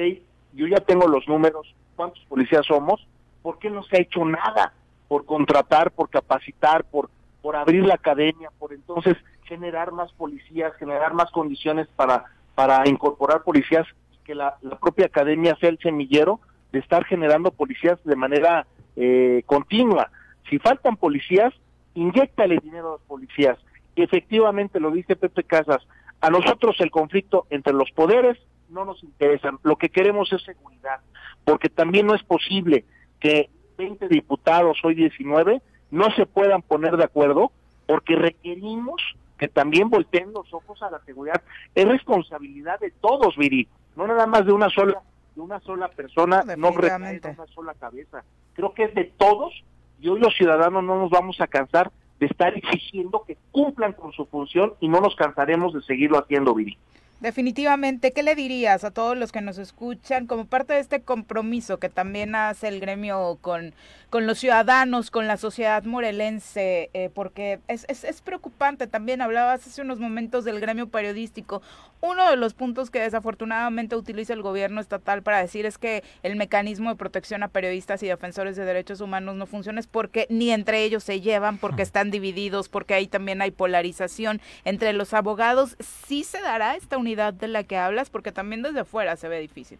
yo 0.52 0.66
ya 0.66 0.78
tengo 0.78 1.06
los 1.06 1.26
números, 1.28 1.74
cuántos 1.96 2.24
policías 2.26 2.66
somos, 2.66 3.06
¿por 3.42 3.58
qué 3.58 3.70
no 3.70 3.82
se 3.82 3.96
ha 3.96 4.00
hecho 4.00 4.24
nada 4.24 4.72
por 5.08 5.24
contratar, 5.24 5.90
por 5.92 6.10
capacitar, 6.10 6.84
por, 6.84 7.10
por 7.42 7.56
abrir 7.56 7.84
la 7.84 7.94
academia, 7.94 8.50
por 8.58 8.72
entonces 8.72 9.16
generar 9.44 9.92
más 9.92 10.12
policías, 10.12 10.74
generar 10.76 11.14
más 11.14 11.30
condiciones 11.30 11.88
para, 11.96 12.24
para 12.54 12.88
incorporar 12.88 13.42
policías, 13.42 13.86
que 14.24 14.34
la, 14.34 14.56
propia 14.80 15.06
academia 15.06 15.56
sea 15.60 15.70
el 15.70 15.78
semillero 15.78 16.40
de 16.72 16.80
estar 16.80 17.04
generando 17.04 17.52
policías 17.52 18.02
de 18.04 18.16
manera 18.16 18.66
eh, 18.96 19.42
continua. 19.46 20.10
Si 20.50 20.58
faltan 20.58 20.96
policías, 20.96 21.54
inyectale 21.94 22.58
dinero 22.58 22.88
a 22.88 22.92
los 22.92 23.02
policías. 23.02 23.58
Y 23.94 24.02
efectivamente 24.02 24.80
lo 24.80 24.90
dice 24.90 25.16
Pepe 25.16 25.44
Casas, 25.44 25.86
a 26.20 26.30
nosotros 26.30 26.76
el 26.80 26.90
conflicto 26.90 27.46
entre 27.50 27.72
los 27.72 27.90
poderes 27.92 28.36
no 28.68 28.84
nos 28.84 29.02
interesa, 29.04 29.52
lo 29.62 29.76
que 29.76 29.90
queremos 29.90 30.32
es 30.32 30.42
seguridad, 30.42 31.00
porque 31.46 31.68
también 31.68 32.06
no 32.06 32.14
es 32.14 32.24
posible 32.24 32.84
que 33.20 33.48
20 33.78 34.08
diputados, 34.08 34.78
hoy 34.82 34.96
19, 34.96 35.62
no 35.92 36.10
se 36.16 36.26
puedan 36.26 36.60
poner 36.60 36.96
de 36.96 37.04
acuerdo 37.04 37.52
porque 37.86 38.16
requerimos 38.16 39.00
que 39.38 39.46
también 39.46 39.88
volteen 39.88 40.32
los 40.32 40.52
ojos 40.52 40.82
a 40.82 40.90
la 40.90 40.98
seguridad. 41.04 41.40
Es 41.74 41.86
responsabilidad 41.86 42.80
de 42.80 42.90
todos, 42.90 43.36
Viri, 43.36 43.68
no 43.94 44.08
nada 44.08 44.26
más 44.26 44.44
de 44.44 44.52
una 44.52 44.68
sola 44.70 45.00
de 45.36 45.40
una 45.40 45.60
sola 45.60 45.88
persona, 45.88 46.42
no 46.56 46.72
recae 46.72 47.20
de 47.20 47.30
una 47.30 47.46
sola 47.46 47.74
cabeza. 47.74 48.24
Creo 48.54 48.74
que 48.74 48.84
es 48.84 48.94
de 48.94 49.04
todos 49.04 49.52
y 50.00 50.08
hoy 50.08 50.18
los 50.18 50.34
ciudadanos 50.34 50.82
no 50.82 50.98
nos 50.98 51.10
vamos 51.10 51.40
a 51.40 51.46
cansar 51.46 51.92
de 52.18 52.26
estar 52.26 52.56
exigiendo 52.56 53.22
que 53.24 53.36
cumplan 53.52 53.92
con 53.92 54.12
su 54.12 54.26
función 54.26 54.74
y 54.80 54.88
no 54.88 55.00
nos 55.00 55.14
cansaremos 55.14 55.74
de 55.74 55.82
seguirlo 55.82 56.18
haciendo, 56.18 56.54
Viri. 56.54 56.76
Definitivamente, 57.20 58.12
¿qué 58.12 58.22
le 58.22 58.34
dirías 58.34 58.84
a 58.84 58.90
todos 58.90 59.16
los 59.16 59.32
que 59.32 59.40
nos 59.40 59.56
escuchan 59.56 60.26
como 60.26 60.44
parte 60.44 60.74
de 60.74 60.80
este 60.80 61.00
compromiso 61.00 61.78
que 61.78 61.88
también 61.88 62.34
hace 62.34 62.68
el 62.68 62.78
gremio 62.78 63.38
con, 63.40 63.72
con 64.10 64.26
los 64.26 64.38
ciudadanos, 64.38 65.10
con 65.10 65.26
la 65.26 65.38
sociedad 65.38 65.82
morelense? 65.84 66.90
Eh, 66.92 67.08
porque 67.14 67.58
es, 67.68 67.86
es, 67.88 68.04
es, 68.04 68.20
preocupante, 68.20 68.86
también 68.86 69.22
hablabas 69.22 69.66
hace 69.66 69.80
unos 69.80 69.98
momentos 69.98 70.44
del 70.44 70.60
gremio 70.60 70.88
periodístico. 70.88 71.62
Uno 72.02 72.28
de 72.28 72.36
los 72.36 72.52
puntos 72.52 72.90
que 72.90 73.00
desafortunadamente 73.00 73.96
utiliza 73.96 74.34
el 74.34 74.42
gobierno 74.42 74.82
estatal 74.82 75.22
para 75.22 75.40
decir 75.40 75.64
es 75.64 75.78
que 75.78 76.04
el 76.22 76.36
mecanismo 76.36 76.90
de 76.90 76.96
protección 76.96 77.42
a 77.42 77.48
periodistas 77.48 78.02
y 78.02 78.08
defensores 78.08 78.56
de 78.56 78.66
derechos 78.66 79.00
humanos 79.00 79.36
no 79.36 79.46
funciona 79.46 79.80
es 79.80 79.86
porque 79.86 80.26
ni 80.28 80.50
entre 80.50 80.84
ellos 80.84 81.02
se 81.02 81.22
llevan, 81.22 81.56
porque 81.56 81.80
están 81.80 82.10
divididos, 82.10 82.68
porque 82.68 82.92
ahí 82.92 83.06
también 83.06 83.40
hay 83.40 83.52
polarización 83.52 84.42
entre 84.66 84.92
los 84.92 85.14
abogados. 85.14 85.76
¿Sí 86.06 86.22
se 86.22 86.42
dará 86.42 86.76
esta 86.76 86.98
unidad 87.06 87.34
de 87.34 87.48
la 87.48 87.62
que 87.62 87.76
hablas? 87.76 88.10
Porque 88.10 88.32
también 88.32 88.62
desde 88.62 88.84
fuera 88.84 89.16
se 89.16 89.28
ve 89.28 89.40
difícil. 89.40 89.78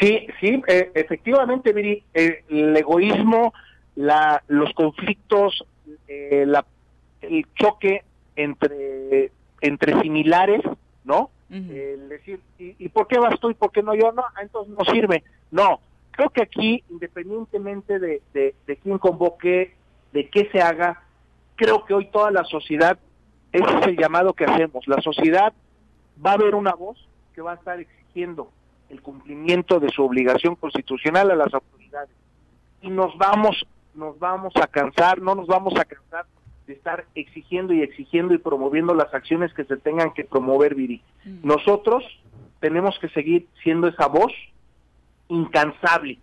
Sí, 0.00 0.26
sí, 0.40 0.62
eh, 0.66 0.90
efectivamente, 0.94 1.72
Viri, 1.72 2.02
eh, 2.14 2.42
el 2.48 2.76
egoísmo, 2.76 3.52
la, 3.94 4.42
los 4.48 4.72
conflictos, 4.72 5.64
eh, 6.08 6.44
la, 6.46 6.64
el 7.20 7.46
choque 7.54 8.02
entre, 8.34 9.30
entre 9.60 10.00
similares, 10.00 10.62
¿no? 11.04 11.30
El 11.48 12.08
decir, 12.08 12.40
¿y, 12.58 12.88
por 12.88 13.06
qué 13.06 13.20
vas 13.20 13.38
tú 13.38 13.50
y 13.50 13.54
por 13.54 13.70
qué 13.70 13.80
no 13.80 13.94
yo? 13.94 14.10
No, 14.10 14.22
ah, 14.22 14.42
entonces 14.42 14.74
no 14.76 14.84
sirve. 14.92 15.22
No, 15.52 15.78
creo 16.10 16.30
que 16.30 16.42
aquí, 16.42 16.82
independientemente 16.90 18.00
de, 18.00 18.20
de, 18.34 18.56
de 18.66 18.76
quién 18.78 18.98
convoque, 18.98 19.72
de 20.12 20.28
qué 20.28 20.48
se 20.50 20.60
haga, 20.60 21.00
creo 21.54 21.84
que 21.84 21.94
hoy 21.94 22.06
toda 22.06 22.32
la 22.32 22.42
sociedad, 22.42 22.98
ese 23.52 23.78
es 23.78 23.86
el 23.86 23.96
llamado 23.96 24.32
que 24.32 24.44
hacemos, 24.44 24.88
la 24.88 25.00
sociedad 25.00 25.52
va 26.24 26.32
a 26.32 26.34
haber 26.34 26.54
una 26.54 26.72
voz 26.72 26.98
que 27.34 27.42
va 27.42 27.52
a 27.52 27.54
estar 27.56 27.78
exigiendo 27.80 28.50
el 28.88 29.02
cumplimiento 29.02 29.80
de 29.80 29.88
su 29.90 30.04
obligación 30.04 30.56
constitucional 30.56 31.30
a 31.30 31.36
las 31.36 31.52
autoridades. 31.52 32.14
Y 32.82 32.90
nos 32.90 33.16
vamos, 33.18 33.66
nos 33.94 34.18
vamos 34.18 34.54
a 34.56 34.66
cansar, 34.66 35.20
no 35.20 35.34
nos 35.34 35.46
vamos 35.46 35.74
a 35.78 35.84
cansar 35.84 36.26
de 36.66 36.74
estar 36.74 37.04
exigiendo 37.14 37.72
y 37.72 37.82
exigiendo 37.82 38.34
y 38.34 38.38
promoviendo 38.38 38.94
las 38.94 39.12
acciones 39.14 39.52
que 39.54 39.64
se 39.64 39.76
tengan 39.76 40.12
que 40.12 40.24
promover, 40.24 40.74
Viri. 40.74 41.02
Mm. 41.24 41.46
Nosotros 41.46 42.04
tenemos 42.60 42.98
que 42.98 43.08
seguir 43.10 43.46
siendo 43.62 43.88
esa 43.88 44.06
voz 44.06 44.32
incansable 45.28 46.18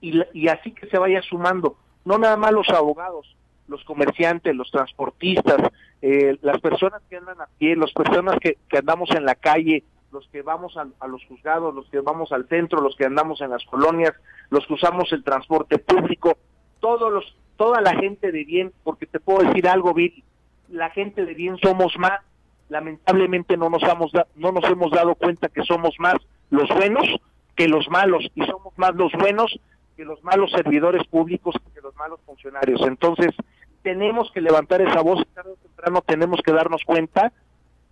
y, 0.00 0.20
y 0.32 0.48
así 0.48 0.72
que 0.72 0.86
se 0.88 0.98
vaya 0.98 1.22
sumando, 1.22 1.76
no 2.04 2.18
nada 2.18 2.36
más 2.36 2.52
los 2.52 2.68
abogados, 2.70 3.36
los 3.70 3.84
comerciantes, 3.84 4.54
los 4.54 4.70
transportistas, 4.70 5.58
eh, 6.02 6.36
las 6.42 6.60
personas 6.60 7.00
que 7.08 7.16
andan 7.16 7.40
a 7.40 7.46
pie, 7.58 7.76
las 7.76 7.92
personas 7.92 8.36
que, 8.40 8.58
andamos 8.76 9.10
en 9.12 9.24
la 9.24 9.36
calle, 9.36 9.84
los 10.12 10.26
que 10.28 10.42
vamos 10.42 10.76
a, 10.76 11.06
los 11.06 11.24
juzgados, 11.26 11.72
los 11.72 11.88
que 11.88 12.00
vamos 12.00 12.32
al 12.32 12.48
centro, 12.48 12.80
los 12.80 12.96
que 12.96 13.06
andamos 13.06 13.40
en 13.40 13.50
las 13.50 13.64
colonias, 13.64 14.12
los 14.50 14.66
que 14.66 14.74
usamos 14.74 15.12
el 15.12 15.22
transporte 15.22 15.78
público, 15.78 16.36
todos 16.80 17.12
los, 17.12 17.36
toda 17.56 17.80
la 17.80 17.94
gente 17.94 18.32
de 18.32 18.44
bien, 18.44 18.72
porque 18.82 19.06
te 19.06 19.20
puedo 19.20 19.46
decir 19.46 19.68
algo, 19.68 19.94
Bill, 19.94 20.24
la 20.68 20.90
gente 20.90 21.24
de 21.24 21.34
bien 21.34 21.56
somos 21.58 21.96
más, 21.96 22.20
lamentablemente 22.68 23.56
no 23.56 23.70
nos, 23.70 23.84
hemos 23.84 24.10
no 24.34 24.50
nos 24.50 24.64
hemos 24.64 24.90
dado 24.90 25.14
cuenta 25.14 25.48
que 25.48 25.62
somos 25.62 25.94
más 26.00 26.16
los 26.50 26.68
buenos 26.70 27.06
que 27.54 27.68
los 27.68 27.88
malos, 27.88 28.24
y 28.34 28.44
somos 28.46 28.76
más 28.76 28.94
los 28.94 29.12
buenos 29.12 29.60
que 30.00 30.06
los 30.06 30.24
malos 30.24 30.50
servidores 30.52 31.06
públicos, 31.08 31.54
que 31.74 31.80
los 31.82 31.94
malos 31.94 32.20
funcionarios. 32.24 32.80
Entonces, 32.86 33.34
tenemos 33.82 34.30
que 34.32 34.40
levantar 34.40 34.80
esa 34.82 35.00
voz, 35.00 35.26
tarde 35.34 35.52
o 35.52 35.56
temprano 35.56 36.02
tenemos 36.02 36.40
que 36.44 36.52
darnos 36.52 36.84
cuenta 36.84 37.32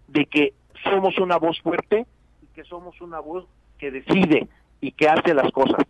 de 0.08 0.26
que 0.26 0.54
somos 0.84 1.18
una 1.18 1.36
voz 1.38 1.60
fuerte 1.60 2.06
y 2.42 2.46
que 2.54 2.64
somos 2.64 3.00
una 3.00 3.20
voz 3.20 3.46
que 3.78 3.90
decide 3.90 4.48
y 4.80 4.92
que 4.92 5.08
hace 5.08 5.34
las 5.34 5.50
cosas. 5.52 5.84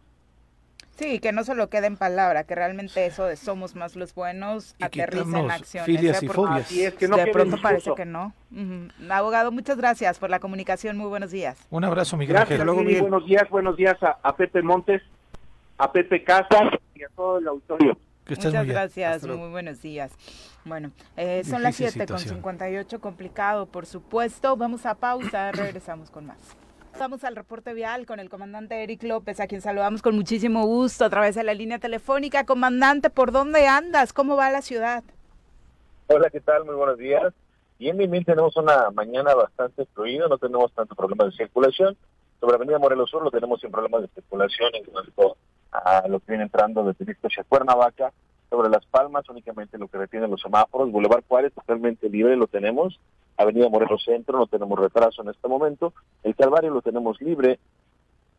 Sí, 0.99 1.20
que 1.20 1.30
no 1.30 1.44
solo 1.44 1.70
quede 1.70 1.86
en 1.86 1.96
palabra, 1.96 2.42
que 2.42 2.57
realmente 2.57 3.07
eso 3.07 3.24
de 3.24 3.36
somos 3.36 3.76
más 3.76 3.94
los 3.94 4.12
buenos 4.16 4.74
aterriza 4.80 5.38
en 5.38 5.51
acciones. 5.51 5.86
Filias 5.86 6.22
y 6.24 6.28
fobias. 6.28 6.72
es, 6.72 6.94
que 6.94 7.07
no 7.07 7.16
de 7.16 7.28
pronto 7.28 7.57
parece 7.62 7.94
que 7.94 8.05
no. 8.05 8.34
Abogado, 9.09 9.53
muchas 9.53 9.76
gracias 9.76 10.18
por 10.18 10.28
la 10.28 10.40
comunicación. 10.40 10.96
Muy 10.96 11.07
buenos 11.07 11.30
días. 11.30 11.57
Un 11.70 11.84
abrazo, 11.84 12.16
Miguel 12.16 12.34
Gracias, 12.34 12.64
Luego, 12.64 12.82
Buenos 12.82 13.26
días, 13.26 13.49
buenos 13.49 13.76
días 13.76 13.96
a, 14.03 14.36
Pepe 14.36 14.61
Montes, 14.61 15.01
a 15.78 15.92
Pepe 15.92 16.24
Casas 16.24 16.72
y 16.96 17.05
a 17.05 17.09
todo 17.14 17.38
el 17.38 17.46
auditorio. 17.46 17.96
Muchas 18.29 18.66
gracias, 18.66 19.26
muy 19.26 19.49
buenos 19.49 19.81
días. 19.81 20.12
Bueno, 20.64 20.93
eh, 21.16 21.43
son 21.45 21.62
las 21.62 21.76
7 21.76 22.07
con 22.07 22.18
58, 22.18 23.01
complicado 23.01 23.66
por 23.66 23.87
supuesto. 23.87 24.57
Vamos 24.57 24.85
a 24.85 24.95
pausa, 24.95 25.51
regresamos 25.53 26.11
con 26.11 26.26
más. 26.26 26.39
Vamos 26.99 27.24
al 27.24 27.37
reporte 27.37 27.72
vial 27.74 28.07
con 28.07 28.20
el 28.20 28.29
comandante 28.29 28.83
Eric 28.83 29.05
López, 29.05 29.41
a 29.41 29.47
quien 29.47 29.61
saludamos 29.62 30.03
con 30.03 30.14
muchísimo 30.14 30.66
gusto 30.66 31.05
a 31.05 31.11
través 31.11 31.37
de 31.37 31.45
la 31.45 31.55
línea 31.55 31.79
telefónica. 31.79 32.45
Comandante, 32.45 33.09
¿por 33.09 33.33
dónde 33.33 33.66
andas? 33.66 34.12
¿Cómo 34.12 34.37
va 34.37 34.51
la 34.51 34.62
ciudad? 34.62 35.05
Hola, 36.09 36.29
¿qué 36.29 36.41
tal? 36.41 36.64
Muy 36.64 36.74
buenos 36.74 36.99
días. 36.99 37.33
Y 37.79 37.89
en 37.89 37.97
Mimil 37.97 38.26
tenemos 38.26 38.57
una 38.57 38.91
mañana 38.91 39.35
bastante 39.35 39.87
fluida, 39.95 40.26
no 40.29 40.37
tenemos 40.37 40.72
tanto 40.72 40.95
problema 40.95 41.24
de 41.24 41.33
circulación. 41.33 41.97
Sobre 42.41 42.57
Avenida 42.57 42.79
Morelos 42.79 43.09
Sur 43.11 43.22
lo 43.22 43.31
tenemos 43.31 43.61
sin 43.61 43.70
problemas 43.70 44.03
de 44.03 44.09
circulación 44.09 44.74
en 44.74 44.85
cuanto 44.85 45.37
a 45.72 46.06
lo 46.08 46.20
que 46.20 46.32
viene 46.32 46.44
entrando 46.44 46.84
desde 46.84 47.04
Víctor 47.04 47.30
hacia 47.30 47.44
Cuernavaca. 47.44 48.12
Sobre 48.50 48.70
Las 48.70 48.86
Palmas 48.86 49.28
únicamente 49.28 49.76
lo 49.76 49.88
que 49.88 49.98
retienen 49.98 50.30
los 50.30 50.40
semáforos. 50.40 50.90
Boulevard 50.90 51.24
Juárez 51.28 51.52
totalmente 51.52 52.08
libre 52.08 52.36
lo 52.36 52.46
tenemos. 52.46 52.98
Avenida 53.36 53.68
Morelos 53.68 54.02
Centro, 54.04 54.38
no 54.38 54.46
tenemos 54.46 54.78
retraso 54.78 55.22
en 55.22 55.28
este 55.28 55.46
momento. 55.48 55.92
El 56.22 56.34
Calvario 56.34 56.70
lo 56.70 56.82
tenemos 56.82 57.20
libre. 57.20 57.58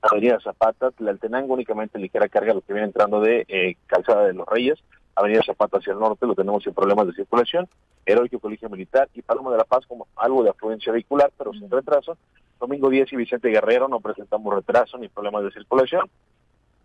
Avenida 0.02 0.40
Zapata, 0.42 0.92
Tlaltenango, 0.92 1.54
únicamente 1.54 2.00
ligera 2.00 2.28
carga, 2.28 2.54
lo 2.54 2.62
que 2.62 2.74
viene 2.74 2.88
entrando 2.88 3.22
de 3.22 3.46
eh, 3.48 3.76
Calzada 3.86 4.26
de 4.26 4.34
los 4.34 4.48
Reyes. 4.48 4.80
Avenida 5.16 5.42
Zapata 5.46 5.78
hacia 5.78 5.94
el 5.94 6.00
norte, 6.00 6.26
lo 6.26 6.36
tenemos 6.36 6.64
sin 6.64 6.74
problemas 6.74 7.08
de 7.08 7.14
circulación. 7.14 7.68
Heroico 8.06 8.40
Colegio 8.40 8.70
Militar 8.70 9.10
y 9.14 9.22
Paloma 9.22 9.52
de 9.52 9.58
la 9.58 9.66
Paz 9.66 9.86
como 9.86 10.08
algo 10.16 10.44
de 10.44 10.50
afluencia 10.50 10.92
vehicular, 10.92 11.32
pero 11.38 11.54
sin 11.54 11.70
retraso. 11.70 12.18
Domingo 12.60 12.90
10 12.90 13.14
y 13.14 13.16
Vicente 13.16 13.50
Guerrero 13.50 13.88
no 13.88 14.00
presentamos 14.00 14.54
retraso 14.54 14.98
ni 14.98 15.08
problemas 15.08 15.44
de 15.44 15.52
circulación. 15.52 16.10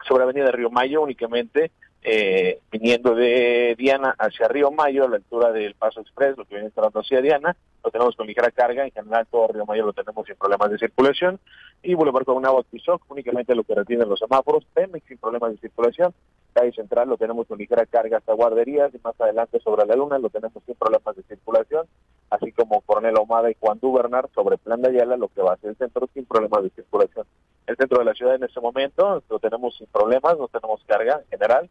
Sobre 0.07 0.25
Avenida 0.25 0.51
Río 0.51 0.71
Mayo 0.71 1.03
únicamente 1.03 1.71
eh, 2.07 2.61
viniendo 2.71 3.15
de 3.15 3.75
Diana 3.79 4.15
hacia 4.19 4.47
Río 4.47 4.71
Mayo, 4.71 5.05
a 5.05 5.09
la 5.09 5.17
altura 5.17 5.53
del 5.53 5.75
Paso 5.75 6.03
Express, 6.03 6.37
lo 6.37 6.45
que 6.45 6.57
viene 6.57 6.67
entrando 6.67 7.01
hacia 7.01 7.23
Diana, 7.23 7.57
lo 7.83 7.91
tenemos 7.91 8.15
con 8.15 8.27
ligera 8.27 8.51
carga, 8.51 8.85
en 8.85 8.91
general 8.91 9.27
todo 9.31 9.49
Río 9.49 9.65
Mayo 9.65 9.87
lo 9.87 9.95
tenemos 9.95 10.27
sin 10.27 10.37
problemas 10.37 10.71
de 10.71 10.79
circulación, 10.79 11.41
y 11.83 11.95
Boulevard 11.95 12.25
con 12.27 12.45
agua 12.45 12.63
Tizoc, 12.71 13.03
únicamente 13.09 13.55
lo 13.55 13.65
que 13.65 13.75
retienen 13.75 14.07
los 14.07 14.19
semáforos, 14.19 14.67
Pemex 14.75 15.07
sin 15.09 15.17
problemas 15.17 15.53
de 15.53 15.59
circulación, 15.59 16.13
calle 16.53 16.73
central 16.73 17.09
lo 17.09 17.17
tenemos 17.17 17.47
con 17.47 17.57
ligera 17.57 17.87
carga 17.87 18.19
hasta 18.19 18.35
guarderías, 18.35 18.95
y 18.95 18.99
más 19.03 19.19
adelante 19.19 19.59
sobre 19.61 19.87
la 19.87 19.97
luna 19.97 20.19
lo 20.19 20.29
tenemos 20.29 20.63
sin 20.67 20.75
problemas 20.75 21.17
de 21.17 21.23
circulación, 21.23 21.87
así 22.29 22.53
como 22.53 22.83
Coronel 22.83 23.17
Omada 23.17 23.51
y 23.51 23.57
Juan 23.59 23.79
Dubernar 23.81 24.29
sobre 24.35 24.59
Plan 24.59 24.83
de 24.83 24.91
Ayala, 24.91 25.17
lo 25.17 25.29
que 25.29 25.41
va 25.41 25.55
a 25.55 25.57
ser 25.57 25.71
el 25.71 25.77
centro 25.77 26.07
sin 26.13 26.27
problemas 26.27 26.65
de 26.65 26.71
circulación. 26.71 27.25
El 27.67 27.77
centro 27.77 27.99
de 27.99 28.05
la 28.05 28.15
ciudad 28.15 28.35
en 28.35 28.45
este 28.45 28.61
momento 28.61 29.23
lo 29.29 29.39
tenemos 29.39 29.77
sin 29.77 29.87
problemas, 29.87 30.39
no 30.39 30.49
tenemos 30.49 30.83
carga 30.87 31.21
en 31.23 31.29
general, 31.31 31.71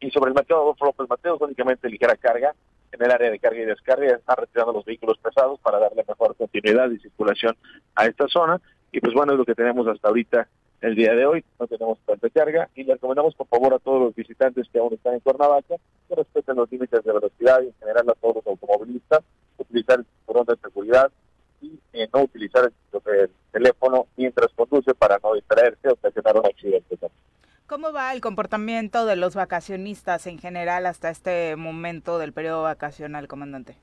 y 0.00 0.10
sobre 0.10 0.28
el 0.28 0.34
mercado 0.34 0.74
de 0.78 0.86
López 0.86 1.08
Mateos 1.08 1.40
únicamente 1.40 1.88
ligera 1.88 2.16
carga 2.16 2.54
en 2.92 3.02
el 3.02 3.10
área 3.10 3.30
de 3.30 3.38
carga 3.38 3.60
y 3.60 3.64
descarga, 3.64 4.06
está 4.14 4.34
retirando 4.34 4.72
los 4.72 4.84
vehículos 4.84 5.18
pesados 5.18 5.58
para 5.60 5.78
darle 5.78 6.04
mejor 6.06 6.36
continuidad 6.36 6.90
y 6.90 6.98
circulación 6.98 7.56
a 7.94 8.06
esta 8.06 8.28
zona. 8.28 8.60
Y 8.92 9.00
pues 9.00 9.12
bueno 9.14 9.32
es 9.32 9.38
lo 9.38 9.44
que 9.44 9.54
tenemos 9.54 9.86
hasta 9.88 10.08
ahorita 10.08 10.46
el 10.80 10.94
día 10.94 11.14
de 11.14 11.24
hoy, 11.26 11.44
no 11.58 11.66
tenemos 11.66 11.98
tanta 12.06 12.28
carga. 12.30 12.68
Y 12.74 12.84
le 12.84 12.94
recomendamos 12.94 13.34
por 13.34 13.48
favor 13.48 13.74
a 13.74 13.78
todos 13.78 14.00
los 14.00 14.14
visitantes 14.14 14.68
que 14.72 14.78
aún 14.78 14.94
están 14.94 15.14
en 15.14 15.20
Cuernavaca 15.20 15.74
que 16.08 16.14
respeten 16.14 16.56
los 16.56 16.70
límites 16.70 17.02
de 17.02 17.12
velocidad 17.12 17.62
y 17.62 17.66
en 17.66 17.74
general 17.80 18.10
a 18.10 18.14
todos 18.14 18.36
los 18.36 18.46
automovilistas, 18.46 19.20
utilizar 19.58 19.98
el 19.98 20.04
cinturón 20.04 20.46
de 20.46 20.56
seguridad 20.56 21.10
y 21.64 21.80
eh, 21.92 22.08
no 22.12 22.22
utilizar 22.22 22.64
el, 22.64 23.30
teléfono 23.52 24.06
mientras 24.16 24.48
conduce 24.56 24.94
para 24.94 25.18
no 25.22 25.34
distraerse 25.34 25.88
o 25.88 25.92
ocasionar 25.92 26.36
un 26.36 26.46
accidente. 26.46 26.98
¿Cómo 27.66 27.92
va 27.92 28.12
el 28.12 28.20
comportamiento 28.20 29.06
de 29.06 29.16
los 29.16 29.34
vacacionistas 29.36 30.26
en 30.26 30.38
general 30.38 30.86
hasta 30.86 31.10
este 31.10 31.54
momento 31.56 32.18
del 32.18 32.32
periodo 32.32 32.62
vacacional, 32.62 33.28
comandante? 33.28 33.76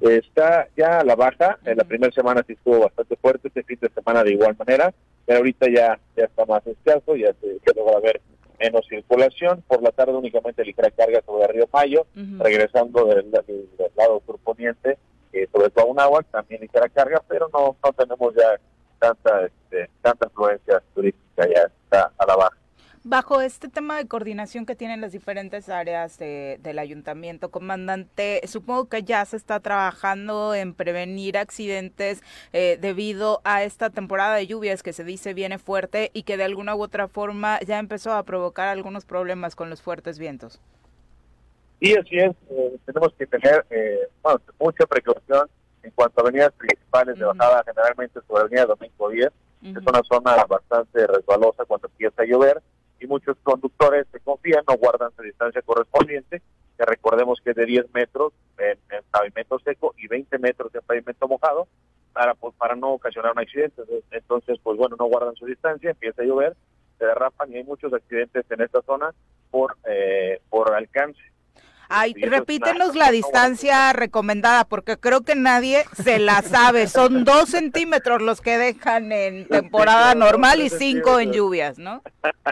Está 0.00 0.68
ya 0.76 1.00
a 1.00 1.04
la 1.04 1.16
baja, 1.16 1.58
en 1.64 1.78
la 1.78 1.84
primera 1.84 2.12
semana 2.12 2.44
sí 2.46 2.52
estuvo 2.52 2.80
bastante 2.80 3.16
fuerte, 3.16 3.48
este 3.48 3.64
fin 3.64 3.78
de 3.80 3.88
semana 3.90 4.22
de 4.22 4.32
igual 4.32 4.54
manera, 4.58 4.94
pero 5.24 5.38
ahorita 5.38 5.66
ya, 5.68 5.98
ya 6.16 6.24
está 6.24 6.44
más 6.46 6.66
escaso, 6.66 7.16
ya 7.16 7.32
se 7.40 7.58
ya 7.66 7.72
logra 7.74 7.98
ver 8.00 8.20
menos 8.58 8.86
circulación, 8.88 9.62
por 9.66 9.82
la 9.82 9.90
tarde 9.90 10.12
únicamente 10.12 10.64
ligera 10.64 10.90
carga 10.90 11.20
sobre 11.24 11.48
Río 11.48 11.68
Mayo, 11.72 12.06
regresando 12.38 13.06
del, 13.06 13.30
lado 13.96 14.22
surponiente, 14.26 14.98
eh, 15.32 15.48
sobre 15.52 15.70
todo 15.70 15.98
agua, 15.98 16.22
también 16.24 16.60
ligera 16.60 16.88
carga, 16.88 17.22
pero 17.28 17.48
no, 17.52 17.76
no 17.82 17.92
tenemos 17.92 18.34
ya 18.34 18.60
tanta, 18.98 19.46
este, 19.46 19.90
tanta 20.02 20.28
turística, 20.94 21.48
ya 21.48 21.62
está 21.62 22.12
a 22.16 22.26
la 22.26 22.36
baja. 22.36 22.56
Bajo 23.08 23.40
este 23.40 23.68
tema 23.68 23.96
de 23.98 24.08
coordinación 24.08 24.66
que 24.66 24.74
tienen 24.74 25.00
las 25.00 25.12
diferentes 25.12 25.68
áreas 25.68 26.18
del 26.18 26.76
ayuntamiento, 26.76 27.52
comandante, 27.52 28.40
supongo 28.48 28.88
que 28.88 29.04
ya 29.04 29.24
se 29.24 29.36
está 29.36 29.60
trabajando 29.60 30.56
en 30.56 30.74
prevenir 30.74 31.38
accidentes 31.38 32.24
eh, 32.52 32.78
debido 32.80 33.42
a 33.44 33.62
esta 33.62 33.90
temporada 33.90 34.34
de 34.34 34.48
lluvias 34.48 34.82
que 34.82 34.92
se 34.92 35.04
dice 35.04 35.34
viene 35.34 35.58
fuerte 35.58 36.10
y 36.14 36.24
que 36.24 36.36
de 36.36 36.42
alguna 36.42 36.74
u 36.74 36.82
otra 36.82 37.06
forma 37.06 37.60
ya 37.60 37.78
empezó 37.78 38.12
a 38.12 38.24
provocar 38.24 38.66
algunos 38.66 39.04
problemas 39.04 39.54
con 39.54 39.70
los 39.70 39.82
fuertes 39.82 40.18
vientos. 40.18 40.60
Y 41.80 41.96
así 41.96 42.16
es, 42.18 42.34
eh, 42.50 42.78
tenemos 42.86 43.12
que 43.14 43.26
tener 43.26 43.66
eh, 43.70 44.08
mucha 44.58 44.86
precaución 44.86 45.48
en 45.82 45.90
cuanto 45.92 46.20
a 46.20 46.22
avenidas 46.22 46.52
principales 46.52 47.18
de 47.18 47.24
bajada, 47.24 47.62
generalmente 47.64 48.20
sobre 48.26 48.42
avenida 48.42 48.66
Domingo 48.66 49.10
10, 49.10 49.30
es 49.62 49.86
una 49.86 50.02
zona 50.04 50.44
bastante 50.44 51.06
resbalosa 51.06 51.64
cuando 51.64 51.88
empieza 51.88 52.22
a 52.22 52.26
llover 52.26 52.62
y 53.00 53.06
muchos 53.06 53.36
conductores 53.42 54.06
se 54.12 54.20
confían, 54.20 54.64
no 54.68 54.76
guardan 54.76 55.10
su 55.16 55.22
distancia 55.22 55.62
correspondiente, 55.62 56.40
que 56.78 56.84
recordemos 56.84 57.40
que 57.42 57.50
es 57.50 57.56
de 57.56 57.66
10 57.66 57.92
metros 57.92 58.32
en, 58.58 58.78
pavimento 59.10 59.58
seco 59.60 59.94
y 59.98 60.06
20 60.06 60.38
metros 60.38 60.74
en 60.74 60.82
pavimento 60.82 61.28
mojado, 61.28 61.66
para, 62.12 62.34
pues, 62.34 62.54
para 62.54 62.74
no 62.74 62.92
ocasionar 62.92 63.32
un 63.32 63.40
accidente. 63.40 63.82
Entonces, 64.10 64.58
pues 64.62 64.78
bueno, 64.78 64.96
no 64.98 65.06
guardan 65.06 65.34
su 65.36 65.44
distancia, 65.44 65.90
empieza 65.90 66.22
a 66.22 66.24
llover, 66.24 66.56
se 66.98 67.04
derrapan 67.04 67.52
y 67.52 67.56
hay 67.56 67.64
muchos 67.64 67.92
accidentes 67.92 68.44
en 68.50 68.62
esta 68.62 68.80
zona 68.82 69.12
por, 69.50 69.76
eh, 69.86 70.40
por 70.48 70.72
alcance. 70.74 71.20
Ay, 71.88 72.14
repítenos 72.14 72.94
la 72.96 73.10
distancia 73.10 73.92
recomendada, 73.92 74.64
porque 74.64 74.96
creo 74.96 75.22
que 75.22 75.34
nadie 75.34 75.84
se 75.94 76.18
la 76.18 76.42
sabe. 76.42 76.86
Son 76.86 77.24
dos 77.24 77.50
centímetros 77.50 78.22
los 78.22 78.40
que 78.40 78.58
dejan 78.58 79.12
en 79.12 79.46
temporada 79.46 80.14
normal 80.14 80.60
y 80.60 80.68
cinco 80.68 81.20
en 81.20 81.32
lluvias, 81.32 81.78
¿no? 81.78 82.02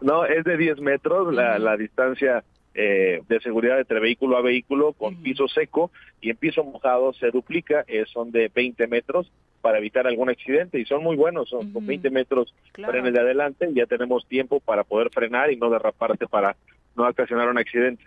No, 0.00 0.24
es 0.24 0.44
de 0.44 0.56
10 0.56 0.80
metros 0.80 1.34
la, 1.34 1.58
la 1.58 1.76
distancia 1.76 2.42
eh, 2.72 3.20
de 3.28 3.40
seguridad 3.40 3.80
entre 3.80 4.00
vehículo 4.00 4.36
a 4.38 4.42
vehículo 4.42 4.92
con 4.92 5.16
piso 5.16 5.48
seco 5.48 5.90
y 6.20 6.30
en 6.30 6.36
piso 6.36 6.64
mojado 6.64 7.12
se 7.12 7.30
duplica, 7.30 7.84
eh, 7.86 8.04
son 8.10 8.30
de 8.30 8.50
20 8.54 8.86
metros 8.86 9.30
para 9.60 9.78
evitar 9.78 10.06
algún 10.06 10.30
accidente 10.30 10.78
y 10.78 10.86
son 10.86 11.02
muy 11.02 11.16
buenos, 11.16 11.50
son 11.50 11.72
con 11.72 11.86
20 11.86 12.08
metros 12.10 12.54
claro. 12.72 13.04
el 13.04 13.12
de 13.12 13.20
adelante 13.20 13.68
y 13.70 13.74
ya 13.74 13.86
tenemos 13.86 14.26
tiempo 14.26 14.60
para 14.60 14.84
poder 14.84 15.10
frenar 15.10 15.52
y 15.52 15.56
no 15.56 15.68
derraparte 15.68 16.26
para 16.26 16.56
no 16.96 17.08
ocasionar 17.08 17.48
un 17.48 17.58
accidente 17.58 18.04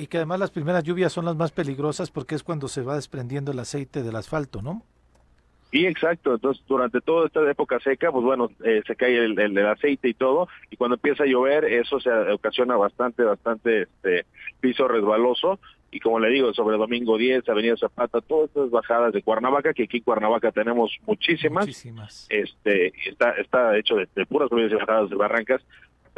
y 0.00 0.06
que 0.06 0.16
además 0.18 0.40
las 0.40 0.50
primeras 0.50 0.84
lluvias 0.84 1.12
son 1.12 1.24
las 1.24 1.36
más 1.36 1.52
peligrosas 1.52 2.10
porque 2.10 2.34
es 2.34 2.42
cuando 2.42 2.68
se 2.68 2.82
va 2.82 2.94
desprendiendo 2.94 3.52
el 3.52 3.58
aceite 3.58 4.02
del 4.02 4.16
asfalto, 4.16 4.62
¿no? 4.62 4.82
Sí, 5.70 5.86
exacto. 5.86 6.34
Entonces, 6.34 6.64
durante 6.66 7.00
toda 7.00 7.26
esta 7.26 7.48
época 7.50 7.78
seca, 7.80 8.10
pues 8.10 8.24
bueno, 8.24 8.50
eh, 8.64 8.82
se 8.86 8.96
cae 8.96 9.24
el, 9.24 9.38
el, 9.38 9.66
aceite 9.66 10.08
y 10.08 10.14
todo, 10.14 10.48
y 10.70 10.76
cuando 10.76 10.94
empieza 10.96 11.24
a 11.24 11.26
llover, 11.26 11.64
eso 11.66 12.00
se 12.00 12.10
ocasiona 12.10 12.76
bastante, 12.76 13.22
bastante 13.22 13.82
este, 13.82 14.24
piso 14.60 14.88
resbaloso. 14.88 15.58
Y 15.90 16.00
como 16.00 16.20
le 16.20 16.28
digo, 16.28 16.52
sobre 16.52 16.76
Domingo 16.76 17.16
10, 17.16 17.48
Avenida 17.48 17.74
Zapata, 17.78 18.20
todas 18.20 18.48
estas 18.48 18.70
bajadas 18.70 19.12
de 19.14 19.22
Cuernavaca, 19.22 19.72
que 19.72 19.84
aquí 19.84 19.98
en 19.98 20.02
Cuernavaca 20.02 20.52
tenemos 20.52 20.94
muchísimas. 21.06 21.66
Muchísimas. 21.66 22.26
Este, 22.28 22.92
está, 23.08 23.30
está 23.32 23.76
hecho 23.76 23.96
de, 23.96 24.06
de 24.14 24.26
puras 24.26 24.50
subidas 24.50 24.72
y 24.72 24.74
bajadas 24.74 25.08
de 25.08 25.16
barrancas, 25.16 25.62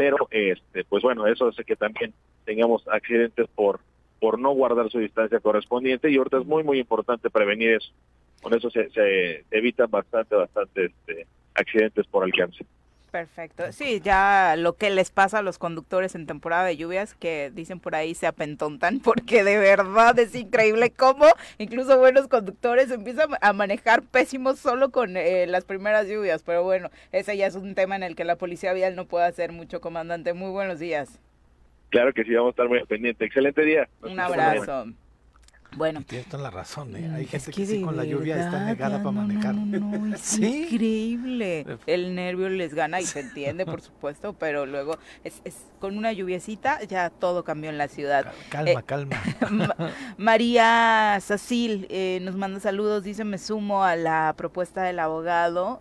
pero 0.00 0.16
este 0.30 0.82
pues 0.84 1.02
bueno 1.02 1.26
eso 1.26 1.48
hace 1.48 1.62
que 1.62 1.76
también 1.76 2.14
tengamos 2.46 2.88
accidentes 2.88 3.46
por 3.54 3.80
por 4.18 4.38
no 4.38 4.50
guardar 4.52 4.88
su 4.88 4.98
distancia 4.98 5.40
correspondiente 5.40 6.10
y 6.10 6.16
ahorita 6.16 6.38
es 6.38 6.46
muy 6.46 6.64
muy 6.64 6.78
importante 6.78 7.28
prevenir 7.28 7.72
eso. 7.74 7.92
Con 8.40 8.54
eso 8.54 8.70
se, 8.70 8.88
se 8.88 9.44
evitan 9.50 9.90
bastante 9.90 10.36
bastante 10.36 10.86
este, 10.86 11.26
accidentes 11.54 12.06
por 12.06 12.24
alcance 12.24 12.64
Perfecto. 13.10 13.72
Sí, 13.72 14.00
ya 14.00 14.54
lo 14.56 14.76
que 14.76 14.90
les 14.90 15.10
pasa 15.10 15.38
a 15.38 15.42
los 15.42 15.58
conductores 15.58 16.14
en 16.14 16.26
temporada 16.26 16.64
de 16.64 16.76
lluvias, 16.76 17.14
que 17.14 17.50
dicen 17.52 17.80
por 17.80 17.94
ahí 17.94 18.14
se 18.14 18.26
apentontan, 18.26 19.00
porque 19.04 19.42
de 19.44 19.58
verdad 19.58 20.18
es 20.18 20.34
increíble 20.34 20.90
cómo 20.90 21.26
incluso 21.58 21.98
buenos 21.98 22.28
conductores 22.28 22.90
empiezan 22.90 23.30
a 23.40 23.52
manejar 23.52 24.02
pésimos 24.02 24.58
solo 24.58 24.90
con 24.90 25.16
eh, 25.16 25.46
las 25.46 25.64
primeras 25.64 26.06
lluvias. 26.08 26.42
Pero 26.42 26.62
bueno, 26.62 26.90
ese 27.12 27.36
ya 27.36 27.46
es 27.46 27.56
un 27.56 27.74
tema 27.74 27.96
en 27.96 28.02
el 28.02 28.14
que 28.16 28.24
la 28.24 28.36
policía 28.36 28.72
vial 28.72 28.94
no 28.94 29.06
puede 29.06 29.26
hacer 29.26 29.52
mucho, 29.52 29.80
comandante. 29.80 30.32
Muy 30.32 30.50
buenos 30.50 30.78
días. 30.78 31.20
Claro 31.90 32.12
que 32.12 32.24
sí, 32.24 32.32
vamos 32.34 32.50
a 32.50 32.50
estar 32.50 32.68
muy 32.68 32.84
pendientes. 32.84 33.26
Excelente 33.26 33.64
día. 33.64 33.88
un 34.02 34.20
abrazo. 34.20 34.86
Bueno. 35.76 36.02
tienes 36.06 36.28
toda 36.28 36.42
la 36.42 36.50
razón, 36.50 36.94
¿eh? 36.96 37.10
Hay 37.14 37.26
gente 37.26 37.52
que, 37.52 37.66
sí 37.66 37.82
con 37.82 37.96
la 37.96 38.04
lluvia 38.04 38.44
está 38.44 38.64
negada 38.64 38.98
para 38.98 39.10
manejar. 39.12 39.54
No, 39.54 40.14
es 40.14 40.38
increíble. 40.38 41.66
El 41.86 42.14
nervio 42.14 42.48
les 42.48 42.74
gana 42.74 43.00
y 43.00 43.04
se 43.06 43.20
entiende, 43.20 43.64
por 43.64 43.80
supuesto, 43.80 44.32
pero 44.32 44.66
luego 44.66 44.98
es, 45.24 45.40
es 45.44 45.56
con 45.78 45.96
una 45.96 46.12
lluviecita 46.12 46.82
ya 46.84 47.10
todo 47.10 47.44
cambió 47.44 47.70
en 47.70 47.78
la 47.78 47.88
ciudad. 47.88 48.32
Calma, 48.48 48.80
eh, 48.80 48.84
calma. 48.84 49.16
María 50.18 51.18
Sacil 51.20 51.86
eh, 51.90 52.18
nos 52.22 52.36
manda 52.36 52.60
saludos, 52.60 53.04
dice 53.04 53.24
me 53.24 53.38
sumo 53.38 53.84
a 53.84 53.96
la 53.96 54.34
propuesta 54.36 54.82
del 54.82 54.98
abogado. 54.98 55.80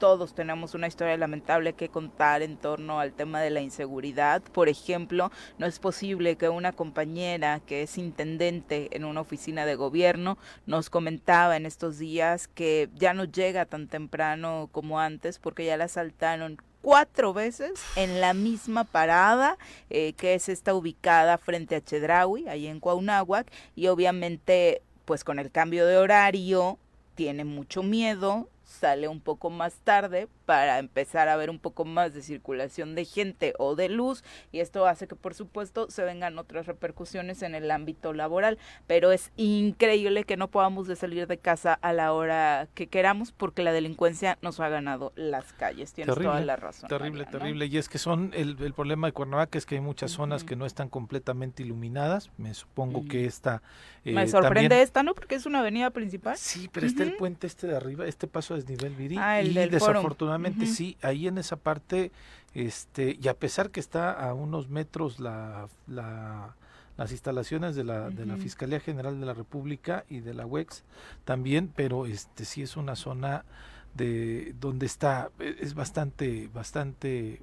Todos 0.00 0.32
tenemos 0.32 0.72
una 0.72 0.86
historia 0.86 1.18
lamentable 1.18 1.74
que 1.74 1.90
contar 1.90 2.40
en 2.40 2.56
torno 2.56 3.00
al 3.00 3.12
tema 3.12 3.42
de 3.42 3.50
la 3.50 3.60
inseguridad. 3.60 4.40
Por 4.40 4.70
ejemplo, 4.70 5.30
no 5.58 5.66
es 5.66 5.78
posible 5.78 6.36
que 6.36 6.48
una 6.48 6.72
compañera 6.72 7.60
que 7.60 7.82
es 7.82 7.98
intendente 7.98 8.88
en 8.96 9.04
una 9.04 9.20
oficina 9.20 9.66
de 9.66 9.74
gobierno 9.74 10.38
nos 10.64 10.88
comentaba 10.88 11.58
en 11.58 11.66
estos 11.66 11.98
días 11.98 12.48
que 12.48 12.88
ya 12.94 13.12
no 13.12 13.24
llega 13.24 13.66
tan 13.66 13.88
temprano 13.88 14.70
como 14.72 14.98
antes 14.98 15.38
porque 15.38 15.66
ya 15.66 15.76
la 15.76 15.84
asaltaron 15.84 16.56
cuatro 16.80 17.34
veces 17.34 17.74
en 17.94 18.22
la 18.22 18.32
misma 18.32 18.84
parada, 18.84 19.58
eh, 19.90 20.14
que 20.14 20.32
es 20.32 20.48
esta 20.48 20.72
ubicada 20.72 21.36
frente 21.36 21.76
a 21.76 21.84
Chedraui, 21.84 22.48
ahí 22.48 22.68
en 22.68 22.80
Cuauhnáhuac, 22.80 23.52
y 23.76 23.88
obviamente, 23.88 24.80
pues 25.04 25.24
con 25.24 25.38
el 25.38 25.50
cambio 25.50 25.84
de 25.84 25.98
horario, 25.98 26.78
tiene 27.16 27.44
mucho 27.44 27.82
miedo, 27.82 28.48
sale 28.70 29.08
un 29.08 29.20
poco 29.20 29.50
más 29.50 29.74
tarde 29.84 30.28
para 30.50 30.80
empezar 30.80 31.28
a 31.28 31.36
ver 31.36 31.48
un 31.48 31.60
poco 31.60 31.84
más 31.84 32.12
de 32.12 32.22
circulación 32.22 32.96
de 32.96 33.04
gente 33.04 33.54
o 33.60 33.76
de 33.76 33.88
luz 33.88 34.24
y 34.50 34.58
esto 34.58 34.84
hace 34.84 35.06
que 35.06 35.14
por 35.14 35.32
supuesto 35.32 35.88
se 35.92 36.02
vengan 36.02 36.36
otras 36.40 36.66
repercusiones 36.66 37.42
en 37.42 37.54
el 37.54 37.70
ámbito 37.70 38.12
laboral, 38.12 38.58
pero 38.88 39.12
es 39.12 39.30
increíble 39.36 40.24
que 40.24 40.36
no 40.36 40.48
podamos 40.48 40.88
de 40.88 40.96
salir 40.96 41.28
de 41.28 41.38
casa 41.38 41.74
a 41.74 41.92
la 41.92 42.12
hora 42.12 42.66
que 42.74 42.88
queramos 42.88 43.30
porque 43.30 43.62
la 43.62 43.70
delincuencia 43.70 44.38
nos 44.42 44.58
ha 44.58 44.68
ganado 44.68 45.12
las 45.14 45.52
calles, 45.52 45.92
tienes 45.92 46.16
toda 46.16 46.40
la 46.40 46.56
razón. 46.56 46.88
Terrible, 46.88 47.26
terrible, 47.26 47.66
y 47.66 47.78
es 47.78 47.88
que 47.88 47.98
son 47.98 48.32
el, 48.34 48.56
problema 48.74 49.06
de 49.06 49.12
Cuernavaca 49.12 49.56
es 49.56 49.66
que 49.66 49.76
hay 49.76 49.80
muchas 49.80 50.10
zonas 50.10 50.42
que 50.42 50.56
no 50.56 50.66
están 50.66 50.88
completamente 50.88 51.62
iluminadas, 51.62 52.32
me 52.38 52.54
supongo 52.54 53.06
que 53.06 53.24
esta... 53.24 53.62
Eh, 54.04 54.14
me 54.14 54.26
sorprende 54.26 54.82
esta, 54.82 55.04
¿no? 55.04 55.14
Porque 55.14 55.36
es 55.36 55.46
una 55.46 55.60
avenida 55.60 55.90
principal. 55.90 56.36
Sí, 56.38 56.68
pero 56.72 56.86
está 56.86 57.04
el 57.04 57.14
puente 57.14 57.46
este 57.46 57.68
de 57.68 57.76
arriba, 57.76 58.04
este 58.06 58.26
paso 58.26 58.56
es 58.56 58.66
nivel 58.66 58.96
Viri, 58.96 59.16
ah, 59.18 59.42
y 59.42 59.52
desafortunadamente 59.52 60.39
sí, 60.66 60.96
ahí 61.02 61.26
en 61.26 61.38
esa 61.38 61.56
parte, 61.56 62.12
este, 62.54 63.18
y 63.20 63.28
a 63.28 63.34
pesar 63.34 63.70
que 63.70 63.80
está 63.80 64.12
a 64.12 64.34
unos 64.34 64.68
metros 64.68 65.20
la, 65.20 65.68
la 65.86 66.54
las 67.00 67.12
instalaciones 67.12 67.74
de 67.76 67.82
la, 67.82 68.10
de 68.10 68.26
la 68.26 68.36
Fiscalía 68.36 68.78
General 68.78 69.18
de 69.18 69.24
la 69.24 69.32
República 69.32 70.04
y 70.10 70.20
de 70.20 70.34
la 70.34 70.44
UEX 70.44 70.84
también, 71.24 71.72
pero 71.74 72.04
este 72.04 72.44
sí 72.44 72.60
es 72.60 72.76
una 72.76 72.94
zona 72.94 73.46
de 73.94 74.54
donde 74.60 74.84
está, 74.84 75.30
e, 75.38 75.56
es 75.60 75.72
bastante, 75.72 76.50
bastante 76.52 77.40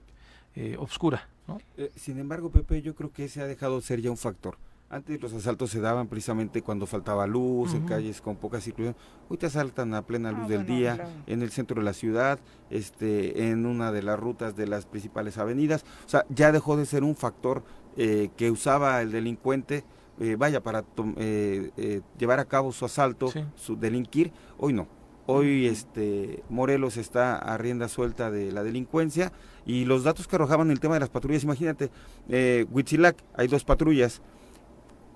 eh, 0.56 0.76
obscura. 0.78 1.28
¿no? 1.48 1.60
Eh, 1.76 1.92
sin 1.96 2.20
embargo, 2.20 2.52
Pepe, 2.52 2.84
yo 2.84 2.94
creo 2.94 3.12
que 3.12 3.26
ese 3.26 3.42
ha 3.42 3.48
dejado 3.48 3.78
de 3.78 3.82
ser 3.82 4.00
ya 4.00 4.12
un 4.12 4.18
factor. 4.18 4.60
Antes 4.90 5.22
los 5.22 5.34
asaltos 5.34 5.70
se 5.70 5.82
daban 5.82 6.08
precisamente 6.08 6.62
cuando 6.62 6.86
faltaba 6.86 7.28
luz, 7.28 7.74
en 7.74 7.86
calles 7.86 8.22
con 8.22 8.38
poca 8.38 8.62
circulación. 8.62 8.96
Hoy 9.28 9.36
te 9.36 9.48
asaltan 9.48 9.94
a 9.94 10.04
plena 10.04 10.32
luz 10.32 10.46
ah, 10.46 10.48
del 10.48 10.66
día, 10.66 11.10
en 11.28 11.42
el 11.42 11.52
centro 11.52 11.82
de 11.82 11.86
la 11.86 11.92
ciudad, 11.92 12.40
este, 12.70 13.50
en 13.50 13.66
una 13.66 13.92
de 13.92 14.02
las 14.02 14.18
rutas 14.18 14.56
de 14.56 14.66
las 14.66 14.86
principales 14.86 15.38
avenidas. 15.38 15.84
O 16.06 16.10
sea, 16.10 16.26
ya 16.30 16.54
dejó 16.54 16.78
de 16.78 16.86
ser 16.86 17.04
un 17.04 17.18
factor 17.18 17.64
eh, 17.98 18.30
que 18.38 18.50
usaba 18.50 19.02
el 19.02 19.12
delincuente, 19.12 19.84
eh, 20.22 20.38
vaya, 20.40 20.64
para 20.64 20.86
eh, 21.18 22.02
llevar 22.18 22.40
a 22.40 22.46
cabo 22.46 22.72
su 22.72 22.86
asalto, 22.86 23.30
su 23.56 23.76
delinquir. 23.76 24.32
Hoy 24.58 24.72
no. 24.72 24.88
Hoy 25.30 25.66
este 25.66 26.42
Morelos 26.48 26.96
está 26.96 27.36
a 27.36 27.58
rienda 27.58 27.90
suelta 27.90 28.32
de 28.32 28.54
la 28.54 28.64
delincuencia 28.64 29.34
y 29.66 29.84
los 29.84 30.06
datos 30.06 30.26
que 30.26 30.38
arrojaban 30.38 30.72
el 30.72 30.80
tema 30.80 30.94
de 30.94 31.02
las 31.02 31.10
patrullas, 31.10 31.44
imagínate, 31.44 31.92
eh, 32.30 32.66
Huitzilac, 32.72 33.22
hay 33.34 33.50
dos 33.50 33.66
patrullas, 33.66 34.22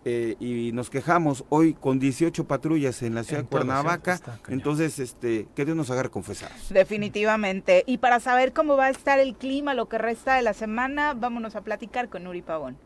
eh, 0.03 0.35
y 0.39 0.71
nos 0.71 0.89
quejamos 0.89 1.45
hoy 1.49 1.73
con 1.73 1.99
18 1.99 2.45
patrullas 2.45 3.03
en 3.03 3.13
la 3.13 3.23
ciudad 3.23 3.43
de 3.43 3.49
Cuernavaca, 3.49 4.19
entonces 4.47 4.97
este 4.97 5.47
que 5.55 5.63
Dios 5.63 5.77
nos 5.77 5.91
haga 5.91 6.09
confesados. 6.09 6.69
Definitivamente. 6.69 7.83
Y 7.85 7.99
para 7.99 8.19
saber 8.19 8.53
cómo 8.53 8.77
va 8.77 8.85
a 8.85 8.89
estar 8.89 9.19
el 9.19 9.35
clima 9.35 9.73
lo 9.73 9.87
que 9.87 9.97
resta 9.97 10.35
de 10.35 10.41
la 10.41 10.53
semana, 10.53 11.13
vámonos 11.13 11.55
a 11.55 11.61
platicar 11.61 12.09
con 12.09 12.23
Nuri 12.23 12.41
Pavón. 12.41 12.77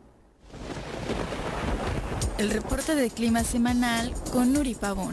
El 2.38 2.50
reporte 2.50 2.94
de 2.94 3.08
clima 3.08 3.44
semanal 3.44 4.12
con 4.30 4.52
Nuri 4.52 4.74
Pavón. 4.74 5.12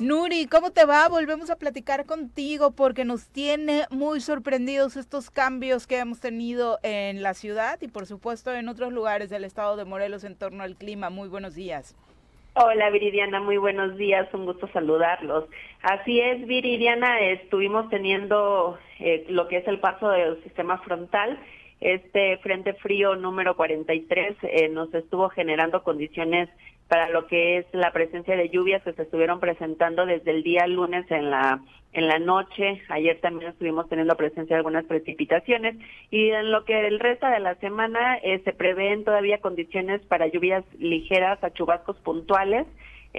Nuri, 0.00 0.46
¿cómo 0.46 0.70
te 0.70 0.84
va? 0.84 1.08
Volvemos 1.08 1.50
a 1.50 1.56
platicar 1.56 2.06
contigo 2.06 2.70
porque 2.70 3.04
nos 3.04 3.28
tiene 3.30 3.82
muy 3.90 4.20
sorprendidos 4.20 4.96
estos 4.96 5.28
cambios 5.28 5.88
que 5.88 5.98
hemos 5.98 6.20
tenido 6.20 6.78
en 6.84 7.20
la 7.20 7.34
ciudad 7.34 7.78
y 7.80 7.88
por 7.88 8.06
supuesto 8.06 8.54
en 8.54 8.68
otros 8.68 8.92
lugares 8.92 9.28
del 9.28 9.42
estado 9.42 9.76
de 9.76 9.84
Morelos 9.84 10.22
en 10.22 10.36
torno 10.36 10.62
al 10.62 10.76
clima. 10.76 11.10
Muy 11.10 11.28
buenos 11.28 11.56
días. 11.56 11.96
Hola 12.54 12.90
Viridiana, 12.90 13.40
muy 13.40 13.56
buenos 13.56 13.96
días, 13.96 14.32
un 14.32 14.46
gusto 14.46 14.68
saludarlos. 14.72 15.46
Así 15.82 16.20
es, 16.20 16.46
Viridiana, 16.46 17.18
estuvimos 17.18 17.90
teniendo 17.90 18.78
eh, 19.00 19.26
lo 19.28 19.48
que 19.48 19.56
es 19.58 19.66
el 19.66 19.80
paso 19.80 20.10
del 20.10 20.40
sistema 20.44 20.78
frontal. 20.78 21.40
Este 21.80 22.38
frente 22.38 22.74
frío 22.74 23.14
número 23.14 23.56
43 23.56 24.36
eh, 24.42 24.68
nos 24.68 24.92
estuvo 24.94 25.28
generando 25.28 25.82
condiciones 25.82 26.48
para 26.88 27.08
lo 27.10 27.26
que 27.26 27.58
es 27.58 27.66
la 27.72 27.92
presencia 27.92 28.36
de 28.36 28.48
lluvias 28.48 28.82
que 28.82 28.94
se 28.94 29.02
estuvieron 29.02 29.40
presentando 29.40 30.06
desde 30.06 30.30
el 30.30 30.42
día 30.42 30.66
lunes 30.66 31.08
en 31.10 31.30
la 31.30 31.60
en 31.92 32.06
la 32.06 32.18
noche. 32.18 32.82
Ayer 32.88 33.18
también 33.20 33.50
estuvimos 33.50 33.88
teniendo 33.88 34.16
presencia 34.16 34.56
de 34.56 34.58
algunas 34.58 34.84
precipitaciones 34.84 35.76
y 36.10 36.30
en 36.30 36.50
lo 36.50 36.64
que 36.64 36.86
el 36.86 37.00
resto 37.00 37.26
de 37.26 37.40
la 37.40 37.54
semana 37.56 38.16
eh, 38.18 38.40
se 38.44 38.52
prevén 38.52 39.04
todavía 39.04 39.40
condiciones 39.40 40.02
para 40.06 40.26
lluvias 40.26 40.64
ligeras 40.78 41.42
a 41.42 41.52
chubascos 41.52 41.96
puntuales. 41.98 42.66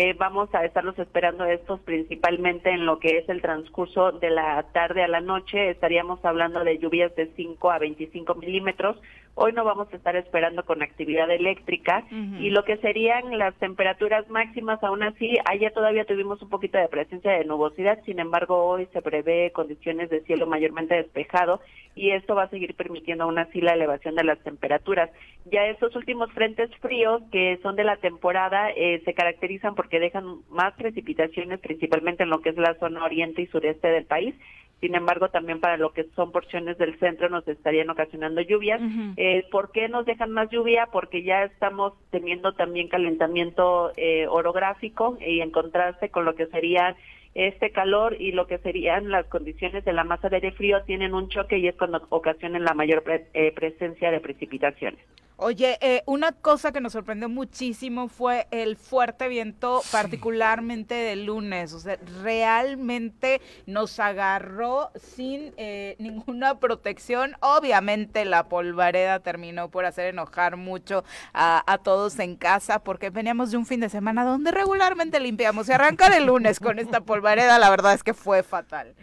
Eh, 0.01 0.15
vamos 0.17 0.47
a 0.55 0.63
estarlos 0.63 0.97
esperando 0.97 1.43
estos 1.43 1.81
principalmente 1.81 2.69
en 2.69 2.85
lo 2.85 2.99
que 2.99 3.17
es 3.17 3.27
el 3.27 3.41
transcurso 3.41 4.13
de 4.13 4.29
la 4.29 4.63
tarde 4.71 5.03
a 5.03 5.09
la 5.09 5.19
noche. 5.19 5.71
Estaríamos 5.71 6.23
hablando 6.23 6.63
de 6.63 6.77
lluvias 6.77 7.13
de 7.17 7.29
5 7.35 7.69
a 7.69 7.79
25 7.79 8.35
milímetros 8.35 8.95
Hoy 9.41 9.53
no 9.53 9.63
vamos 9.63 9.87
a 9.93 9.95
estar 9.95 10.17
esperando 10.17 10.65
con 10.65 10.81
actividad 10.81 11.31
eléctrica 11.31 12.03
y 12.11 12.49
lo 12.49 12.65
que 12.65 12.75
serían 12.77 13.37
las 13.37 13.55
temperaturas 13.55 14.29
máximas, 14.29 14.83
aún 14.83 15.01
así, 15.01 15.37
ayer 15.45 15.71
todavía 15.71 16.03
tuvimos 16.03 16.41
un 16.41 16.49
poquito 16.49 16.77
de 16.77 16.89
presencia 16.89 17.31
de 17.31 17.45
nubosidad, 17.45 18.03
sin 18.03 18.19
embargo, 18.19 18.65
hoy 18.65 18.89
se 18.91 19.01
prevé 19.01 19.51
condiciones 19.53 20.09
de 20.09 20.19
cielo 20.23 20.45
mayormente 20.45 20.95
despejado 20.95 21.61
y 21.95 22.11
esto 22.11 22.35
va 22.35 22.43
a 22.43 22.49
seguir 22.49 22.75
permitiendo 22.75 23.23
aún 23.23 23.39
así 23.39 23.61
la 23.61 23.75
elevación 23.75 24.15
de 24.15 24.25
las 24.25 24.39
temperaturas. 24.39 25.09
Ya 25.45 25.65
estos 25.67 25.95
últimos 25.95 26.29
frentes 26.33 26.69
fríos 26.81 27.21
que 27.31 27.59
son 27.63 27.77
de 27.77 27.85
la 27.85 27.95
temporada 27.95 28.71
eh, 28.71 29.01
se 29.05 29.13
caracterizan 29.13 29.73
porque 29.89 29.99
dejan 29.99 30.41
más 30.49 30.73
precipitaciones, 30.75 31.59
principalmente 31.59 32.21
en 32.21 32.29
lo 32.29 32.41
que 32.41 32.49
es 32.49 32.57
la 32.57 32.75
zona 32.75 33.03
oriente 33.03 33.41
y 33.41 33.47
sureste 33.47 33.87
del 33.87 34.05
país 34.05 34.35
sin 34.79 34.95
embargo, 34.95 35.29
también 35.29 35.59
para 35.59 35.77
lo 35.77 35.91
que 35.91 36.05
son 36.15 36.31
porciones 36.31 36.77
del 36.77 36.97
centro 36.99 37.29
nos 37.29 37.45
estarían 37.47 37.89
ocasionando 37.89 38.39
lluvias. 38.41 38.81
eh, 39.17 39.45
¿Por 39.51 39.71
qué 39.71 39.89
nos 39.89 40.05
dejan 40.05 40.31
más 40.31 40.49
lluvia? 40.49 40.87
Porque 40.91 41.23
ya 41.23 41.43
estamos 41.43 41.93
teniendo 42.11 42.53
también 42.53 42.87
calentamiento 42.87 43.91
eh, 43.97 44.25
orográfico 44.27 45.17
y 45.19 45.41
en 45.41 45.51
contraste 45.51 46.09
con 46.09 46.23
lo 46.23 46.35
que 46.35 46.47
sería 46.47 46.95
este 47.35 47.71
calor 47.71 48.15
y 48.19 48.31
lo 48.31 48.47
que 48.47 48.57
serían 48.59 49.11
las 49.11 49.25
condiciones 49.27 49.83
de 49.83 49.93
la 49.93 50.03
masa 50.03 50.29
de 50.29 50.37
aire 50.37 50.51
frío 50.53 50.81
tienen 50.83 51.13
un 51.13 51.27
choque 51.27 51.57
y 51.57 51.67
es 51.67 51.75
cuando 51.75 52.05
ocasionan 52.09 52.63
la 52.63 52.73
mayor 52.73 53.03
eh, 53.33 53.51
presencia 53.53 54.11
de 54.11 54.21
precipitaciones. 54.21 54.99
Oye, 55.41 55.77
eh, 55.79 56.03
una 56.05 56.33
cosa 56.33 56.73
que 56.73 56.81
nos 56.81 56.91
sorprendió 56.91 57.29
muchísimo 57.29 58.09
fue 58.09 58.49
el 58.51 58.75
fuerte 58.75 59.29
viento, 59.29 59.81
particularmente 59.89 60.93
de 60.93 61.15
lunes. 61.15 61.71
O 61.71 61.79
sea, 61.79 61.97
realmente 62.21 63.39
nos 63.65 64.01
agarró 64.01 64.91
sin 64.95 65.53
eh, 65.55 65.95
ninguna 65.97 66.59
protección. 66.59 67.37
Obviamente 67.39 68.25
la 68.25 68.49
polvareda 68.49 69.21
terminó 69.21 69.69
por 69.69 69.85
hacer 69.85 70.07
enojar 70.07 70.57
mucho 70.57 71.05
a, 71.31 71.63
a, 71.71 71.77
todos 71.77 72.19
en 72.19 72.35
casa 72.35 72.79
porque 72.79 73.09
veníamos 73.09 73.51
de 73.51 73.57
un 73.57 73.65
fin 73.65 73.79
de 73.79 73.87
semana 73.87 74.25
donde 74.25 74.51
regularmente 74.51 75.21
limpiamos. 75.21 75.67
Se 75.67 75.73
arranca 75.73 76.09
de 76.09 76.19
lunes 76.19 76.59
con 76.59 76.79
esta 76.79 76.99
polvareda, 77.05 77.59
la 77.59 77.69
verdad 77.69 77.93
es 77.93 78.03
que 78.03 78.13
fue 78.13 78.43
fatal. 78.43 78.93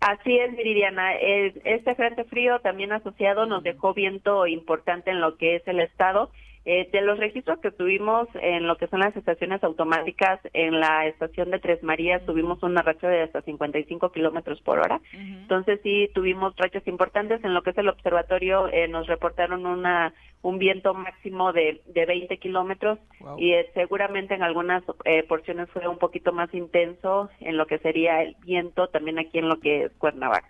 Así 0.00 0.38
es, 0.38 0.54
Viridiana. 0.56 1.14
Este 1.14 1.94
frente 1.94 2.24
frío 2.24 2.60
también 2.60 2.92
asociado 2.92 3.46
nos 3.46 3.62
dejó 3.62 3.94
viento 3.94 4.46
importante 4.46 5.10
en 5.10 5.20
lo 5.20 5.36
que 5.36 5.56
es 5.56 5.66
el 5.66 5.80
estado 5.80 6.30
eh, 6.68 6.88
de 6.90 7.00
los 7.00 7.16
registros 7.20 7.60
que 7.60 7.70
tuvimos 7.70 8.26
en 8.34 8.66
lo 8.66 8.76
que 8.76 8.88
son 8.88 8.98
las 8.98 9.16
estaciones 9.16 9.62
automáticas, 9.62 10.40
en 10.52 10.80
la 10.80 11.06
estación 11.06 11.52
de 11.52 11.60
Tres 11.60 11.80
Marías 11.84 12.26
tuvimos 12.26 12.60
una 12.64 12.82
racha 12.82 13.08
de 13.08 13.22
hasta 13.22 13.40
55 13.42 14.10
kilómetros 14.10 14.60
por 14.62 14.80
hora. 14.80 15.00
Entonces 15.12 15.78
sí 15.84 16.10
tuvimos 16.12 16.56
rachas 16.56 16.84
importantes. 16.88 17.44
En 17.44 17.54
lo 17.54 17.62
que 17.62 17.70
es 17.70 17.78
el 17.78 17.88
observatorio 17.88 18.66
eh, 18.72 18.88
nos 18.88 19.06
reportaron 19.06 19.64
una 19.64 20.12
un 20.42 20.58
viento 20.58 20.92
máximo 20.92 21.52
de, 21.52 21.82
de 21.86 22.04
20 22.04 22.36
kilómetros 22.38 22.98
y 23.38 23.52
eh, 23.52 23.70
seguramente 23.74 24.34
en 24.34 24.42
algunas 24.42 24.82
porciones 25.28 25.70
fue 25.70 25.86
un 25.86 25.98
poquito 25.98 26.32
más 26.32 26.52
intenso 26.52 27.30
en 27.38 27.56
lo 27.56 27.66
que 27.66 27.78
sería 27.78 28.22
el 28.22 28.36
viento 28.44 28.88
también 28.88 29.20
aquí 29.20 29.38
en 29.38 29.48
lo 29.48 29.60
que 29.60 29.84
es 29.84 29.92
Cuernavaca. 29.98 30.48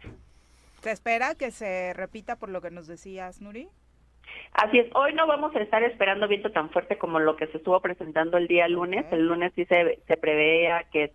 ¿Se 0.81 0.93
espera 0.93 1.35
que 1.35 1.51
se 1.51 1.93
repita 1.93 2.37
por 2.37 2.49
lo 2.49 2.62
que 2.62 2.71
nos 2.71 2.87
decías, 2.87 3.43
Nuri? 3.43 3.69
Así 4.53 4.79
es, 4.79 4.87
hoy 4.95 5.12
no 5.12 5.27
vamos 5.27 5.55
a 5.55 5.61
estar 5.61 5.83
esperando 5.83 6.29
viento 6.29 6.51
tan 6.51 6.70
fuerte 6.70 6.99
como 6.99 7.18
lo 7.18 7.37
que 7.37 7.47
se 7.49 7.59
estuvo 7.59 7.81
presentando 7.81 8.39
el 8.39 8.49
día 8.49 8.68
lunes. 8.68 9.05
El 9.11 9.27
lunes 9.27 9.53
sí 9.55 9.64
se, 9.66 10.01
se 10.07 10.16
preveía 10.16 10.85
que 10.93 11.12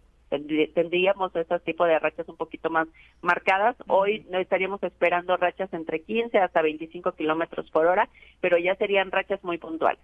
tendríamos 0.74 1.36
esos 1.36 1.62
tipos 1.64 1.88
de 1.88 2.00
rachas 2.00 2.28
un 2.30 2.38
poquito 2.38 2.70
más 2.70 2.88
marcadas. 3.22 3.76
Hoy 3.88 4.26
no 4.30 4.40
estaríamos 4.40 4.82
esperando 4.84 5.36
rachas 5.38 5.74
entre 5.74 6.02
15 6.02 6.38
hasta 6.38 6.62
25 6.62 7.12
kilómetros 7.14 7.70
por 7.72 7.86
hora, 7.86 8.08
pero 8.40 8.58
ya 8.58 8.76
serían 8.76 9.12
rachas 9.12 9.44
muy 9.44 9.58
puntuales. 9.58 10.02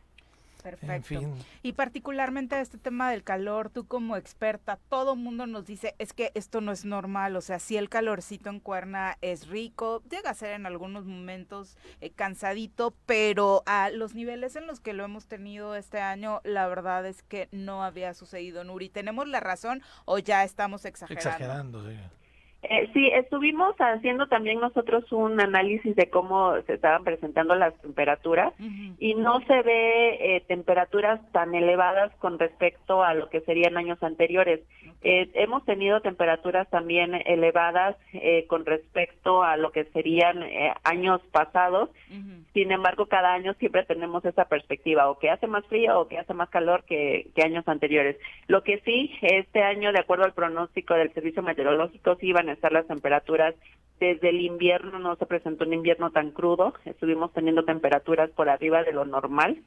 Perfecto. 0.70 1.22
Y 1.64 1.74
particularmente 1.74 2.60
este 2.60 2.78
tema 2.78 3.12
del 3.12 3.24
calor, 3.24 3.70
tú 3.70 3.88
como 3.88 4.18
experta, 4.18 4.80
todo 4.90 5.16
mundo 5.16 5.48
nos 5.48 5.66
dice, 5.66 5.96
es 5.98 6.14
que 6.14 6.32
esto 6.36 6.62
no 6.62 6.72
es 6.72 6.86
normal, 6.86 7.36
o 7.36 7.42
sea, 7.42 7.60
si 7.60 7.78
el 7.78 7.90
calorcito 7.90 8.50
en 8.50 8.60
cuerna 8.60 9.18
es 9.22 9.48
rico, 9.48 10.04
llega 10.10 10.30
a 10.30 10.34
ser 10.34 10.52
en 10.52 10.66
algunos 10.66 11.06
momentos 11.06 11.78
eh, 12.02 12.12
cansadito, 12.12 12.94
pero 13.06 13.64
a 13.66 13.90
los 13.90 14.14
niveles 14.14 14.56
en 14.56 14.68
los 14.68 14.80
que 14.80 14.94
lo 14.94 15.06
hemos 15.06 15.28
tenido 15.28 15.76
este 15.76 16.00
año, 16.00 16.42
la 16.44 16.68
verdad 16.68 17.06
es 17.06 17.24
que 17.24 17.48
no 17.52 17.84
había 17.84 18.14
sucedido, 18.14 18.64
Nuri. 18.64 18.90
¿Tenemos 18.90 19.28
la 19.28 19.40
razón 19.40 19.82
o 20.06 20.20
ya 20.20 20.44
estamos 20.44 20.86
exagerando? 20.86 21.30
Exagerando, 21.30 21.90
sí. 21.90 21.98
Eh, 22.64 22.90
sí, 22.94 23.08
estuvimos 23.14 23.76
haciendo 23.78 24.28
también 24.28 24.60
nosotros 24.60 25.10
un 25.12 25.40
análisis 25.40 25.96
de 25.96 26.10
cómo 26.10 26.60
se 26.64 26.74
estaban 26.74 27.04
presentando 27.04 27.54
las 27.54 27.80
temperaturas 27.82 28.52
y 28.98 29.14
no 29.14 29.40
se 29.42 29.62
ve 29.62 30.36
eh, 30.36 30.44
temperaturas 30.48 31.22
tan 31.32 31.54
elevadas 31.54 32.12
con 32.16 32.40
respecto 32.40 33.04
a 33.04 33.14
lo 33.14 33.30
que 33.30 33.42
serían 33.42 33.78
años 33.78 34.02
anteriores. 34.02 34.62
Eh, 35.04 35.30
hemos 35.36 35.64
tenido 35.66 36.02
temperaturas 36.02 36.68
también 36.70 37.14
elevadas 37.26 37.96
con 38.48 38.66
respecto 38.66 39.44
a 39.44 39.56
lo 39.56 39.72
que 39.72 39.86
serían 39.86 40.44
años 40.84 41.22
pasados. 41.32 41.90
Sin 42.54 42.72
embargo, 42.72 43.06
cada 43.06 43.34
año 43.34 43.54
siempre 43.60 43.86
tenemos 43.86 44.26
esa 44.26 44.46
perspectiva, 44.46 45.10
o 45.10 45.20
que 45.20 45.30
hace 45.30 45.46
más 45.46 45.64
frío 45.68 46.00
o 46.00 46.08
que 46.08 46.18
hace 46.18 46.34
más 46.34 46.50
calor 46.50 46.84
que, 46.86 47.28
que 47.36 47.44
años 47.44 47.68
anteriores. 47.68 48.18
Lo 48.48 48.64
que 48.64 48.80
sí, 48.80 49.12
este 49.22 49.62
año, 49.62 49.92
de 49.92 50.00
acuerdo 50.00 50.26
al 50.26 50.34
pronóstico 50.34 50.96
del 50.96 51.14
Servicio 51.14 51.44
Meteorológico, 51.44 52.16
sí 52.16 52.28
iban 52.28 52.47
estar 52.50 52.72
las 52.72 52.88
temperaturas. 52.88 53.56
Desde 54.00 54.30
el 54.30 54.42
invierno 54.42 55.00
no 55.00 55.16
se 55.16 55.26
presentó 55.26 55.66
un 55.66 55.74
invierno 55.74 56.12
tan 56.12 56.32
crudo, 56.32 56.74
estuvimos 56.86 57.34
teniendo 57.34 57.66
temperaturas 57.66 58.30
por 58.32 58.50
arriba 58.50 58.84
de 58.84 58.94
lo 58.94 59.06
normal. 59.06 59.58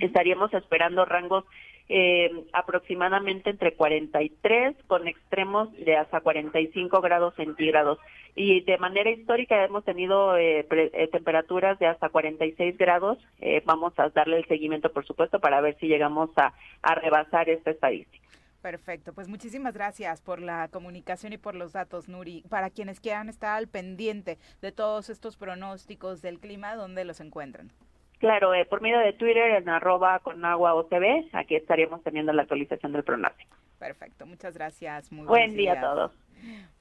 Estaríamos 0.00 0.54
esperando 0.54 1.04
rangos 1.04 1.44
eh, 1.88 2.30
aproximadamente 2.52 3.50
entre 3.50 3.74
43 3.74 4.76
con 4.86 5.08
extremos 5.08 5.70
de 5.72 5.96
hasta 5.96 6.20
45 6.20 7.00
grados 7.00 7.34
centígrados. 7.34 7.98
Y 8.34 8.62
de 8.62 8.78
manera 8.78 9.10
histórica 9.10 9.62
hemos 9.64 9.84
tenido 9.84 10.36
eh, 10.38 10.66
eh, 10.70 11.08
temperaturas 11.08 11.78
de 11.78 11.86
hasta 11.86 12.08
46 12.08 12.78
grados. 12.78 13.18
vamos 13.66 13.92
a 13.98 14.08
darle 14.10 14.38
el 14.38 14.46
seguimiento, 14.46 14.90
por 14.92 15.04
supuesto, 15.04 15.40
para 15.40 15.60
ver 15.60 15.76
si 15.80 15.86
llegamos 15.86 16.30
a, 16.36 16.54
a 16.82 16.94
rebasar 16.94 17.50
esta 17.50 17.72
estadística. 17.72 18.22
Perfecto, 18.62 19.12
pues 19.12 19.28
muchísimas 19.28 19.74
gracias 19.74 20.22
por 20.22 20.40
la 20.40 20.68
comunicación 20.68 21.32
y 21.32 21.36
por 21.36 21.56
los 21.56 21.72
datos, 21.72 22.08
Nuri. 22.08 22.44
Para 22.48 22.70
quienes 22.70 23.00
quieran 23.00 23.28
estar 23.28 23.58
al 23.58 23.66
pendiente 23.66 24.38
de 24.60 24.70
todos 24.70 25.10
estos 25.10 25.36
pronósticos 25.36 26.22
del 26.22 26.38
clima, 26.38 26.76
¿dónde 26.76 27.04
los 27.04 27.20
encuentran? 27.20 27.72
Claro, 28.20 28.54
eh, 28.54 28.64
por 28.64 28.80
medio 28.80 29.00
de 29.00 29.14
Twitter 29.14 29.50
en 29.50 29.68
arroba 29.68 30.20
con 30.20 30.44
agua 30.44 30.74
OTV, 30.74 31.30
aquí 31.32 31.56
estaríamos 31.56 32.04
teniendo 32.04 32.32
la 32.32 32.42
actualización 32.42 32.92
del 32.92 33.02
pronóstico. 33.02 33.56
Perfecto, 33.82 34.26
muchas 34.26 34.54
gracias. 34.54 35.10
Muy 35.10 35.26
Buen 35.26 35.56
día 35.56 35.72
a 35.72 35.80
todos. 35.80 36.12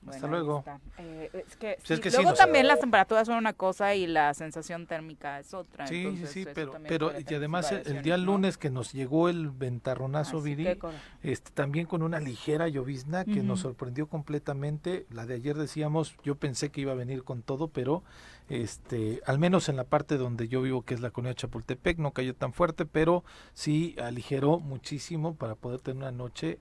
Hasta 0.07 0.27
luego. 0.27 0.63
Eh, 0.99 1.31
es 1.33 1.55
que, 1.55 2.09
luego 2.11 2.33
también 2.35 2.67
las 2.67 2.79
temperaturas 2.79 3.25
son 3.25 3.37
una 3.37 3.53
cosa 3.53 3.95
y 3.95 4.05
la 4.05 4.35
sensación 4.35 4.85
térmica 4.85 5.39
es 5.39 5.55
otra. 5.55 5.87
Sí, 5.87 6.15
sí, 6.17 6.27
sí, 6.27 6.47
pero, 6.53 6.73
pero 6.87 7.11
y 7.19 7.33
además 7.33 7.71
el 7.71 8.03
día 8.03 8.17
lunes 8.17 8.59
que 8.59 8.69
nos 8.69 8.93
llegó 8.93 9.29
el 9.29 9.49
ventarronazo 9.49 10.37
ah, 10.37 10.41
Viri, 10.41 10.79
este, 11.23 11.51
también 11.51 11.87
con 11.87 12.03
una 12.03 12.19
ligera 12.19 12.67
llovizna 12.67 13.25
que 13.25 13.41
nos 13.41 13.61
sorprendió 13.61 14.07
completamente. 14.07 15.07
La 15.09 15.25
de 15.25 15.35
ayer 15.35 15.55
decíamos, 15.55 16.15
yo 16.23 16.35
pensé 16.35 16.69
que 16.69 16.81
iba 16.81 16.91
a 16.91 16.95
venir 16.95 17.23
con 17.23 17.41
todo, 17.41 17.67
pero 17.67 18.03
este, 18.47 19.21
al 19.25 19.39
menos 19.39 19.69
en 19.69 19.75
la 19.75 19.85
parte 19.85 20.17
donde 20.17 20.47
yo 20.47 20.61
vivo, 20.61 20.83
que 20.83 20.93
es 20.93 20.99
la 20.99 21.09
colonia 21.09 21.33
Chapultepec, 21.33 21.97
no 21.97 22.11
cayó 22.11 22.35
tan 22.35 22.53
fuerte, 22.53 22.85
pero 22.85 23.23
sí 23.53 23.95
aligeró 23.99 24.59
muchísimo 24.59 25.35
para 25.35 25.55
poder 25.55 25.79
tener 25.79 25.97
una 25.97 26.11
noche 26.11 26.59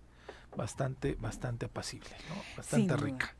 bastante, 0.56 1.16
bastante 1.18 1.66
apacible, 1.66 2.10
bastante 2.56 2.96
rica. 2.96 3.34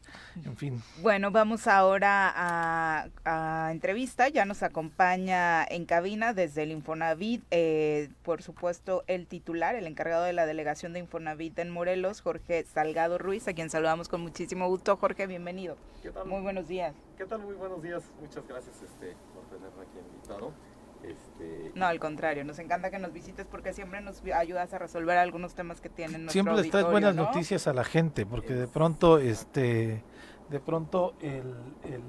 En 0.45 0.57
fin. 0.57 0.83
Bueno, 1.03 1.31
vamos 1.31 1.67
ahora 1.67 2.33
a, 2.35 3.09
a, 3.25 3.73
entrevista. 3.73 4.29
Ya 4.29 4.45
nos 4.45 4.63
acompaña 4.63 5.65
en 5.65 5.87
cabina 5.87 6.33
desde 6.33 6.63
el 6.63 6.73
Infonavit, 6.73 7.43
eh, 7.51 8.11
por 8.23 8.43
supuesto, 8.43 9.05
el 9.07 9.27
titular, 9.27 9.75
el 9.75 9.87
encargado 9.87 10.25
de 10.25 10.33
la 10.33 10.47
delegación 10.47 10.93
de 10.93 11.01
Infonavit 11.01 11.59
en 11.59 11.71
Morelos, 11.71 12.21
Jorge 12.21 12.65
Salgado 12.65 13.19
Ruiz, 13.19 13.47
a 13.49 13.53
quien 13.53 13.71
saludamos 13.71 14.09
con 14.09 14.21
muchísimo 14.21 14.69
gusto. 14.69 14.97
Jorge, 14.97 15.27
bienvenido. 15.27 15.77
¿Qué 16.03 16.11
tal? 16.11 16.27
Muy 16.27 16.41
buenos 16.41 16.69
días. 16.69 16.95
¿Qué 17.17 17.27
tal? 17.27 17.41
Muy 17.41 17.55
buenos 17.55 17.83
días. 17.83 18.03
Muchas 18.21 18.47
gracias 18.47 18.77
este, 18.83 19.17
por 19.35 19.45
tenerme 19.47 19.83
aquí 19.83 19.99
invitado. 19.99 20.53
Este, 21.03 21.73
no, 21.75 21.87
al 21.87 21.99
contrario, 21.99 22.45
nos 22.45 22.59
encanta 22.59 22.91
que 22.91 22.99
nos 22.99 23.13
visites 23.13 23.47
porque 23.47 23.73
siempre 23.73 24.01
nos 24.01 24.23
ayudas 24.35 24.73
a 24.75 24.79
resolver 24.79 25.17
algunos 25.17 25.55
temas 25.55 25.81
que 25.81 25.89
tienen 25.89 26.29
Siempre 26.29 26.55
les 26.57 26.71
traes 26.71 26.87
buenas 26.87 27.15
noticias 27.15 27.67
a 27.67 27.73
la 27.73 27.85
gente, 27.85 28.27
porque 28.27 28.55
de 28.55 28.69
pronto, 28.69 29.19
este, 29.19 30.03
de 30.51 30.61
pronto 30.61 31.15
el, 31.21 31.55
el 31.85 32.03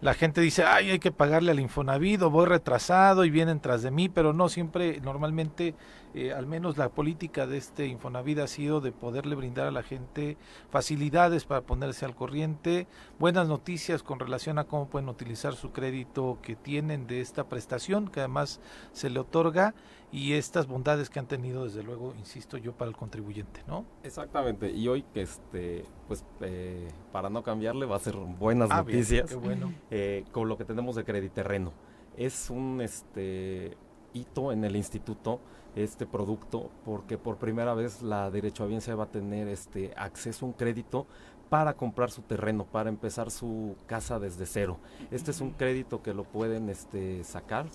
la 0.00 0.12
gente 0.12 0.42
dice, 0.42 0.64
ay, 0.64 0.90
hay 0.90 0.98
que 0.98 1.10
pagarle 1.10 1.52
al 1.52 1.60
Infonavit 1.60 2.20
o 2.20 2.30
voy 2.30 2.44
retrasado 2.44 3.24
y 3.24 3.30
vienen 3.30 3.60
tras 3.60 3.82
de 3.82 3.90
mí, 3.90 4.10
pero 4.10 4.34
no, 4.34 4.50
siempre, 4.50 5.00
normalmente, 5.00 5.74
eh, 6.14 6.34
al 6.34 6.46
menos 6.46 6.76
la 6.76 6.90
política 6.90 7.46
de 7.46 7.56
este 7.56 7.86
Infonavit 7.86 8.40
ha 8.40 8.46
sido 8.46 8.82
de 8.82 8.92
poderle 8.92 9.34
brindar 9.36 9.66
a 9.66 9.70
la 9.70 9.82
gente 9.82 10.36
facilidades 10.70 11.46
para 11.46 11.62
ponerse 11.62 12.04
al 12.04 12.14
corriente, 12.14 12.86
buenas 13.18 13.48
noticias 13.48 14.02
con 14.02 14.20
relación 14.20 14.58
a 14.58 14.64
cómo 14.64 14.88
pueden 14.88 15.08
utilizar 15.08 15.54
su 15.54 15.72
crédito 15.72 16.38
que 16.42 16.56
tienen 16.56 17.06
de 17.06 17.22
esta 17.22 17.44
prestación, 17.44 18.08
que 18.08 18.20
además 18.20 18.60
se 18.92 19.08
le 19.08 19.20
otorga, 19.20 19.74
y 20.12 20.34
estas 20.34 20.66
bondades 20.66 21.10
que 21.10 21.18
han 21.18 21.26
tenido, 21.26 21.64
desde 21.64 21.82
luego, 21.82 22.14
insisto 22.16 22.56
yo, 22.56 22.72
para 22.72 22.88
el 22.88 22.96
contribuyente, 22.96 23.62
¿no? 23.66 23.84
Exactamente, 24.02 24.70
y 24.70 24.88
hoy, 24.88 25.04
este, 25.14 25.84
pues, 26.06 26.24
eh, 26.40 26.88
para 27.12 27.28
no 27.28 27.42
cambiarle, 27.42 27.86
va 27.86 27.96
a 27.96 28.00
ser 28.00 28.16
buenas 28.16 28.70
ah, 28.70 28.78
noticias 28.78 29.34
bueno. 29.34 29.72
eh, 29.90 30.24
con 30.32 30.48
lo 30.48 30.56
que 30.56 30.64
tenemos 30.64 30.96
de 30.96 31.04
Crediterreno. 31.04 31.72
Es 32.16 32.50
un 32.50 32.80
este, 32.80 33.76
hito 34.14 34.52
en 34.52 34.64
el 34.64 34.76
instituto 34.76 35.40
este 35.74 36.06
producto 36.06 36.70
porque 36.84 37.18
por 37.18 37.36
primera 37.36 37.74
vez 37.74 38.00
la 38.00 38.30
derechohabiencia 38.30 38.94
va 38.94 39.04
a 39.04 39.10
tener 39.10 39.46
este 39.48 39.92
acceso 39.96 40.46
a 40.46 40.48
un 40.48 40.54
crédito 40.54 41.06
para 41.50 41.74
comprar 41.74 42.10
su 42.10 42.22
terreno, 42.22 42.64
para 42.64 42.88
empezar 42.88 43.30
su 43.30 43.76
casa 43.86 44.18
desde 44.18 44.46
cero. 44.46 44.78
Este 45.10 45.30
es 45.30 45.40
un 45.40 45.50
crédito 45.50 46.02
que 46.02 46.14
lo 46.14 46.24
pueden 46.24 46.68
este, 46.68 47.22
sacar 47.22 47.66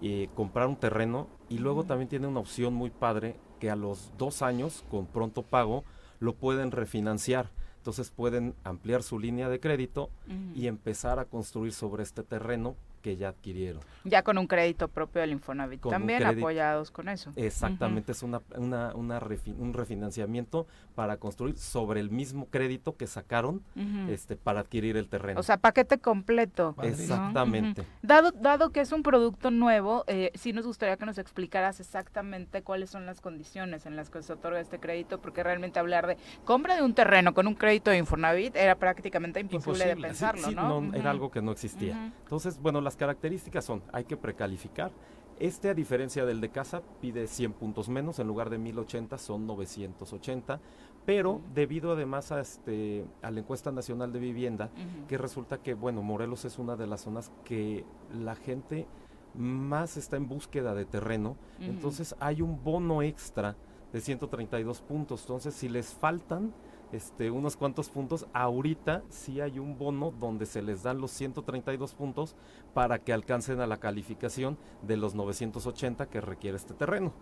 y 0.00 0.28
comprar 0.28 0.66
un 0.68 0.76
terreno 0.76 1.28
y 1.48 1.58
luego 1.58 1.84
también 1.84 2.08
tiene 2.08 2.26
una 2.26 2.40
opción 2.40 2.74
muy 2.74 2.90
padre 2.90 3.36
que 3.58 3.70
a 3.70 3.76
los 3.76 4.12
dos 4.16 4.42
años 4.42 4.84
con 4.90 5.06
pronto 5.06 5.42
pago 5.42 5.84
lo 6.18 6.34
pueden 6.34 6.70
refinanciar. 6.70 7.50
Entonces 7.76 8.10
pueden 8.10 8.54
ampliar 8.64 9.02
su 9.02 9.18
línea 9.18 9.48
de 9.48 9.60
crédito 9.60 10.10
y 10.54 10.66
empezar 10.66 11.18
a 11.18 11.24
construir 11.24 11.72
sobre 11.72 12.02
este 12.02 12.22
terreno 12.22 12.76
que 13.00 13.16
ya 13.16 13.30
adquirieron. 13.30 13.82
Ya 14.04 14.22
con 14.22 14.38
un 14.38 14.46
crédito 14.46 14.88
propio 14.88 15.20
del 15.20 15.32
Infonavit, 15.32 15.80
también 15.82 16.24
apoyados 16.24 16.90
con 16.90 17.08
eso. 17.08 17.32
Exactamente, 17.36 18.12
es 18.12 18.22
una, 18.22 18.40
una, 18.56 18.94
una 18.94 19.20
un 19.58 19.72
refinanciamiento 19.74 20.66
para 20.94 21.16
construir 21.16 21.56
sobre 21.58 22.00
el 22.00 22.10
mismo 22.10 22.46
crédito 22.46 22.96
que 22.96 23.06
sacaron 23.06 23.62
este 24.08 24.36
para 24.36 24.60
adquirir 24.60 24.96
el 24.96 25.08
terreno. 25.08 25.40
O 25.40 25.42
sea, 25.42 25.56
paquete 25.56 25.98
completo. 25.98 26.74
Exactamente. 26.82 27.84
Dado, 28.02 28.32
dado 28.32 28.70
que 28.70 28.80
es 28.80 28.92
un 28.92 29.02
producto 29.02 29.50
nuevo, 29.50 30.04
eh, 30.06 30.30
sí 30.34 30.52
nos 30.52 30.66
gustaría 30.66 30.96
que 30.96 31.06
nos 31.06 31.18
explicaras 31.18 31.80
exactamente 31.80 32.62
cuáles 32.62 32.90
son 32.90 33.06
las 33.06 33.20
condiciones 33.20 33.86
en 33.86 33.96
las 33.96 34.10
que 34.10 34.22
se 34.22 34.32
otorga 34.32 34.60
este 34.60 34.78
crédito, 34.78 35.20
porque 35.20 35.42
realmente 35.42 35.78
hablar 35.78 36.06
de 36.06 36.16
compra 36.44 36.76
de 36.76 36.82
un 36.82 36.94
terreno 36.94 37.34
con 37.34 37.46
un 37.46 37.54
crédito 37.54 37.90
de 37.90 37.98
Infonavit 37.98 38.56
era 38.56 38.74
prácticamente 38.76 39.40
imposible, 39.40 39.86
de 39.86 39.96
pensarlo, 39.96 40.50
¿no? 40.50 40.94
Era 40.94 41.10
algo 41.10 41.30
que 41.30 41.42
no 41.42 41.52
existía. 41.52 42.12
Entonces, 42.22 42.58
bueno, 42.60 42.80
las 42.90 42.96
características 42.96 43.64
son, 43.64 43.84
hay 43.92 44.02
que 44.02 44.16
precalificar. 44.16 44.90
Este, 45.38 45.70
a 45.70 45.74
diferencia 45.74 46.26
del 46.26 46.40
de 46.40 46.48
casa, 46.48 46.82
pide 47.00 47.28
100 47.28 47.52
puntos 47.52 47.88
menos, 47.88 48.18
en 48.18 48.26
lugar 48.26 48.50
de 48.50 48.58
1080 48.58 49.16
son 49.16 49.46
980, 49.46 50.58
pero 51.06 51.40
debido 51.54 51.92
además 51.92 52.32
a, 52.32 52.40
este, 52.40 53.04
a 53.22 53.30
la 53.30 53.38
encuesta 53.38 53.70
nacional 53.70 54.12
de 54.12 54.18
vivienda, 54.18 54.70
que 55.06 55.16
resulta 55.18 55.58
que, 55.58 55.74
bueno, 55.74 56.02
Morelos 56.02 56.44
es 56.44 56.58
una 56.58 56.74
de 56.74 56.88
las 56.88 57.02
zonas 57.02 57.30
que 57.44 57.84
la 58.12 58.34
gente 58.34 58.88
más 59.34 59.96
está 59.96 60.16
en 60.16 60.26
búsqueda 60.26 60.74
de 60.74 60.84
terreno, 60.84 61.36
entonces 61.60 62.16
hay 62.18 62.42
un 62.42 62.60
bono 62.64 63.02
extra 63.02 63.54
de 63.92 64.00
132 64.00 64.80
puntos, 64.80 65.20
entonces 65.20 65.54
si 65.54 65.68
les 65.68 65.94
faltan, 65.94 66.52
este, 66.92 67.30
unos 67.30 67.56
cuantos 67.56 67.90
puntos. 67.90 68.26
Ahorita 68.32 69.02
sí 69.08 69.40
hay 69.40 69.58
un 69.58 69.78
bono 69.78 70.10
donde 70.10 70.46
se 70.46 70.62
les 70.62 70.82
dan 70.82 71.00
los 71.00 71.10
132 71.12 71.94
puntos 71.94 72.36
para 72.74 72.98
que 72.98 73.12
alcancen 73.12 73.60
a 73.60 73.66
la 73.66 73.78
calificación 73.78 74.58
de 74.82 74.96
los 74.96 75.14
980 75.14 76.06
que 76.06 76.20
requiere 76.20 76.56
este 76.56 76.74
terreno. 76.74 77.12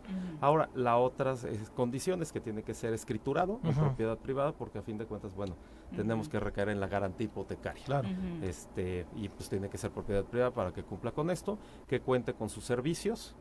Ahora, 0.40 0.68
la 0.74 0.96
otra 0.96 1.34
condición 1.74 2.22
es 2.22 2.32
que 2.32 2.40
tiene 2.40 2.62
que 2.62 2.74
ser 2.74 2.92
escriturado 2.92 3.60
en 3.64 3.74
propiedad 3.74 4.18
privada 4.18 4.52
porque 4.52 4.78
a 4.78 4.82
fin 4.82 4.98
de 4.98 5.06
cuentas, 5.06 5.34
bueno, 5.34 5.56
tenemos 5.94 6.28
que 6.28 6.40
recaer 6.40 6.70
en 6.70 6.80
la 6.80 6.86
garantía 6.86 7.26
hipotecaria. 7.26 7.84
Claro. 7.84 8.08
Este, 8.42 9.06
y 9.16 9.28
pues 9.28 9.48
tiene 9.48 9.68
que 9.68 9.78
ser 9.78 9.90
propiedad 9.90 10.24
privada 10.24 10.50
para 10.50 10.72
que 10.72 10.82
cumpla 10.82 11.12
con 11.12 11.30
esto, 11.30 11.58
que 11.86 12.00
cuente 12.00 12.34
con 12.34 12.48
sus 12.48 12.64
servicios, 12.64 13.36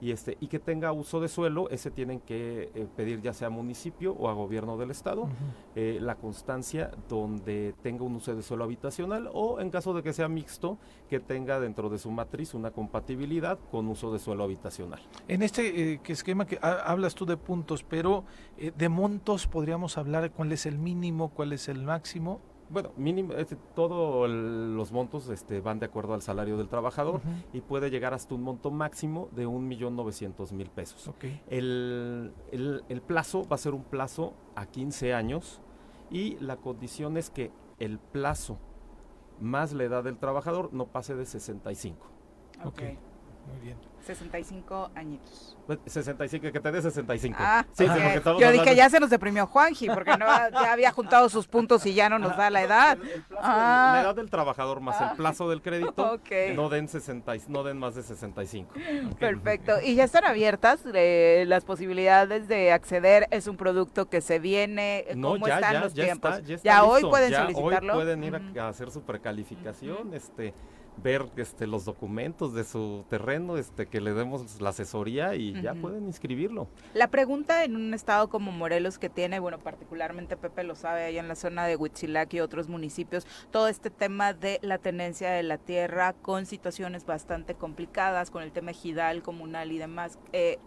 y 0.00 0.12
este 0.12 0.36
y 0.40 0.48
que 0.48 0.58
tenga 0.58 0.92
uso 0.92 1.20
de 1.20 1.28
suelo 1.28 1.68
ese 1.70 1.90
tienen 1.90 2.20
que 2.20 2.70
eh, 2.74 2.86
pedir 2.96 3.20
ya 3.20 3.32
sea 3.32 3.48
a 3.48 3.50
municipio 3.50 4.12
o 4.12 4.28
a 4.28 4.32
gobierno 4.32 4.76
del 4.76 4.90
estado 4.90 5.28
eh, 5.74 5.98
la 6.00 6.16
constancia 6.16 6.90
donde 7.08 7.74
tenga 7.82 8.04
un 8.04 8.16
uso 8.16 8.34
de 8.34 8.42
suelo 8.42 8.64
habitacional 8.64 9.30
o 9.32 9.60
en 9.60 9.70
caso 9.70 9.94
de 9.94 10.02
que 10.02 10.12
sea 10.12 10.28
mixto 10.28 10.78
que 11.08 11.20
tenga 11.20 11.60
dentro 11.60 11.88
de 11.88 11.98
su 11.98 12.10
matriz 12.10 12.54
una 12.54 12.70
compatibilidad 12.70 13.58
con 13.70 13.88
uso 13.88 14.12
de 14.12 14.18
suelo 14.18 14.44
habitacional. 14.44 15.00
En 15.26 15.42
este 15.42 15.94
eh, 15.94 16.00
esquema 16.06 16.46
que 16.46 16.58
hablas 16.62 17.14
tú 17.14 17.26
de 17.26 17.36
puntos 17.36 17.82
pero 17.82 18.24
de 18.56 18.88
montos 18.88 19.46
podríamos 19.46 19.98
hablar 19.98 20.30
cuál 20.32 20.52
es 20.52 20.66
el 20.66 20.78
mínimo 20.78 21.30
cuál 21.30 21.52
es 21.52 21.68
el 21.68 21.82
máximo 21.82 22.40
bueno, 22.70 22.92
mínimo, 22.96 23.34
este, 23.34 23.56
todos 23.74 24.28
los 24.28 24.92
montos 24.92 25.28
este, 25.28 25.60
van 25.60 25.78
de 25.78 25.86
acuerdo 25.86 26.14
al 26.14 26.22
salario 26.22 26.56
del 26.56 26.68
trabajador 26.68 27.20
y 27.52 27.60
puede 27.60 27.90
llegar 27.90 28.14
hasta 28.14 28.34
un 28.34 28.42
monto 28.42 28.70
máximo 28.70 29.28
de 29.32 29.46
un 29.46 29.66
millón 29.66 29.96
novecientos 29.96 30.52
mil 30.52 30.68
pesos. 30.68 31.08
El, 31.48 32.32
el, 32.52 33.02
plazo 33.02 33.46
va 33.48 33.56
a 33.56 33.58
ser 33.58 33.74
un 33.74 33.84
plazo 33.84 34.34
a 34.54 34.66
15 34.66 35.14
años 35.14 35.60
y 36.10 36.36
la 36.40 36.56
condición 36.56 37.16
es 37.16 37.30
que 37.30 37.50
el 37.78 37.98
plazo 37.98 38.58
más 39.40 39.72
la 39.72 39.84
edad 39.84 40.04
del 40.04 40.18
trabajador 40.18 40.72
no 40.72 40.86
pase 40.86 41.14
de 41.14 41.24
65. 41.24 42.06
Ok, 42.64 42.82
muy 43.48 43.60
bien. 43.60 43.76
65 44.08 44.90
añitos. 44.94 45.56
65, 45.84 46.42
pues, 46.42 46.52
que 46.52 46.60
te 46.60 46.72
dé 46.72 46.80
65. 46.80 47.36
Ah, 47.38 47.66
sí, 47.72 47.84
yo 48.40 48.52
dije, 48.52 48.74
ya 48.74 48.88
se 48.88 49.00
nos 49.00 49.10
deprimió 49.10 49.46
Juanji, 49.46 49.88
porque 49.88 50.16
no, 50.16 50.26
ya 50.26 50.72
había 50.72 50.90
juntado 50.92 51.28
sus 51.28 51.46
puntos 51.46 51.84
y 51.84 51.92
ya 51.92 52.08
no 52.08 52.18
nos 52.18 52.34
da 52.36 52.48
la 52.48 52.62
edad. 52.62 52.98
Ah. 53.38 53.92
La 53.96 54.00
edad 54.00 54.14
del 54.14 54.30
trabajador 54.30 54.80
más 54.80 54.98
el 55.00 55.16
plazo 55.16 55.50
del 55.50 55.60
crédito, 55.60 56.18
no, 56.54 56.68
den 56.70 56.88
60, 56.88 57.32
no 57.48 57.62
den 57.64 57.78
más 57.78 57.96
de 57.96 58.02
65. 58.02 58.72
Perfecto. 59.18 59.74
Y 59.84 59.94
ya 59.94 60.04
están 60.04 60.24
abiertas 60.24 60.80
eh, 60.94 61.44
las 61.46 61.64
posibilidades 61.64 62.48
de 62.48 62.72
acceder. 62.72 63.26
Es 63.30 63.46
un 63.46 63.58
producto 63.58 64.08
que 64.08 64.22
se 64.22 64.38
viene. 64.38 65.04
¿Cómo 65.10 65.36
no, 65.36 65.46
ya, 65.46 65.56
están 65.56 65.72
ya, 65.74 65.80
los 65.80 65.94
ya 65.94 66.04
tiempos? 66.04 66.38
Está, 66.38 66.62
ya, 66.62 66.84
hoy 66.84 67.02
pueden 67.02 67.34
solicitarlo. 67.34 67.92
Hoy 67.92 67.98
pueden 67.98 68.24
ir 68.24 68.58
a, 68.58 68.68
hacer 68.68 68.90
su 68.90 69.02
precalificación. 69.02 70.14
este 70.14 70.54
ver 71.02 71.26
este 71.36 71.66
los 71.66 71.84
documentos 71.84 72.54
de 72.54 72.64
su 72.64 73.04
terreno, 73.08 73.56
este 73.56 73.86
que 73.86 74.00
le 74.00 74.12
demos 74.12 74.60
la 74.60 74.70
asesoría 74.70 75.34
y 75.34 75.60
ya 75.62 75.74
pueden 75.74 76.06
inscribirlo. 76.06 76.68
La 76.94 77.08
pregunta 77.08 77.64
en 77.64 77.76
un 77.76 77.94
estado 77.94 78.28
como 78.28 78.52
Morelos 78.52 78.98
que 78.98 79.08
tiene, 79.08 79.40
bueno, 79.40 79.58
particularmente 79.58 80.36
Pepe 80.36 80.64
lo 80.64 80.74
sabe, 80.74 81.04
ahí 81.04 81.18
en 81.18 81.28
la 81.28 81.34
zona 81.34 81.66
de 81.66 81.76
Huitzilac 81.76 82.32
y 82.34 82.40
otros 82.40 82.68
municipios, 82.68 83.26
todo 83.50 83.68
este 83.68 83.90
tema 83.90 84.32
de 84.32 84.58
la 84.62 84.78
tenencia 84.78 85.30
de 85.30 85.42
la 85.42 85.58
tierra 85.58 86.12
con 86.12 86.46
situaciones 86.46 87.06
bastante 87.06 87.54
complicadas, 87.54 88.30
con 88.30 88.42
el 88.42 88.52
tema 88.52 88.70
ejidal, 88.70 89.22
comunal 89.22 89.72
y 89.72 89.78
demás. 89.78 90.18
Eh, 90.32 90.58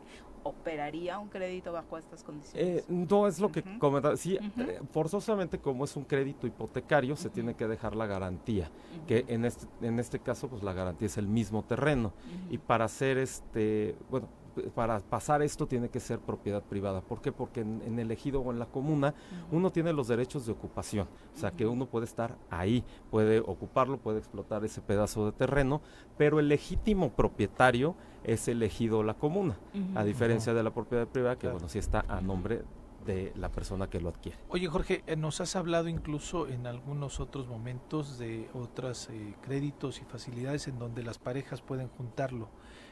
operaría 0.43 1.19
un 1.19 1.29
crédito 1.29 1.71
bajo 1.71 1.97
estas 1.97 2.23
condiciones? 2.23 2.83
Eh, 2.83 2.85
no, 2.87 3.27
es 3.27 3.39
lo 3.39 3.51
que 3.51 3.63
comentaba. 3.77 4.15
Sí, 4.17 4.37
eh, 4.57 4.79
forzosamente 4.91 5.59
como 5.59 5.85
es 5.85 5.95
un 5.95 6.03
crédito 6.03 6.47
hipotecario, 6.47 7.15
se 7.15 7.29
tiene 7.29 7.55
que 7.55 7.67
dejar 7.67 7.95
la 7.95 8.05
garantía, 8.05 8.69
que 9.07 9.25
en 9.27 9.45
este, 9.45 9.67
en 9.81 9.99
este 9.99 10.19
caso, 10.19 10.47
pues 10.47 10.63
la 10.63 10.73
garantía 10.73 11.07
es 11.07 11.17
el 11.17 11.27
mismo 11.27 11.63
terreno. 11.63 12.13
Y 12.49 12.57
para 12.57 12.85
hacer 12.85 13.17
este, 13.17 13.95
bueno, 14.09 14.27
para 14.75 14.99
pasar 14.99 15.41
esto 15.41 15.67
tiene 15.67 15.89
que 15.89 15.99
ser 15.99 16.19
propiedad 16.19 16.63
privada. 16.63 17.01
¿Por 17.01 17.21
qué? 17.21 17.31
Porque 17.31 17.61
en, 17.61 17.99
el 17.99 18.11
ejido 18.11 18.41
o 18.41 18.51
en 18.51 18.59
la 18.59 18.65
comuna 18.65 19.13
uno 19.51 19.71
tiene 19.71 19.93
los 19.93 20.07
derechos 20.07 20.45
de 20.45 20.51
ocupación, 20.51 21.07
o 21.35 21.37
sea 21.37 21.51
que 21.51 21.65
uno 21.65 21.85
puede 21.85 22.05
estar 22.05 22.37
ahí, 22.49 22.83
puede 23.09 23.39
ocuparlo, 23.39 23.97
puede 23.97 24.19
explotar 24.19 24.63
ese 24.65 24.81
pedazo 24.81 25.25
de 25.25 25.31
terreno, 25.31 25.81
pero 26.17 26.39
el 26.39 26.47
legítimo 26.47 27.11
propietario 27.11 27.95
es 28.23 28.47
el 28.47 28.61
ejido 28.63 28.99
o 28.99 29.03
la 29.03 29.13
comuna, 29.15 29.57
a 29.95 30.03
diferencia 30.03 30.53
de 30.53 30.63
la 30.63 30.71
propiedad 30.71 31.07
privada 31.07 31.37
que 31.37 31.47
bueno, 31.47 31.69
sí 31.69 31.79
está 31.79 32.05
a 32.07 32.21
nombre 32.21 32.63
de 33.05 33.33
la 33.35 33.49
persona 33.49 33.89
que 33.89 33.99
lo 33.99 34.09
adquiere. 34.09 34.37
Oye 34.49 34.67
Jorge, 34.67 35.03
eh, 35.07 35.15
nos 35.15 35.41
has 35.41 35.55
hablado 35.55 35.87
incluso 35.87 36.47
en 36.47 36.67
algunos 36.67 37.19
otros 37.19 37.47
momentos 37.47 38.17
de 38.17 38.49
otros 38.53 39.09
eh, 39.09 39.35
créditos 39.41 40.01
y 40.01 40.05
facilidades 40.05 40.67
en 40.67 40.79
donde 40.79 41.03
las 41.03 41.17
parejas 41.17 41.61
pueden 41.61 41.87
juntarlo. 41.89 42.49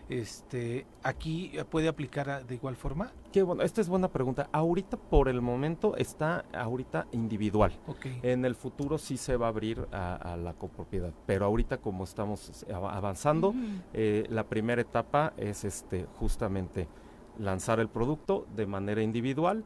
Este, 0.09 0.87
aquí 1.03 1.53
puede 1.69 1.87
aplicar 1.87 2.45
de 2.45 2.55
igual 2.55 2.75
forma. 2.75 3.11
Qué 3.31 3.43
bueno, 3.43 3.61
esta 3.61 3.79
es 3.79 3.87
buena 3.87 4.07
pregunta. 4.07 4.49
Ahorita 4.51 4.97
por 4.97 5.29
el 5.29 5.39
momento 5.39 5.95
está 5.95 6.45
ahorita 6.51 7.07
individual. 7.11 7.71
En 8.23 8.43
el 8.43 8.55
futuro 8.55 8.97
sí 8.97 9.17
se 9.17 9.37
va 9.37 9.45
a 9.45 9.49
abrir 9.49 9.87
a, 9.91 10.35
la 10.35 10.53
copropiedad, 10.53 11.13
pero 11.27 11.45
ahorita 11.45 11.77
como 11.77 12.03
estamos 12.03 12.65
avanzando, 12.73 13.53
eh, 13.93 14.25
la 14.29 14.45
primera 14.45 14.81
etapa 14.81 15.33
es 15.37 15.63
este 15.63 16.07
justamente 16.17 16.87
lanzar 17.37 17.79
el 17.79 17.87
producto 17.87 18.47
de 18.55 18.65
manera 18.65 19.01
individual 19.01 19.63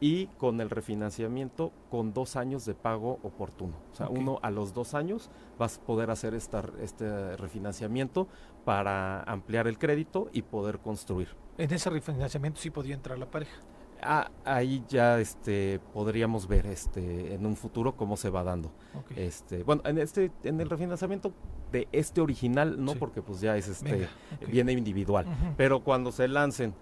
y 0.00 0.26
con 0.38 0.60
el 0.60 0.70
refinanciamiento 0.70 1.72
con 1.90 2.12
dos 2.12 2.36
años 2.36 2.64
de 2.64 2.74
pago 2.74 3.18
oportuno. 3.22 3.74
O 3.92 3.94
sea, 3.94 4.08
uno 4.08 4.38
a 4.42 4.50
los 4.50 4.72
dos 4.72 4.94
años 4.94 5.30
vas 5.58 5.78
a 5.78 5.80
poder 5.82 6.10
hacer 6.10 6.34
esta, 6.34 6.64
este 6.80 7.36
refinanciamiento 7.36 8.28
para 8.64 9.22
ampliar 9.22 9.66
el 9.66 9.78
crédito 9.78 10.28
y 10.32 10.42
poder 10.42 10.78
construir. 10.78 11.28
En 11.56 11.72
ese 11.72 11.90
refinanciamiento 11.90 12.60
sí 12.60 12.70
podía 12.70 12.94
entrar 12.94 13.18
la 13.18 13.30
pareja. 13.30 13.60
Ah, 14.00 14.30
ahí 14.44 14.84
ya 14.88 15.18
este 15.18 15.80
podríamos 15.92 16.46
ver 16.46 16.66
este 16.66 17.34
en 17.34 17.44
un 17.44 17.56
futuro 17.56 17.96
cómo 17.96 18.16
se 18.16 18.30
va 18.30 18.44
dando. 18.44 18.70
Este, 19.16 19.64
bueno, 19.64 19.82
en 19.84 19.98
este 19.98 20.30
en 20.44 20.60
el 20.60 20.70
refinanciamiento 20.70 21.32
de 21.72 21.88
este 21.90 22.20
original 22.20 22.82
no 22.82 22.94
porque 22.94 23.22
pues 23.22 23.40
ya 23.40 23.56
es 23.56 23.66
este 23.66 24.08
viene 24.46 24.72
individual, 24.72 25.26
pero 25.56 25.82
cuando 25.82 26.12
se 26.12 26.28
lancen 26.28 26.74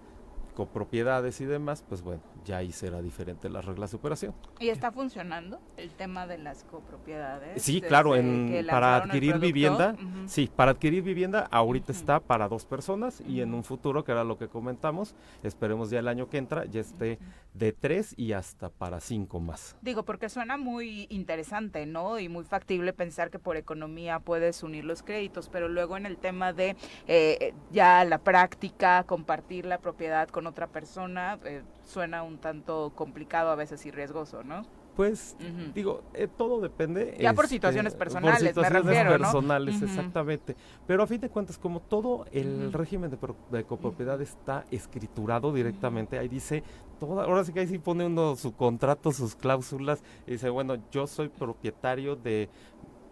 copropiedades 0.53 1.41
y 1.41 1.45
demás, 1.45 1.83
pues 1.87 2.03
bueno, 2.03 2.21
ya 2.47 2.57
ahí 2.57 2.71
será 2.71 3.01
diferente 3.01 3.49
las 3.49 3.65
reglas 3.65 3.91
de 3.91 3.97
operación. 3.97 4.33
¿Y 4.59 4.69
está 4.69 4.91
funcionando 4.91 5.59
el 5.75 5.91
tema 5.91 6.25
de 6.25 6.37
las 6.37 6.63
copropiedades? 6.63 7.61
Sí, 7.61 7.81
claro, 7.81 8.15
en, 8.15 8.65
para 8.67 8.95
adquirir 8.95 9.37
vivienda, 9.37 9.95
sí, 10.25 10.49
para 10.55 10.71
adquirir 10.71 11.03
vivienda 11.03 11.47
ahorita 11.51 11.91
está 11.91 12.19
para 12.19 12.47
dos 12.47 12.65
personas 12.65 13.21
y 13.27 13.41
en 13.41 13.53
un 13.53 13.63
futuro, 13.63 14.03
que 14.03 14.13
era 14.13 14.23
lo 14.23 14.37
que 14.37 14.47
comentamos, 14.47 15.13
esperemos 15.43 15.89
ya 15.89 15.99
el 15.99 16.07
año 16.07 16.29
que 16.29 16.37
entra, 16.37 16.65
ya 16.65 16.81
esté 16.81 17.19
de 17.53 17.73
tres 17.73 18.13
y 18.17 18.33
hasta 18.33 18.69
para 18.69 18.99
cinco 18.99 19.39
más. 19.39 19.75
Digo, 19.81 20.03
porque 20.03 20.29
suena 20.29 20.57
muy 20.57 21.07
interesante, 21.09 21.85
¿no? 21.85 22.19
Y 22.19 22.29
muy 22.29 22.45
factible 22.45 22.93
pensar 22.93 23.29
que 23.29 23.39
por 23.39 23.57
economía 23.57 24.19
puedes 24.19 24.63
unir 24.63 24.85
los 24.85 25.03
créditos, 25.03 25.49
pero 25.49 25.67
luego 25.67 25.97
en 25.97 26.05
el 26.05 26.17
tema 26.17 26.53
de 26.53 26.77
eh, 27.07 27.53
ya 27.71 28.05
la 28.05 28.19
práctica, 28.19 29.03
compartir 29.03 29.65
la 29.65 29.79
propiedad 29.79 30.29
con 30.29 30.47
otra 30.47 30.67
persona, 30.67 31.39
eh, 31.43 31.63
suena 31.87 32.23
un 32.23 32.37
tanto 32.37 32.91
complicado 32.95 33.49
a 33.49 33.55
veces 33.55 33.85
y 33.85 33.91
riesgoso, 33.91 34.43
¿no? 34.43 34.63
Pues 34.97 35.37
digo, 35.75 36.01
eh, 36.15 36.27
todo 36.27 36.59
depende. 36.59 37.15
Ya 37.19 37.33
por 37.33 37.45
este, 37.45 37.57
situaciones 37.57 37.93
personales, 37.93 38.39
por 38.39 38.47
situaciones 38.47 38.83
me 38.83 38.91
refiero, 38.93 39.19
personales, 39.19 39.79
exactamente. 39.83 40.55
Pero 40.87 41.03
a 41.03 41.07
fin 41.07 41.21
de 41.21 41.29
cuentas, 41.29 41.59
como 41.59 41.81
todo 41.81 42.25
el 42.31 42.73
régimen 42.73 43.11
de, 43.11 43.63
copropiedad 43.63 44.19
está 44.21 44.65
escriturado 44.71 45.53
directamente, 45.53 46.17
ahí 46.17 46.27
dice, 46.27 46.63
toda, 46.99 47.25
ahora 47.25 47.43
sí 47.43 47.53
que 47.53 47.59
ahí 47.59 47.67
sí 47.67 47.77
pone 47.77 48.07
uno 48.07 48.35
su 48.35 48.55
contrato, 48.55 49.11
sus 49.11 49.35
cláusulas, 49.35 50.01
y 50.25 50.31
dice, 50.31 50.49
bueno, 50.49 50.77
yo 50.89 51.05
soy 51.05 51.29
propietario 51.29 52.15
de 52.15 52.49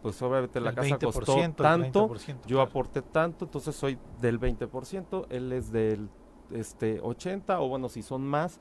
pues 0.02 0.20
obviamente 0.22 0.60
la 0.60 0.74
casa 0.74 0.98
costó 0.98 1.36
tanto, 1.54 2.16
yo 2.48 2.62
aporté 2.62 3.04
tanto, 3.04 3.46
entonces 3.46 3.76
soy 3.76 3.98
del 4.22 4.40
20%, 4.40 5.28
él 5.30 5.52
es 5.52 5.72
del 5.72 6.10
este 6.52 7.00
80 7.02 7.60
o 7.60 7.70
bueno, 7.70 7.90
si 7.90 8.02
son 8.02 8.26
más, 8.26 8.60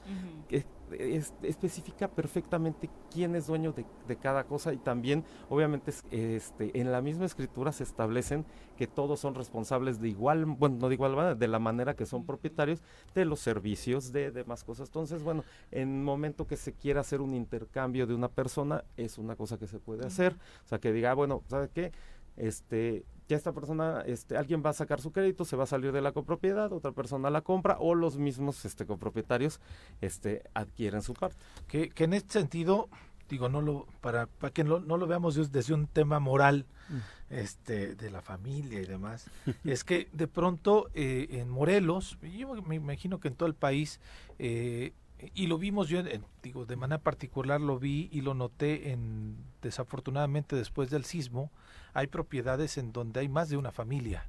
especifica 1.43 2.09
perfectamente 2.09 2.90
quién 3.11 3.35
es 3.35 3.47
dueño 3.47 3.73
de, 3.73 4.16
cada 4.16 4.44
cosa 4.44 4.73
y 4.73 4.77
también 4.77 5.24
obviamente 5.48 5.93
este, 6.11 6.78
en 6.78 6.93
la 6.93 7.01
misma 7.01 7.24
escritura 7.24 7.73
se 7.73 7.82
establecen 7.82 8.44
que 8.77 8.86
todos 8.86 9.20
son 9.20 9.35
responsables 9.35 10.01
de 10.01 10.09
igual, 10.09 10.44
bueno, 10.44 10.77
no 10.81 10.89
de 10.89 10.94
igual 10.94 11.16
manera, 11.16 11.35
de 11.35 11.48
la 11.48 11.59
manera 11.59 11.94
que 11.94 12.06
son 12.06 12.24
propietarios 12.24 12.82
de 13.15 13.24
los 13.24 13.40
servicios, 13.40 14.12
de 14.12 14.31
demás 14.31 14.65
cosas. 14.65 14.89
Entonces, 14.89 15.23
bueno, 15.23 15.44
en 15.70 15.97
el 15.97 16.02
momento 16.02 16.47
que 16.47 16.56
se 16.56 16.73
quiera 16.73 17.01
hacer 17.01 17.20
un 17.20 17.35
intercambio 17.35 18.06
de 18.06 18.15
una 18.15 18.28
persona, 18.28 18.85
es 18.97 19.19
una 19.19 19.36
cosa 19.36 19.59
que 19.59 19.66
se 19.66 19.78
puede 19.78 20.06
hacer. 20.06 20.36
O 20.65 20.69
sea, 20.69 20.78
que 20.78 20.93
diga, 20.93 21.12
ah, 21.12 21.15
bueno, 21.15 21.43
¿sabe 21.48 21.70
qué? 21.73 21.93
Este, 22.36 23.05
ya 23.29 23.37
esta 23.37 23.53
persona, 23.53 24.03
este, 24.07 24.37
alguien 24.37 24.63
va 24.65 24.71
a 24.71 24.75
sacar 24.75 25.01
su 25.01 25.13
crédito, 25.13 25.45
se 25.45 25.57
va 25.57 25.65
a 25.65 25.67
salir 25.67 25.93
de 25.93 26.03
la 26.03 26.13
copropiedad, 26.13 26.73
otra 26.73 26.93
persona 26.93 27.31
la 27.31 27.41
compra 27.41 27.77
o 27.81 27.95
los 27.95 28.19
mismos 28.19 28.65
este, 28.65 28.87
copropietarios 28.87 29.61
este, 30.01 30.43
adquieren 30.55 31.03
su 31.03 31.15
parte. 31.15 31.37
Que, 31.67 31.89
que 31.89 32.05
en 32.05 32.13
este 32.13 32.35
sentido, 32.35 32.89
digo, 33.29 33.49
no 33.49 33.63
lo, 33.63 33.87
para, 34.01 34.27
para 34.27 34.53
que 34.53 34.65
no, 34.65 34.81
no 34.81 34.99
lo 34.99 35.07
veamos 35.07 35.51
desde 35.51 35.73
un 35.73 35.87
tema 35.87 36.21
moral 36.21 36.67
mm. 36.91 37.35
este, 37.35 37.95
de 37.95 38.11
la 38.11 38.21
familia 38.21 38.81
y 38.81 38.87
demás, 38.87 39.31
es 39.65 39.85
que 39.85 40.09
de 40.13 40.29
pronto 40.29 40.91
eh, 40.95 41.29
en 41.31 41.49
Morelos, 41.49 42.19
yo 42.21 42.55
me 42.63 42.75
imagino 42.75 43.21
que 43.21 43.29
en 43.29 43.37
todo 43.37 43.49
el 43.49 43.55
país, 43.55 44.01
eh, 44.39 44.93
y 45.33 45.47
lo 45.47 45.57
vimos 45.57 45.89
yo, 45.89 46.03
digo, 46.43 46.67
de 46.67 46.77
manera 46.77 46.99
particular 46.99 47.59
lo 47.59 47.79
vi 47.79 48.11
y 48.13 48.21
lo 48.21 48.35
noté 48.35 48.91
en, 48.91 49.39
desafortunadamente 49.63 50.57
después 50.57 50.91
del 50.91 51.07
sismo, 51.07 51.51
hay 51.95 52.09
propiedades 52.09 52.77
en 52.77 52.93
donde 52.93 53.21
hay 53.21 53.29
más 53.29 53.49
de 53.49 53.57
una 53.57 53.73
familia. 53.73 54.29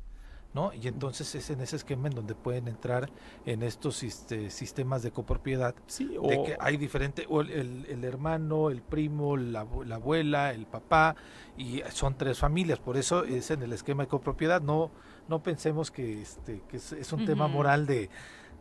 ¿no? 0.53 0.71
Y 0.73 0.87
entonces 0.87 1.35
es 1.35 1.49
en 1.49 1.59
ese 1.59 1.75
esquema 1.75 2.07
en 2.07 2.15
donde 2.15 2.33
pueden 2.33 2.69
entrar 2.69 3.09
en 3.45 3.61
estos 3.61 4.01
este, 4.03 4.49
sistemas 4.49 5.03
de 5.03 5.11
copropiedad, 5.11 5.75
sí, 5.85 6.15
de 6.29 6.43
que 6.43 6.57
hay 6.61 6.77
diferente, 6.77 7.25
o 7.27 7.41
el, 7.41 7.85
el, 7.89 8.03
hermano, 8.05 8.69
el 8.69 8.81
primo, 8.81 9.35
la, 9.35 9.67
la, 9.85 9.95
abuela, 9.95 10.53
el 10.53 10.65
papá, 10.65 11.17
y 11.57 11.81
son 11.91 12.17
tres 12.17 12.39
familias, 12.39 12.79
por 12.79 12.95
eso 12.95 13.25
es 13.25 13.51
en 13.51 13.63
el 13.63 13.73
esquema 13.73 14.03
de 14.03 14.07
copropiedad, 14.07 14.61
no, 14.61 14.91
no 15.27 15.43
pensemos 15.43 15.91
que, 15.91 16.21
este, 16.21 16.61
que 16.69 16.77
es, 16.77 17.11
un 17.11 17.25
tema 17.25 17.49
moral 17.49 17.85
de, 17.85 18.09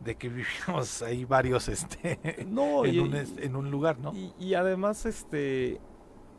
de 0.03 0.15
que 0.15 0.27
vivimos 0.67 1.01
ahí 1.01 1.23
varios 1.23 1.69
este 1.69 2.45
no, 2.45 2.83
en, 2.83 2.99
un, 2.99 3.15
en 3.15 3.55
un 3.55 3.71
lugar, 3.71 3.99
¿no? 3.99 4.13
Y, 4.13 4.33
y 4.37 4.55
además, 4.55 5.05
este 5.05 5.79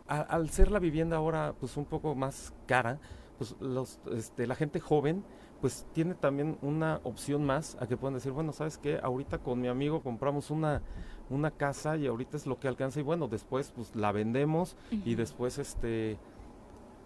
al 0.08 0.50
ser 0.50 0.70
la 0.70 0.78
vivienda 0.78 1.16
ahora 1.16 1.54
pues 1.58 1.76
un 1.76 1.84
poco 1.84 2.14
más 2.14 2.52
cara, 2.66 2.98
pues 3.38 3.56
los, 3.60 4.00
este, 4.12 4.46
la 4.46 4.54
gente 4.54 4.80
joven 4.80 5.24
pues 5.60 5.86
tiene 5.92 6.14
también 6.14 6.58
una 6.62 7.00
opción 7.02 7.44
más 7.44 7.76
a 7.80 7.86
que 7.86 7.96
puedan 7.96 8.14
decir, 8.14 8.32
bueno, 8.32 8.52
¿sabes 8.52 8.78
qué? 8.78 9.00
Ahorita 9.02 9.38
con 9.38 9.60
mi 9.60 9.68
amigo 9.68 10.02
compramos 10.02 10.50
una, 10.50 10.82
una 11.30 11.50
casa 11.50 11.96
y 11.96 12.06
ahorita 12.06 12.36
es 12.36 12.46
lo 12.46 12.60
que 12.60 12.68
alcanza 12.68 13.00
y 13.00 13.02
bueno, 13.02 13.26
después 13.28 13.72
pues 13.74 13.96
la 13.96 14.12
vendemos 14.12 14.76
y 14.90 15.14
después 15.14 15.58
este 15.58 16.18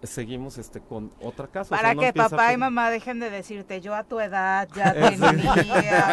seguimos 0.03 0.57
este 0.57 0.81
con 0.81 1.11
otra 1.21 1.47
casa. 1.47 1.75
Para 1.75 1.95
que 1.95 2.13
papá 2.13 2.53
y 2.53 2.57
mamá 2.57 2.89
dejen 2.89 3.19
de 3.19 3.29
decirte, 3.29 3.81
yo 3.81 3.95
a 3.95 4.03
tu 4.03 4.19
edad 4.19 4.67
ya 4.75 4.93
tenía 5.09 5.53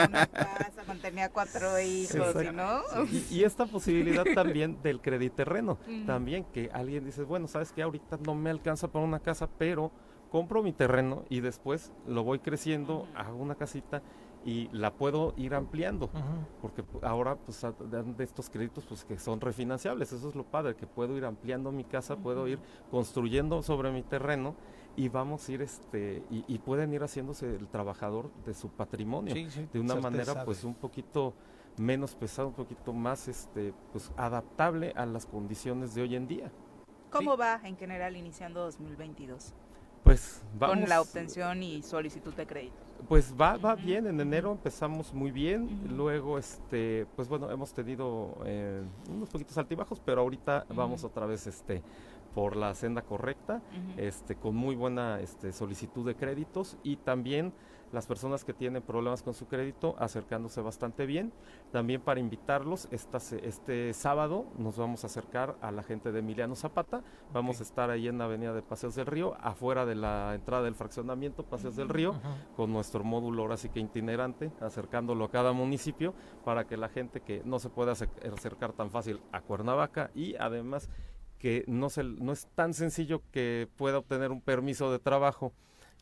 una 0.09 0.27
casa, 0.27 0.78
tenía 1.01 1.31
cuatro 1.31 1.78
hijos, 1.81 2.35
¿no? 2.52 2.82
Y, 3.31 3.44
esta 3.44 3.66
posibilidad 3.66 4.24
también 4.35 4.81
del 4.82 5.01
terreno, 5.01 5.78
también 6.06 6.44
que 6.44 6.70
alguien 6.73 7.05
dice, 7.05 7.23
bueno, 7.23 7.47
sabes 7.47 7.73
que 7.73 7.82
ahorita 7.82 8.19
no 8.24 8.35
me 8.35 8.51
alcanza 8.51 8.89
para 8.89 9.05
una 9.05 9.20
casa, 9.20 9.48
pero 9.59 9.90
compro 10.31 10.62
mi 10.62 10.73
terreno 10.73 11.24
y 11.28 11.40
después 11.40 11.93
lo 12.06 12.24
voy 12.24 12.40
creciendo, 12.40 13.09
hago 13.15 13.36
una 13.36 13.55
casita 13.55 14.02
y 14.49 14.70
la 14.73 14.95
puedo 14.95 15.35
ir 15.37 15.55
ampliando, 15.55 16.09
porque 16.62 16.83
ahora 17.03 17.37
pues 17.37 17.66
dan 17.91 18.16
de 18.16 18.25
estos 18.25 18.49
créditos 18.49 18.87
pues 18.87 19.05
que 19.05 19.19
son 19.19 19.43
refinanciables, 19.43 20.11
eso 20.11 20.27
es 20.27 20.35
lo 20.35 20.45
padre, 20.45 20.75
que 20.75 20.87
puedo 20.87 21.19
ir 21.19 21.27
ampliando 21.27 21.70
mi 21.70 21.85
casa, 21.85 22.16
puedo 22.16 22.49
ir 22.49 22.59
construyendo 22.91 23.62
sobre 23.62 23.93
mi 23.93 24.03
terreno 24.03 24.57
y 24.97 25.11
vamos 25.11 25.47
a 25.47 25.53
ir 25.53 25.61
este 25.61 26.23
y, 26.31 26.59
pueden 26.61 26.95
ir 26.95 27.03
haciéndose 27.03 27.57
el 27.57 27.69
trabajador 27.69 28.31
de 28.47 28.55
su 28.55 28.70
patrimonio 28.70 29.35
de 29.35 29.81
una 29.81 29.97
manera 29.97 30.47
pues 30.47 30.65
un 30.65 30.75
poquito 30.75 31.35
menos 31.77 32.15
pesado, 32.15 32.49
un 32.49 32.55
poquito 32.55 32.95
más 32.95 33.29
este 33.29 33.75
pues 33.93 34.11
adaptable 34.16 34.95
a 34.97 35.05
las 35.05 35.27
condiciones 35.27 35.95
de 35.95 36.03
hoy 36.03 36.16
en 36.16 36.27
día. 36.27 36.51
¿Cómo 37.11 37.37
va 37.37 37.61
en 37.65 37.77
general 37.77 38.16
iniciando 38.16 38.62
2022? 38.65 39.53
Pues 40.09 40.41
vamos 40.59 40.79
con 40.79 40.89
la 40.89 41.03
obtención 41.03 41.63
y 41.63 41.83
solicitud 41.83 42.33
de 42.33 42.47
crédito. 42.47 42.75
Pues 43.11 43.35
va, 43.39 43.59
va 43.59 43.75
bien, 43.75 44.07
en 44.07 44.19
enero 44.19 44.53
empezamos 44.53 45.13
muy 45.13 45.31
bien, 45.31 45.69
luego 45.95 46.39
este, 46.39 47.07
pues 47.15 47.29
bueno, 47.29 47.51
hemos 47.51 47.75
tenido 47.75 48.39
eh, 48.47 48.83
unos 49.11 49.29
poquitos 49.29 49.59
altibajos, 49.59 50.01
pero 50.03 50.23
ahorita 50.23 50.65
vamos 50.71 51.05
otra 51.05 51.27
vez 51.27 51.47
este 51.47 51.83
por 52.35 52.57
la 52.57 52.75
senda 52.75 53.03
correcta, 53.03 53.61
este, 53.99 54.35
con 54.35 54.57
muy 54.57 54.77
buena 54.77 55.21
este, 55.21 55.53
solicitud 55.53 56.07
de 56.07 56.15
créditos 56.15 56.79
y 56.83 56.97
también 56.97 57.53
las 57.93 58.06
personas 58.06 58.44
que 58.44 58.52
tienen 58.52 58.82
problemas 58.82 59.23
con 59.23 59.35
su 59.35 59.47
crédito 59.47 59.94
acercándose 59.98 60.60
bastante 60.60 61.06
bien. 61.06 61.32
También 61.73 62.01
para 62.01 62.20
invitarlos, 62.20 62.89
esta, 62.90 63.19
este 63.43 63.93
sábado 63.94 64.47
nos 64.59 64.77
vamos 64.77 65.05
a 65.05 65.06
acercar 65.06 65.56
a 65.60 65.70
la 65.70 65.82
gente 65.82 66.12
de 66.12 66.20
Emiliano 66.20 66.55
Zapata. 66.55 67.02
Vamos 67.32 67.60
a 67.60 67.62
estar 67.62 67.90
ahí 67.90 68.09
en 68.09 68.19
la 68.19 68.24
avenida 68.24 68.52
de 68.52 68.62
Paseos 68.62 68.94
del 68.94 69.06
Río, 69.06 69.36
afuera 69.40 69.86
de 69.86 69.94
la 69.94 70.35
entrada 70.35 70.65
del 70.65 70.74
fraccionamiento 70.74 71.44
Paseos 71.44 71.77
del 71.77 71.89
Río, 71.89 72.15
con 72.56 72.73
nuestro 72.73 73.05
módulo 73.05 73.43
ahora 73.43 73.56
sí 73.56 73.69
que 73.69 73.81
itinerante, 73.81 74.51
acercándolo 74.60 75.24
a 75.24 75.31
cada 75.31 75.52
municipio 75.52 76.15
para 76.44 76.65
que 76.66 76.77
la 76.77 76.89
gente 76.89 77.20
que 77.20 77.43
no 77.44 77.59
se 77.59 77.70
pueda 77.70 77.93
acercar 77.93 78.73
tan 78.73 78.90
fácil 78.90 79.20
a 79.32 79.40
Cuernavaca 79.40 80.10
y 80.15 80.36
además 80.36 80.89
que 81.39 81.65
no, 81.66 81.89
se, 81.89 82.02
no 82.02 82.32
es 82.32 82.48
tan 82.55 82.74
sencillo 82.74 83.23
que 83.31 83.69
pueda 83.77 83.98
obtener 83.98 84.32
un 84.32 84.40
permiso 84.40 84.90
de 84.90 84.98
trabajo 84.98 85.52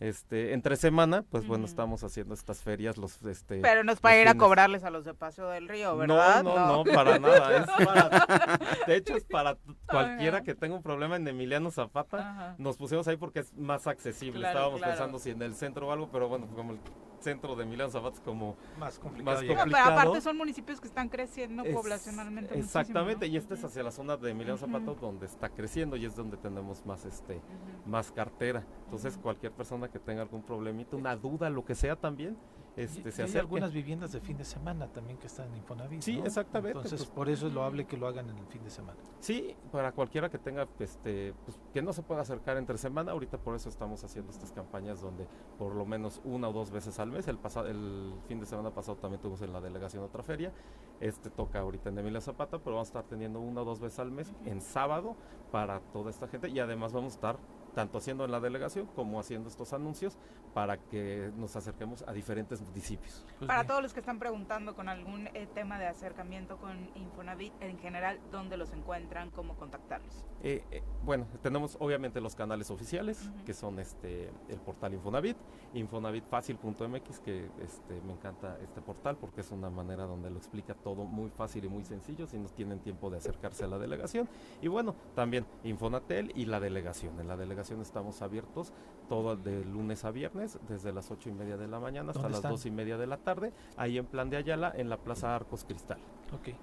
este 0.01 0.53
entre 0.53 0.77
semana 0.77 1.23
pues 1.23 1.47
bueno 1.47 1.65
estamos 1.65 2.05
haciendo 2.05 2.35
estas 2.35 2.61
ferias 2.63 2.99
los 2.99 3.23
este 3.23 3.61
pero 3.61 3.83
no 3.83 3.93
es 3.93 4.01
para 4.01 4.21
ir 4.21 4.29
a 4.29 4.35
cobrarles 4.35 4.85
a 4.85 4.91
los 4.91 5.05
de 5.05 5.15
Paseo 5.15 5.49
del 5.49 5.69
Río 5.69 5.97
verdad 5.97 6.43
no 6.43 6.55
no. 6.55 6.85
no, 6.85 6.93
para 6.93 7.19
nada 7.19 7.57
es 7.57 7.87
para, 7.87 8.59
de 8.87 8.97
hecho 8.97 9.17
es 9.17 9.25
para 9.25 9.57
cualquiera 9.87 10.43
que 10.43 10.55
tenga 10.55 10.77
un 10.77 10.83
problema 10.83 11.17
en 11.17 11.27
Emiliano 11.27 11.71
Zapata 11.71 12.55
nos 12.59 12.77
pusimos 12.77 13.09
ahí 13.09 13.17
porque 13.17 13.41
es 13.41 13.55
más 13.55 13.87
accesible 13.87 14.47
estábamos 14.47 14.81
pensando 14.81 15.19
si 15.19 15.31
en 15.31 15.41
el 15.41 15.55
centro 15.55 15.89
o 15.89 15.93
algo 15.93 16.11
pero 16.11 16.29
bueno 16.29 16.47
como 16.55 16.73
el 16.73 16.79
centro 17.27 17.57
de 17.57 17.67
Milán 17.67 17.91
Zapata 17.91 18.21
como 18.23 18.57
más 18.79 19.01
complicado. 19.01 19.41
pero 19.65 19.77
aparte 19.79 20.21
son 20.21 20.37
municipios 20.37 20.81
que 20.81 20.87
están 20.87 21.09
creciendo 21.09 21.65
poblacionalmente. 21.65 22.57
Exactamente, 22.57 23.27
y 23.27 23.37
este 23.37 23.55
es 23.55 23.65
hacia 23.65 23.83
la 23.83 23.91
zona 23.91 24.17
de 24.17 24.33
Milán 24.33 24.59
Zapata 24.59 24.95
donde 24.95 25.27
está 25.27 25.49
creciendo 25.49 25.97
y 25.97 26.05
es 26.05 26.15
donde 26.15 26.37
tenemos 26.37 26.87
más 26.87 27.05
este 27.05 27.41
más 27.85 28.13
cartera. 28.13 28.65
Entonces 28.85 29.19
cualquier 29.19 29.51
persona 29.51 29.89
que 29.89 29.99
tenga 29.99 30.23
algún 30.23 30.43
problemita, 30.43 30.97
una 30.97 31.17
duda, 31.17 31.51
lo 31.51 31.65
que 31.65 31.75
sea 31.75 31.97
también, 31.97 32.37
este, 32.77 33.11
se 33.11 33.23
hay 33.23 33.37
algunas 33.37 33.73
viviendas 33.73 34.13
de 34.13 34.21
fin 34.21 34.37
de 34.37 34.45
semana 34.45 34.87
también 34.89 35.19
que 35.19 35.27
están 35.27 35.49
en 35.49 35.57
Infonavit. 35.57 36.03
Sí, 36.03 36.21
exactamente. 36.23 36.77
Entonces, 36.77 37.01
pues, 37.01 37.11
por 37.11 37.29
eso 37.31 37.47
es 37.47 37.55
loable 37.55 37.87
que 37.87 37.97
lo 37.97 38.07
hagan 38.07 38.29
en 38.29 38.37
el 38.37 38.47
fin 38.47 38.63
de 38.63 38.71
semana. 38.71 38.99
Sí, 39.21 39.57
para 39.73 39.93
cualquiera 39.93 40.29
que 40.29 40.39
tenga, 40.39 40.69
este, 40.79 41.33
pues, 41.45 41.59
que 41.73 41.81
no 41.81 41.95
se 41.95 42.03
pueda 42.03 42.21
acercar 42.21 42.59
entre 42.59 42.77
semana, 42.77 43.13
ahorita 43.13 43.39
por 43.39 43.57
eso 43.57 43.71
estamos 43.71 44.05
haciendo 44.05 44.31
estas 44.31 44.53
campañas 44.53 45.01
donde 45.01 45.27
por 45.59 45.75
lo 45.75 45.87
menos 45.87 46.21
una 46.25 46.49
o 46.49 46.53
dos 46.53 46.71
veces 46.71 46.99
al 46.99 47.11
mes, 47.11 47.27
el, 47.29 47.39
pasado, 47.39 47.67
el 47.67 48.13
fin 48.29 48.41
de 48.41 48.47
semana 48.47 48.71
pasado 48.71 48.99
también 48.99 49.23
tuvimos 49.23 49.41
en 49.41 49.55
la 49.55 49.61
delegación 49.63 50.05
otra 50.05 50.23
feria, 50.23 50.53
este 51.01 51.31
toca 51.31 51.61
ahorita 51.61 51.89
en 51.89 51.99
Emilia 51.99 52.21
Zapata, 52.21 52.59
pero 52.59 52.77
vamos 52.77 52.89
a 52.89 52.91
estar 52.91 53.05
teniendo 53.05 53.41
una 53.41 53.63
o 53.63 53.65
dos 53.65 53.81
veces 53.81 53.99
al 54.01 54.11
mes 54.11 54.33
en 54.45 54.61
sábado 54.61 55.17
para 55.51 55.81
toda 55.81 56.11
esta 56.11 56.29
gente 56.29 56.51
y 56.51 56.59
además 56.59 56.93
vamos 56.93 57.15
a 57.15 57.17
estar 57.17 57.37
tanto 57.75 57.99
haciendo 57.99 58.25
en 58.25 58.33
la 58.33 58.41
delegación 58.41 58.87
como 58.95 59.21
haciendo 59.21 59.49
estos 59.49 59.73
anuncios 59.73 60.17
para 60.57 60.79
que 60.79 61.31
nos 61.37 61.55
acerquemos 61.55 62.03
a 62.09 62.15
diferentes 62.15 62.63
municipios. 62.63 63.27
Pues 63.39 63.47
para 63.47 63.67
todos 63.67 63.83
los 63.83 63.93
que 63.93 64.01
están 64.01 64.19
preguntando 64.19 64.75
con 64.75 64.89
algún 64.89 65.27
eh, 65.35 65.47
tema 65.53 65.79
de 65.79 65.87
acercamiento 65.87 66.57
con 66.57 66.89
Infonavit 66.95 67.53
en 67.61 67.79
general, 67.79 68.19
¿dónde 68.33 68.57
los 68.57 68.73
encuentran? 68.73 69.31
¿Cómo 69.33 69.55
contactarlos? 69.57 70.25
Eh, 70.43 70.65
eh, 70.71 70.83
bueno, 71.05 71.27
tenemos 71.43 71.77
obviamente 71.79 72.23
los 72.23 72.35
canales 72.35 72.71
oficiales, 72.71 73.31
que 73.45 73.53
son 73.53 73.79
este 73.79 74.31
el 74.49 74.59
portal 74.65 74.95
Infonavit, 74.95 75.37
infonavitfacil.mx, 75.75 77.21
que 77.21 77.51
este, 77.61 78.01
me 78.07 78.15
encanta 78.15 78.57
este 78.63 78.81
portal 78.81 79.19
porque 79.19 79.43
es 79.43 79.51
una 79.51 79.69
manera 79.69 80.05
donde 80.05 80.31
lo 80.31 80.39
explica 80.39 80.73
todo 80.73 81.05
muy 81.05 81.29
fácil 81.29 81.67
y 81.67 81.69
muy 81.69 81.85
sencillo 81.85 82.27
si 82.27 82.39
no 82.39 82.49
tienen 82.49 82.79
tiempo 82.79 83.11
de 83.11 83.19
acercarse 83.19 83.65
a 83.65 83.67
la 83.67 83.77
delegación. 83.77 84.27
Y 84.63 84.69
bueno, 84.69 84.95
también 85.15 85.45
Infonatel 85.65 86.33
y 86.35 86.47
la 86.47 86.61
delegación. 86.61 87.21
En 87.21 87.29
la 87.29 87.37
delegación 87.37 87.83
estamos 87.83 88.23
abiertos 88.23 88.73
todo 89.09 89.37
de 89.37 89.65
lunes 89.65 90.05
a 90.05 90.11
viernes, 90.11 90.59
desde 90.69 90.93
las 90.93 91.11
ocho 91.11 91.29
y 91.29 91.33
media 91.33 91.57
de 91.57 91.69
la 91.69 91.81
mañana 91.81 92.11
hasta 92.11 92.29
las 92.29 92.43
dos 92.43 92.67
y 92.67 92.71
media 92.71 92.97
de 92.97 93.07
la 93.07 93.19
tarde, 93.19 93.53
ahí 93.77 93.99
en 93.99 94.07
Plan 94.07 94.31
de 94.31 94.37
Ayala, 94.37 94.73
en 94.75 94.89
la 94.89 94.99
Plaza 94.99 95.35
Arcos 95.35 95.65
Cristal. 95.65 95.99
Ok. 96.33 96.55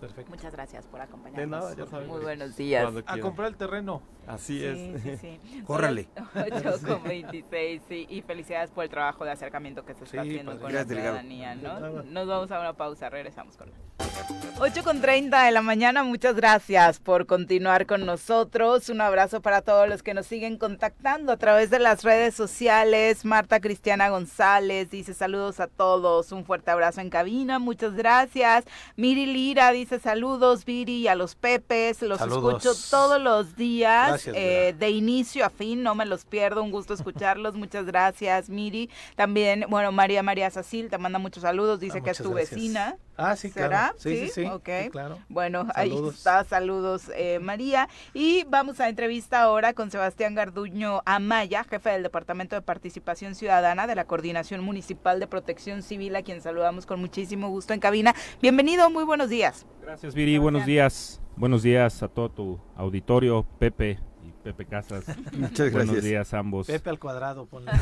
Perfecto. 0.00 0.30
Muchas 0.30 0.52
gracias 0.52 0.86
por 0.86 1.00
acompañarnos. 1.00 1.40
De 1.40 1.46
nada, 1.46 1.76
ya 1.76 1.86
sabes. 1.86 2.08
Muy 2.08 2.20
buenos 2.20 2.56
días. 2.56 2.92
A 3.06 3.18
comprar 3.18 3.48
el 3.48 3.56
terreno. 3.56 4.02
Así 4.26 4.64
es. 4.64 5.02
Sí, 5.02 5.16
sí. 5.16 5.62
Córrale. 5.66 6.08
8 6.34 6.86
con 6.86 7.02
26, 7.04 7.82
sí. 7.88 8.06
Y 8.08 8.22
felicidades 8.22 8.70
por 8.70 8.84
el 8.84 8.90
trabajo 8.90 9.24
de 9.24 9.32
acercamiento 9.32 9.84
que 9.84 9.94
se 9.94 10.04
está 10.04 10.22
haciendo 10.22 10.58
con 10.58 10.72
la 10.72 10.84
ciudadanía, 10.84 11.54
¿no? 11.54 12.02
Nos 12.02 12.28
vamos 12.28 12.50
a 12.50 12.60
una 12.60 12.72
pausa, 12.72 13.10
regresamos 13.10 13.56
con 13.56 13.70
8 14.58 14.82
con 14.84 15.00
30 15.00 15.44
de 15.44 15.52
la 15.52 15.62
mañana, 15.62 16.04
muchas 16.04 16.36
gracias 16.36 17.00
por 17.00 17.26
continuar 17.26 17.86
con 17.86 18.04
nosotros. 18.04 18.90
Un 18.90 19.00
abrazo 19.00 19.40
para 19.40 19.62
todos 19.62 19.88
los 19.88 20.02
que 20.02 20.12
nos 20.12 20.26
siguen 20.26 20.58
contactando 20.58 21.32
a 21.32 21.38
través 21.38 21.70
de 21.70 21.78
las 21.78 22.04
redes 22.04 22.34
sociales. 22.34 23.24
Marta 23.24 23.60
Cristiana 23.60 24.10
González 24.10 24.90
dice 24.90 25.14
saludos 25.14 25.60
a 25.60 25.66
todos, 25.66 26.32
un 26.32 26.44
fuerte 26.44 26.70
abrazo 26.70 27.00
en 27.00 27.08
cabina, 27.08 27.58
muchas 27.58 27.94
gracias. 27.94 28.64
Miri 28.96 29.26
Lira 29.26 29.72
dice 29.72 29.89
saludos, 29.98 30.64
Viri, 30.64 31.08
a 31.08 31.14
los 31.14 31.34
Pepes, 31.34 32.02
los 32.02 32.20
escucho 32.20 32.72
todos 32.90 33.20
los 33.20 33.56
días, 33.56 34.26
eh, 34.32 34.74
de 34.78 34.90
inicio 34.90 35.44
a 35.44 35.50
fin, 35.50 35.82
no 35.82 35.94
me 35.94 36.06
los 36.06 36.24
pierdo, 36.24 36.62
un 36.62 36.70
gusto 36.70 36.94
escucharlos, 36.94 37.54
muchas 37.56 37.86
gracias, 37.86 38.48
Miri. 38.48 38.88
También, 39.16 39.64
bueno, 39.68 39.90
María 39.92 40.22
María 40.22 40.50
Sacil 40.50 40.88
te 40.88 40.98
manda 40.98 41.18
muchos 41.18 41.42
saludos, 41.42 41.80
dice 41.80 41.98
Ah, 41.98 42.02
que 42.02 42.10
es 42.10 42.18
tu 42.18 42.30
gracias. 42.30 42.50
vecina. 42.52 42.96
Ah, 43.20 43.36
sí, 43.36 43.50
¿Será? 43.50 43.68
claro. 43.68 43.94
Sí, 43.98 44.16
sí, 44.16 44.28
sí. 44.28 44.44
Ok. 44.46 44.68
sí, 44.84 44.90
claro. 44.90 45.18
Bueno, 45.28 45.66
ahí 45.74 45.94
está. 46.08 46.44
Saludos, 46.44 47.10
eh, 47.14 47.38
María. 47.38 47.88
Y 48.14 48.44
vamos 48.44 48.80
a 48.80 48.88
entrevista 48.88 49.42
ahora 49.42 49.74
con 49.74 49.90
Sebastián 49.90 50.34
Garduño 50.34 51.02
Amaya, 51.04 51.64
jefe 51.64 51.90
del 51.90 52.02
Departamento 52.02 52.56
de 52.56 52.62
Participación 52.62 53.34
Ciudadana 53.34 53.86
de 53.86 53.94
la 53.94 54.04
Coordinación 54.06 54.62
Municipal 54.62 55.20
de 55.20 55.26
Protección 55.26 55.82
Civil, 55.82 56.16
a 56.16 56.22
quien 56.22 56.40
saludamos 56.40 56.86
con 56.86 57.00
muchísimo 57.00 57.48
gusto 57.48 57.74
en 57.74 57.80
cabina. 57.80 58.14
Bienvenido, 58.40 58.90
muy 58.90 59.04
buenos 59.04 59.28
días. 59.28 59.66
Gracias, 59.82 60.14
Viri. 60.14 60.38
Buenos 60.38 60.66
días. 60.66 61.20
Buenos 61.36 61.62
días 61.62 62.02
a 62.02 62.08
todo 62.08 62.30
tu 62.30 62.60
auditorio, 62.76 63.46
Pepe 63.58 64.09
Pepe 64.42 64.66
Casas. 64.66 65.04
Muchas 65.32 65.70
Buenos 65.70 65.92
gracias. 65.94 66.04
días 66.04 66.34
a 66.34 66.38
ambos. 66.38 66.66
Pepe 66.66 66.90
al 66.90 66.98
cuadrado, 66.98 67.46
ponle. 67.46 67.72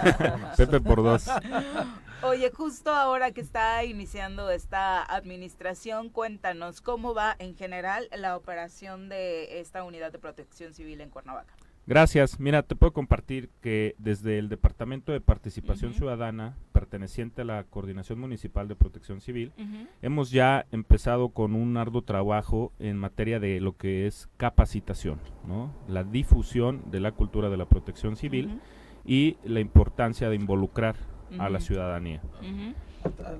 Pepe 0.56 0.80
por 0.80 1.02
dos. 1.02 1.26
Oye, 2.22 2.50
justo 2.50 2.90
ahora 2.90 3.32
que 3.32 3.40
está 3.40 3.84
iniciando 3.84 4.50
esta 4.50 5.02
administración, 5.02 6.08
cuéntanos 6.08 6.80
cómo 6.80 7.14
va 7.14 7.36
en 7.38 7.56
general 7.56 8.08
la 8.16 8.36
operación 8.36 9.08
de 9.08 9.60
esta 9.60 9.84
unidad 9.84 10.12
de 10.12 10.18
protección 10.18 10.72
civil 10.72 11.00
en 11.00 11.10
Cuernavaca. 11.10 11.54
Gracias. 11.86 12.40
Mira, 12.40 12.62
te 12.62 12.76
puedo 12.76 12.92
compartir 12.92 13.50
que 13.60 13.94
desde 13.98 14.38
el 14.38 14.48
Departamento 14.48 15.12
de 15.12 15.20
Participación 15.20 15.92
Ciudadana, 15.92 16.56
perteneciente 16.72 17.42
a 17.42 17.44
la 17.44 17.64
Coordinación 17.64 18.18
Municipal 18.18 18.68
de 18.68 18.74
Protección 18.74 19.20
Civil, 19.20 19.52
hemos 20.00 20.30
ya 20.30 20.66
empezado 20.72 21.28
con 21.28 21.54
un 21.54 21.76
arduo 21.76 22.02
trabajo 22.02 22.72
en 22.78 22.96
materia 22.96 23.38
de 23.38 23.60
lo 23.60 23.76
que 23.76 24.06
es 24.06 24.28
capacitación, 24.38 25.20
¿no? 25.46 25.72
La 25.86 26.04
difusión 26.04 26.82
de 26.90 27.00
la 27.00 27.12
cultura 27.12 27.50
de 27.50 27.56
la 27.58 27.66
protección 27.66 28.16
civil 28.16 28.60
y 29.04 29.36
la 29.44 29.60
importancia 29.60 30.30
de 30.30 30.36
involucrar 30.36 30.96
a 31.38 31.50
la 31.50 31.60
ciudadanía. 31.60 32.22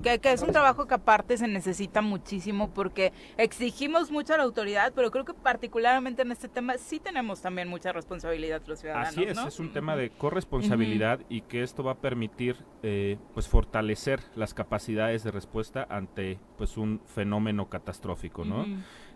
Que, 0.03 0.19
que 0.19 0.31
es 0.31 0.41
un 0.41 0.51
trabajo 0.51 0.87
que 0.87 0.93
aparte 0.93 1.37
se 1.37 1.47
necesita 1.47 2.01
muchísimo 2.01 2.69
porque 2.69 3.11
exigimos 3.37 4.11
mucho 4.11 4.33
a 4.33 4.37
la 4.37 4.43
autoridad, 4.43 4.93
pero 4.95 5.09
creo 5.09 5.25
que 5.25 5.33
particularmente 5.33 6.21
en 6.21 6.31
este 6.31 6.47
tema 6.47 6.77
sí 6.77 6.99
tenemos 6.99 7.41
también 7.41 7.67
mucha 7.67 7.91
responsabilidad 7.91 8.61
los 8.67 8.79
ciudadanos. 8.79 9.09
Así 9.09 9.23
es, 9.23 9.35
¿no? 9.35 9.47
es 9.47 9.59
un 9.59 9.73
tema 9.73 9.95
de 9.95 10.09
corresponsabilidad 10.11 11.19
y 11.29 11.41
que 11.41 11.63
esto 11.63 11.83
va 11.83 11.93
a 11.93 11.97
permitir 11.97 12.57
eh, 12.83 13.17
pues 13.33 13.47
fortalecer 13.47 14.21
las 14.35 14.53
capacidades 14.53 15.23
de 15.23 15.31
respuesta 15.31 15.87
ante 15.89 16.39
pues 16.57 16.77
un 16.77 17.01
fenómeno 17.05 17.69
catastrófico, 17.69 18.45
¿no? 18.45 18.65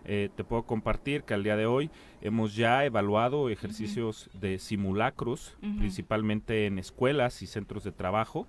Eh, 0.04 0.30
te 0.34 0.44
puedo 0.44 0.62
compartir 0.62 1.24
que 1.24 1.34
al 1.34 1.42
día 1.42 1.56
de 1.56 1.66
hoy 1.66 1.90
hemos 2.22 2.56
ya 2.56 2.84
evaluado 2.84 3.50
ejercicios 3.50 4.30
de 4.32 4.58
simulacros, 4.58 5.56
principalmente 5.78 6.66
en 6.66 6.78
escuelas 6.78 7.42
y 7.42 7.46
centros 7.46 7.84
de 7.84 7.92
trabajo, 7.92 8.46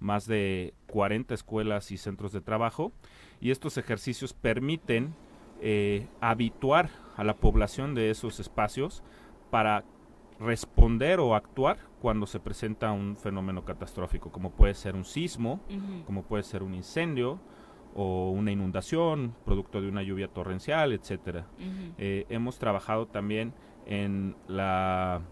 más 0.00 0.26
de 0.26 0.74
40 0.88 1.34
escuelas 1.34 1.90
y 1.90 1.96
centros 1.96 2.32
de 2.32 2.40
trabajo, 2.40 2.92
y 3.40 3.50
estos 3.50 3.78
ejercicios 3.78 4.32
permiten 4.32 5.14
eh, 5.60 6.06
habituar 6.20 6.90
a 7.16 7.24
la 7.24 7.36
población 7.36 7.94
de 7.94 8.10
esos 8.10 8.40
espacios 8.40 9.02
para 9.50 9.84
responder 10.38 11.18
o 11.20 11.34
actuar 11.34 11.78
cuando 12.00 12.26
se 12.26 12.40
presenta 12.40 12.92
un 12.92 13.16
fenómeno 13.16 13.64
catastrófico, 13.64 14.30
como 14.30 14.50
puede 14.50 14.74
ser 14.74 14.94
un 14.94 15.04
sismo, 15.04 15.60
como 16.04 16.22
puede 16.24 16.42
ser 16.42 16.62
un 16.62 16.74
incendio 16.74 17.40
o 17.94 18.30
una 18.30 18.52
inundación 18.52 19.34
producto 19.46 19.80
de 19.80 19.88
una 19.88 20.02
lluvia 20.02 20.28
torrencial, 20.28 20.92
etcétera. 20.92 21.46
Eh, 21.96 22.26
hemos 22.28 22.58
trabajado 22.58 23.06
también 23.06 23.54
en 23.86 24.36
la 24.46 25.22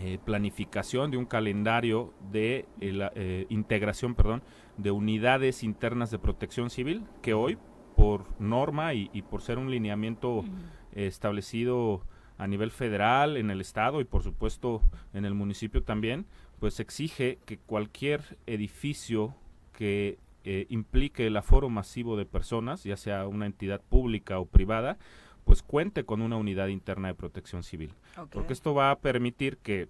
eh, 0.00 0.18
planificación 0.24 1.10
de 1.10 1.16
un 1.16 1.26
calendario 1.26 2.12
de 2.30 2.66
eh, 2.80 2.92
la, 2.92 3.12
eh, 3.14 3.46
integración, 3.48 4.14
perdón, 4.14 4.42
de 4.76 4.90
unidades 4.90 5.62
internas 5.62 6.10
de 6.10 6.18
protección 6.18 6.70
civil 6.70 7.04
que 7.22 7.34
hoy 7.34 7.58
por 7.96 8.40
norma 8.40 8.94
y, 8.94 9.10
y 9.12 9.22
por 9.22 9.42
ser 9.42 9.58
un 9.58 9.70
lineamiento 9.70 10.44
establecido 10.92 12.02
a 12.38 12.46
nivel 12.46 12.70
federal, 12.70 13.36
en 13.36 13.50
el 13.50 13.60
estado 13.60 14.00
y 14.00 14.04
por 14.04 14.22
supuesto 14.22 14.82
en 15.12 15.24
el 15.24 15.34
municipio 15.34 15.82
también, 15.82 16.26
pues 16.60 16.78
exige 16.78 17.38
que 17.44 17.58
cualquier 17.58 18.38
edificio 18.46 19.34
que 19.72 20.18
eh, 20.44 20.66
implique 20.70 21.26
el 21.26 21.36
aforo 21.36 21.68
masivo 21.68 22.16
de 22.16 22.24
personas, 22.24 22.84
ya 22.84 22.96
sea 22.96 23.26
una 23.26 23.46
entidad 23.46 23.82
pública 23.82 24.38
o 24.38 24.46
privada, 24.46 24.96
pues 25.48 25.62
cuente 25.62 26.04
con 26.04 26.20
una 26.20 26.36
unidad 26.36 26.68
interna 26.68 27.08
de 27.08 27.14
protección 27.14 27.62
civil. 27.62 27.94
Porque 28.30 28.52
esto 28.52 28.74
va 28.74 28.90
a 28.90 28.98
permitir 28.98 29.56
que, 29.56 29.88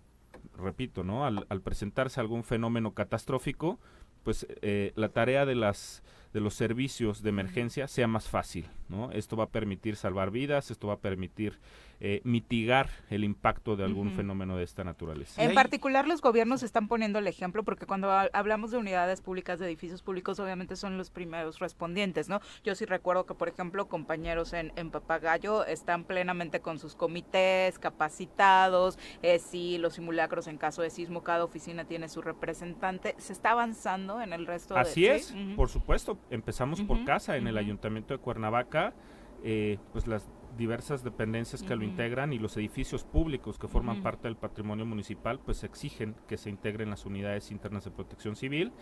repito, 0.56 1.02
¿no? 1.02 1.26
Al, 1.26 1.46
al 1.48 1.60
presentarse 1.62 2.20
algún 2.20 2.44
fenómeno 2.44 2.94
catastrófico, 2.94 3.76
pues 4.22 4.46
eh, 4.62 4.92
la 4.94 5.08
tarea 5.08 5.46
de 5.46 5.56
las 5.56 6.04
de 6.38 6.44
los 6.44 6.54
servicios 6.54 7.20
de 7.24 7.30
emergencia 7.30 7.88
sea 7.88 8.06
más 8.06 8.28
fácil, 8.28 8.68
¿no? 8.88 9.10
Esto 9.10 9.36
va 9.36 9.44
a 9.44 9.48
permitir 9.48 9.96
salvar 9.96 10.30
vidas, 10.30 10.70
esto 10.70 10.86
va 10.86 10.94
a 10.94 10.98
permitir 11.00 11.58
eh, 12.00 12.20
mitigar 12.22 12.90
el 13.10 13.24
impacto 13.24 13.74
de 13.74 13.82
algún 13.82 14.12
fenómeno 14.12 14.56
de 14.56 14.62
esta 14.62 14.84
naturaleza. 14.84 15.42
En 15.42 15.52
particular 15.52 16.06
los 16.06 16.20
gobiernos 16.20 16.62
están 16.62 16.86
poniendo 16.86 17.18
el 17.18 17.26
ejemplo 17.26 17.64
porque 17.64 17.86
cuando 17.86 18.12
ha- 18.12 18.28
hablamos 18.32 18.70
de 18.70 18.76
unidades 18.78 19.20
públicas, 19.20 19.58
de 19.58 19.66
edificios 19.66 20.00
públicos, 20.02 20.38
obviamente 20.38 20.76
son 20.76 20.96
los 20.96 21.10
primeros 21.10 21.58
respondientes, 21.58 22.28
¿no? 22.28 22.40
Yo 22.62 22.76
sí 22.76 22.84
recuerdo 22.84 23.26
que, 23.26 23.34
por 23.34 23.48
ejemplo, 23.48 23.88
compañeros 23.88 24.52
en, 24.52 24.72
en 24.76 24.92
Papagayo 24.92 25.64
están 25.64 26.04
plenamente 26.04 26.60
con 26.60 26.78
sus 26.78 26.94
comités 26.94 27.80
capacitados, 27.80 28.96
eh, 29.22 29.40
sí, 29.40 29.78
los 29.78 29.94
simulacros 29.94 30.46
en 30.46 30.56
caso 30.56 30.82
de 30.82 30.90
sismo, 30.90 31.24
cada 31.24 31.42
oficina 31.42 31.84
tiene 31.84 32.08
su 32.08 32.22
representante. 32.22 33.16
¿Se 33.18 33.32
está 33.32 33.50
avanzando 33.50 34.20
en 34.20 34.32
el 34.32 34.46
resto 34.46 34.74
de...? 34.74 34.80
Así 34.80 35.00
¿sí? 35.00 35.06
es, 35.08 35.34
por 35.56 35.68
supuesto. 35.68 36.16
Empezamos 36.30 36.80
por 36.82 37.04
casa 37.04 37.36
en 37.36 37.46
el. 37.46 37.58
Ayuntamiento 37.58 38.14
de 38.14 38.20
Cuernavaca, 38.20 38.94
eh, 39.42 39.78
pues 39.92 40.06
las 40.06 40.30
diversas 40.56 41.04
dependencias 41.04 41.62
que 41.62 41.76
lo 41.76 41.84
integran 41.84 42.32
y 42.32 42.38
los 42.38 42.56
edificios 42.56 43.04
públicos 43.04 43.58
que 43.58 43.68
forman 43.68 44.02
parte 44.02 44.26
del 44.26 44.36
patrimonio 44.36 44.86
municipal, 44.86 45.38
pues 45.38 45.62
exigen 45.62 46.16
que 46.26 46.36
se 46.36 46.50
integren 46.50 46.90
las 46.90 47.04
unidades 47.06 47.50
internas 47.50 47.84
de 47.84 47.90
protección 47.90 48.34
civil. 48.34 48.72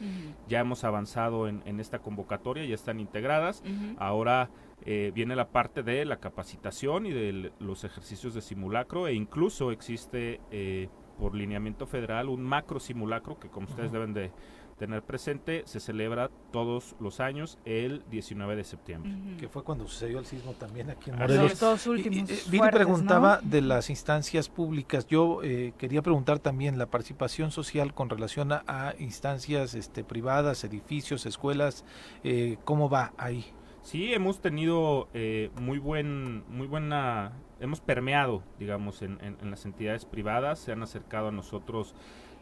Ya 0.49 0.61
hemos 0.61 0.85
avanzado 0.85 1.49
en, 1.49 1.63
en 1.67 1.81
esta 1.81 1.99
convocatoria, 1.99 2.65
ya 2.65 2.75
están 2.75 3.01
integradas. 3.01 3.63
Ahora 3.99 4.51
eh, 4.85 5.11
viene 5.15 5.37
la 5.37 5.49
parte 5.49 5.83
de 5.83 6.05
la 6.05 6.19
capacitación 6.19 7.07
y 7.07 7.13
de 7.13 7.53
los 7.59 7.85
ejercicios 7.85 8.35
de 8.35 8.41
simulacro 8.41 9.09
e 9.09 9.15
incluso 9.15 9.71
existe 9.71 10.41
eh, 10.51 10.89
por 11.19 11.35
lineamiento 11.35 11.87
federal 11.87 12.29
un 12.29 12.43
macro 12.43 12.79
simulacro 12.79 13.39
que 13.39 13.49
como 13.49 13.67
ustedes 13.67 13.91
deben 13.91 14.13
de 14.13 14.33
tener 14.77 15.03
presente, 15.03 15.63
se 15.67 15.81
celebra 15.81 16.31
todos 16.53 16.97
los 17.01 17.21
años 17.21 17.59
el 17.65 18.03
19 18.11 18.57
de 18.57 18.65
septiembre. 18.65 19.13
Que 19.39 19.49
fue 19.49 19.65
cuando 19.65 19.87
sucedió 19.87 20.19
el 20.19 20.27
sismo 20.27 20.53
también 20.53 20.91
aquí 20.91 21.11
en 21.11 21.19
Morelos. 21.19 21.51
Los 21.51 21.61
dos 21.61 21.87
últimos. 21.87 22.53
Y, 22.53 22.59
preguntaba 22.59 23.41
de 23.43 23.63
las 23.63 23.91
instancias 23.91 24.49
públicas. 24.49 25.07
Yo 25.07 25.43
eh, 25.43 25.73
quería 25.79 26.03
preguntar 26.03 26.39
también 26.39 26.79
la 26.79 26.87
participación 26.87 27.51
social 27.51 27.95
con 27.95 28.11
relación 28.11 28.53
a, 28.53 28.95
instancias 28.99 29.75
este, 29.75 30.05
privadas, 30.05 30.63
edificios, 30.65 31.27
escuelas. 31.27 31.85
Eh, 32.23 32.59
¿Cómo 32.65 32.91
va 32.91 33.13
ahí? 33.17 33.47
Sí, 33.83 34.13
hemos 34.13 34.41
tenido 34.41 35.09
eh, 35.15 35.51
muy 35.61 35.79
buen, 35.79 36.45
muy 36.51 36.67
buena, 36.67 37.33
hemos 37.61 37.81
permeado, 37.81 38.43
digamos, 38.59 39.01
en, 39.01 39.19
en 39.23 39.51
las 39.51 39.65
entidades 39.65 40.05
privadas, 40.05 40.59
se 40.59 40.73
han 40.73 40.83
acercado 40.83 41.29
a 41.29 41.33
nosotros 41.33 41.95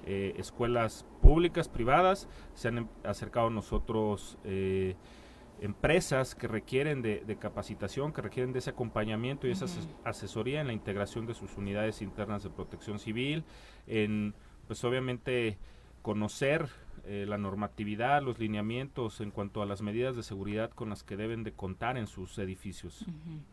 eh, 0.07 0.35
escuelas 0.37 1.07
públicas, 1.21 1.69
privadas, 1.69 2.29
se 2.55 2.69
han 2.69 2.79
em, 2.79 2.89
acercado 3.05 3.49
a 3.49 3.51
nosotros 3.51 4.39
eh, 4.45 4.97
empresas 5.61 6.35
que 6.35 6.49
requieren 6.49 7.01
de, 7.01 7.37
capacitación, 7.41 8.13
que 8.13 8.23
requieren 8.23 8.53
de 8.53 8.59
ese 8.59 8.71
acompañamiento 8.71 9.47
y 9.47 9.53
esa 9.53 9.67
asesoría 10.05 10.61
en 10.61 10.67
la 10.67 10.73
integración 10.73 11.27
de 11.27 11.35
sus 11.35 11.57
unidades 11.57 12.03
internas 12.03 12.43
de 12.43 12.51
protección 12.51 12.99
civil, 12.99 13.45
en 13.87 14.35
pues 14.67 14.83
obviamente 14.85 15.59
conocer 16.03 16.69
eh, 17.07 17.27
la 17.29 17.37
normatividad, 17.37 18.23
los 18.23 18.39
lineamientos 18.39 19.21
en 19.21 19.31
cuanto 19.31 19.61
a 19.61 19.67
las 19.67 19.83
medidas 19.83 20.17
de 20.17 20.23
seguridad 20.23 20.71
con 20.71 20.89
las 20.89 21.03
que 21.03 21.17
deben 21.17 21.45
de 21.45 21.53
contar 21.53 21.99
en 21.99 22.07
sus 22.07 22.39
edificios. 22.39 23.05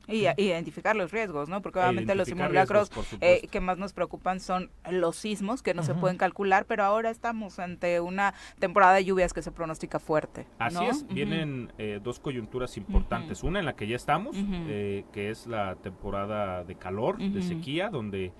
Y 0.07 0.25
identificar 0.37 0.95
los 0.95 1.11
riesgos, 1.11 1.49
¿no? 1.49 1.61
Porque 1.61 1.79
obviamente 1.79 2.15
los 2.15 2.29
simulacros 2.29 2.89
eh, 3.19 3.47
que 3.51 3.59
más 3.59 3.77
nos 3.77 3.91
preocupan 3.91 4.39
son 4.39 4.71
los 4.89 5.17
sismos, 5.17 5.61
que 5.61 5.73
no 5.73 5.83
se 5.83 5.93
pueden 5.93 6.17
calcular, 6.17 6.65
pero 6.65 6.83
ahora 6.83 7.09
estamos 7.09 7.59
ante 7.59 7.99
una 7.99 8.33
temporada 8.59 8.93
de 8.93 9.03
lluvias 9.03 9.33
que 9.33 9.41
se 9.41 9.51
pronostica 9.51 9.99
fuerte. 9.99 10.47
Así 10.57 10.85
es, 10.85 11.05
vienen 11.07 11.73
eh, 11.77 11.99
dos 12.01 12.19
coyunturas 12.19 12.77
importantes. 12.77 13.43
Una 13.43 13.59
en 13.59 13.65
la 13.65 13.75
que 13.75 13.85
ya 13.85 13.97
estamos, 13.97 14.35
que 14.35 15.29
es 15.29 15.45
la 15.47 15.75
temporada 15.75 16.63
de 16.63 16.75
calor, 16.75 17.17
de 17.17 17.41
sequía, 17.41 17.89
donde 17.89 18.31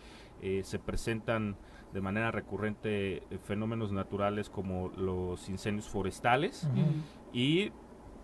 se 0.63 0.79
presentan 0.79 1.57
de 1.93 2.01
manera 2.01 2.31
recurrente 2.31 3.17
eh, 3.17 3.37
fenómenos 3.43 3.91
naturales 3.91 4.49
como 4.49 4.89
los 4.95 5.49
incendios 5.49 5.89
forestales 5.89 6.67
y 7.33 7.71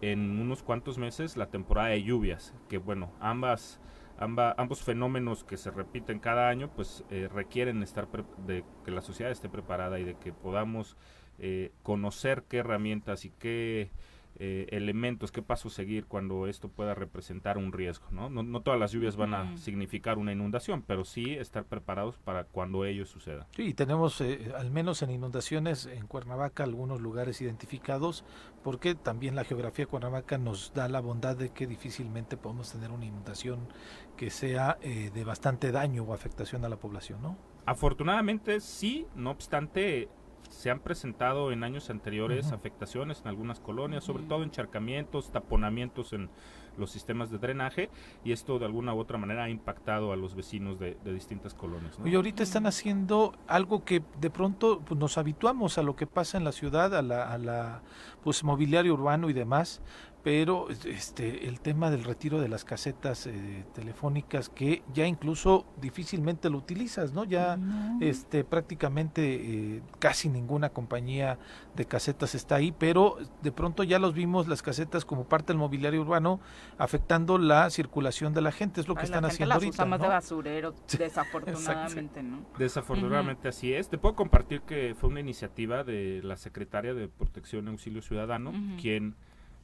en 0.01 0.39
unos 0.39 0.63
cuantos 0.63 0.97
meses 0.97 1.37
la 1.37 1.47
temporada 1.47 1.89
de 1.89 2.03
lluvias, 2.03 2.53
que 2.69 2.77
bueno, 2.77 3.11
ambas, 3.19 3.79
ambos 4.17 4.81
fenómenos 4.81 5.43
que 5.43 5.57
se 5.57 5.71
repiten 5.71 6.19
cada 6.19 6.49
año, 6.49 6.69
pues 6.75 7.03
eh, 7.09 7.27
requieren 7.33 7.83
estar 7.83 8.07
de 8.45 8.63
que 8.85 8.91
la 8.91 9.01
sociedad 9.01 9.31
esté 9.31 9.49
preparada 9.49 9.99
y 9.99 10.03
de 10.03 10.15
que 10.15 10.33
podamos 10.33 10.97
eh, 11.39 11.71
conocer 11.83 12.43
qué 12.47 12.57
herramientas 12.57 13.25
y 13.25 13.31
qué 13.31 13.91
eh, 14.39 14.67
elementos, 14.69 15.31
qué 15.31 15.41
paso 15.41 15.69
seguir 15.69 16.05
cuando 16.05 16.47
esto 16.47 16.69
pueda 16.69 16.93
representar 16.93 17.57
un 17.57 17.71
riesgo. 17.71 18.07
¿no? 18.11 18.29
No, 18.29 18.61
todas 18.61 18.79
las 18.79 18.91
lluvias 18.91 19.15
van 19.15 19.33
a 19.33 19.57
significar 19.57 20.17
una 20.17 20.31
inundación, 20.31 20.83
pero 20.85 21.05
sí 21.05 21.33
estar 21.33 21.65
preparados 21.65 22.17
para 22.17 22.43
cuando 22.43 22.85
ello 22.85 23.05
suceda. 23.05 23.47
Sí, 23.55 23.73
tenemos 23.73 24.21
eh, 24.21 24.51
al 24.55 24.71
menos 24.71 25.01
en 25.01 25.09
inundaciones 25.09 25.87
en 25.87 26.05
Cuernavaca 26.07 26.63
algunos 26.63 27.01
lugares 27.01 27.41
identificados, 27.41 28.23
porque 28.63 28.95
también 28.95 29.35
la 29.35 29.43
geografía 29.43 29.85
de 29.85 29.89
Cuernavaca 29.89 30.37
nos 30.37 30.73
da 30.73 30.87
la 30.87 30.99
bondad 30.99 31.35
de 31.35 31.49
que 31.49 31.65
difícilmente 31.65 32.37
podemos 32.37 32.71
tener 32.71 32.91
una 32.91 33.05
inundación 33.05 33.67
que 34.15 34.29
sea 34.29 34.77
eh, 34.81 35.11
de 35.13 35.23
bastante 35.23 35.71
daño 35.71 36.03
o 36.03 36.13
afectación 36.13 36.63
a 36.65 36.69
la 36.69 36.77
población, 36.77 37.21
¿no? 37.21 37.37
Afortunadamente 37.65 38.61
sí, 38.61 39.07
no 39.13 39.31
obstante, 39.31 40.07
se 40.49 40.71
han 40.71 40.79
presentado 40.79 41.51
en 41.51 41.63
años 41.63 41.89
anteriores 41.89 42.51
afectaciones 42.51 43.21
en 43.21 43.27
algunas 43.27 43.59
colonias, 43.59 44.03
sobre 44.03 44.23
todo 44.23 44.43
encharcamientos, 44.43 45.31
taponamientos 45.31 46.13
en 46.13 46.29
los 46.77 46.91
sistemas 46.91 47.31
de 47.31 47.37
drenaje 47.37 47.89
y 48.23 48.31
esto 48.31 48.59
de 48.59 48.65
alguna 48.65 48.93
u 48.93 48.99
otra 48.99 49.17
manera 49.17 49.45
ha 49.45 49.49
impactado 49.49 50.11
a 50.11 50.15
los 50.15 50.35
vecinos 50.35 50.79
de, 50.79 50.95
distintas 51.05 51.53
colonias. 51.53 51.97
Y 52.05 52.15
ahorita 52.15 52.43
están 52.43 52.67
haciendo 52.67 53.33
algo 53.47 53.83
que 53.83 54.03
de 54.19 54.29
pronto 54.29 54.81
pues, 54.85 54.99
nos 54.99 55.17
habituamos 55.17 55.77
a 55.77 55.83
lo 55.83 55.95
que 55.95 56.07
pasa 56.07 56.37
en 56.37 56.43
la 56.43 56.51
ciudad, 56.51 56.95
a 56.95 57.01
la, 57.01 57.31
a 57.31 57.37
la 57.37 57.81
pues 58.23 58.43
mobiliario 58.43 58.93
urbano 58.93 59.29
y 59.29 59.33
demás, 59.33 59.81
pero 60.23 60.67
este 60.69 61.47
el 61.47 61.59
tema 61.59 61.89
del 61.89 62.03
retiro 62.03 62.39
de 62.39 62.49
las 62.49 62.65
casetas 62.65 63.27
eh, 63.27 63.65
telefónicas 63.73 64.49
que 64.49 64.83
ya 64.93 65.05
incluso 65.05 65.65
difícilmente 65.79 66.49
lo 66.49 66.57
utilizas 66.57 67.13
no 67.13 67.23
ya 67.23 67.57
este 68.01 68.43
prácticamente 68.43 69.35
eh, 69.35 69.81
casi 69.99 70.29
ninguna 70.29 70.69
compañía 70.69 71.37
de 71.75 71.85
casetas 71.85 72.35
está 72.35 72.55
ahí 72.55 72.73
pero 72.77 73.17
de 73.41 73.51
pronto 73.51 73.83
ya 73.83 73.99
los 73.99 74.13
vimos 74.13 74.47
las 74.47 74.61
casetas 74.61 75.05
como 75.05 75.25
parte 75.25 75.53
del 75.53 75.57
mobiliario 75.57 76.01
urbano 76.01 76.39
afectando 76.77 77.37
la 77.37 77.69
circulación 77.69 78.33
de 78.33 78.41
la 78.41 78.51
gente 78.51 78.81
es 78.81 78.87
lo 78.87 78.95
que 78.95 79.05
están 79.05 79.25
haciendo 79.25 79.55
las 79.55 79.63
ahorita 79.63 79.75
usa 79.75 79.85
más 79.85 80.01
de 80.01 80.07
basurero 80.07 80.73
desafortunadamente 80.97 82.23
no 82.23 82.39
desafortunadamente 82.57 83.47
así 83.47 83.73
es. 83.73 83.89
Te 83.89 83.97
puedo 83.97 84.15
compartir 84.15 84.61
que 84.61 84.95
fue 84.97 85.09
una 85.09 85.19
iniciativa 85.19 85.83
de 85.83 86.21
la 86.23 86.37
secretaria 86.37 86.93
de 86.93 87.07
Protección 87.07 87.67
y 87.67 87.71
Auxilio 87.71 88.01
Ciudadano 88.01 88.51
quien 88.79 89.15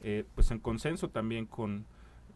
eh, 0.04 0.26
pues 0.36 0.52
en 0.52 0.60
consenso 0.60 1.10
también 1.10 1.46
con 1.46 1.86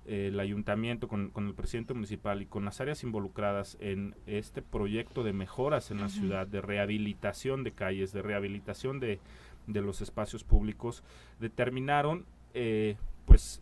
eh, 0.06 0.27
el 0.27 0.39
ayuntamiento, 0.39 1.10
con, 1.10 1.31
el 1.35 1.53
presidente 1.53 1.94
municipal 1.94 2.41
y 2.41 2.45
con 2.45 2.64
las 2.64 2.80
áreas 2.80 3.03
involucradas 3.03 3.77
en 3.81 4.15
este 4.26 4.61
proyecto 4.61 5.23
de 5.23 5.34
mejoras 5.34 5.91
en 5.91 5.99
la 5.99 6.07
ciudad, 6.07 6.48
de 6.48 6.61
rehabilitación 6.61 7.65
de 7.65 7.73
calles, 7.73 8.14
de 8.14 8.22
rehabilitación 8.22 9.02
de, 9.02 9.19
los 9.68 9.99
espacios 9.99 10.45
públicos, 10.45 11.03
determinaron 11.41 12.26
eh, 12.53 12.95
pues 13.26 13.61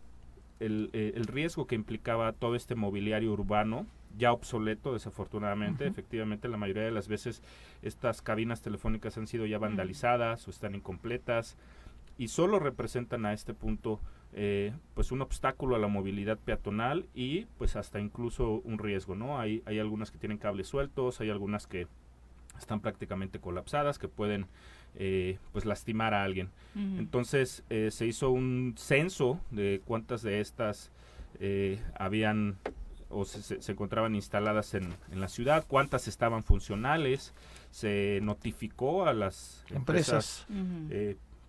el, 0.60 0.90
el, 0.92 1.26
riesgo 1.26 1.66
que 1.66 1.74
implicaba 1.74 2.32
todo 2.32 2.54
este 2.54 2.76
mobiliario 2.76 3.32
urbano 3.32 3.84
ya 4.16 4.32
obsoleto 4.32 4.92
desafortunadamente. 4.92 5.86
Efectivamente, 5.86 6.48
la 6.48 6.56
mayoría 6.56 6.84
de 6.84 6.90
las 6.90 7.08
veces 7.08 7.42
estas 7.82 8.22
cabinas 8.22 8.62
telefónicas 8.62 9.18
han 9.18 9.26
sido 9.26 9.46
ya 9.46 9.58
vandalizadas 9.58 10.46
o 10.46 10.50
están 10.50 10.74
incompletas 10.74 11.56
y 12.18 12.28
solo 12.28 12.58
representan 12.58 13.26
a 13.26 13.32
este 13.32 13.54
punto 13.54 14.00
eh, 14.32 14.72
pues 14.94 15.12
un 15.12 15.22
obstáculo 15.22 15.76
a 15.76 15.78
la 15.78 15.88
movilidad 15.88 16.38
peatonal 16.38 17.06
y 17.14 17.46
pues 17.58 17.76
hasta 17.76 18.00
incluso 18.00 18.60
un 18.64 18.78
riesgo, 18.78 19.14
¿no? 19.14 19.38
Hay, 19.38 19.62
hay 19.66 19.78
algunas 19.78 20.10
que 20.10 20.18
tienen 20.18 20.38
cables 20.38 20.68
sueltos, 20.68 21.20
hay 21.20 21.30
algunas 21.30 21.66
que 21.66 21.86
están 22.58 22.80
prácticamente 22.80 23.38
colapsadas, 23.38 23.98
que 23.98 24.08
pueden 24.08 24.46
eh, 24.94 25.38
pues 25.52 25.64
lastimar 25.64 26.14
a 26.14 26.24
alguien. 26.24 26.50
Entonces 26.74 27.64
eh, 27.70 27.90
se 27.90 28.06
hizo 28.06 28.30
un 28.30 28.74
censo 28.76 29.40
de 29.50 29.80
cuántas 29.84 30.22
de 30.22 30.40
estas 30.40 30.90
habían 31.98 32.58
o 33.08 33.24
se, 33.24 33.62
se, 33.62 33.72
encontraban 33.72 34.14
instaladas 34.14 34.74
en, 34.74 34.94
en, 35.12 35.20
la 35.20 35.28
ciudad, 35.28 35.64
cuántas 35.66 36.08
estaban 36.08 36.42
funcionales, 36.42 37.32
se 37.70 38.20
notificó 38.22 39.06
a 39.06 39.12
las 39.12 39.64
empresas, 39.70 40.46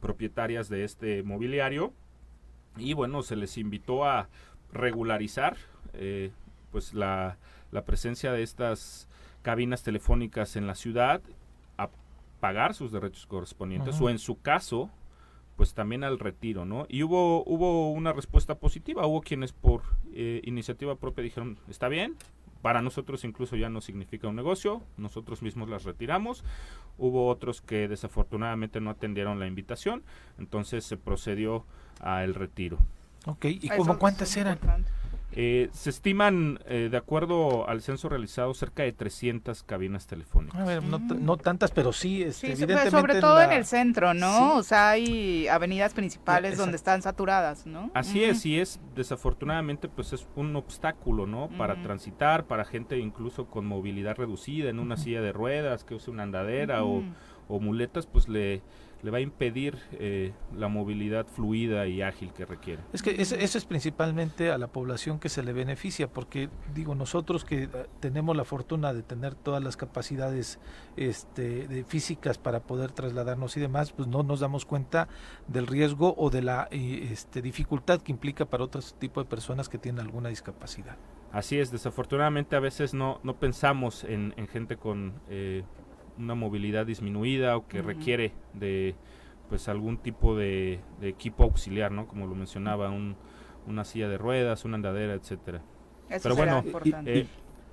propietarias 0.08 0.70
de 0.70 0.86
este 0.86 1.22
mobiliario. 1.22 1.92
Y 2.78 2.94
bueno, 2.94 3.24
se 3.24 3.36
les 3.36 3.58
invitó 3.58 4.06
a 4.06 4.30
regularizar 4.72 5.58
eh, 5.94 6.32
pues 6.72 6.94
la, 6.94 7.38
la, 7.72 7.84
presencia 7.84 8.32
de 8.32 8.42
estas 8.42 9.10
cabinas 9.42 9.84
telefónicas 9.84 10.56
en 10.56 10.66
la 10.66 10.76
ciudad, 10.76 11.22
a 11.78 11.90
pagar 12.40 12.74
sus 12.74 12.94
derechos 12.94 13.26
correspondientes 13.26 14.00
o 14.00 14.10
en 14.10 14.20
su 14.20 14.40
caso 14.42 14.90
pues 15.58 15.74
también 15.74 16.04
al 16.04 16.20
retiro, 16.20 16.66
¿no? 16.66 16.86
Y 16.88 17.04
hubo, 17.04 17.44
hubo 17.44 17.92
una 17.92 18.14
respuesta 18.14 18.56
positiva, 18.56 19.08
hubo 19.08 19.22
quienes 19.22 19.52
por 19.52 19.82
eh, 20.14 20.40
iniciativa 20.46 20.96
propia 20.96 21.24
dijeron, 21.24 21.58
está 21.68 21.90
bien, 21.90 22.16
para 22.62 22.82
nosotros 22.82 23.24
incluso 23.24 23.56
ya 23.56 23.70
no 23.70 23.82
significa 23.82 24.28
un 24.28 24.36
negocio, 24.36 24.82
nosotros 24.98 25.42
mismos 25.42 25.70
las 25.70 25.84
retiramos. 25.84 26.44
Hubo 26.98 27.28
otros 27.28 27.62
que 27.62 27.88
desafortunadamente 27.88 28.82
no 28.82 28.90
atendieron 28.90 29.40
la 29.40 29.48
invitación, 29.48 30.04
entonces 30.40 30.84
se 30.84 30.98
procedió 30.98 31.66
al 32.00 32.34
retiro. 32.34 32.78
Ok, 33.26 33.46
¿y 33.46 33.70
cómo 33.70 33.98
cuántas 34.00 34.36
eran? 34.38 34.60
Eh, 35.34 35.70
se 35.74 35.90
estiman, 35.90 36.60
eh, 36.68 36.88
de 36.90 36.98
acuerdo 36.98 37.68
al 37.68 37.82
censo 37.82 38.08
realizado, 38.10 38.54
cerca 38.54 38.84
de 38.84 38.94
300 38.94 39.62
cabinas 39.64 40.08
telefónicas. 40.08 40.60
A 40.60 40.66
ver, 40.66 40.82
no, 40.84 41.38
tantas, 41.38 41.72
pero 41.72 41.92
sí, 41.92 42.24
este, 42.24 42.56
sí 42.56 42.66
sobre 42.90 43.20
todo 43.20 43.42
en, 43.42 43.52
el 43.52 43.66
centro, 43.66 44.14
¿no? 44.14 44.56
O 44.56 44.64
sea, 44.64 44.92
hay 44.92 45.48
avenidas 45.48 45.94
principales 45.94 46.58
donde 46.58 46.78
están 46.78 47.02
saturadas, 47.02 47.68
¿no? 47.68 47.92
Así 47.94 48.24
es, 48.24 48.46
y 48.46 48.60
es, 48.60 48.80
desafortunadamente, 48.96 49.90
pues 49.90 50.14
es 50.14 50.28
un 50.36 50.56
obstáculo, 50.56 51.28
¿no? 51.28 51.50
Para 51.50 51.82
transitar, 51.84 52.46
para 52.46 52.64
gente 52.64 52.98
incluso 52.98 53.48
con 53.48 53.66
movilidad 53.66 54.16
reducida, 54.16 54.70
en 54.70 54.80
una 54.80 54.98
silla 54.98 55.22
de 55.22 55.34
ruedas, 55.34 55.84
que 55.84 55.94
use 55.94 56.10
una 56.10 56.24
andadera 56.24 56.84
o, 56.86 57.04
o 57.48 57.60
muletas, 57.60 58.08
pues 58.08 58.28
le 58.30 58.62
le 59.04 59.12
va 59.12 59.18
a 59.18 59.22
impedir 59.22 59.78
eh, 59.94 60.34
la 60.56 60.68
movilidad 60.68 61.28
fluida 61.28 61.88
y 61.88 62.02
ágil 62.02 62.34
que 62.34 62.46
requiere. 62.46 62.82
Es 62.94 63.02
que 63.02 63.22
eso, 63.22 63.36
es 63.36 63.66
principalmente 63.66 64.52
a 64.52 64.58
la 64.58 64.68
población 64.68 65.20
que 65.20 65.30
se 65.30 65.44
le 65.44 65.54
beneficia, 65.54 66.08
porque 66.08 66.50
digo, 66.74 66.96
nosotros 66.96 67.46
que 67.46 67.64
eh, 67.64 67.70
tenemos 68.00 68.36
la 68.36 68.44
fortuna 68.44 68.94
de 68.94 69.04
tener 69.04 69.36
todas 69.36 69.64
las 69.64 69.78
capacidades 69.78 70.60
este, 70.96 71.68
de 71.68 71.84
físicas 71.84 72.38
para 72.38 72.62
poder 72.62 72.92
trasladarnos 72.92 73.56
y 73.58 73.60
demás, 73.60 73.92
pues 73.92 74.08
no 74.08 74.24
nos 74.24 74.40
damos 74.40 74.66
cuenta 74.66 75.08
del 75.48 75.68
riesgo 75.68 76.16
o 76.18 76.30
de 76.30 76.42
la 76.42 76.68
este, 76.72 77.42
dificultad 77.42 78.02
que 78.02 78.12
implica 78.12 78.46
para 78.46 78.64
otro 78.64 78.82
tipo 79.00 79.22
de 79.22 79.30
personas 79.30 79.70
que 79.70 79.78
tienen 79.78 80.02
alguna 80.02 80.30
discapacidad. 80.30 80.98
Así 81.32 81.60
es, 81.60 81.72
desafortunadamente 81.72 82.56
a 82.56 82.60
veces 82.60 82.94
no, 82.94 83.20
no 83.24 83.36
pensamos 83.36 84.04
en, 84.04 84.34
gente 84.48 84.78
con 84.78 85.14
eh, 85.30 85.64
una 86.18 86.36
movilidad 86.36 86.86
disminuida 86.86 87.58
o 87.58 87.68
que 87.68 87.82
requiere 87.82 88.32
de 88.54 88.96
pues 89.50 89.70
algún 89.70 89.98
tipo 89.98 90.36
de, 90.36 90.80
equipo 91.02 91.44
auxiliar, 91.44 91.92
¿no? 91.92 92.08
Como 92.08 92.28
lo 92.28 92.36
mencionaba, 92.36 92.90
un, 92.90 93.16
una 93.66 93.86
silla 93.86 94.10
de 94.10 94.18
ruedas, 94.18 94.66
una 94.66 94.76
andadera, 94.76 95.14
etcétera. 95.14 95.62
Pero 96.22 96.36
bueno, 96.36 96.64
eh, 97.06 97.28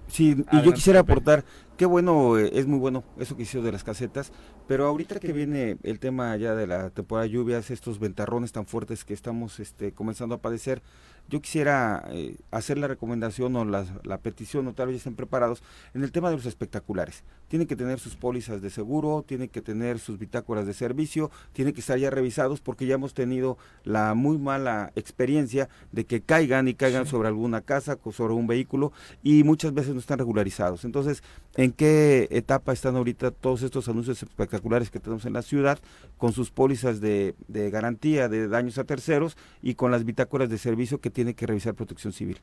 sí, 0.09 0.45
y 0.53 0.63
yo 0.63 0.73
quisiera 0.73 1.01
aportar, 1.01 1.45
qué 1.77 1.87
bueno, 1.87 2.39
eh, 2.39 2.51
es 2.53 2.67
muy 2.67 2.79
bueno 2.79 3.05
eso 3.19 3.37
que 3.37 3.43
hicieron 3.43 3.65
de 3.65 3.73
las 3.73 3.85
casetas, 3.85 4.33
pero 4.67 4.87
ahorita 4.87 5.21
que 5.21 5.33
viene 5.33 5.77
el 5.83 6.01
tema 6.01 6.37
ya 6.37 6.55
de 6.55 6.67
la 6.67 6.91
temporada 6.91 7.25
de 7.25 7.31
lluvias, 7.31 7.71
estos 7.71 7.99
ventarrones 7.99 8.53
tan 8.53 8.67
fuertes 8.67 9.05
que 9.05 9.15
estamos 9.15 9.61
este, 9.61 9.93
comenzando 9.93 10.35
a 10.35 10.39
padecer, 10.39 10.83
yo 11.29 11.41
quisiera 11.41 12.05
eh, 12.11 12.37
hacer 12.51 12.79
la 12.79 12.87
recomendación 12.87 13.57
o 13.57 13.65
la, 13.65 13.87
la, 14.03 14.19
petición, 14.19 14.67
o 14.67 14.75
tal 14.75 14.89
vez 14.89 14.97
estén 14.97 15.17
preparados, 15.17 15.63
en 15.95 16.03
el 16.05 16.13
tema 16.13 16.31
de 16.31 16.37
los 16.37 16.47
espectaculares. 16.47 17.25
Tienen 17.49 17.67
que 17.67 17.77
tener 17.77 17.99
sus 17.99 18.17
pólizas 18.17 18.61
de 18.63 18.71
seguro, 18.71 19.25
tienen 19.27 19.49
que 19.49 19.63
tener 19.63 19.99
sus 19.99 20.19
bitácoras 20.19 20.67
de 20.67 20.75
servicio, 20.75 21.31
tienen 21.53 21.73
que 21.73 21.81
estar 21.81 21.99
ya 21.99 22.11
revisados 22.11 22.61
porque 22.61 22.87
ya 22.87 22.95
hemos 22.95 23.15
tenido 23.15 23.57
la 23.85 24.15
muy 24.15 24.39
mala 24.39 24.93
experiencia 24.97 25.69
de 25.93 26.05
que 26.05 26.21
caigan 26.21 26.69
y 26.69 26.75
caigan 26.75 27.07
sobre 27.07 27.29
alguna 27.29 27.61
casa, 27.61 27.99
sobre 28.13 28.35
un 28.35 28.47
vehículo 28.47 28.93
y 29.23 29.45
muchas 29.45 29.73
veces 29.73 29.95
no 29.95 30.01
están 30.01 30.19
regularizados. 30.19 30.85
Entonces, 30.85 31.23
¿en 31.57 31.73
qué 31.73 32.29
etapa 32.31 32.73
están 32.73 32.97
ahorita 32.97 33.31
todos 33.31 33.63
estos 33.63 33.89
anuncios 33.89 34.23
espectaculares 34.23 34.91
que 34.91 35.01
tenemos 35.01 35.25
en 35.25 35.33
la 35.33 35.43
ciudad 35.43 35.79
con 36.19 36.33
sus 36.33 36.51
pólizas 36.51 37.01
de, 37.01 37.35
de 37.49 37.71
garantía 37.71 38.29
de 38.29 38.49
daños 38.49 38.79
a 38.79 38.85
terceros 38.85 39.37
y 39.63 39.75
con 39.75 39.91
las 39.91 40.05
bitácoras 40.05 40.51
de 40.51 40.59
servicio 40.59 41.01
que 41.01 41.11
tiene 41.15 41.35
que 41.35 41.47
revisar 41.47 41.75
Protección 41.75 42.13
Civil. 42.13 42.41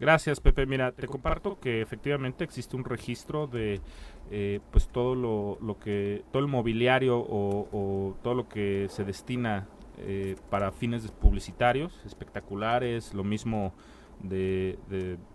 Gracias, 0.00 0.40
Pepe. 0.40 0.66
Mira, 0.66 0.92
te 0.92 1.06
comparto 1.06 1.60
que 1.60 1.80
efectivamente 1.80 2.42
existe 2.42 2.74
un 2.74 2.84
registro 2.84 3.46
de 3.46 3.80
eh, 4.30 4.60
pues 4.72 4.88
todo 4.88 5.14
lo, 5.14 5.78
que 5.78 6.24
todo 6.32 6.42
el 6.42 6.48
mobiliario 6.48 7.18
o, 7.18 8.16
todo 8.22 8.34
lo 8.34 8.48
que 8.48 8.88
se 8.90 9.04
destina 9.04 9.68
eh, 9.98 10.36
para 10.50 10.72
fines 10.72 11.08
publicitarios, 11.12 12.00
espectaculares, 12.04 13.14
lo 13.14 13.22
mismo 13.22 13.72
de, 14.20 14.78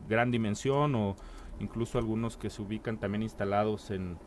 gran 0.09 0.29
dimensión 0.29 0.95
o 0.95 1.15
incluso 1.59 1.97
algunos 1.97 2.35
que 2.35 2.49
se 2.49 2.61
ubican 2.61 2.99
también 2.99 3.23
instalados 3.23 3.91
en 3.91 4.17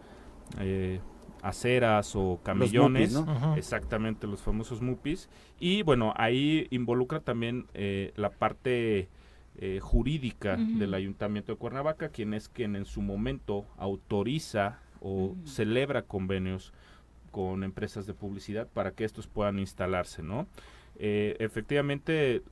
eh, 0.61 1.01
aceras 1.43 2.15
o 2.15 2.41
camellones, 2.43 3.21
exactamente 3.57 4.27
los 4.27 4.41
famosos 4.41 4.81
MUPIs. 4.81 5.29
Y 5.59 5.83
bueno, 5.83 6.15
ahí 6.17 6.69
involucra 6.71 7.21
también 7.21 7.67
eh, 7.75 8.13
la 8.17 8.31
parte 8.31 9.09
eh, 9.59 9.81
jurídica 9.83 10.57
del 10.57 10.95
Ayuntamiento 10.95 11.53
de 11.53 11.59
Cuernavaca, 11.59 12.09
quien 12.09 12.33
es 12.33 12.49
quien 12.49 12.77
en 12.77 12.85
su 12.85 13.03
momento 13.03 13.67
autoriza 13.77 14.79
o 15.01 15.35
celebra 15.45 16.03
convenios 16.03 16.73
con 17.33 17.65
empresas 17.65 18.07
de 18.07 18.15
publicidad 18.15 18.69
para 18.69 18.93
que 18.93 19.05
estos 19.05 19.27
puedan 19.27 19.59
instalarse, 19.59 20.23
¿no? 20.23 20.47
Eh, 20.97 21.37
efectivamente, 21.41 22.43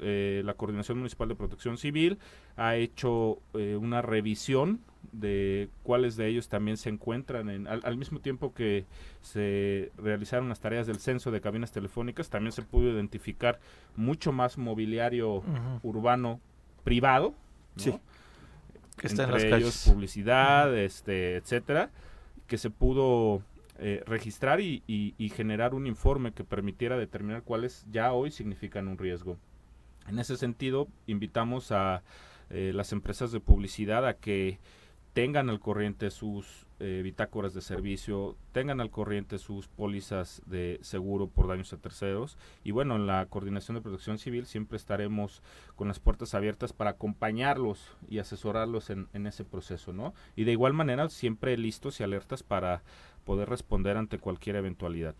la 0.43 0.55
Coordinación 0.55 0.99
Municipal 0.99 1.29
de 1.29 1.37
Protección 1.37 1.79
Civil 1.79 2.19
ha 2.57 2.75
hecho 2.75 3.39
una 3.53 4.03
revisión 4.03 4.81
de 5.13 5.69
cuáles 5.83 6.17
de 6.17 6.29
ellos 6.29 6.49
también 6.49 6.77
se 6.77 6.89
encuentran 6.89 7.51
en, 7.51 7.67
al, 7.67 7.97
mismo 7.97 8.21
tiempo 8.21 8.55
que 8.55 8.87
se 9.21 9.91
realizaron 9.97 10.49
las 10.49 10.61
tareas 10.61 10.87
del 10.87 10.99
censo 10.99 11.31
de 11.31 11.41
cabinas 11.41 11.73
telefónicas, 11.73 12.31
también 12.31 12.53
se 12.53 12.63
pudo 12.63 12.91
identificar 12.91 13.61
mucho 13.97 14.33
más 14.33 14.59
mobiliario 14.59 15.43
urbano 15.83 16.41
privado, 16.85 17.35
que 18.97 19.07
está 19.07 19.25
en 19.25 19.33
las 19.33 19.45
ellos 19.45 19.85
publicidad, 19.87 20.77
este, 20.77 21.37
etcétera, 21.37 21.91
que 22.47 22.59
se 22.59 22.71
pudo 22.71 23.43
eh, 23.79 24.03
registrar 24.07 24.61
y, 24.61 25.33
generar 25.35 25.75
un 25.75 25.87
informe 25.87 26.33
que 26.33 26.45
permitiera 26.45 26.99
determinar 26.99 27.43
cuáles 27.43 27.87
ya 27.91 28.13
hoy 28.13 28.31
significan 28.31 28.89
un 28.89 28.99
riesgo. 28.99 29.39
En 30.07 30.19
ese 30.19 30.37
sentido, 30.37 30.87
invitamos 31.07 31.73
a 31.73 32.03
eh, 32.51 32.73
las 32.75 32.93
empresas 32.93 33.33
de 33.33 33.41
publicidad 33.41 34.07
a 34.07 34.15
que 34.15 34.59
tengan 35.13 35.51
al 35.51 35.61
corriente 35.61 36.11
sus 36.11 36.67
eh, 36.79 37.01
bitácoras 37.03 37.53
de 37.53 37.61
servicio, 37.61 38.37
tengan 38.53 38.81
al 38.81 38.91
corriente 38.91 39.39
sus 39.39 39.69
pólizas 39.69 40.41
de 40.47 40.79
seguro 40.83 41.29
por 41.29 41.49
daños 41.49 41.73
a 41.73 41.77
terceros. 41.77 42.39
Y 42.65 42.71
bueno, 42.71 42.97
en 42.97 43.07
la 43.07 43.27
Coordinación 43.27 43.75
de 43.75 43.83
Protección 43.83 44.19
Civil 44.19 44.47
siempre 44.47 44.77
estaremos 44.77 45.43
con 45.77 45.89
las 45.89 45.99
puertas 45.99 46.35
abiertas 46.35 46.73
para 46.73 46.91
acompañarlos 46.91 47.97
y 48.09 48.19
asesorarlos 48.19 48.91
en, 48.91 49.09
en 49.13 49.27
ese 49.27 49.45
proceso, 49.45 49.93
¿no? 49.93 50.15
Y 50.37 50.45
de 50.45 50.53
igual 50.53 50.73
manera, 50.73 51.09
siempre 51.09 51.57
listos 51.57 52.01
y 52.01 52.05
alertas 52.05 52.43
para 52.43 52.83
poder 53.25 53.49
responder 53.49 53.97
ante 53.97 54.19
cualquier 54.19 54.57
eventualidad. 54.57 55.15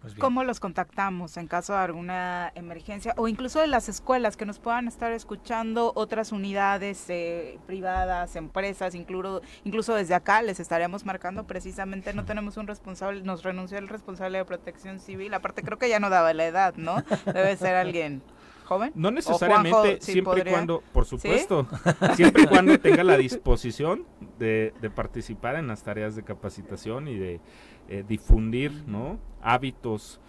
Pues 0.00 0.14
¿Cómo 0.14 0.44
los 0.44 0.60
contactamos 0.60 1.36
en 1.36 1.46
caso 1.46 1.74
de 1.74 1.80
alguna 1.80 2.52
emergencia? 2.54 3.12
O 3.18 3.28
incluso 3.28 3.60
de 3.60 3.66
las 3.66 3.90
escuelas 3.90 4.38
que 4.38 4.46
nos 4.46 4.58
puedan 4.58 4.88
estar 4.88 5.12
escuchando, 5.12 5.92
otras 5.94 6.32
unidades 6.32 7.04
eh, 7.10 7.58
privadas, 7.66 8.34
empresas, 8.34 8.94
incluso, 8.94 9.42
incluso 9.64 9.94
desde 9.94 10.14
acá 10.14 10.40
les 10.40 10.58
estaremos 10.58 11.04
marcando 11.04 11.46
precisamente, 11.46 12.14
no 12.14 12.24
tenemos 12.24 12.56
un 12.56 12.66
responsable, 12.66 13.20
nos 13.22 13.42
renunció 13.42 13.76
el 13.76 13.88
responsable 13.88 14.38
de 14.38 14.44
protección 14.46 15.00
civil, 15.00 15.34
aparte 15.34 15.62
creo 15.62 15.76
que 15.76 15.90
ya 15.90 16.00
no 16.00 16.08
daba 16.08 16.32
la 16.32 16.46
edad, 16.46 16.74
¿no? 16.76 17.04
Debe 17.26 17.54
ser 17.58 17.74
alguien 17.74 18.22
joven. 18.70 18.92
No 18.94 19.10
necesariamente, 19.10 20.00
siempre 20.00 20.44
y 20.46 20.50
cuando, 20.50 20.80
por 20.92 21.04
supuesto, 21.04 21.66
siempre 22.14 22.44
y 22.44 22.46
cuando 22.54 22.78
tenga 22.78 23.02
la 23.02 23.16
disposición 23.16 24.06
de, 24.38 24.72
de 24.80 24.90
participar 24.90 25.56
en 25.56 25.66
las 25.66 25.82
tareas 25.82 26.14
de 26.14 26.22
capacitación 26.22 27.08
y 27.08 27.18
de 27.18 27.40
eh, 27.88 28.04
difundir 28.06 28.70
¿no? 28.86 29.18
hábitos 29.42 30.20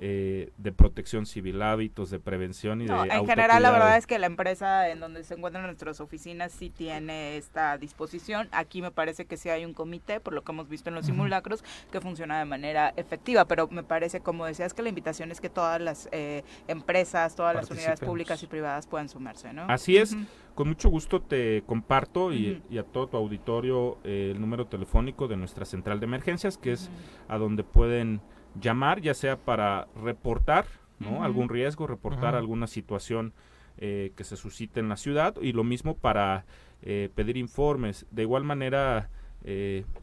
eh, 0.00 0.52
de 0.56 0.72
protección 0.72 1.26
civil, 1.26 1.60
hábitos 1.60 2.10
de 2.10 2.20
prevención 2.20 2.80
y 2.80 2.86
de 2.86 2.94
En 2.94 3.26
general, 3.26 3.62
la 3.62 3.72
verdad 3.72 3.96
es 3.96 4.06
que 4.06 4.18
la 4.18 4.26
empresa 4.26 4.88
en 4.88 5.00
donde 5.00 5.24
se 5.24 5.34
encuentran 5.34 5.66
nuestras 5.66 6.00
oficinas 6.00 6.52
sí 6.52 6.70
tiene 6.70 7.36
esta 7.36 7.76
disposición. 7.78 8.48
Aquí 8.52 8.80
me 8.80 8.92
parece 8.92 9.24
que 9.24 9.36
sí 9.36 9.48
hay 9.48 9.64
un 9.64 9.74
comité, 9.74 10.20
por 10.20 10.34
lo 10.34 10.44
que 10.44 10.52
hemos 10.52 10.68
visto 10.68 10.88
en 10.88 10.94
los 10.94 11.06
simulacros, 11.06 11.64
que 11.90 12.00
funciona 12.00 12.38
de 12.38 12.44
manera 12.44 12.92
efectiva, 12.96 13.46
pero 13.46 13.66
me 13.68 13.82
parece, 13.82 14.20
como 14.20 14.46
decías, 14.46 14.72
que 14.72 14.82
la 14.82 14.88
invitación 14.88 15.32
es 15.32 15.40
que 15.40 15.50
todas 15.50 15.80
las 15.80 16.08
eh, 16.12 16.44
empresas, 16.68 17.34
todas 17.34 17.54
las 17.56 17.70
unidades 17.70 18.00
públicas 18.00 18.40
y 18.42 18.46
privadas 18.46 18.86
puedan 18.86 19.08
sumarse, 19.08 19.52
¿no? 19.52 19.64
Así 19.68 19.96
es. 19.96 20.16
Con 20.54 20.68
mucho 20.68 20.88
gusto 20.88 21.22
te 21.22 21.62
comparto 21.66 22.32
y, 22.32 22.62
a 22.78 22.82
todo 22.82 23.08
tu 23.08 23.16
auditorio 23.16 23.98
eh, 24.04 24.32
el 24.34 24.40
número 24.40 24.66
telefónico 24.66 25.28
de 25.28 25.36
nuestra 25.36 25.64
central 25.64 26.00
de 26.00 26.06
emergencias, 26.06 26.58
que 26.58 26.72
es 26.72 26.90
a 27.28 27.38
donde 27.38 27.64
pueden 27.64 28.20
llamar, 28.60 29.00
ya 29.00 29.14
sea 29.14 29.36
para 29.36 29.88
reportar 30.02 30.66
¿no? 30.98 31.22
algún 31.22 31.48
riesgo, 31.48 31.86
reportar 31.86 32.34
alguna 32.34 32.66
situación 32.66 33.32
eh, 33.78 34.12
que 34.16 34.24
se 34.24 34.36
suscite 34.36 34.80
en 34.80 34.88
la 34.88 34.96
ciudad 34.96 35.36
y 35.40 35.52
lo 35.52 35.64
mismo 35.64 35.96
para 35.96 36.44
eh, 36.82 37.10
pedir 37.14 37.36
informes. 37.36 38.06
De 38.10 38.22
igual 38.22 38.44
manera, 38.44 39.10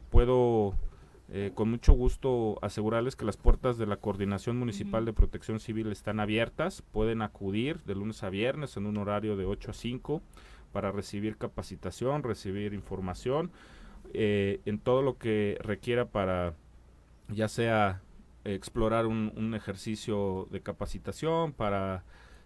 puedo 0.09 0.76
con 1.55 1.69
mucho 1.69 1.93
gusto 1.93 2.57
asegurarles 2.61 3.15
que 3.15 3.26
las 3.26 3.35
puertas 3.35 3.77
de 3.77 3.85
la 3.85 3.97
Coordinación 3.97 4.57
Municipal 4.57 5.05
de 5.05 5.13
Protección 5.13 5.59
Civil 5.59 5.91
están 5.91 6.19
abiertas. 6.19 6.81
Pueden 6.81 7.22
acudir 7.22 7.81
de 7.84 7.95
lunes 7.95 8.23
a 8.23 8.30
viernes 8.30 8.77
en 8.77 8.85
un 8.85 8.97
horario 8.97 9.35
de 9.35 9.45
8 9.45 9.72
a 9.72 9.73
5 9.73 10.22
para 10.76 10.91
recibir 10.91 11.38
capacitación, 11.38 12.22
recibir 12.22 12.73
información 12.73 13.49
eh, 14.13 14.59
en 14.65 14.77
todo 14.77 15.01
lo 15.01 15.17
que 15.17 15.57
requiera 15.61 16.03
para 16.03 16.53
ya 17.30 17.47
sea 17.47 18.01
explorar 18.45 19.07
un, 19.07 19.53
ejercicio 19.55 20.47
de 20.51 20.61
capacitación, 20.61 21.51
para 21.53 22.03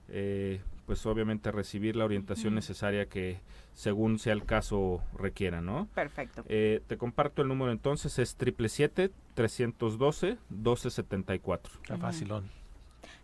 eh, 0.08 0.62
pues 0.86 1.06
obviamente 1.06 1.52
recibir 1.52 1.96
la 1.96 2.06
orientación 2.06 2.56
necesaria 2.56 3.08
que 3.08 3.42
según 3.74 4.18
sea 4.18 4.34
el 4.34 4.46
caso 4.46 5.04
requiera, 5.16 5.62
¿no? 5.62 5.88
Perfecto. 5.94 6.44
Eh, 6.48 6.82
te 6.88 6.98
comparto 6.98 7.42
el 7.42 7.48
número 7.48 7.72
entonces, 7.72 8.18
es 8.18 8.36
triple 8.36 8.70
siete 8.70 9.12
312 9.36 10.38
1274. 10.50 11.74
Está 11.82 11.98
facilón. 11.98 12.59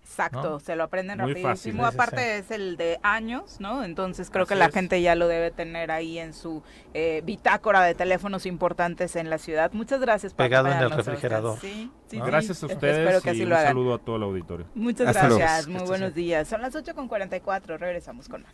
Exacto, 0.05 0.59
se 0.59 0.75
lo 0.75 0.83
aprenden 0.83 1.17
rapidísimo. 1.17 1.83
Aparte 1.83 2.37
es 2.37 2.51
el 2.51 2.77
de 2.77 2.99
años, 3.01 3.59
¿no? 3.59 3.83
Entonces 3.83 4.29
creo 4.29 4.45
que 4.45 4.53
la 4.53 4.69
gente 4.69 5.01
ya 5.01 5.15
lo 5.15 5.27
debe 5.27 5.49
tener 5.49 5.89
ahí 5.89 6.19
en 6.19 6.33
su 6.33 6.61
eh, 6.93 7.23
bitácora 7.25 7.81
de 7.81 7.95
teléfonos 7.95 8.45
importantes 8.45 9.15
en 9.15 9.31
la 9.31 9.39
ciudad. 9.39 9.71
Muchas 9.73 9.99
gracias. 9.99 10.33
por 10.33 10.45
Pegado 10.45 10.71
en 10.71 10.77
el 10.77 10.91
refrigerador. 10.91 11.59
Sí, 11.59 11.91
sí, 12.07 12.19
Gracias 12.19 12.61
a 12.61 12.67
ustedes 12.67 13.25
y 13.25 13.43
un 13.43 13.49
saludo 13.49 13.95
a 13.95 13.97
todo 13.97 14.17
el 14.17 14.23
auditorio. 14.23 14.67
Muchas 14.75 15.11
gracias, 15.11 15.67
muy 15.67 15.83
buenos 15.83 16.13
días. 16.13 16.47
Son 16.47 16.61
las 16.61 16.75
8 16.75 16.93
con 16.93 17.07
44, 17.07 17.77
regresamos 17.77 18.29
con 18.29 18.43
más. 18.43 18.53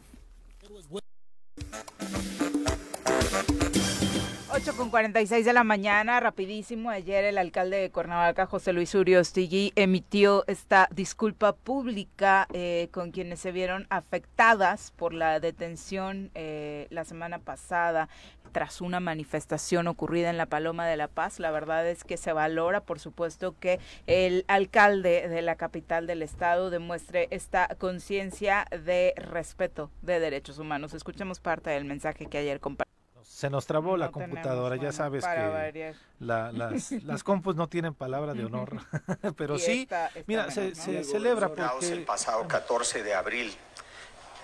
8 4.53 4.75
con 4.75 4.89
46 4.89 5.45
de 5.45 5.53
la 5.53 5.63
mañana, 5.63 6.19
rapidísimo. 6.19 6.89
Ayer 6.89 7.23
el 7.23 7.37
alcalde 7.37 7.77
de 7.77 7.89
Cuernavaca, 7.89 8.45
José 8.45 8.73
Luis 8.73 8.93
Uriostigui, 8.93 9.71
emitió 9.77 10.43
esta 10.45 10.89
disculpa 10.93 11.53
pública 11.53 12.49
eh, 12.51 12.89
con 12.91 13.11
quienes 13.11 13.39
se 13.39 13.53
vieron 13.53 13.87
afectadas 13.89 14.91
por 14.91 15.13
la 15.13 15.39
detención 15.39 16.31
eh, 16.35 16.87
la 16.89 17.05
semana 17.05 17.39
pasada 17.39 18.09
tras 18.51 18.81
una 18.81 18.99
manifestación 18.99 19.87
ocurrida 19.87 20.29
en 20.29 20.35
la 20.35 20.47
Paloma 20.47 20.85
de 20.85 20.97
la 20.97 21.07
Paz. 21.07 21.39
La 21.39 21.51
verdad 21.51 21.87
es 21.87 22.03
que 22.03 22.17
se 22.17 22.33
valora, 22.33 22.81
por 22.81 22.99
supuesto, 22.99 23.55
que 23.57 23.79
el 24.05 24.43
alcalde 24.49 25.29
de 25.29 25.41
la 25.41 25.55
capital 25.55 26.07
del 26.07 26.23
estado 26.23 26.69
demuestre 26.69 27.29
esta 27.31 27.69
conciencia 27.77 28.65
de 28.71 29.13
respeto 29.15 29.91
de 30.01 30.19
derechos 30.19 30.59
humanos. 30.59 30.93
Escuchemos 30.93 31.39
parte 31.39 31.69
del 31.69 31.85
mensaje 31.85 32.25
que 32.25 32.39
ayer 32.39 32.59
compartió. 32.59 33.00
Se 33.41 33.49
nos 33.49 33.65
trabó 33.65 33.97
la 33.97 34.11
computadora, 34.11 34.75
ya 34.75 34.91
sabes 34.91 35.25
que 35.25 35.95
las, 36.19 36.91
las 37.03 37.23
compus 37.23 37.55
no 37.55 37.67
tienen 37.67 37.95
palabra 37.95 38.35
de 38.35 38.45
honor, 38.45 38.73
pero 39.35 39.57
sí, 39.57 39.89
mira, 40.27 40.51
se, 40.51 40.75
celebra 40.75 41.47
porque... 41.47 41.91
El 41.91 42.03
pasado 42.03 42.47
14 42.47 43.01
de 43.01 43.15
abril, 43.15 43.51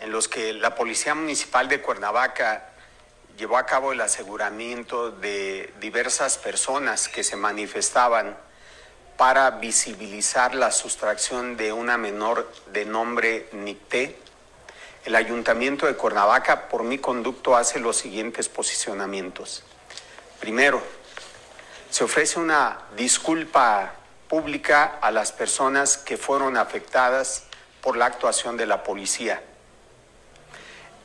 en 0.02 0.12
los 0.12 0.28
que 0.28 0.52
la 0.52 0.74
Policía 0.74 1.14
Municipal 1.14 1.70
de 1.70 1.80
Cuernavaca 1.80 2.70
llevó 3.38 3.60
a 3.60 3.68
cabo 3.68 3.92
el 3.92 4.02
aseguramiento 4.02 5.12
de 5.12 5.72
diversas 5.80 6.40
personas 6.40 7.08
que 7.08 7.24
se 7.24 7.36
manifestaban 7.36 8.36
para 9.16 9.52
visibilizar 9.52 10.56
la 10.56 10.72
sustracción 10.72 11.56
de 11.56 11.72
una 11.72 12.00
menor 12.00 12.52
de 12.74 12.86
nombre 12.86 13.48
Nicté. 13.52 14.18
El 15.08 15.16
Ayuntamiento 15.16 15.86
de 15.86 15.96
Cuernavaca, 15.96 16.68
por 16.68 16.84
mi 16.84 16.98
conducto, 16.98 17.56
hace 17.56 17.80
los 17.80 17.96
siguientes 17.96 18.50
posicionamientos. 18.50 19.64
Primero, 20.42 20.84
se 21.90 22.04
ofrece 22.04 22.38
una 22.42 22.80
disculpa 22.98 23.94
pública 24.28 24.98
a 25.00 25.10
las 25.12 25.32
personas 25.32 25.96
que 25.98 26.18
fueron 26.18 26.58
afectadas 26.58 27.46
por 27.80 27.96
la 27.96 28.08
actuación 28.08 28.58
de 28.58 28.66
la 28.66 28.84
policía. 28.84 29.42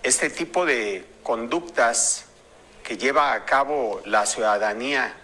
Este 0.02 0.30
tipo 0.30 0.66
de 0.66 1.06
conductas 1.22 2.24
que 2.82 2.98
lleva 2.98 3.34
a 3.34 3.44
cabo 3.44 4.02
la 4.04 4.26
ciudadanía 4.26 5.14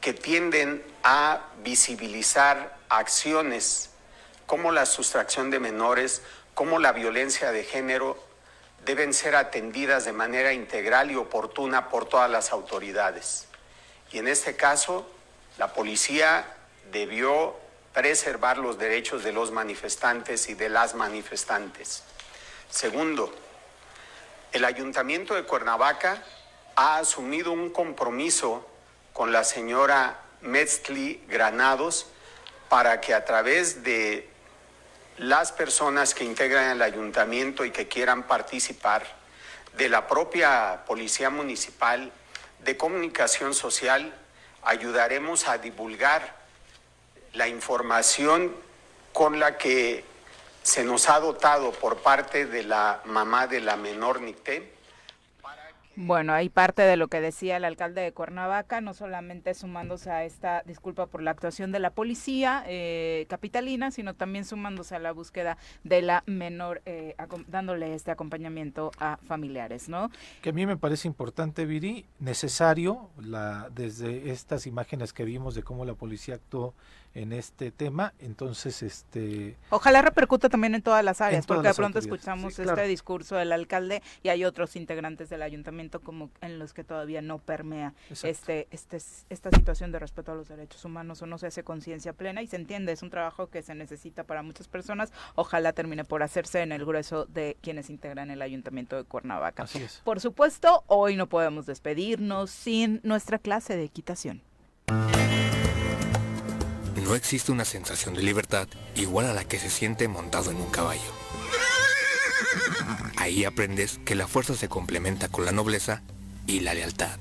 que 0.00 0.12
tienden 0.12 0.84
a 1.02 1.40
visibilizar 1.64 2.76
acciones 2.88 3.90
como 4.46 4.70
la 4.70 4.86
sustracción 4.86 5.50
de 5.50 5.58
menores, 5.58 6.22
como 6.54 6.78
la 6.78 6.92
violencia 6.92 7.52
de 7.52 7.64
género, 7.64 8.18
deben 8.84 9.14
ser 9.14 9.36
atendidas 9.36 10.04
de 10.04 10.12
manera 10.12 10.52
integral 10.52 11.10
y 11.10 11.16
oportuna 11.16 11.88
por 11.88 12.08
todas 12.08 12.30
las 12.30 12.52
autoridades. 12.52 13.46
Y 14.10 14.18
en 14.18 14.28
este 14.28 14.56
caso, 14.56 15.08
la 15.58 15.72
policía 15.72 16.44
debió 16.90 17.56
preservar 17.92 18.58
los 18.58 18.78
derechos 18.78 19.22
de 19.22 19.32
los 19.32 19.50
manifestantes 19.50 20.48
y 20.48 20.54
de 20.54 20.68
las 20.68 20.94
manifestantes. 20.94 22.02
Segundo, 22.70 23.32
el 24.52 24.64
ayuntamiento 24.64 25.34
de 25.34 25.44
Cuernavaca 25.44 26.22
ha 26.74 26.98
asumido 26.98 27.52
un 27.52 27.70
compromiso 27.70 28.66
con 29.12 29.32
la 29.32 29.44
señora 29.44 30.20
Metzli 30.40 31.22
Granados 31.28 32.06
para 32.68 33.00
que 33.00 33.14
a 33.14 33.24
través 33.24 33.84
de 33.84 34.31
las 35.22 35.52
personas 35.52 36.14
que 36.14 36.24
integran 36.24 36.70
el 36.70 36.82
ayuntamiento 36.82 37.64
y 37.64 37.70
que 37.70 37.86
quieran 37.86 38.24
participar, 38.24 39.04
de 39.76 39.88
la 39.88 40.08
propia 40.08 40.82
Policía 40.84 41.30
Municipal, 41.30 42.10
de 42.64 42.76
Comunicación 42.76 43.54
Social, 43.54 44.12
ayudaremos 44.64 45.46
a 45.46 45.58
divulgar 45.58 46.34
la 47.34 47.46
información 47.46 48.52
con 49.12 49.38
la 49.38 49.56
que 49.58 50.04
se 50.64 50.82
nos 50.82 51.08
ha 51.08 51.20
dotado 51.20 51.70
por 51.70 51.98
parte 51.98 52.46
de 52.46 52.64
la 52.64 53.00
mamá 53.04 53.46
de 53.46 53.60
la 53.60 53.76
menor 53.76 54.20
Nicté. 54.20 54.72
Bueno, 55.94 56.32
hay 56.32 56.48
parte 56.48 56.82
de 56.82 56.96
lo 56.96 57.08
que 57.08 57.20
decía 57.20 57.58
el 57.58 57.64
alcalde 57.64 58.00
de 58.00 58.12
Cuernavaca, 58.12 58.80
no 58.80 58.94
solamente 58.94 59.52
sumándose 59.52 60.10
a 60.10 60.24
esta 60.24 60.62
disculpa 60.64 61.06
por 61.06 61.22
la 61.22 61.32
actuación 61.32 61.70
de 61.70 61.80
la 61.80 61.90
policía 61.90 62.64
eh, 62.66 63.26
capitalina, 63.28 63.90
sino 63.90 64.14
también 64.14 64.46
sumándose 64.46 64.96
a 64.96 64.98
la 64.98 65.12
búsqueda 65.12 65.58
de 65.84 66.00
la 66.00 66.22
menor, 66.26 66.80
eh, 66.86 67.14
dándole 67.46 67.94
este 67.94 68.10
acompañamiento 68.10 68.90
a 68.98 69.18
familiares, 69.18 69.90
¿no? 69.90 70.10
Que 70.40 70.50
a 70.50 70.52
mí 70.52 70.64
me 70.64 70.78
parece 70.78 71.08
importante, 71.08 71.66
Viri, 71.66 72.06
necesario, 72.18 73.10
la, 73.20 73.68
desde 73.74 74.30
estas 74.30 74.66
imágenes 74.66 75.12
que 75.12 75.24
vimos 75.24 75.54
de 75.54 75.62
cómo 75.62 75.84
la 75.84 75.94
policía 75.94 76.36
actuó 76.36 76.74
en 77.14 77.32
este 77.32 77.70
tema. 77.70 78.14
Entonces, 78.18 78.82
este... 78.82 79.56
Ojalá 79.70 80.02
repercuta 80.02 80.48
también 80.48 80.74
en 80.74 80.82
todas 80.82 81.04
las 81.04 81.20
áreas, 81.20 81.46
porque 81.46 81.68
de 81.68 81.74
pronto 81.74 81.98
escuchamos 81.98 82.58
este 82.58 82.86
discurso 82.86 83.36
del 83.36 83.52
alcalde 83.52 84.02
y 84.22 84.28
hay 84.28 84.44
otros 84.44 84.76
integrantes 84.76 85.28
del 85.30 85.42
ayuntamiento 85.42 86.00
como 86.00 86.30
en 86.40 86.58
los 86.58 86.72
que 86.72 86.84
todavía 86.84 87.22
no 87.22 87.38
permea 87.38 87.94
este, 88.22 88.68
este, 88.70 88.98
esta 89.30 89.50
situación 89.50 89.92
de 89.92 89.98
respeto 89.98 90.32
a 90.32 90.34
los 90.34 90.48
derechos 90.48 90.84
humanos 90.84 91.22
o 91.22 91.26
no 91.26 91.38
se 91.38 91.48
hace 91.48 91.64
conciencia 91.64 92.12
plena 92.12 92.42
y 92.42 92.46
se 92.46 92.56
entiende, 92.56 92.92
es 92.92 93.02
un 93.02 93.10
trabajo 93.10 93.48
que 93.48 93.62
se 93.62 93.74
necesita 93.74 94.24
para 94.24 94.42
muchas 94.42 94.68
personas. 94.68 95.12
Ojalá 95.34 95.72
termine 95.72 96.04
por 96.04 96.22
hacerse 96.22 96.62
en 96.62 96.72
el 96.72 96.84
grueso 96.84 97.26
de 97.26 97.56
quienes 97.60 97.90
integran 97.90 98.30
el 98.30 98.42
ayuntamiento 98.42 98.96
de 98.96 99.04
Cuernavaca. 99.04 99.64
Así 99.64 99.82
es. 99.82 100.00
Por 100.04 100.20
supuesto, 100.20 100.84
hoy 100.86 101.16
no 101.16 101.28
podemos 101.28 101.66
despedirnos 101.66 102.50
sin 102.50 103.00
nuestra 103.02 103.38
clase 103.38 103.76
de 103.76 103.84
equitación. 103.84 104.42
No 107.12 107.16
existe 107.16 107.52
una 107.52 107.66
sensación 107.66 108.14
de 108.14 108.22
libertad 108.22 108.66
igual 108.94 109.26
a 109.26 109.34
la 109.34 109.44
que 109.44 109.58
se 109.58 109.68
siente 109.68 110.08
montado 110.08 110.50
en 110.50 110.56
un 110.56 110.70
caballo. 110.70 111.12
Ahí 113.18 113.44
aprendes 113.44 114.00
que 114.06 114.14
la 114.14 114.26
fuerza 114.26 114.54
se 114.54 114.70
complementa 114.70 115.28
con 115.28 115.44
la 115.44 115.52
nobleza 115.52 116.00
y 116.46 116.60
la 116.60 116.72
lealtad. 116.72 117.18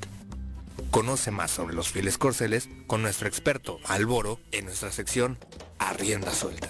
Conoce 0.91 1.31
más 1.31 1.51
sobre 1.51 1.75
los 1.75 1.89
fieles 1.89 2.17
corceles 2.17 2.69
con 2.87 3.01
nuestro 3.01 3.27
experto 3.27 3.79
Alboro 3.83 4.39
en 4.53 4.63
nuestra 4.63 4.93
sección 4.93 5.37
Arrienda 5.77 6.31
Suelta. 6.31 6.69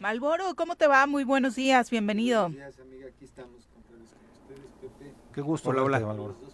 Malboro, 0.00 0.56
¿cómo 0.56 0.74
te 0.74 0.88
va? 0.88 1.06
Muy 1.06 1.22
buenos 1.22 1.54
días, 1.54 1.90
bienvenido. 1.90 2.48
Buenos 2.48 2.58
días, 2.58 2.80
amiga, 2.80 3.06
aquí 3.06 3.24
estamos 3.24 3.68
con 3.68 4.02
ustedes, 4.02 4.72
Pepe. 4.80 5.12
Qué 5.32 5.42
gusto, 5.42 5.70
hola, 5.70 5.84
hola. 5.84 6.00
Malboro. 6.00 6.51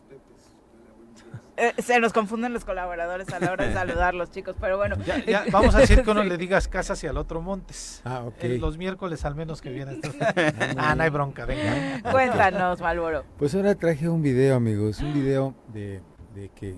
Eh, 1.58 1.74
se 1.82 1.98
nos 1.98 2.12
confunden 2.12 2.52
los 2.52 2.64
colaboradores 2.64 3.28
a 3.32 3.40
la 3.40 3.50
hora 3.50 3.66
de 3.66 3.72
saludarlos, 3.74 4.30
chicos, 4.30 4.54
pero 4.60 4.76
bueno. 4.76 4.96
Ya, 5.26 5.44
vamos 5.50 5.74
a 5.74 5.80
decir 5.80 6.02
que 6.02 6.10
uno 6.10 6.22
le 6.24 6.38
digas 6.38 6.68
casas 6.68 7.02
y 7.02 7.08
al 7.08 7.16
otro 7.16 7.42
montes. 7.42 8.00
Ah, 8.04 8.22
ok. 8.24 8.44
Eh, 8.44 8.58
los 8.58 8.78
miércoles 8.78 9.24
al 9.24 9.34
menos 9.34 9.60
que 9.60 9.70
viene. 9.70 10.00
ah, 10.76 10.94
no 10.94 11.02
hay 11.02 11.10
bronca, 11.10 11.44
venga. 11.46 12.00
Cuéntanos, 12.12 12.80
Malboro. 12.80 13.24
Pues 13.38 13.56
ahora 13.56 13.74
traje 13.74 14.08
un 14.08 14.22
video, 14.22 14.54
amigos, 14.54 15.00
un 15.00 15.12
video 15.12 15.56
de, 15.72 16.00
de 16.36 16.48
que, 16.50 16.76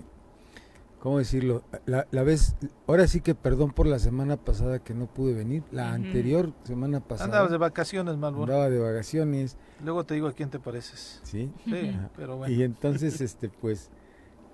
¿cómo 0.97 1.19
decirlo? 1.19 1.63
La, 1.85 2.07
la, 2.09 2.23
vez, 2.23 2.55
ahora 2.87 3.05
sí 3.05 3.21
que 3.21 3.35
perdón 3.35 3.73
por 3.73 3.85
la 3.85 3.99
semana 3.99 4.35
pasada 4.35 4.79
que 4.79 4.95
no 4.95 5.05
pude 5.05 5.35
venir, 5.35 5.61
la 5.71 5.93
anterior 5.93 6.53
semana 6.63 7.01
pasada. 7.01 7.25
Andabas 7.25 7.51
de 7.51 7.57
vacaciones, 7.57 8.17
Malboro. 8.17 8.51
Andaba 8.51 8.69
de 8.71 8.79
vacaciones. 8.79 9.57
Luego 9.83 10.05
te 10.05 10.15
digo 10.15 10.27
a 10.27 10.33
quién 10.33 10.49
te 10.49 10.57
pareces. 10.57 11.21
Sí. 11.21 11.51
Sí, 11.65 11.95
pero 12.15 12.37
bueno. 12.37 12.51
Y 12.51 12.63
entonces, 12.63 13.21
este, 13.21 13.47
pues 13.47 13.91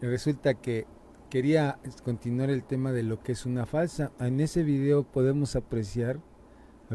resulta 0.02 0.54
que 0.56 0.86
quería 1.30 1.80
continuar 2.04 2.50
el 2.50 2.64
tema 2.64 2.92
de 2.92 3.04
lo 3.04 3.22
que 3.22 3.34
es 3.34 3.46
una 3.46 3.66
falsa. 3.66 4.12
En 4.20 4.40
ese 4.40 4.64
video 4.64 5.04
podemos 5.04 5.56
apreciar, 5.56 6.20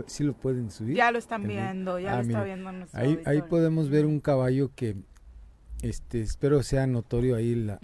si 0.06 0.24
lo 0.24 0.34
pueden 0.34 0.70
subir. 0.70 0.96
Ya 0.96 1.10
lo 1.10 1.18
están 1.18 1.46
viendo, 1.46 1.98
ya 1.98 2.14
ah, 2.14 2.16
lo 2.16 2.22
está 2.22 2.44
viendo 2.44 2.70
ahí, 2.92 3.18
ahí 3.26 3.42
podemos 3.42 3.90
ver 3.90 4.06
un 4.06 4.20
caballo 4.20 4.70
que, 4.74 4.96
este, 5.82 6.22
espero 6.22 6.62
sea 6.62 6.86
notorio 6.86 7.36
ahí 7.36 7.54
la, 7.54 7.78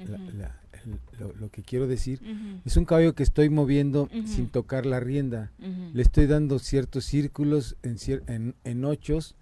lo, 1.19 1.51
que 1.51 1.63
quiero 1.63 1.87
decir. 1.87 2.21
Es 2.65 2.77
un 2.77 2.85
caballo 2.85 3.15
que 3.15 3.23
estoy 3.23 3.51
moviendo 3.51 4.09
sin 4.25 4.49
tocar 4.49 4.87
la 4.87 5.01
rienda. 5.01 5.53
Le 5.59 6.03
estoy 6.03 6.27
dando 6.27 6.59
ciertos 6.59 7.05
círculos 7.05 7.77
en, 7.83 7.97
en, 8.27 8.55
en 8.65 8.85
ochos 8.85 9.37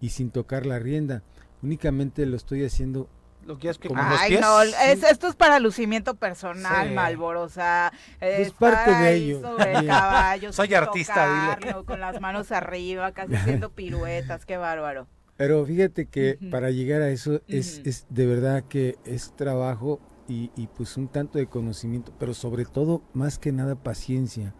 y 0.00 0.10
sin 0.10 0.30
tocar 0.30 0.66
la 0.66 0.78
rienda. 0.78 1.22
Únicamente 1.62 2.26
lo 2.26 2.36
estoy 2.36 2.64
haciendo 2.64 3.08
¿Lo 3.46 3.58
quieres 3.58 3.78
que 3.78 3.88
Ay, 3.94 4.38
no, 4.40 4.60
es, 4.62 5.02
esto 5.04 5.28
es 5.28 5.36
para 5.36 5.60
lucimiento 5.60 6.16
personal, 6.16 6.88
sí. 6.88 7.16
O 7.16 7.48
sea, 7.48 7.92
es 8.20 8.50
parte 8.50 8.90
de 8.90 9.14
ello. 9.14 9.40
Sobre 9.40 9.86
caballos, 9.86 10.56
Soy 10.56 10.74
artista, 10.74 11.56
dile. 11.60 11.84
Con 11.84 12.00
las 12.00 12.20
manos 12.20 12.50
arriba, 12.50 13.12
casi 13.12 13.34
haciendo 13.36 13.70
piruetas, 13.70 14.44
qué 14.44 14.56
bárbaro. 14.56 15.06
Pero 15.36 15.64
fíjate 15.64 16.06
que 16.06 16.38
para 16.50 16.70
llegar 16.70 17.02
a 17.02 17.10
eso 17.10 17.40
es, 17.46 17.82
es 17.84 18.06
de 18.08 18.26
verdad 18.26 18.64
que 18.68 18.96
es 19.04 19.36
trabajo 19.36 20.00
y, 20.26 20.50
y, 20.56 20.66
pues 20.66 20.96
un 20.96 21.06
tanto 21.06 21.38
de 21.38 21.46
conocimiento, 21.46 22.12
pero 22.18 22.34
sobre 22.34 22.64
todo, 22.64 23.02
más 23.12 23.38
que 23.38 23.52
nada, 23.52 23.76
paciencia. 23.76 24.54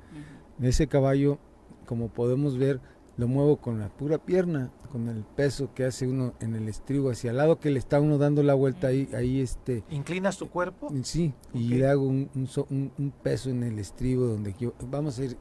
Ese 0.63 0.87
caballo, 0.87 1.41
como 1.87 2.09
podemos 2.09 2.57
ver, 2.57 2.81
lo 3.17 3.27
muevo 3.27 3.57
con 3.57 3.81
la 3.81 3.89
pura 3.89 4.19
pierna, 4.19 4.71
con 4.97 5.09
el 5.09 5.25
peso 5.25 5.75
que 5.75 5.85
hace 5.85 6.07
uno 6.07 6.33
en 6.41 6.55
el 6.55 6.71
estribo 6.71 7.11
hacia 7.11 7.31
el 7.31 7.37
lado 7.37 7.61
que 7.61 7.69
le 7.69 7.79
está 7.79 8.01
uno 8.01 8.17
dando 8.17 8.43
la 8.43 8.55
vuelta 8.55 8.87
ahí, 8.87 9.11
ahí 9.15 9.43
este. 9.43 9.85
¿Inclinas 9.91 10.39
tu 10.39 10.49
cuerpo? 10.49 10.91
Sí, 11.03 11.35
y 11.53 11.69
le 11.75 11.87
hago 11.87 12.07
un, 12.07 12.31
un, 12.35 12.93
un, 12.97 13.11
peso 13.23 13.51
en 13.51 13.63
el 13.63 13.79
estribo 13.79 14.25
donde 14.25 14.55
yo, 14.59 14.73
vamos 14.91 15.19
a 15.19 15.25
ir, 15.27 15.37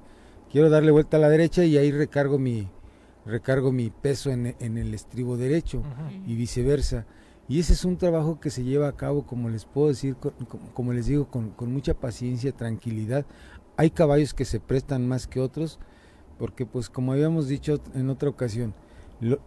quiero 0.52 0.70
darle 0.70 0.92
vuelta 0.92 1.16
a 1.16 1.22
la 1.22 1.30
derecha 1.30 1.64
y 1.64 1.78
ahí 1.78 1.90
recargo 1.90 2.38
mi, 2.38 2.68
recargo 3.26 3.72
mi 3.72 3.92
peso 3.92 4.30
en, 4.30 4.58
en 4.60 4.78
el 4.78 4.94
estribo 4.94 5.38
derecho 5.38 5.84
y 6.28 6.36
viceversa. 6.36 7.06
Y 7.48 7.62
ese 7.62 7.72
es 7.72 7.86
un 7.86 7.96
trabajo 7.96 8.42
que 8.42 8.50
se 8.50 8.66
lleva 8.66 8.90
a 8.90 8.98
cabo, 8.98 9.26
como 9.26 9.48
les 9.48 9.64
puedo 9.64 9.88
decir, 9.88 10.18
como, 10.74 10.92
les 10.92 11.06
digo, 11.06 11.30
con, 11.30 11.52
con, 11.52 11.72
mucha 11.72 11.94
paciencia, 11.94 12.52
tranquilidad. 12.52 13.26
Hay 13.78 13.90
caballos 13.90 14.34
que 14.34 14.44
se 14.44 14.60
prestan 14.60 15.08
más 15.08 15.28
que 15.28 15.40
otros, 15.40 15.80
porque 16.38 16.66
pues 16.66 16.90
como 16.90 17.14
habíamos 17.14 17.48
dicho 17.48 17.80
en 17.94 18.10
otra 18.10 18.28
ocasión, 18.28 18.74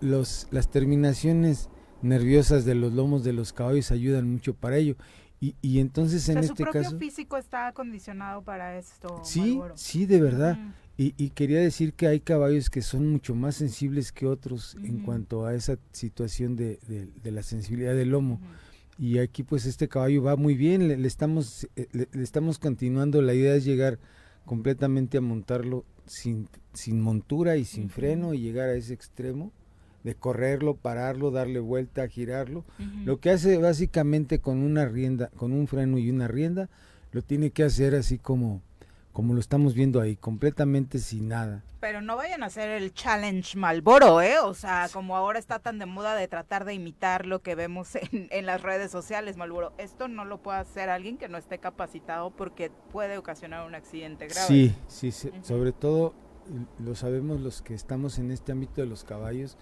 los, 0.01 0.49
las 0.51 0.71
terminaciones 0.71 1.69
nerviosas 2.03 2.65
de 2.65 2.75
los 2.75 2.93
lomos 2.93 3.25
de 3.25 3.33
los 3.33 3.53
caballos 3.53 3.91
ayudan 3.91 4.31
mucho 4.31 4.55
para 4.55 4.77
ello. 4.77 4.97
Y, 5.41 5.55
y 5.63 5.79
entonces 5.79 6.29
en 6.29 6.39
este 6.39 6.65
caso... 6.65 6.91
¿Su 6.91 6.99
físico 6.99 7.37
está 7.37 7.69
acondicionado 7.69 8.43
para 8.43 8.77
esto? 8.77 9.21
Sí, 9.23 9.61
sí, 9.75 10.07
de 10.07 10.21
verdad. 10.21 10.59
Y, 10.97 11.15
y, 11.17 11.31
quería 11.31 11.61
decir 11.61 11.95
que 11.95 12.09
hay 12.09 12.19
caballos 12.19 12.71
que 12.71 12.83
son 12.83 13.07
mucho 13.07 13.37
más 13.37 13.55
sensibles 13.55 14.11
que 14.11 14.27
otros 14.27 14.77
en 14.83 15.05
cuanto 15.05 15.47
a 15.47 15.55
esa 15.55 15.79
situación 15.93 16.57
de, 16.57 16.81
de, 17.23 17.31
la 17.31 17.45
sensibilidad 17.45 17.95
del 17.95 18.11
lomo. 18.11 18.41
Y 18.99 19.19
aquí 19.19 19.45
pues 19.45 19.65
este 19.65 19.87
caballo 19.87 20.25
va 20.25 20.35
muy 20.35 20.57
bien, 20.57 20.89
le, 20.89 21.07
estamos, 21.07 21.69
eh, 21.77 21.87
le, 21.93 22.09
estamos 22.21 22.59
continuando, 22.59 23.23
la 23.23 23.33
idea 23.33 23.55
es 23.55 23.65
llegar 23.65 24.01
completamente 24.45 25.19
a 25.19 25.21
montarlo 25.21 25.85
sin, 26.05 26.49
sin 26.73 27.01
montura 27.01 27.57
y 27.57 27.65
sin 27.65 27.91
freno 27.91 28.35
y 28.35 28.41
llegar 28.41 28.69
a 28.69 28.75
ese 28.75 28.93
extremo 28.93 29.53
de 30.09 30.15
correrlo, 30.15 30.75
pararlo, 30.75 31.31
darle 31.31 31.61
vuelta, 31.61 32.09
girarlo. 32.09 32.65
Lo 33.05 33.21
que 33.21 33.29
hace 33.29 33.59
básicamente 33.59 34.39
con 34.39 34.57
una 34.57 34.87
rienda, 34.87 35.29
con 35.37 35.53
un 35.53 35.67
freno 35.67 35.99
y 35.99 36.09
una 36.09 36.29
rienda, 36.29 36.71
lo 37.13 37.21
tiene 37.21 37.51
que 37.51 37.63
hacer 37.63 37.95
así 37.95 38.17
como 38.17 38.63
como 39.13 39.35
lo 39.35 39.41
estamos 39.41 39.75
viendo 39.75 40.01
ahí, 40.01 40.15
completamente 40.17 41.01
sin 41.01 41.29
nada. 41.29 41.65
Pero 41.81 42.01
no 42.01 42.15
vayan 42.17 42.45
a 42.45 42.47
hacer 42.47 42.71
el 42.71 42.95
challenge 42.95 43.59
Malboro, 43.59 44.23
¿eh? 44.23 44.39
O 44.39 44.55
sea, 44.55 44.89
como 44.93 45.17
ahora 45.17 45.41
está 45.41 45.59
tan 45.59 45.81
de 45.81 45.87
moda 45.87 46.15
de 46.15 46.29
tratar 46.29 46.65
de 46.65 46.75
imitar 46.75 47.27
lo 47.27 47.43
que 47.43 47.57
vemos 47.57 47.97
en, 47.97 48.29
en 48.31 48.47
las 48.47 48.63
redes 48.63 48.93
sociales, 48.93 49.37
Malboro. 49.37 49.73
Esto 49.77 50.07
no 50.07 50.25
lo 50.25 50.39
puede 50.41 50.61
hacer 50.61 50.89
alguien 50.89 51.19
que 51.19 51.29
no 51.29 51.37
esté 51.37 51.59
capacitado 51.59 52.31
porque 52.31 52.71
puede 52.93 53.19
ocasionar 53.19 53.67
un 53.67 53.75
accidente 53.75 54.29
grave. 54.29 54.47
Sí, 54.47 54.75
sí, 54.87 55.11
sobre 55.43 55.73
todo 55.73 56.15
lo 56.79 56.95
sabemos 56.95 57.41
los 57.41 57.63
que 57.63 57.75
estamos 57.75 58.19
en 58.19 58.31
este 58.31 58.53
ámbito 58.53 58.81
de 58.81 58.87
los 58.87 59.05
caballos, 59.05 59.57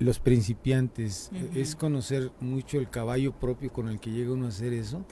los 0.00 0.18
principiantes, 0.18 1.30
es 1.54 1.76
conocer 1.76 2.32
mucho 2.40 2.80
el 2.80 2.90
caballo 2.90 3.32
propio 3.32 3.72
con 3.72 3.88
el 3.88 4.00
que 4.00 4.10
llega 4.10 4.32
uno 4.32 4.46
a 4.46 4.48
hacer 4.48 4.72
eso 4.72 5.04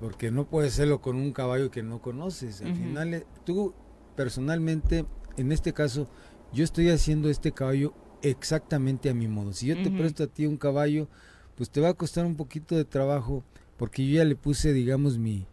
porque 0.00 0.30
no 0.30 0.44
puedes 0.44 0.74
hacerlo 0.74 1.00
con 1.00 1.16
un 1.16 1.32
caballo 1.32 1.70
que 1.70 1.82
no 1.82 2.00
conoces. 2.00 2.60
Al 2.60 2.74
final, 2.74 3.14
eh, 3.14 3.26
tú 3.44 3.74
personalmente, 4.16 5.06
en 5.36 5.52
este 5.52 5.72
caso, 5.72 6.08
yo 6.52 6.64
estoy 6.64 6.90
haciendo 6.90 7.30
este 7.30 7.52
caballo 7.52 7.94
exactamente 8.22 9.08
a 9.10 9.14
mi 9.14 9.28
modo. 9.28 9.52
Si 9.52 9.66
yo 9.66 9.76
te 9.82 9.90
presto 9.90 10.24
a 10.24 10.26
ti 10.26 10.46
un 10.46 10.56
caballo, 10.56 11.08
pues 11.56 11.70
te 11.70 11.80
va 11.80 11.90
a 11.90 11.94
costar 11.94 12.26
un 12.26 12.36
poquito 12.36 12.76
de 12.76 12.84
trabajo, 12.84 13.44
porque 13.76 14.06
yo 14.06 14.16
ya 14.16 14.24
le 14.24 14.36
puse, 14.36 14.72
digamos, 14.72 15.18
mi, 15.18 15.46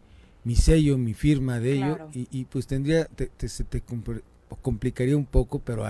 mi 0.43 0.55
sello, 0.55 0.97
mi 0.97 1.13
firma 1.13 1.59
de 1.59 1.73
ello, 1.73 1.97
y, 2.13 2.45
pues 2.45 2.67
tendría, 2.67 3.05
te, 3.05 3.47
se 3.47 3.63
te 3.63 3.81
complicaría 4.61 5.15
un 5.15 5.25
poco, 5.25 5.59
pero 5.59 5.85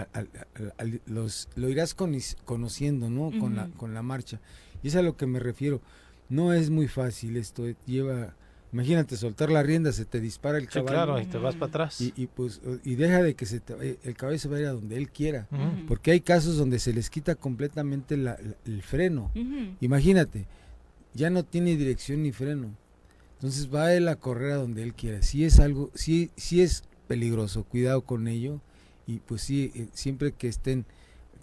los, 1.06 1.50
lo 1.56 1.70
irás 1.70 1.96
conociendo, 1.96 3.10
¿no? 3.10 3.32
Con, 3.40 3.56
la, 3.56 3.70
con 3.78 3.94
la 3.94 4.02
marcha. 4.02 4.40
Y 4.84 4.90
es 4.90 4.96
a 4.96 5.02
lo 5.02 5.18
que 5.18 5.26
me 5.26 5.40
refiero. 5.40 5.82
No 6.30 6.54
es 6.54 6.70
muy 6.70 6.88
fácil 6.88 7.36
esto, 7.36 7.68
eh, 7.68 7.76
lleva, 7.86 8.36
imagínate 8.72 9.18
soltar 9.18 9.52
la 9.52 9.64
rienda, 9.64 9.92
se 9.92 10.06
te 10.06 10.22
dispara 10.22 10.58
el 10.58 10.70
caballo. 10.70 10.88
claro, 10.88 11.22
y 11.22 11.26
te 11.26 11.38
vas 11.38 11.56
para 11.56 11.70
atrás. 11.70 12.00
Y, 12.00 12.28
pues 12.28 12.62
y 12.86 12.96
deja 12.96 13.22
de 13.22 13.36
que 13.36 13.46
se 13.46 13.62
el 14.04 14.16
caballo 14.16 14.40
se 14.40 14.48
vaya 14.48 14.70
a 14.70 14.74
donde 14.74 14.96
él 14.96 15.10
quiera, 15.10 15.48
porque 15.88 16.12
hay 16.12 16.22
casos 16.22 16.56
donde 16.58 16.80
se 16.80 16.94
les 16.94 17.10
quita 17.10 17.36
completamente 17.36 18.16
el 18.16 18.82
freno. 18.82 19.32
Imagínate, 19.82 20.48
ya 21.14 21.30
no 21.30 21.44
tiene 21.44 21.76
dirección 21.76 22.24
ni 22.24 22.32
freno. 22.32 22.70
Entonces 23.34 23.74
va 23.74 23.94
él 23.94 24.08
a 24.08 24.16
correr 24.18 24.52
a 24.52 24.58
donde 24.58 24.84
él 24.84 24.94
quiera. 24.94 25.24
Si 25.24 25.44
es 25.44 25.60
algo, 25.60 25.90
si, 25.96 26.30
si 26.38 26.62
es 26.62 26.84
peligroso, 27.12 27.66
cuidado 27.66 28.04
con 28.04 28.30
ello. 28.30 28.62
Y 29.06 29.20
pues 29.20 29.42
sí, 29.42 29.74
eh, 29.76 29.90
siempre 29.92 30.32
que 30.32 30.48
estén, 30.48 30.86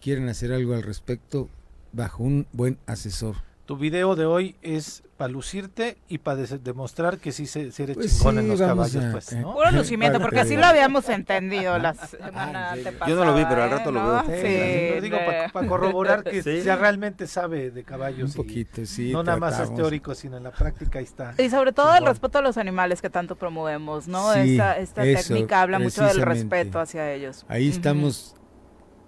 quieren 0.01 0.31
hacer 0.31 0.51
algo 0.51 0.73
al 0.73 0.83
respecto, 0.83 1.51
bajo 1.93 2.23
un 2.25 2.47
buen 2.55 2.79
asesor. 2.87 3.37
Tu 3.69 3.77
video 3.77 4.17
de 4.17 4.25
hoy 4.25 4.57
es 4.63 5.03
para 5.19 5.29
lucirte 5.29 5.99
y 6.09 6.17
para 6.17 6.39
demostrar 6.39 7.19
que 7.19 7.33
sí, 7.33 7.45
se, 7.45 7.65
eres 7.83 7.97
pues 7.99 8.17
chingón 8.17 8.39
en 8.39 8.49
los 8.49 8.59
caballos, 8.59 9.05
pues, 9.13 9.35
¿no? 9.35 9.53
Puro 9.53 9.71
lucimiento, 9.73 10.21
porque 10.21 10.41
así 10.41 10.57
lo 10.57 10.65
habíamos 10.65 11.07
entendido 11.11 11.77
la 11.77 11.93
semana 11.93 12.75
Yo 13.07 13.15
no 13.15 13.27
lo 13.27 13.35
vi, 13.35 13.45
pero 13.47 13.65
al 13.65 13.71
rato 13.71 13.93
lo 13.93 14.03
veo. 14.03 14.23
Sí, 14.41 14.95
lo 14.95 15.01
digo 15.03 15.19
para 15.53 15.69
corroborar 15.69 16.25
que 16.25 16.63
ya 16.65 16.77
realmente 16.77 17.27
sabe 17.27 17.71
de 17.71 17.85
caballos. 17.85 18.31
Un 18.31 18.37
poquito, 18.43 18.87
sí. 18.87 19.13
No 19.13 19.23
nada 19.23 19.37
más 19.37 19.61
es 19.61 19.75
teórico, 19.75 20.15
sino 20.15 20.39
en 20.39 20.45
la 20.45 20.51
práctica 20.51 20.99
ahí 21.01 21.05
está. 21.05 21.35
Y 21.37 21.51
sobre 21.51 21.75
todo 21.75 21.95
el 21.95 22.07
respeto 22.07 22.39
a 22.39 22.41
los 22.41 22.57
animales 22.57 23.03
que 23.03 23.11
tanto 23.11 23.37
promovemos, 23.37 24.09
¿no? 24.09 24.33
esta, 24.33 24.79
esta 24.79 25.03
técnica 25.03 25.61
habla 25.61 25.79
mucho 25.79 26.07
del 26.07 26.23
respeto 26.23 26.81
hacia 26.81 27.13
ellos. 27.13 27.45
Ahí 27.49 27.69
estamos 27.69 28.35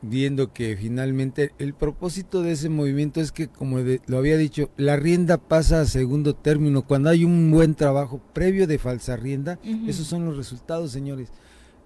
viendo 0.02 0.52
que 0.52 0.76
finalmente 0.76 1.52
el 1.58 1.74
propósito 1.74 2.42
de 2.42 2.52
ese 2.52 2.68
movimiento 2.68 3.20
es 3.20 3.32
que, 3.32 3.48
como 3.48 3.78
lo 3.78 4.18
había 4.18 4.36
dicho, 4.36 4.70
la 4.76 4.96
rienda 4.96 5.36
pasa 5.36 5.80
a 5.80 5.84
segundo 5.84 6.34
término. 6.34 6.86
Cuando 6.86 7.10
hay 7.10 7.24
un 7.24 7.50
buen 7.50 7.74
trabajo 7.74 8.20
previo 8.32 8.66
de 8.66 8.78
falsa 8.78 9.16
rienda, 9.16 9.58
esos 9.86 10.06
son 10.06 10.24
los 10.24 10.36
resultados, 10.36 10.90
señores. 10.90 11.28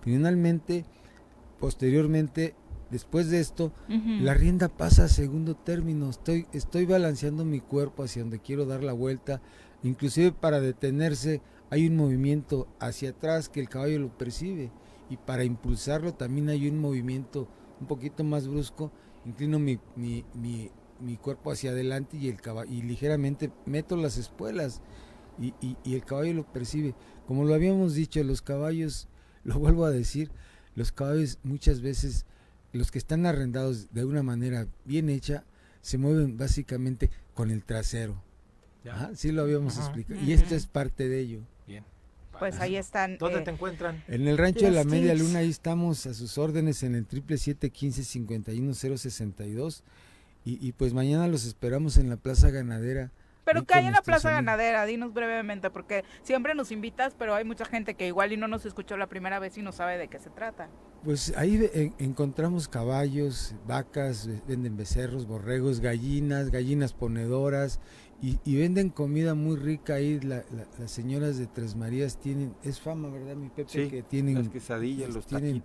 Finalmente, 0.03 0.85
posteriormente, 1.59 2.55
después 2.91 3.31
de 3.31 3.41
esto, 3.41 3.73
la 3.89 4.35
rienda 4.35 4.69
pasa 4.69 5.05
a 5.05 5.09
segundo 5.09 5.57
término. 5.57 6.11
Estoy, 6.11 6.47
estoy 6.53 6.86
balanceando 6.86 7.45
mi 7.45 7.61
cuerpo 7.61 8.05
hacia 8.05 8.23
donde 8.23 8.39
quiero 8.39 8.66
dar 8.66 8.85
la 8.85 8.93
vuelta. 8.93 9.41
Inclusive 9.82 10.32
para 10.32 10.61
detenerse 10.61 11.43
hay 11.70 11.89
un 11.89 11.97
movimiento 11.97 12.69
hacia 12.78 13.11
atrás 13.11 13.49
que 13.49 13.61
el 13.61 13.69
caballo 13.69 13.99
lo 13.99 14.16
percibe. 14.16 14.70
Y 15.11 15.16
para 15.16 15.45
impulsarlo 15.45 16.15
también 16.15 16.49
hay 16.49 16.69
un 16.69 16.78
movimiento 16.78 17.49
un 17.80 17.86
poquito 17.86 18.24
más 18.24 18.48
brusco, 18.48 18.92
inclino 19.24 19.59
mi, 19.59 19.78
mi, 19.96 20.24
mi, 20.34 21.16
cuerpo 21.16 21.51
hacia 21.51 21.70
adelante 21.70 22.16
y, 22.16 22.28
el 22.28 22.40
caballo, 22.40 22.70
y 22.72 22.82
ligeramente 22.82 23.51
meto 23.66 23.96
las 23.96 24.16
espuelas 24.16 24.82
y, 25.38 25.55
y, 25.60 25.94
el 25.94 26.05
caballo 26.05 26.34
lo 26.34 26.52
percibe. 26.52 26.94
Como 27.26 27.44
lo 27.44 27.55
habíamos 27.55 27.94
dicho, 27.94 28.22
los 28.22 28.42
caballos, 28.42 29.09
lo 29.44 29.59
vuelvo 29.59 29.84
a 29.84 29.90
decir, 29.90 30.30
los 30.74 30.92
caballos 30.92 31.38
muchas 31.42 31.80
veces, 31.80 32.26
los 32.72 32.90
que 32.90 32.98
están 32.98 33.26
arrendados 33.26 33.92
de 33.92 34.05
una 34.05 34.22
manera 34.22 34.66
bien 34.84 35.09
hecha, 35.09 35.44
se 35.80 35.98
mueven 35.98 36.36
básicamente 36.36 37.10
con 37.34 37.51
el 37.51 37.64
trasero. 37.64 38.22
Ya. 38.84 39.10
sí 39.14 39.32
lo 39.32 39.42
habíamos 39.42 39.78
explicado. 39.78 40.20
Y 40.20 40.32
esto 40.32 40.55
es 40.55 40.66
parte 40.66 41.09
de 41.09 41.20
ello. 41.20 41.40
Pues 42.39 42.61
ahí 42.61 42.77
están. 42.77 43.19
¿Dónde 43.19 43.40
te 43.40 43.51
eh, 43.51 43.55
encuentran? 43.55 44.02
En 44.09 44.27
el 44.28 44.39
rancho 44.39 44.65
de 44.65 44.73
la 44.73 44.85
Media 44.85 45.15
Luna, 45.15 45.40
ahí 45.40 45.51
estamos 45.51 46.06
a 46.06 46.15
sus 46.15 46.39
órdenes 46.39 46.82
en 46.82 46.94
el 46.94 47.06
triple 47.06 47.39
siete 47.39 47.70
quince 47.70 48.05
cincuenta 48.05 48.52
y 48.52 48.62
y, 50.47 50.73
pues 50.73 50.93
mañana 50.93 51.27
los 51.27 51.47
esperamos 51.47 51.97
en 51.97 52.11
la 52.11 52.19
Plaza 52.19 52.51
Ganadera. 52.51 53.11
Pero 53.44 53.65
que 53.65 53.74
hay 53.74 53.86
en 53.86 53.93
la 53.93 54.02
Plaza 54.02 54.31
Ganadera, 54.31 54.85
dinos 54.86 55.12
brevemente, 55.12 55.70
porque 55.70 56.05
siempre 56.23 56.55
nos 56.55 56.70
invitas, 56.70 57.15
pero 57.19 57.35
hay 57.35 57.44
mucha 57.44 57.65
gente 57.65 57.94
que 57.94 58.06
igual 58.06 58.32
y 58.32 58.36
no 58.36 58.48
nos 58.48 58.65
escuchó 58.65 58.97
la 58.97 59.06
primera 59.06 59.39
vez 59.39 59.56
y 59.59 59.62
no 59.62 59.73
sabe 59.73 59.98
de 59.98 60.09
qué 60.09 60.19
se 60.19 60.31
trata. 60.31 60.69
Pues 61.02 61.35
ahí 61.36 61.93
encontramos 61.98 62.69
caballos, 62.69 63.55
vacas, 63.66 64.28
venden 64.47 64.77
becerros, 64.77 65.27
borregos, 65.27 65.81
gallinas, 65.81 66.51
gallinas 66.51 66.94
ponedoras, 66.94 67.81
y, 68.44 68.56
venden 68.56 68.88
comida 68.88 69.34
muy 69.34 69.56
rica 69.56 69.94
ahí, 69.94 70.18
las 70.20 70.90
señoras 70.90 71.36
de 71.36 71.46
Tres 71.46 71.76
Marías 71.76 72.18
tienen, 72.18 72.55
es 72.62 72.80
fama, 72.80 73.10
¿verdad, 73.10 73.36
mi 73.36 73.51
Pepe? 73.51 73.88
que 73.88 74.02
tienen 74.02 74.36
las 74.36 74.48
quesadillas, 74.48 75.14
los 75.14 75.26
tienen 75.26 75.62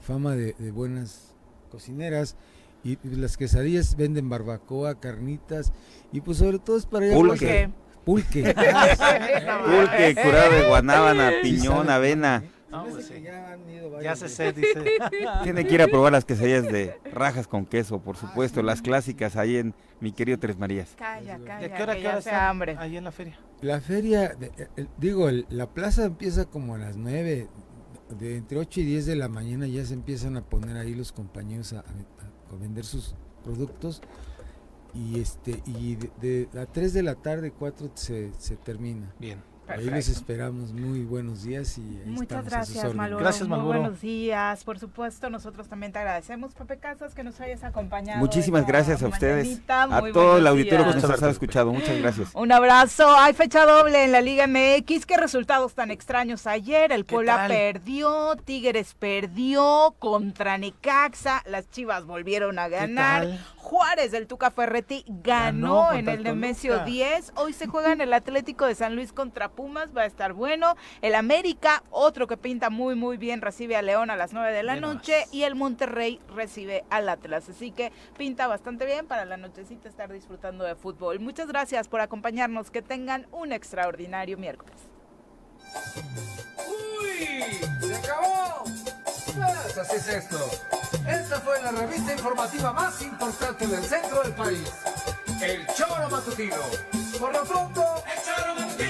fama 0.00 0.34
de, 0.34 0.54
buenas 0.70 1.34
cocineras 1.70 2.36
Y 2.82 2.96
las 3.04 3.36
quesadillas 3.36 3.96
venden 3.96 4.30
barbacoa, 4.30 4.98
carnitas 4.98 5.72
y 6.10 6.22
pues 6.22 6.38
sobre 6.38 6.58
todo 6.58 6.78
es 6.78 6.86
para 6.86 7.04
allá. 7.04 7.14
Pulque. 7.14 7.70
Pulque. 8.06 8.42
Pulque, 9.64 10.16
curado 10.22 10.52
de 10.52 10.68
guanábana, 10.68 11.32
piñón, 11.42 11.90
avena. 11.90 12.42
Ya, 14.02 14.16
se 14.16 14.28
sé, 14.28 14.52
dice. 14.52 14.84
Tiene 15.42 15.66
que 15.66 15.74
ir 15.74 15.82
a 15.82 15.88
probar 15.88 16.12
las 16.12 16.24
quesadillas 16.24 16.64
de 16.70 16.98
rajas 17.12 17.46
con 17.46 17.66
queso, 17.66 18.00
por 18.00 18.16
supuesto, 18.16 18.62
las 18.62 18.82
clásicas 18.82 19.36
ahí 19.36 19.56
en 19.56 19.74
mi 20.00 20.12
querido 20.12 20.38
Tres 20.38 20.56
Marías. 20.58 20.94
Calla, 20.96 21.38
calla, 21.38 21.58
¿De 21.68 21.72
qué 21.74 21.82
hora, 21.82 21.94
que 21.94 22.00
qué 22.00 22.06
hora 22.08 22.14
ya 22.14 22.18
está 22.18 22.48
hambre. 22.48 22.76
ahí 22.78 22.96
en 22.96 23.04
la 23.04 23.12
feria? 23.12 23.38
La 23.60 23.80
feria, 23.80 24.28
de- 24.34 24.52
eh, 24.76 24.86
digo, 24.98 25.28
el- 25.28 25.46
la 25.50 25.68
plaza 25.68 26.04
empieza 26.04 26.44
como 26.46 26.74
a 26.74 26.78
las 26.78 26.96
9, 26.96 27.48
de 28.18 28.36
entre 28.36 28.58
8 28.58 28.80
y 28.80 28.84
10 28.84 29.06
de 29.06 29.16
la 29.16 29.28
mañana 29.28 29.66
ya 29.66 29.84
se 29.84 29.94
empiezan 29.94 30.36
a 30.36 30.42
poner 30.42 30.76
ahí 30.76 30.94
los 30.94 31.12
compañeros 31.12 31.72
a, 31.74 31.80
a- 31.80 31.82
a 31.82 32.56
vender 32.56 32.84
sus 32.84 33.14
productos 33.44 34.00
y 34.94 35.20
este 35.20 35.62
y 35.66 35.94
de, 35.96 36.48
de 36.52 36.60
a 36.60 36.66
3 36.66 36.92
de 36.92 37.02
la 37.04 37.14
tarde, 37.14 37.52
4 37.52 37.90
se, 37.94 38.32
se 38.38 38.56
termina. 38.56 39.14
Bien. 39.18 39.38
Ahí 39.70 39.84
Perfecto. 39.86 40.10
esperamos, 40.12 40.72
muy 40.72 41.04
buenos 41.04 41.44
días 41.44 41.78
y 41.78 41.82
Muchas 42.06 42.44
gracias. 42.44 42.92
Malboro. 42.94 43.22
Gracias, 43.22 43.48
Muy 43.48 43.56
Malboro. 43.58 43.80
buenos 43.80 44.00
días. 44.00 44.64
Por 44.64 44.78
supuesto, 44.78 45.30
nosotros 45.30 45.68
también 45.68 45.92
te 45.92 45.98
agradecemos, 46.00 46.54
Pepe 46.54 46.78
Casas, 46.78 47.14
que 47.14 47.22
nos 47.22 47.40
hayas 47.40 47.62
acompañado. 47.62 48.18
Muchísimas 48.18 48.66
gracias 48.66 49.02
a 49.02 49.08
ustedes, 49.08 49.60
a 49.68 49.86
Muy 50.00 50.12
todo 50.12 50.38
el 50.38 50.46
auditorio 50.46 50.86
que 50.86 51.00
nos 51.00 51.22
ha 51.22 51.30
escuchado. 51.30 51.72
Muchas 51.72 51.98
gracias. 51.98 52.30
Un 52.34 52.50
abrazo. 52.50 53.08
Hay 53.16 53.32
fecha 53.32 53.64
doble 53.64 54.04
en 54.04 54.12
la 54.12 54.20
Liga 54.20 54.46
MX. 54.46 55.06
Qué 55.06 55.16
resultados 55.16 55.74
tan 55.74 55.90
extraños 55.90 56.46
ayer. 56.46 56.90
El 56.92 57.04
Puebla 57.04 57.46
perdió, 57.46 58.36
Tigres 58.44 58.94
perdió 58.98 59.94
contra 59.98 60.58
Necaxa. 60.58 61.42
Las 61.46 61.70
Chivas 61.70 62.04
volvieron 62.06 62.58
a 62.58 62.68
ganar. 62.68 63.28
Juárez 63.56 64.10
del 64.10 64.26
Tuca 64.26 64.50
Ferretti 64.50 65.04
ganó, 65.06 65.84
Ganó 65.84 65.92
en 65.92 66.08
el 66.08 66.24
Nemesio 66.24 66.72
Toluca. 66.72 66.86
10. 66.86 67.32
Hoy 67.36 67.52
se 67.52 67.66
juega 67.68 67.92
en 67.92 68.00
el 68.00 68.12
Atlético 68.12 68.66
de 68.66 68.74
San 68.74 68.96
Luis 68.96 69.12
contra 69.12 69.48
Pumas. 69.60 69.94
Va 69.94 70.02
a 70.02 70.06
estar 70.06 70.32
bueno. 70.32 70.74
El 71.02 71.14
América, 71.14 71.82
otro 71.90 72.26
que 72.26 72.38
pinta 72.38 72.70
muy, 72.70 72.94
muy 72.94 73.18
bien, 73.18 73.42
recibe 73.42 73.76
a 73.76 73.82
León 73.82 74.08
a 74.08 74.16
las 74.16 74.32
9 74.32 74.52
de 74.52 74.62
la 74.62 74.76
noche. 74.76 75.26
Y 75.32 75.42
el 75.42 75.54
Monterrey 75.54 76.18
recibe 76.34 76.84
al 76.88 77.10
Atlas. 77.10 77.46
Así 77.50 77.70
que 77.70 77.92
pinta 78.16 78.46
bastante 78.46 78.86
bien 78.86 79.06
para 79.06 79.26
la 79.26 79.36
nochecita 79.36 79.86
estar 79.86 80.10
disfrutando 80.10 80.64
de 80.64 80.76
fútbol. 80.76 81.20
Muchas 81.20 81.48
gracias 81.48 81.88
por 81.88 82.00
acompañarnos. 82.00 82.70
Que 82.70 82.80
tengan 82.80 83.26
un 83.32 83.52
extraordinario 83.52 84.38
miércoles. 84.38 84.76
¡Uy! 86.66 87.60
¡Se 87.80 87.94
acabó! 87.96 88.64
Pues 88.64 89.78
así 89.78 89.96
es 89.96 90.08
esto. 90.08 90.38
Esta 91.06 91.38
fue 91.40 91.60
la 91.62 91.70
revista 91.72 92.14
informativa 92.14 92.72
más 92.72 93.02
importante 93.02 93.66
del 93.66 93.84
centro 93.84 94.22
del 94.22 94.32
país. 94.32 94.72
El 95.42 95.66
Choro 95.74 96.08
Matutino. 96.10 96.56
Por 97.18 97.32
lo 97.32 97.44
pronto, 97.44 98.04
el 98.06 98.22
Choro 98.22 98.54
Matutino. 98.54 98.69
A 98.82 98.86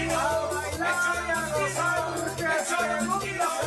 bailar 0.53 1.25
y 1.27 1.31
a 1.31 1.49
gozar, 1.53 2.37
que 2.37 2.45
este 2.45 3.05
mundo 3.05 3.60